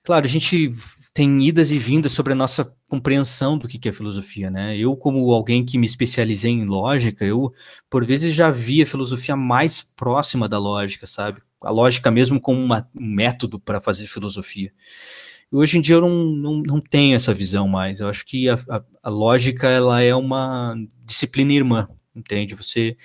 claro, 0.03 0.25
a 0.27 0.29
gente 0.29 0.73
tem 1.13 1.43
idas 1.43 1.71
e 1.71 1.79
vindas 1.79 2.13
sobre 2.13 2.33
a 2.33 2.37
nossa 2.37 2.73
compreensão 2.89 3.59
do 3.59 3.67
que 3.67 3.89
é 3.89 3.93
filosofia, 3.93 4.51
né? 4.51 4.77
Eu, 4.77 4.97
como 4.97 5.33
alguém 5.33 5.65
que 5.65 5.79
me 5.79 5.87
especializei 5.87 6.53
em 6.53 6.65
lógica, 6.65 7.25
eu, 7.25 7.53
por 7.91 8.05
vezes, 8.05 8.35
já 8.35 8.51
vi 8.51 8.83
a 8.83 8.87
filosofia 8.87 9.37
mais 9.37 9.83
próxima 9.83 10.49
da 10.49 10.59
lógica, 10.59 11.07
sabe? 11.07 11.43
A 11.63 11.71
lógica 11.71 12.11
mesmo 12.11 12.41
como 12.41 12.61
uma, 12.63 12.89
um 12.95 13.07
método 13.07 13.59
para 13.59 13.81
fazer 13.81 14.07
filosofia. 14.07 14.73
Hoje 15.51 15.79
em 15.79 15.81
dia 15.81 15.97
eu 15.97 16.03
não, 16.03 16.25
não, 16.25 16.63
não 16.63 16.81
tenho 16.81 17.17
essa 17.17 17.33
visão 17.33 17.67
mais. 17.67 18.01
Eu 18.01 18.09
acho 18.09 18.25
que 18.27 18.49
a, 18.49 18.55
a, 18.69 18.83
a, 19.05 19.09
lógica 19.11 19.67
ela 19.67 20.03
é 20.03 20.15
uma 20.15 20.77
disciplina 21.05 21.53
irmã, 21.53 21.89
entende? 22.15 22.55
Você, 22.55 22.97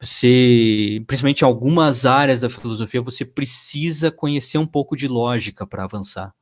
você, 0.00 1.02
principalmente 1.06 1.42
em 1.42 1.44
algumas 1.44 2.06
áreas 2.06 2.40
da 2.40 2.50
filosofia, 2.50 3.00
você 3.00 3.24
precisa 3.24 4.10
conhecer 4.10 4.58
um 4.58 4.66
pouco 4.66 4.96
de 4.96 5.06
lógica 5.06 5.66
para 5.66 5.84
avançar. 5.84 6.34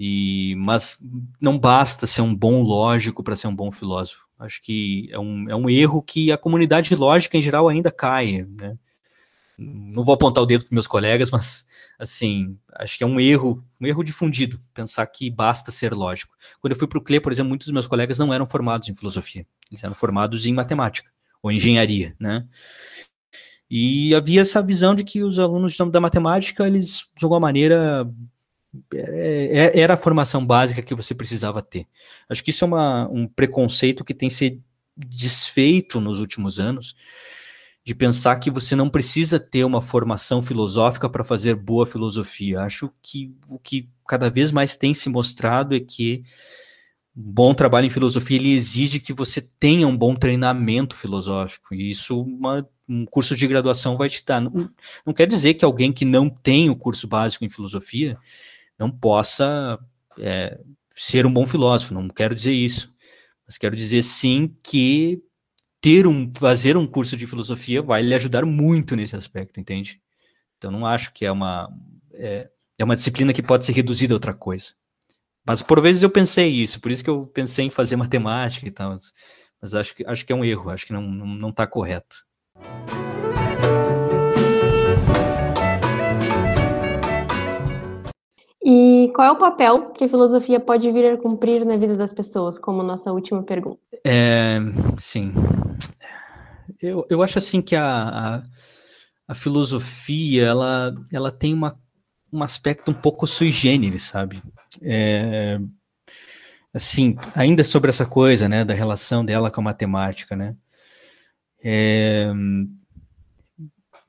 E, 0.00 0.54
mas 0.56 0.96
não 1.40 1.58
basta 1.58 2.06
ser 2.06 2.22
um 2.22 2.32
bom 2.32 2.62
lógico 2.62 3.20
para 3.20 3.34
ser 3.34 3.48
um 3.48 3.56
bom 3.56 3.72
filósofo. 3.72 4.28
Acho 4.38 4.62
que 4.62 5.08
é 5.10 5.18
um, 5.18 5.50
é 5.50 5.56
um 5.56 5.68
erro 5.68 6.00
que 6.00 6.30
a 6.30 6.38
comunidade 6.38 6.94
lógica 6.94 7.36
em 7.36 7.42
geral 7.42 7.68
ainda 7.68 7.90
cai, 7.90 8.46
né? 8.48 8.78
Não 9.58 10.04
vou 10.04 10.14
apontar 10.14 10.44
o 10.44 10.46
dedo 10.46 10.64
para 10.64 10.72
meus 10.72 10.86
colegas, 10.86 11.32
mas 11.32 11.66
assim, 11.98 12.56
acho 12.76 12.96
que 12.96 13.02
é 13.02 13.06
um 13.08 13.18
erro, 13.18 13.64
um 13.80 13.88
erro 13.88 14.04
difundido, 14.04 14.62
pensar 14.72 15.04
que 15.08 15.28
basta 15.28 15.72
ser 15.72 15.92
lógico. 15.92 16.32
Quando 16.60 16.74
eu 16.74 16.78
fui 16.78 16.86
para 16.86 16.98
o 16.98 17.02
CLE, 17.02 17.18
por 17.18 17.32
exemplo, 17.32 17.48
muitos 17.48 17.66
dos 17.66 17.74
meus 17.74 17.88
colegas 17.88 18.18
não 18.18 18.32
eram 18.32 18.46
formados 18.46 18.88
em 18.88 18.94
filosofia, 18.94 19.44
eles 19.68 19.82
eram 19.82 19.96
formados 19.96 20.46
em 20.46 20.54
matemática 20.54 21.10
ou 21.42 21.50
engenharia, 21.50 22.14
né? 22.20 22.46
E 23.68 24.14
havia 24.14 24.42
essa 24.42 24.62
visão 24.62 24.94
de 24.94 25.02
que 25.02 25.24
os 25.24 25.40
alunos 25.40 25.76
da 25.76 26.00
matemática, 26.00 26.66
eles, 26.66 27.08
de 27.16 27.24
alguma 27.24 27.40
maneira, 27.40 28.08
era 28.92 29.94
a 29.94 29.96
formação 29.96 30.44
básica 30.44 30.82
que 30.82 30.94
você 30.94 31.14
precisava 31.14 31.62
ter. 31.62 31.86
Acho 32.28 32.44
que 32.44 32.50
isso 32.50 32.64
é 32.64 32.68
uma, 32.68 33.08
um 33.08 33.26
preconceito 33.26 34.04
que 34.04 34.14
tem 34.14 34.28
se 34.28 34.62
desfeito 34.96 36.00
nos 36.00 36.20
últimos 36.20 36.58
anos, 36.58 36.94
de 37.84 37.94
pensar 37.94 38.36
que 38.36 38.50
você 38.50 38.76
não 38.76 38.90
precisa 38.90 39.40
ter 39.40 39.64
uma 39.64 39.80
formação 39.80 40.42
filosófica 40.42 41.08
para 41.08 41.24
fazer 41.24 41.54
boa 41.54 41.86
filosofia. 41.86 42.60
Acho 42.60 42.90
que 43.00 43.34
o 43.48 43.58
que 43.58 43.88
cada 44.06 44.28
vez 44.28 44.52
mais 44.52 44.76
tem 44.76 44.92
se 44.92 45.08
mostrado 45.08 45.74
é 45.74 45.80
que 45.80 46.22
bom 47.14 47.54
trabalho 47.54 47.86
em 47.86 47.90
filosofia 47.90 48.36
ele 48.36 48.52
exige 48.52 49.00
que 49.00 49.12
você 49.12 49.40
tenha 49.40 49.88
um 49.88 49.96
bom 49.96 50.14
treinamento 50.14 50.94
filosófico. 50.94 51.74
E 51.74 51.90
isso 51.90 52.20
uma, 52.20 52.68
um 52.86 53.06
curso 53.06 53.34
de 53.34 53.46
graduação 53.46 53.96
vai 53.96 54.10
te 54.10 54.22
dar. 54.24 54.40
Não, 54.40 54.70
não 55.06 55.14
quer 55.14 55.26
dizer 55.26 55.54
que 55.54 55.64
alguém 55.64 55.92
que 55.92 56.04
não 56.04 56.28
tem 56.28 56.68
o 56.68 56.76
curso 56.76 57.08
básico 57.08 57.44
em 57.44 57.50
filosofia 57.50 58.18
não 58.78 58.90
possa 58.90 59.78
é, 60.18 60.58
ser 60.90 61.26
um 61.26 61.32
bom 61.32 61.46
filósofo. 61.46 61.94
Não 61.94 62.08
quero 62.08 62.34
dizer 62.34 62.52
isso. 62.52 62.94
Mas 63.46 63.56
quero 63.56 63.74
dizer 63.74 64.02
sim 64.02 64.54
que 64.62 65.22
ter 65.80 66.06
um, 66.06 66.30
fazer 66.34 66.76
um 66.76 66.86
curso 66.86 67.16
de 67.16 67.26
filosofia 67.26 67.80
vai 67.80 68.02
lhe 68.02 68.14
ajudar 68.14 68.44
muito 68.44 68.94
nesse 68.94 69.16
aspecto, 69.16 69.58
entende? 69.58 70.00
Então 70.56 70.70
não 70.70 70.84
acho 70.84 71.12
que 71.12 71.24
é 71.24 71.32
uma 71.32 71.70
é, 72.12 72.50
é 72.78 72.84
uma 72.84 72.96
disciplina 72.96 73.32
que 73.32 73.42
pode 73.42 73.64
ser 73.64 73.72
reduzida 73.72 74.12
a 74.12 74.16
outra 74.16 74.34
coisa. 74.34 74.74
Mas 75.46 75.62
por 75.62 75.80
vezes 75.80 76.02
eu 76.02 76.10
pensei 76.10 76.48
isso, 76.48 76.80
por 76.80 76.90
isso 76.90 77.02
que 77.02 77.08
eu 77.08 77.26
pensei 77.26 77.66
em 77.66 77.70
fazer 77.70 77.96
matemática 77.96 78.66
e 78.66 78.70
tal. 78.70 78.90
Mas, 79.60 79.74
acho 79.74 79.94
que 79.94 80.04
acho 80.06 80.26
que 80.26 80.32
é 80.32 80.36
um 80.36 80.44
erro, 80.44 80.70
acho 80.70 80.86
que 80.86 80.92
não 80.92 81.02
não, 81.02 81.26
não 81.26 81.48
está 81.48 81.66
correto. 81.66 82.26
E 88.70 89.10
qual 89.14 89.26
é 89.26 89.30
o 89.30 89.38
papel 89.38 89.92
que 89.92 90.04
a 90.04 90.08
filosofia 90.10 90.60
pode 90.60 90.92
vir 90.92 91.10
a 91.10 91.16
cumprir 91.16 91.64
na 91.64 91.78
vida 91.78 91.96
das 91.96 92.12
pessoas, 92.12 92.58
como 92.58 92.82
nossa 92.82 93.10
última 93.10 93.42
pergunta? 93.42 93.80
É, 94.04 94.58
sim. 94.98 95.32
Eu, 96.78 97.06
eu 97.08 97.22
acho 97.22 97.38
assim 97.38 97.62
que 97.62 97.74
a, 97.74 97.86
a, 97.86 98.42
a 99.26 99.34
filosofia 99.34 100.44
ela, 100.44 100.94
ela 101.10 101.30
tem 101.30 101.54
uma, 101.54 101.80
um 102.30 102.42
aspecto 102.42 102.90
um 102.90 102.94
pouco 102.94 103.26
sui 103.26 103.50
generis, 103.50 104.02
sabe? 104.02 104.42
É, 104.82 105.58
assim, 106.74 107.16
ainda 107.34 107.64
sobre 107.64 107.88
essa 107.88 108.04
coisa, 108.04 108.50
né, 108.50 108.66
da 108.66 108.74
relação 108.74 109.24
dela 109.24 109.50
com 109.50 109.62
a 109.62 109.64
matemática, 109.64 110.36
né? 110.36 110.54
É, 111.64 112.30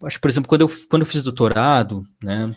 acho, 0.03 0.19
por 0.19 0.29
exemplo, 0.29 0.49
quando 0.49 0.61
eu, 0.61 0.69
quando 0.89 1.03
eu 1.03 1.07
fiz 1.07 1.23
doutorado, 1.23 2.05
né, 2.21 2.53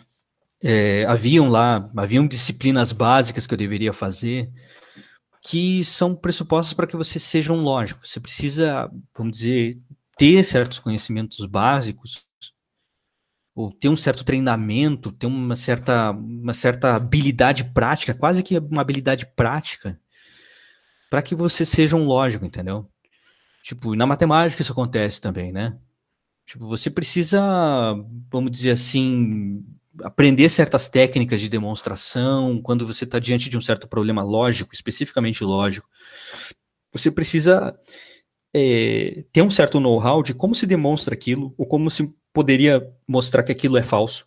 é, 0.63 1.05
haviam 1.05 1.49
lá, 1.49 1.91
haviam 1.95 2.27
disciplinas 2.27 2.91
básicas 2.91 3.45
que 3.45 3.53
eu 3.53 3.57
deveria 3.57 3.91
fazer 3.91 4.49
que 5.45 5.83
são 5.83 6.15
pressupostos 6.15 6.73
para 6.73 6.87
que 6.87 6.95
você 6.95 7.19
seja 7.19 7.51
um 7.51 7.61
lógico. 7.61 8.07
Você 8.07 8.19
precisa, 8.19 8.89
vamos 9.15 9.37
dizer, 9.37 9.77
ter 10.17 10.41
certos 10.43 10.79
conhecimentos 10.79 11.45
básicos 11.45 12.25
ou 13.53 13.71
ter 13.71 13.89
um 13.89 13.95
certo 13.95 14.23
treinamento, 14.23 15.11
ter 15.11 15.27
uma 15.27 15.55
certa, 15.55 16.11
uma 16.11 16.53
certa 16.53 16.95
habilidade 16.95 17.65
prática, 17.65 18.13
quase 18.13 18.41
que 18.41 18.57
uma 18.57 18.81
habilidade 18.81 19.27
prática, 19.35 19.99
para 21.09 21.21
que 21.21 21.35
você 21.35 21.65
seja 21.65 21.95
um 21.95 22.05
lógico, 22.05 22.45
entendeu? 22.45 22.89
Tipo, 23.63 23.95
na 23.95 24.07
matemática 24.07 24.61
isso 24.61 24.71
acontece 24.71 25.21
também, 25.21 25.51
né? 25.51 25.77
Tipo, 26.45 26.67
você 26.67 26.89
precisa, 26.89 27.41
vamos 28.31 28.49
dizer 28.49 28.71
assim, 28.71 29.63
aprender 30.01 30.49
certas 30.49 30.87
técnicas 30.87 31.39
de 31.41 31.49
demonstração, 31.49 32.61
quando 32.61 32.87
você 32.87 33.03
está 33.03 33.19
diante 33.19 33.49
de 33.49 33.57
um 33.57 33.61
certo 33.61 33.87
problema 33.87 34.23
lógico, 34.23 34.73
especificamente 34.73 35.43
lógico, 35.43 35.87
você 36.91 37.11
precisa 37.11 37.77
é, 38.53 39.25
ter 39.31 39.41
um 39.41 39.49
certo 39.49 39.79
know-how 39.79 40.23
de 40.23 40.33
como 40.33 40.55
se 40.55 40.65
demonstra 40.65 41.13
aquilo, 41.13 41.53
ou 41.57 41.67
como 41.67 41.89
se 41.89 42.11
poderia 42.31 42.81
mostrar 43.07 43.43
que 43.43 43.51
aquilo 43.51 43.77
é 43.77 43.83
falso, 43.83 44.25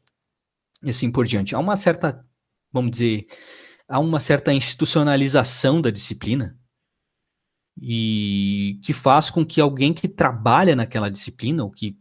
e 0.82 0.90
assim 0.90 1.10
por 1.10 1.26
diante. 1.26 1.54
Há 1.54 1.58
uma 1.58 1.76
certa, 1.76 2.24
vamos 2.72 2.92
dizer, 2.92 3.26
há 3.88 3.98
uma 3.98 4.20
certa 4.20 4.52
institucionalização 4.52 5.80
da 5.80 5.90
disciplina, 5.90 6.58
e 7.78 8.80
que 8.82 8.92
faz 8.92 9.30
com 9.30 9.44
que 9.44 9.60
alguém 9.60 9.92
que 9.92 10.08
trabalha 10.08 10.74
naquela 10.74 11.10
disciplina, 11.10 11.62
ou 11.62 11.70
que 11.70 11.98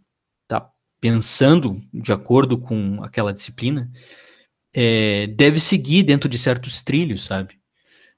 pensando 1.06 1.80
de 1.94 2.11
acordo 2.11 2.57
com 2.57 3.03
aquela 3.03 3.32
disciplina, 3.32 3.91
é, 4.73 5.27
deve 5.27 5.60
seguir 5.60 6.02
dentro 6.02 6.27
de 6.27 6.36
certos 6.40 6.82
trilhos, 6.82 7.26
sabe? 7.26 7.60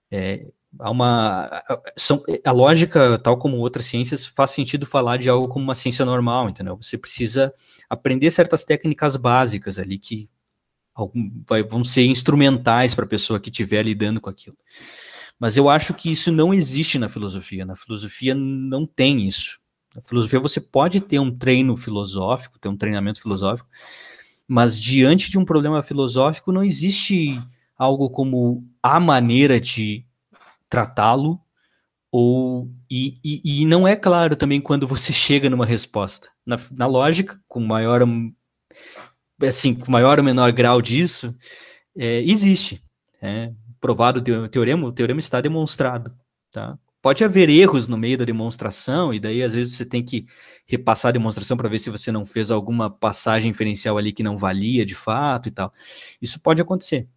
É, 0.09 0.47
há 0.79 0.89
uma 0.89 1.51
são, 1.97 2.23
a 2.45 2.51
lógica, 2.53 3.19
tal 3.19 3.37
como 3.37 3.57
outras 3.57 3.87
ciências, 3.87 4.25
faz 4.25 4.51
sentido 4.51 4.85
falar 4.85 5.17
de 5.17 5.27
algo 5.27 5.49
como 5.49 5.65
uma 5.65 5.75
ciência 5.75 6.05
normal, 6.05 6.47
entendeu? 6.47 6.77
Você 6.81 6.97
precisa 6.97 7.53
aprender 7.89 8.31
certas 8.31 8.63
técnicas 8.63 9.17
básicas 9.17 9.77
ali 9.77 9.99
que 9.99 10.29
algum, 10.95 11.29
vai, 11.45 11.63
vão 11.63 11.83
ser 11.83 12.05
instrumentais 12.05 12.95
para 12.95 13.03
a 13.03 13.09
pessoa 13.09 13.37
que 13.37 13.49
estiver 13.49 13.83
lidando 13.83 14.21
com 14.21 14.29
aquilo. 14.29 14.55
Mas 15.37 15.57
eu 15.57 15.67
acho 15.67 15.93
que 15.93 16.09
isso 16.09 16.31
não 16.31 16.53
existe 16.53 16.97
na 16.97 17.09
filosofia. 17.09 17.65
Na 17.65 17.75
filosofia 17.75 18.33
não 18.33 18.85
tem 18.85 19.27
isso. 19.27 19.59
Na 19.97 20.03
filosofia 20.03 20.39
você 20.39 20.61
pode 20.61 21.01
ter 21.01 21.17
um 21.17 21.35
treino 21.35 21.75
filosófico, 21.75 22.59
ter 22.59 22.69
um 22.69 22.77
treinamento 22.77 23.19
filosófico, 23.19 23.67
mas 24.47 24.79
diante 24.79 25.31
de 25.31 25.39
um 25.39 25.43
problema 25.43 25.81
filosófico 25.81 26.51
não 26.51 26.63
existe 26.63 27.41
algo 27.75 28.07
como 28.11 28.63
a 28.81 28.99
maneira 28.99 29.59
de 29.59 30.05
tratá-lo 30.69 31.41
ou 32.11 32.69
e, 32.89 33.19
e, 33.23 33.61
e, 33.61 33.65
não 33.65 33.87
é 33.87 33.95
claro 33.95 34.35
também 34.35 34.61
quando 34.61 34.87
você 34.87 35.11
chega 35.11 35.49
numa 35.49 35.65
resposta. 35.65 36.29
Na, 36.45 36.57
na 36.73 36.85
lógica, 36.85 37.41
com 37.47 37.59
maior 37.59 38.03
assim, 39.41 39.73
com 39.73 39.91
maior 39.91 40.19
ou 40.19 40.23
menor 40.23 40.51
grau 40.51 40.79
disso, 40.79 41.35
é, 41.97 42.21
existe. 42.21 42.83
É, 43.19 43.51
provado 43.79 44.19
o 44.19 44.47
teorema, 44.47 44.87
o 44.87 44.91
teorema 44.91 45.19
está 45.19 45.41
demonstrado. 45.41 46.15
Tá? 46.51 46.77
Pode 47.01 47.23
haver 47.23 47.49
erros 47.49 47.87
no 47.87 47.97
meio 47.97 48.17
da 48.17 48.25
demonstração, 48.25 49.13
e 49.13 49.19
daí 49.19 49.43
às 49.43 49.53
vezes 49.53 49.75
você 49.75 49.85
tem 49.85 50.03
que 50.03 50.25
repassar 50.65 51.09
a 51.09 51.13
demonstração 51.13 51.55
para 51.55 51.69
ver 51.69 51.79
se 51.79 51.89
você 51.89 52.11
não 52.11 52.25
fez 52.25 52.49
alguma 52.51 52.89
passagem 52.89 53.51
inferencial 53.51 53.97
ali 53.97 54.11
que 54.11 54.23
não 54.23 54.37
valia 54.37 54.85
de 54.85 54.95
fato 54.95 55.47
e 55.47 55.51
tal. 55.51 55.71
Isso 56.21 56.39
pode 56.39 56.61
acontecer. 56.61 57.07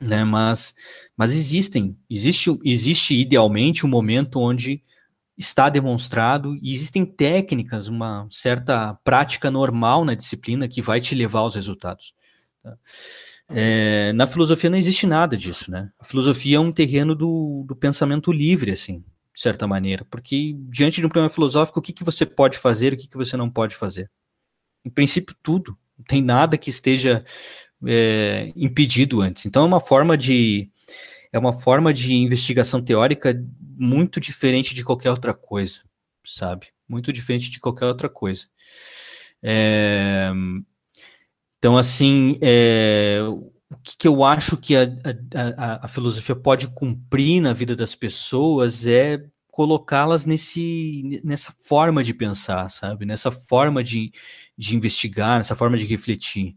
Né? 0.00 0.24
Mas, 0.24 0.74
mas 1.16 1.32
existem, 1.32 1.96
existe, 2.08 2.50
existe 2.64 3.14
idealmente 3.14 3.86
um 3.86 3.88
momento 3.88 4.38
onde 4.40 4.82
está 5.36 5.68
demonstrado 5.68 6.56
e 6.62 6.72
existem 6.72 7.04
técnicas, 7.04 7.88
uma 7.88 8.26
certa 8.30 8.94
prática 9.02 9.50
normal 9.50 10.04
na 10.04 10.14
disciplina 10.14 10.68
que 10.68 10.80
vai 10.80 11.00
te 11.00 11.14
levar 11.14 11.40
aos 11.40 11.54
resultados. 11.54 12.14
Tá? 12.62 12.76
É, 13.48 14.12
na 14.14 14.26
filosofia 14.26 14.70
não 14.70 14.78
existe 14.78 15.06
nada 15.06 15.36
disso, 15.36 15.70
né? 15.70 15.90
A 15.98 16.04
filosofia 16.04 16.56
é 16.56 16.60
um 16.60 16.72
terreno 16.72 17.14
do, 17.14 17.64
do 17.66 17.76
pensamento 17.76 18.32
livre, 18.32 18.72
assim, 18.72 19.04
de 19.34 19.40
certa 19.40 19.66
maneira, 19.66 20.04
porque 20.10 20.54
diante 20.70 21.00
de 21.00 21.06
um 21.06 21.10
problema 21.10 21.30
filosófico, 21.30 21.78
o 21.78 21.82
que, 21.82 21.92
que 21.92 22.04
você 22.04 22.24
pode 22.24 22.56
fazer 22.56 22.92
e 22.92 22.96
o 22.96 22.98
que, 22.98 23.08
que 23.08 23.16
você 23.16 23.36
não 23.36 23.50
pode 23.50 23.74
fazer? 23.74 24.10
Em 24.84 24.90
princípio, 24.90 25.34
tudo. 25.42 25.76
Não 25.96 26.04
tem 26.04 26.22
nada 26.22 26.58
que 26.58 26.70
esteja 26.70 27.22
é, 27.86 28.52
impedido 28.56 29.20
antes. 29.20 29.46
Então 29.46 29.62
é 29.62 29.66
uma 29.66 29.80
forma 29.80 30.16
de 30.16 30.70
é 31.32 31.38
uma 31.38 31.52
forma 31.52 31.92
de 31.92 32.14
investigação 32.14 32.80
teórica 32.80 33.34
muito 33.76 34.20
diferente 34.20 34.72
de 34.72 34.84
qualquer 34.84 35.10
outra 35.10 35.34
coisa, 35.34 35.80
sabe? 36.24 36.68
Muito 36.88 37.12
diferente 37.12 37.50
de 37.50 37.58
qualquer 37.58 37.86
outra 37.86 38.08
coisa. 38.08 38.46
É, 39.42 40.30
então, 41.64 41.78
assim, 41.78 42.36
é, 42.42 43.20
o 43.22 43.50
que, 43.82 43.96
que, 43.96 44.06
eu 44.06 44.22
acho 44.22 44.54
que 44.54 44.76
a, 44.76 44.82
a, 45.56 45.86
a, 45.86 45.88
filosofia 45.88 46.36
pode 46.36 46.68
cumprir 46.68 47.40
na 47.40 47.54
vida 47.54 47.74
das 47.74 47.94
pessoas 47.94 48.86
é 48.86 49.24
colocá-las 49.50 50.26
nesse 50.26 51.22
nessa 51.24 51.54
forma 51.58 52.04
de 52.04 52.12
pensar, 52.12 52.68
sabe? 52.68 53.06
Nessa 53.06 53.30
forma 53.30 53.82
de, 53.82 54.12
de 54.58 54.76
investigar, 54.76 55.38
nessa 55.38 55.56
forma 55.56 55.78
de 55.78 55.86
refletir. 55.86 56.54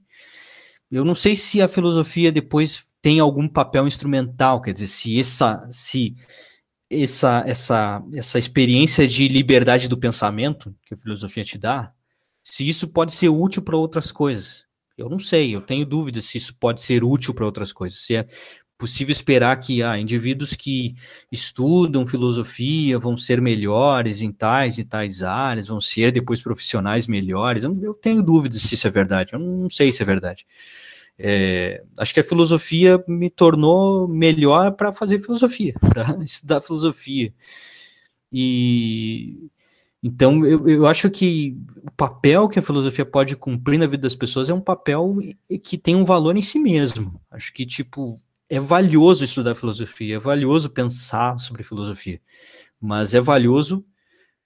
Eu 0.91 1.05
não 1.05 1.15
sei 1.15 1.37
se 1.37 1.61
a 1.61 1.69
filosofia 1.69 2.29
depois 2.29 2.89
tem 3.01 3.21
algum 3.21 3.47
papel 3.47 3.87
instrumental, 3.87 4.61
quer 4.61 4.73
dizer, 4.73 4.87
se 4.87 5.17
essa 5.17 5.65
se 5.71 6.15
essa 6.89 7.45
essa 7.47 8.03
essa 8.13 8.37
experiência 8.37 9.07
de 9.07 9.29
liberdade 9.29 9.87
do 9.87 9.97
pensamento 9.97 10.75
que 10.85 10.95
a 10.95 10.97
filosofia 10.97 11.45
te 11.45 11.57
dá, 11.57 11.93
se 12.43 12.67
isso 12.67 12.89
pode 12.89 13.13
ser 13.13 13.29
útil 13.29 13.61
para 13.61 13.77
outras 13.77 14.11
coisas. 14.11 14.66
Eu 14.97 15.09
não 15.09 15.19
sei, 15.19 15.55
eu 15.55 15.61
tenho 15.61 15.85
dúvidas 15.85 16.25
se 16.25 16.37
isso 16.37 16.57
pode 16.59 16.81
ser 16.81 17.03
útil 17.03 17.33
para 17.33 17.45
outras 17.45 17.71
coisas. 17.71 17.99
Se 17.99 18.15
é 18.15 18.25
possível 18.77 19.11
esperar 19.11 19.55
que 19.57 19.81
ah, 19.81 19.97
indivíduos 19.99 20.53
que 20.53 20.95
estudam 21.31 22.05
filosofia 22.05 22.99
vão 22.99 23.17
ser 23.17 23.41
melhores 23.41 24.21
em 24.21 24.31
tais 24.31 24.77
e 24.77 24.85
tais 24.85 25.23
áreas, 25.23 25.67
vão 25.67 25.81
ser 25.81 26.11
depois 26.11 26.41
profissionais 26.41 27.07
melhores. 27.07 27.63
Eu, 27.63 27.77
eu 27.81 27.93
tenho 27.93 28.23
dúvidas 28.23 28.61
se 28.61 28.75
isso 28.75 28.87
é 28.87 28.91
verdade, 28.91 29.33
eu 29.33 29.39
não 29.39 29.69
sei 29.69 29.91
se 29.91 30.01
é 30.01 30.05
verdade. 30.05 30.45
É, 31.19 31.83
acho 31.97 32.13
que 32.13 32.19
a 32.19 32.23
filosofia 32.23 33.03
me 33.07 33.29
tornou 33.29 34.07
melhor 34.07 34.71
para 34.73 34.93
fazer 34.93 35.19
filosofia, 35.19 35.73
para 35.81 36.23
estudar 36.23 36.61
filosofia. 36.61 37.33
E 38.31 39.49
então 40.07 40.45
eu, 40.45 40.65
eu 40.67 40.87
acho 40.87 41.09
que 41.09 41.57
o 41.83 41.91
papel 41.91 42.47
que 42.47 42.57
a 42.57 42.61
filosofia 42.61 43.05
pode 43.05 43.35
cumprir 43.35 43.77
na 43.77 43.85
vida 43.85 44.03
das 44.03 44.15
pessoas 44.15 44.49
é 44.49 44.53
um 44.53 44.61
papel 44.61 45.17
que 45.61 45.77
tem 45.77 45.95
um 45.95 46.05
valor 46.05 46.37
em 46.37 46.41
si 46.41 46.59
mesmo. 46.59 47.19
Acho 47.29 47.53
que, 47.53 47.65
tipo, 47.65 48.17
é 48.49 48.57
valioso 48.57 49.25
estudar 49.25 49.53
filosofia, 49.53 50.15
é 50.15 50.19
valioso 50.19 50.69
pensar 50.69 51.37
sobre 51.39 51.63
filosofia, 51.63 52.21
mas 52.79 53.13
é 53.13 53.19
valioso 53.19 53.85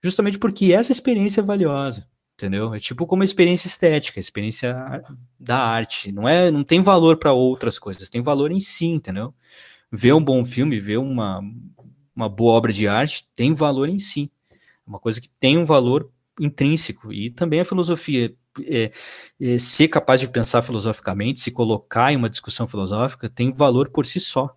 justamente 0.04 0.40
porque 0.40 0.74
essa 0.74 0.92
experiência 0.92 1.42
é 1.42 1.44
valiosa, 1.44 2.08
entendeu? 2.34 2.74
É 2.74 2.80
tipo 2.80 3.06
como 3.06 3.22
a 3.22 3.26
experiência 3.26 3.68
estética, 3.68 4.20
a 4.20 4.22
experiência 4.22 5.04
da 5.40 5.60
arte, 5.60 6.12
não 6.12 6.28
é, 6.28 6.50
não 6.50 6.64
tem 6.64 6.82
valor 6.82 7.18
para 7.18 7.34
outras 7.34 7.78
coisas, 7.78 8.10
tem 8.10 8.22
valor 8.22 8.52
em 8.52 8.60
si, 8.60 8.88
entendeu? 8.88 9.32
Ver 9.92 10.14
um 10.14 10.24
bom 10.24 10.44
filme, 10.44 10.80
ver 10.80 10.98
uma, 10.98 11.40
uma 12.16 12.28
boa 12.28 12.54
obra 12.54 12.74
de 12.74 12.88
arte 12.88 13.28
tem 13.36 13.54
valor 13.54 13.90
em 13.90 14.00
si, 14.00 14.32
uma 14.86 15.00
coisa 15.00 15.22
que 15.22 15.30
tem 15.40 15.58
um 15.58 15.66
valor 15.66 16.12
intrínseco 16.40 17.12
e 17.12 17.30
também 17.30 17.60
a 17.60 17.66
filosofia 17.66 18.34
é, 18.66 18.92
é, 19.40 19.58
ser 19.58 19.88
capaz 19.88 20.20
de 20.20 20.28
pensar 20.28 20.62
filosoficamente, 20.62 21.40
se 21.40 21.52
colocar 21.52 22.12
em 22.12 22.18
uma 22.18 22.30
discussão 22.30 22.68
filosófica, 22.68 23.30
tem 23.30 23.52
valor 23.52 23.90
por 23.90 24.06
si 24.06 24.20
só. 24.20 24.56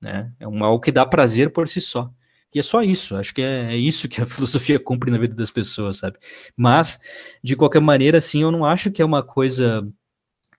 Né? 0.00 0.32
É 0.38 0.48
um, 0.48 0.64
algo 0.64 0.80
que 0.80 0.92
dá 0.92 1.04
prazer 1.04 1.50
por 1.50 1.68
si 1.68 1.80
só. 1.80 2.10
E 2.54 2.60
é 2.60 2.62
só 2.62 2.82
isso, 2.82 3.16
acho 3.16 3.34
que 3.34 3.42
é, 3.42 3.72
é, 3.72 3.76
isso 3.76 4.08
que 4.08 4.20
a 4.22 4.26
filosofia 4.26 4.78
cumpre 4.78 5.10
na 5.10 5.18
vida 5.18 5.34
das 5.34 5.50
pessoas, 5.50 5.98
sabe? 5.98 6.18
Mas, 6.56 7.00
de 7.42 7.56
qualquer 7.56 7.80
maneira, 7.80 8.18
assim, 8.18 8.42
eu 8.42 8.50
não 8.50 8.64
acho 8.64 8.90
que 8.90 9.02
é 9.02 9.04
uma 9.04 9.22
coisa. 9.22 9.82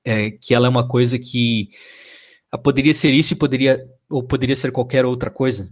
É, 0.03 0.29
que 0.29 0.53
ela 0.53 0.67
é 0.67 0.69
uma 0.69 0.87
coisa 0.87 1.17
que 1.17 1.69
poderia 2.63 2.93
ser 2.93 3.11
isso 3.11 3.33
e 3.33 3.35
poderia, 3.35 3.83
ou 4.07 4.21
poderia 4.21 4.55
ser 4.55 4.71
qualquer 4.71 5.03
outra 5.03 5.31
coisa. 5.31 5.71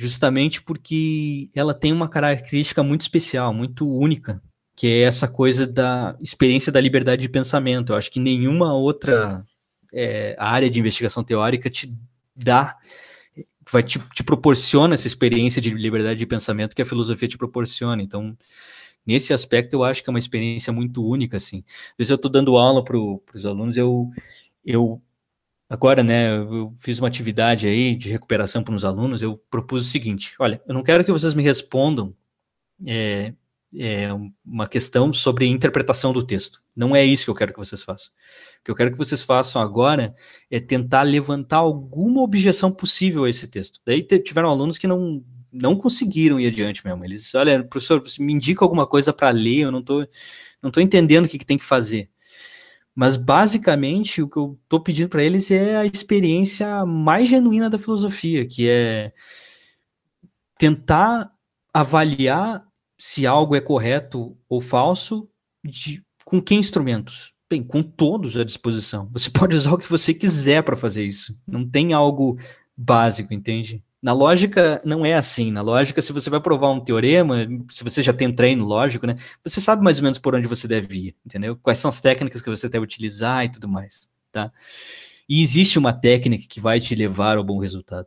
Justamente 0.00 0.62
porque 0.62 1.50
ela 1.54 1.74
tem 1.74 1.92
uma 1.92 2.08
característica 2.08 2.82
muito 2.82 3.02
especial, 3.02 3.52
muito 3.52 3.86
única, 3.86 4.42
que 4.74 4.86
é 4.86 5.00
essa 5.02 5.28
coisa 5.28 5.66
da 5.66 6.16
experiência 6.22 6.72
da 6.72 6.80
liberdade 6.80 7.20
de 7.20 7.28
pensamento. 7.28 7.92
Eu 7.92 7.98
acho 7.98 8.10
que 8.10 8.18
nenhuma 8.18 8.72
outra 8.72 9.44
é, 9.92 10.34
área 10.38 10.70
de 10.70 10.80
investigação 10.80 11.22
teórica 11.22 11.68
te 11.68 11.94
dá, 12.34 12.78
vai 13.70 13.82
te, 13.82 13.98
te, 14.14 14.24
proporciona 14.24 14.94
essa 14.94 15.06
experiência 15.06 15.60
de 15.60 15.68
liberdade 15.68 16.18
de 16.18 16.24
pensamento 16.24 16.74
que 16.74 16.80
a 16.80 16.86
filosofia 16.86 17.28
te 17.28 17.36
proporciona. 17.36 18.02
Então, 18.02 18.34
nesse 19.04 19.34
aspecto, 19.34 19.74
eu 19.74 19.84
acho 19.84 20.02
que 20.02 20.08
é 20.08 20.12
uma 20.12 20.18
experiência 20.18 20.72
muito 20.72 21.06
única, 21.06 21.36
assim. 21.36 21.62
Às 21.68 21.94
vezes 21.98 22.10
eu 22.10 22.16
estou 22.16 22.30
dando 22.30 22.56
aula 22.56 22.82
para 22.82 22.96
os 22.96 23.44
alunos, 23.44 23.76
eu, 23.76 24.08
eu 24.64 25.02
agora, 25.70 26.02
né, 26.02 26.36
eu 26.36 26.74
fiz 26.80 26.98
uma 26.98 27.06
atividade 27.06 27.68
aí 27.68 27.94
de 27.94 28.10
recuperação 28.10 28.62
para 28.62 28.74
os 28.74 28.84
alunos, 28.84 29.22
eu 29.22 29.40
propus 29.48 29.86
o 29.86 29.88
seguinte, 29.88 30.34
olha, 30.40 30.60
eu 30.66 30.74
não 30.74 30.82
quero 30.82 31.04
que 31.04 31.12
vocês 31.12 31.32
me 31.32 31.44
respondam 31.44 32.14
é, 32.84 33.32
é, 33.78 34.08
uma 34.44 34.66
questão 34.66 35.12
sobre 35.12 35.46
interpretação 35.46 36.12
do 36.12 36.26
texto. 36.26 36.60
Não 36.74 36.96
é 36.96 37.04
isso 37.04 37.24
que 37.24 37.30
eu 37.30 37.34
quero 37.34 37.52
que 37.52 37.58
vocês 37.58 37.82
façam. 37.82 38.12
O 38.60 38.64
que 38.64 38.70
eu 38.70 38.74
quero 38.74 38.90
que 38.90 38.98
vocês 38.98 39.22
façam 39.22 39.62
agora 39.62 40.12
é 40.50 40.58
tentar 40.58 41.02
levantar 41.02 41.58
alguma 41.58 42.20
objeção 42.20 42.72
possível 42.72 43.24
a 43.24 43.30
esse 43.30 43.46
texto. 43.46 43.80
Daí 43.86 44.02
tiveram 44.02 44.50
alunos 44.50 44.76
que 44.76 44.88
não 44.88 45.24
não 45.52 45.76
conseguiram 45.76 46.38
ir 46.38 46.46
adiante 46.46 46.84
mesmo. 46.86 47.04
Eles, 47.04 47.34
olha, 47.34 47.64
professor, 47.64 48.02
me 48.20 48.32
indica 48.32 48.64
alguma 48.64 48.86
coisa 48.86 49.12
para 49.12 49.30
ler, 49.30 49.60
eu 49.62 49.72
não 49.72 49.82
tô, 49.82 50.06
não 50.62 50.70
tô 50.70 50.80
entendendo 50.80 51.24
o 51.24 51.28
que, 51.28 51.38
que 51.38 51.46
tem 51.46 51.58
que 51.58 51.64
fazer. 51.64 52.08
Mas 53.00 53.16
basicamente 53.16 54.20
o 54.20 54.28
que 54.28 54.36
eu 54.36 54.60
estou 54.62 54.78
pedindo 54.78 55.08
para 55.08 55.24
eles 55.24 55.50
é 55.50 55.78
a 55.78 55.86
experiência 55.86 56.84
mais 56.84 57.30
genuína 57.30 57.70
da 57.70 57.78
filosofia, 57.78 58.46
que 58.46 58.68
é 58.68 59.14
tentar 60.58 61.32
avaliar 61.72 62.62
se 62.98 63.26
algo 63.26 63.56
é 63.56 63.60
correto 63.62 64.36
ou 64.46 64.60
falso, 64.60 65.30
de, 65.64 66.04
com 66.26 66.42
que 66.42 66.54
instrumentos? 66.54 67.32
Bem, 67.48 67.62
com 67.62 67.82
todos 67.82 68.36
à 68.36 68.44
disposição. 68.44 69.08
Você 69.14 69.30
pode 69.32 69.56
usar 69.56 69.72
o 69.72 69.78
que 69.78 69.88
você 69.88 70.12
quiser 70.12 70.62
para 70.62 70.76
fazer 70.76 71.06
isso. 71.06 71.40
Não 71.46 71.66
tem 71.66 71.94
algo 71.94 72.38
básico, 72.76 73.32
entende? 73.32 73.82
Na 74.02 74.12
lógica 74.12 74.80
não 74.84 75.04
é 75.04 75.14
assim. 75.14 75.50
Na 75.50 75.60
lógica, 75.60 76.00
se 76.00 76.12
você 76.12 76.30
vai 76.30 76.40
provar 76.40 76.70
um 76.70 76.80
teorema, 76.80 77.46
se 77.68 77.84
você 77.84 78.02
já 78.02 78.12
tem 78.12 78.32
treino 78.34 78.64
lógico, 78.64 79.06
né? 79.06 79.16
Você 79.44 79.60
sabe 79.60 79.82
mais 79.82 79.98
ou 79.98 80.04
menos 80.04 80.18
por 80.18 80.34
onde 80.34 80.48
você 80.48 80.66
deve 80.66 81.08
ir, 81.08 81.16
entendeu? 81.24 81.56
Quais 81.56 81.78
são 81.78 81.88
as 81.88 82.00
técnicas 82.00 82.40
que 82.40 82.48
você 82.48 82.68
deve 82.68 82.84
utilizar 82.84 83.44
e 83.44 83.50
tudo 83.50 83.68
mais, 83.68 84.08
tá? 84.32 84.50
E 85.28 85.40
existe 85.40 85.78
uma 85.78 85.92
técnica 85.92 86.46
que 86.48 86.60
vai 86.60 86.80
te 86.80 86.94
levar 86.94 87.36
ao 87.36 87.44
bom 87.44 87.58
resultado. 87.58 88.06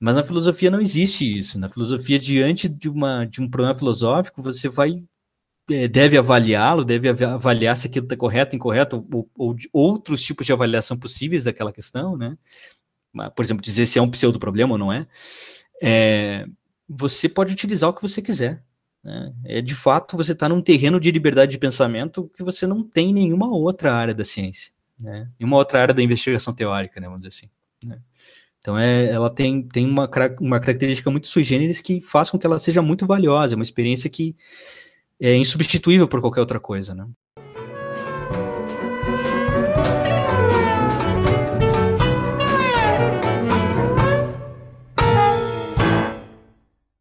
Mas 0.00 0.16
na 0.16 0.24
filosofia 0.24 0.70
não 0.70 0.80
existe 0.80 1.38
isso. 1.38 1.58
Na 1.60 1.68
filosofia, 1.68 2.18
diante 2.18 2.68
de, 2.68 2.88
uma, 2.88 3.24
de 3.24 3.40
um 3.40 3.48
problema 3.48 3.74
filosófico, 3.74 4.42
você 4.42 4.68
vai 4.68 5.04
é, 5.70 5.86
deve 5.86 6.18
avaliá-lo, 6.18 6.84
deve 6.84 7.08
avaliar 7.08 7.76
se 7.76 7.86
aquilo 7.86 8.06
está 8.06 8.16
correto, 8.16 8.56
incorreto, 8.56 9.06
ou, 9.12 9.30
ou 9.36 9.56
outros 9.72 10.22
tipos 10.22 10.44
de 10.44 10.52
avaliação 10.52 10.98
possíveis 10.98 11.44
daquela 11.44 11.72
questão, 11.72 12.16
né? 12.16 12.36
Por 13.34 13.44
exemplo, 13.44 13.62
dizer 13.62 13.86
se 13.86 13.98
é 13.98 14.02
um 14.02 14.10
pseudo 14.10 14.38
problema 14.38 14.72
ou 14.72 14.78
não 14.78 14.92
é. 14.92 15.06
é 15.82 16.46
você 16.88 17.28
pode 17.28 17.52
utilizar 17.52 17.88
o 17.90 17.94
que 17.94 18.02
você 18.02 18.20
quiser. 18.20 18.62
Né? 19.02 19.32
É 19.44 19.60
de 19.60 19.74
fato 19.74 20.16
você 20.16 20.32
está 20.32 20.48
num 20.48 20.62
terreno 20.62 21.00
de 21.00 21.10
liberdade 21.10 21.52
de 21.52 21.58
pensamento 21.58 22.30
que 22.36 22.42
você 22.42 22.66
não 22.66 22.82
tem 22.82 23.10
em 23.10 23.14
nenhuma 23.14 23.48
outra 23.48 23.92
área 23.94 24.14
da 24.14 24.24
ciência, 24.24 24.72
né? 25.00 25.28
Nenhuma 25.38 25.56
outra 25.56 25.82
área 25.82 25.94
da 25.94 26.02
investigação 26.02 26.54
teórica, 26.54 27.00
né? 27.00 27.06
Vamos 27.06 27.22
dizer 27.22 27.36
assim. 27.36 27.50
Né? 27.84 27.98
Então 28.60 28.78
é, 28.78 29.06
ela 29.06 29.28
tem, 29.28 29.62
tem 29.62 29.84
uma, 29.84 30.08
uma 30.40 30.60
característica 30.60 31.10
muito 31.10 31.26
sui 31.26 31.42
generis 31.42 31.80
que 31.80 32.00
faz 32.00 32.30
com 32.30 32.38
que 32.38 32.46
ela 32.46 32.60
seja 32.60 32.80
muito 32.80 33.06
valiosa, 33.06 33.54
é 33.54 33.56
uma 33.56 33.64
experiência 33.64 34.08
que 34.08 34.36
é 35.20 35.34
insubstituível 35.36 36.06
por 36.06 36.20
qualquer 36.20 36.40
outra 36.40 36.60
coisa, 36.60 36.94
né? 36.94 37.06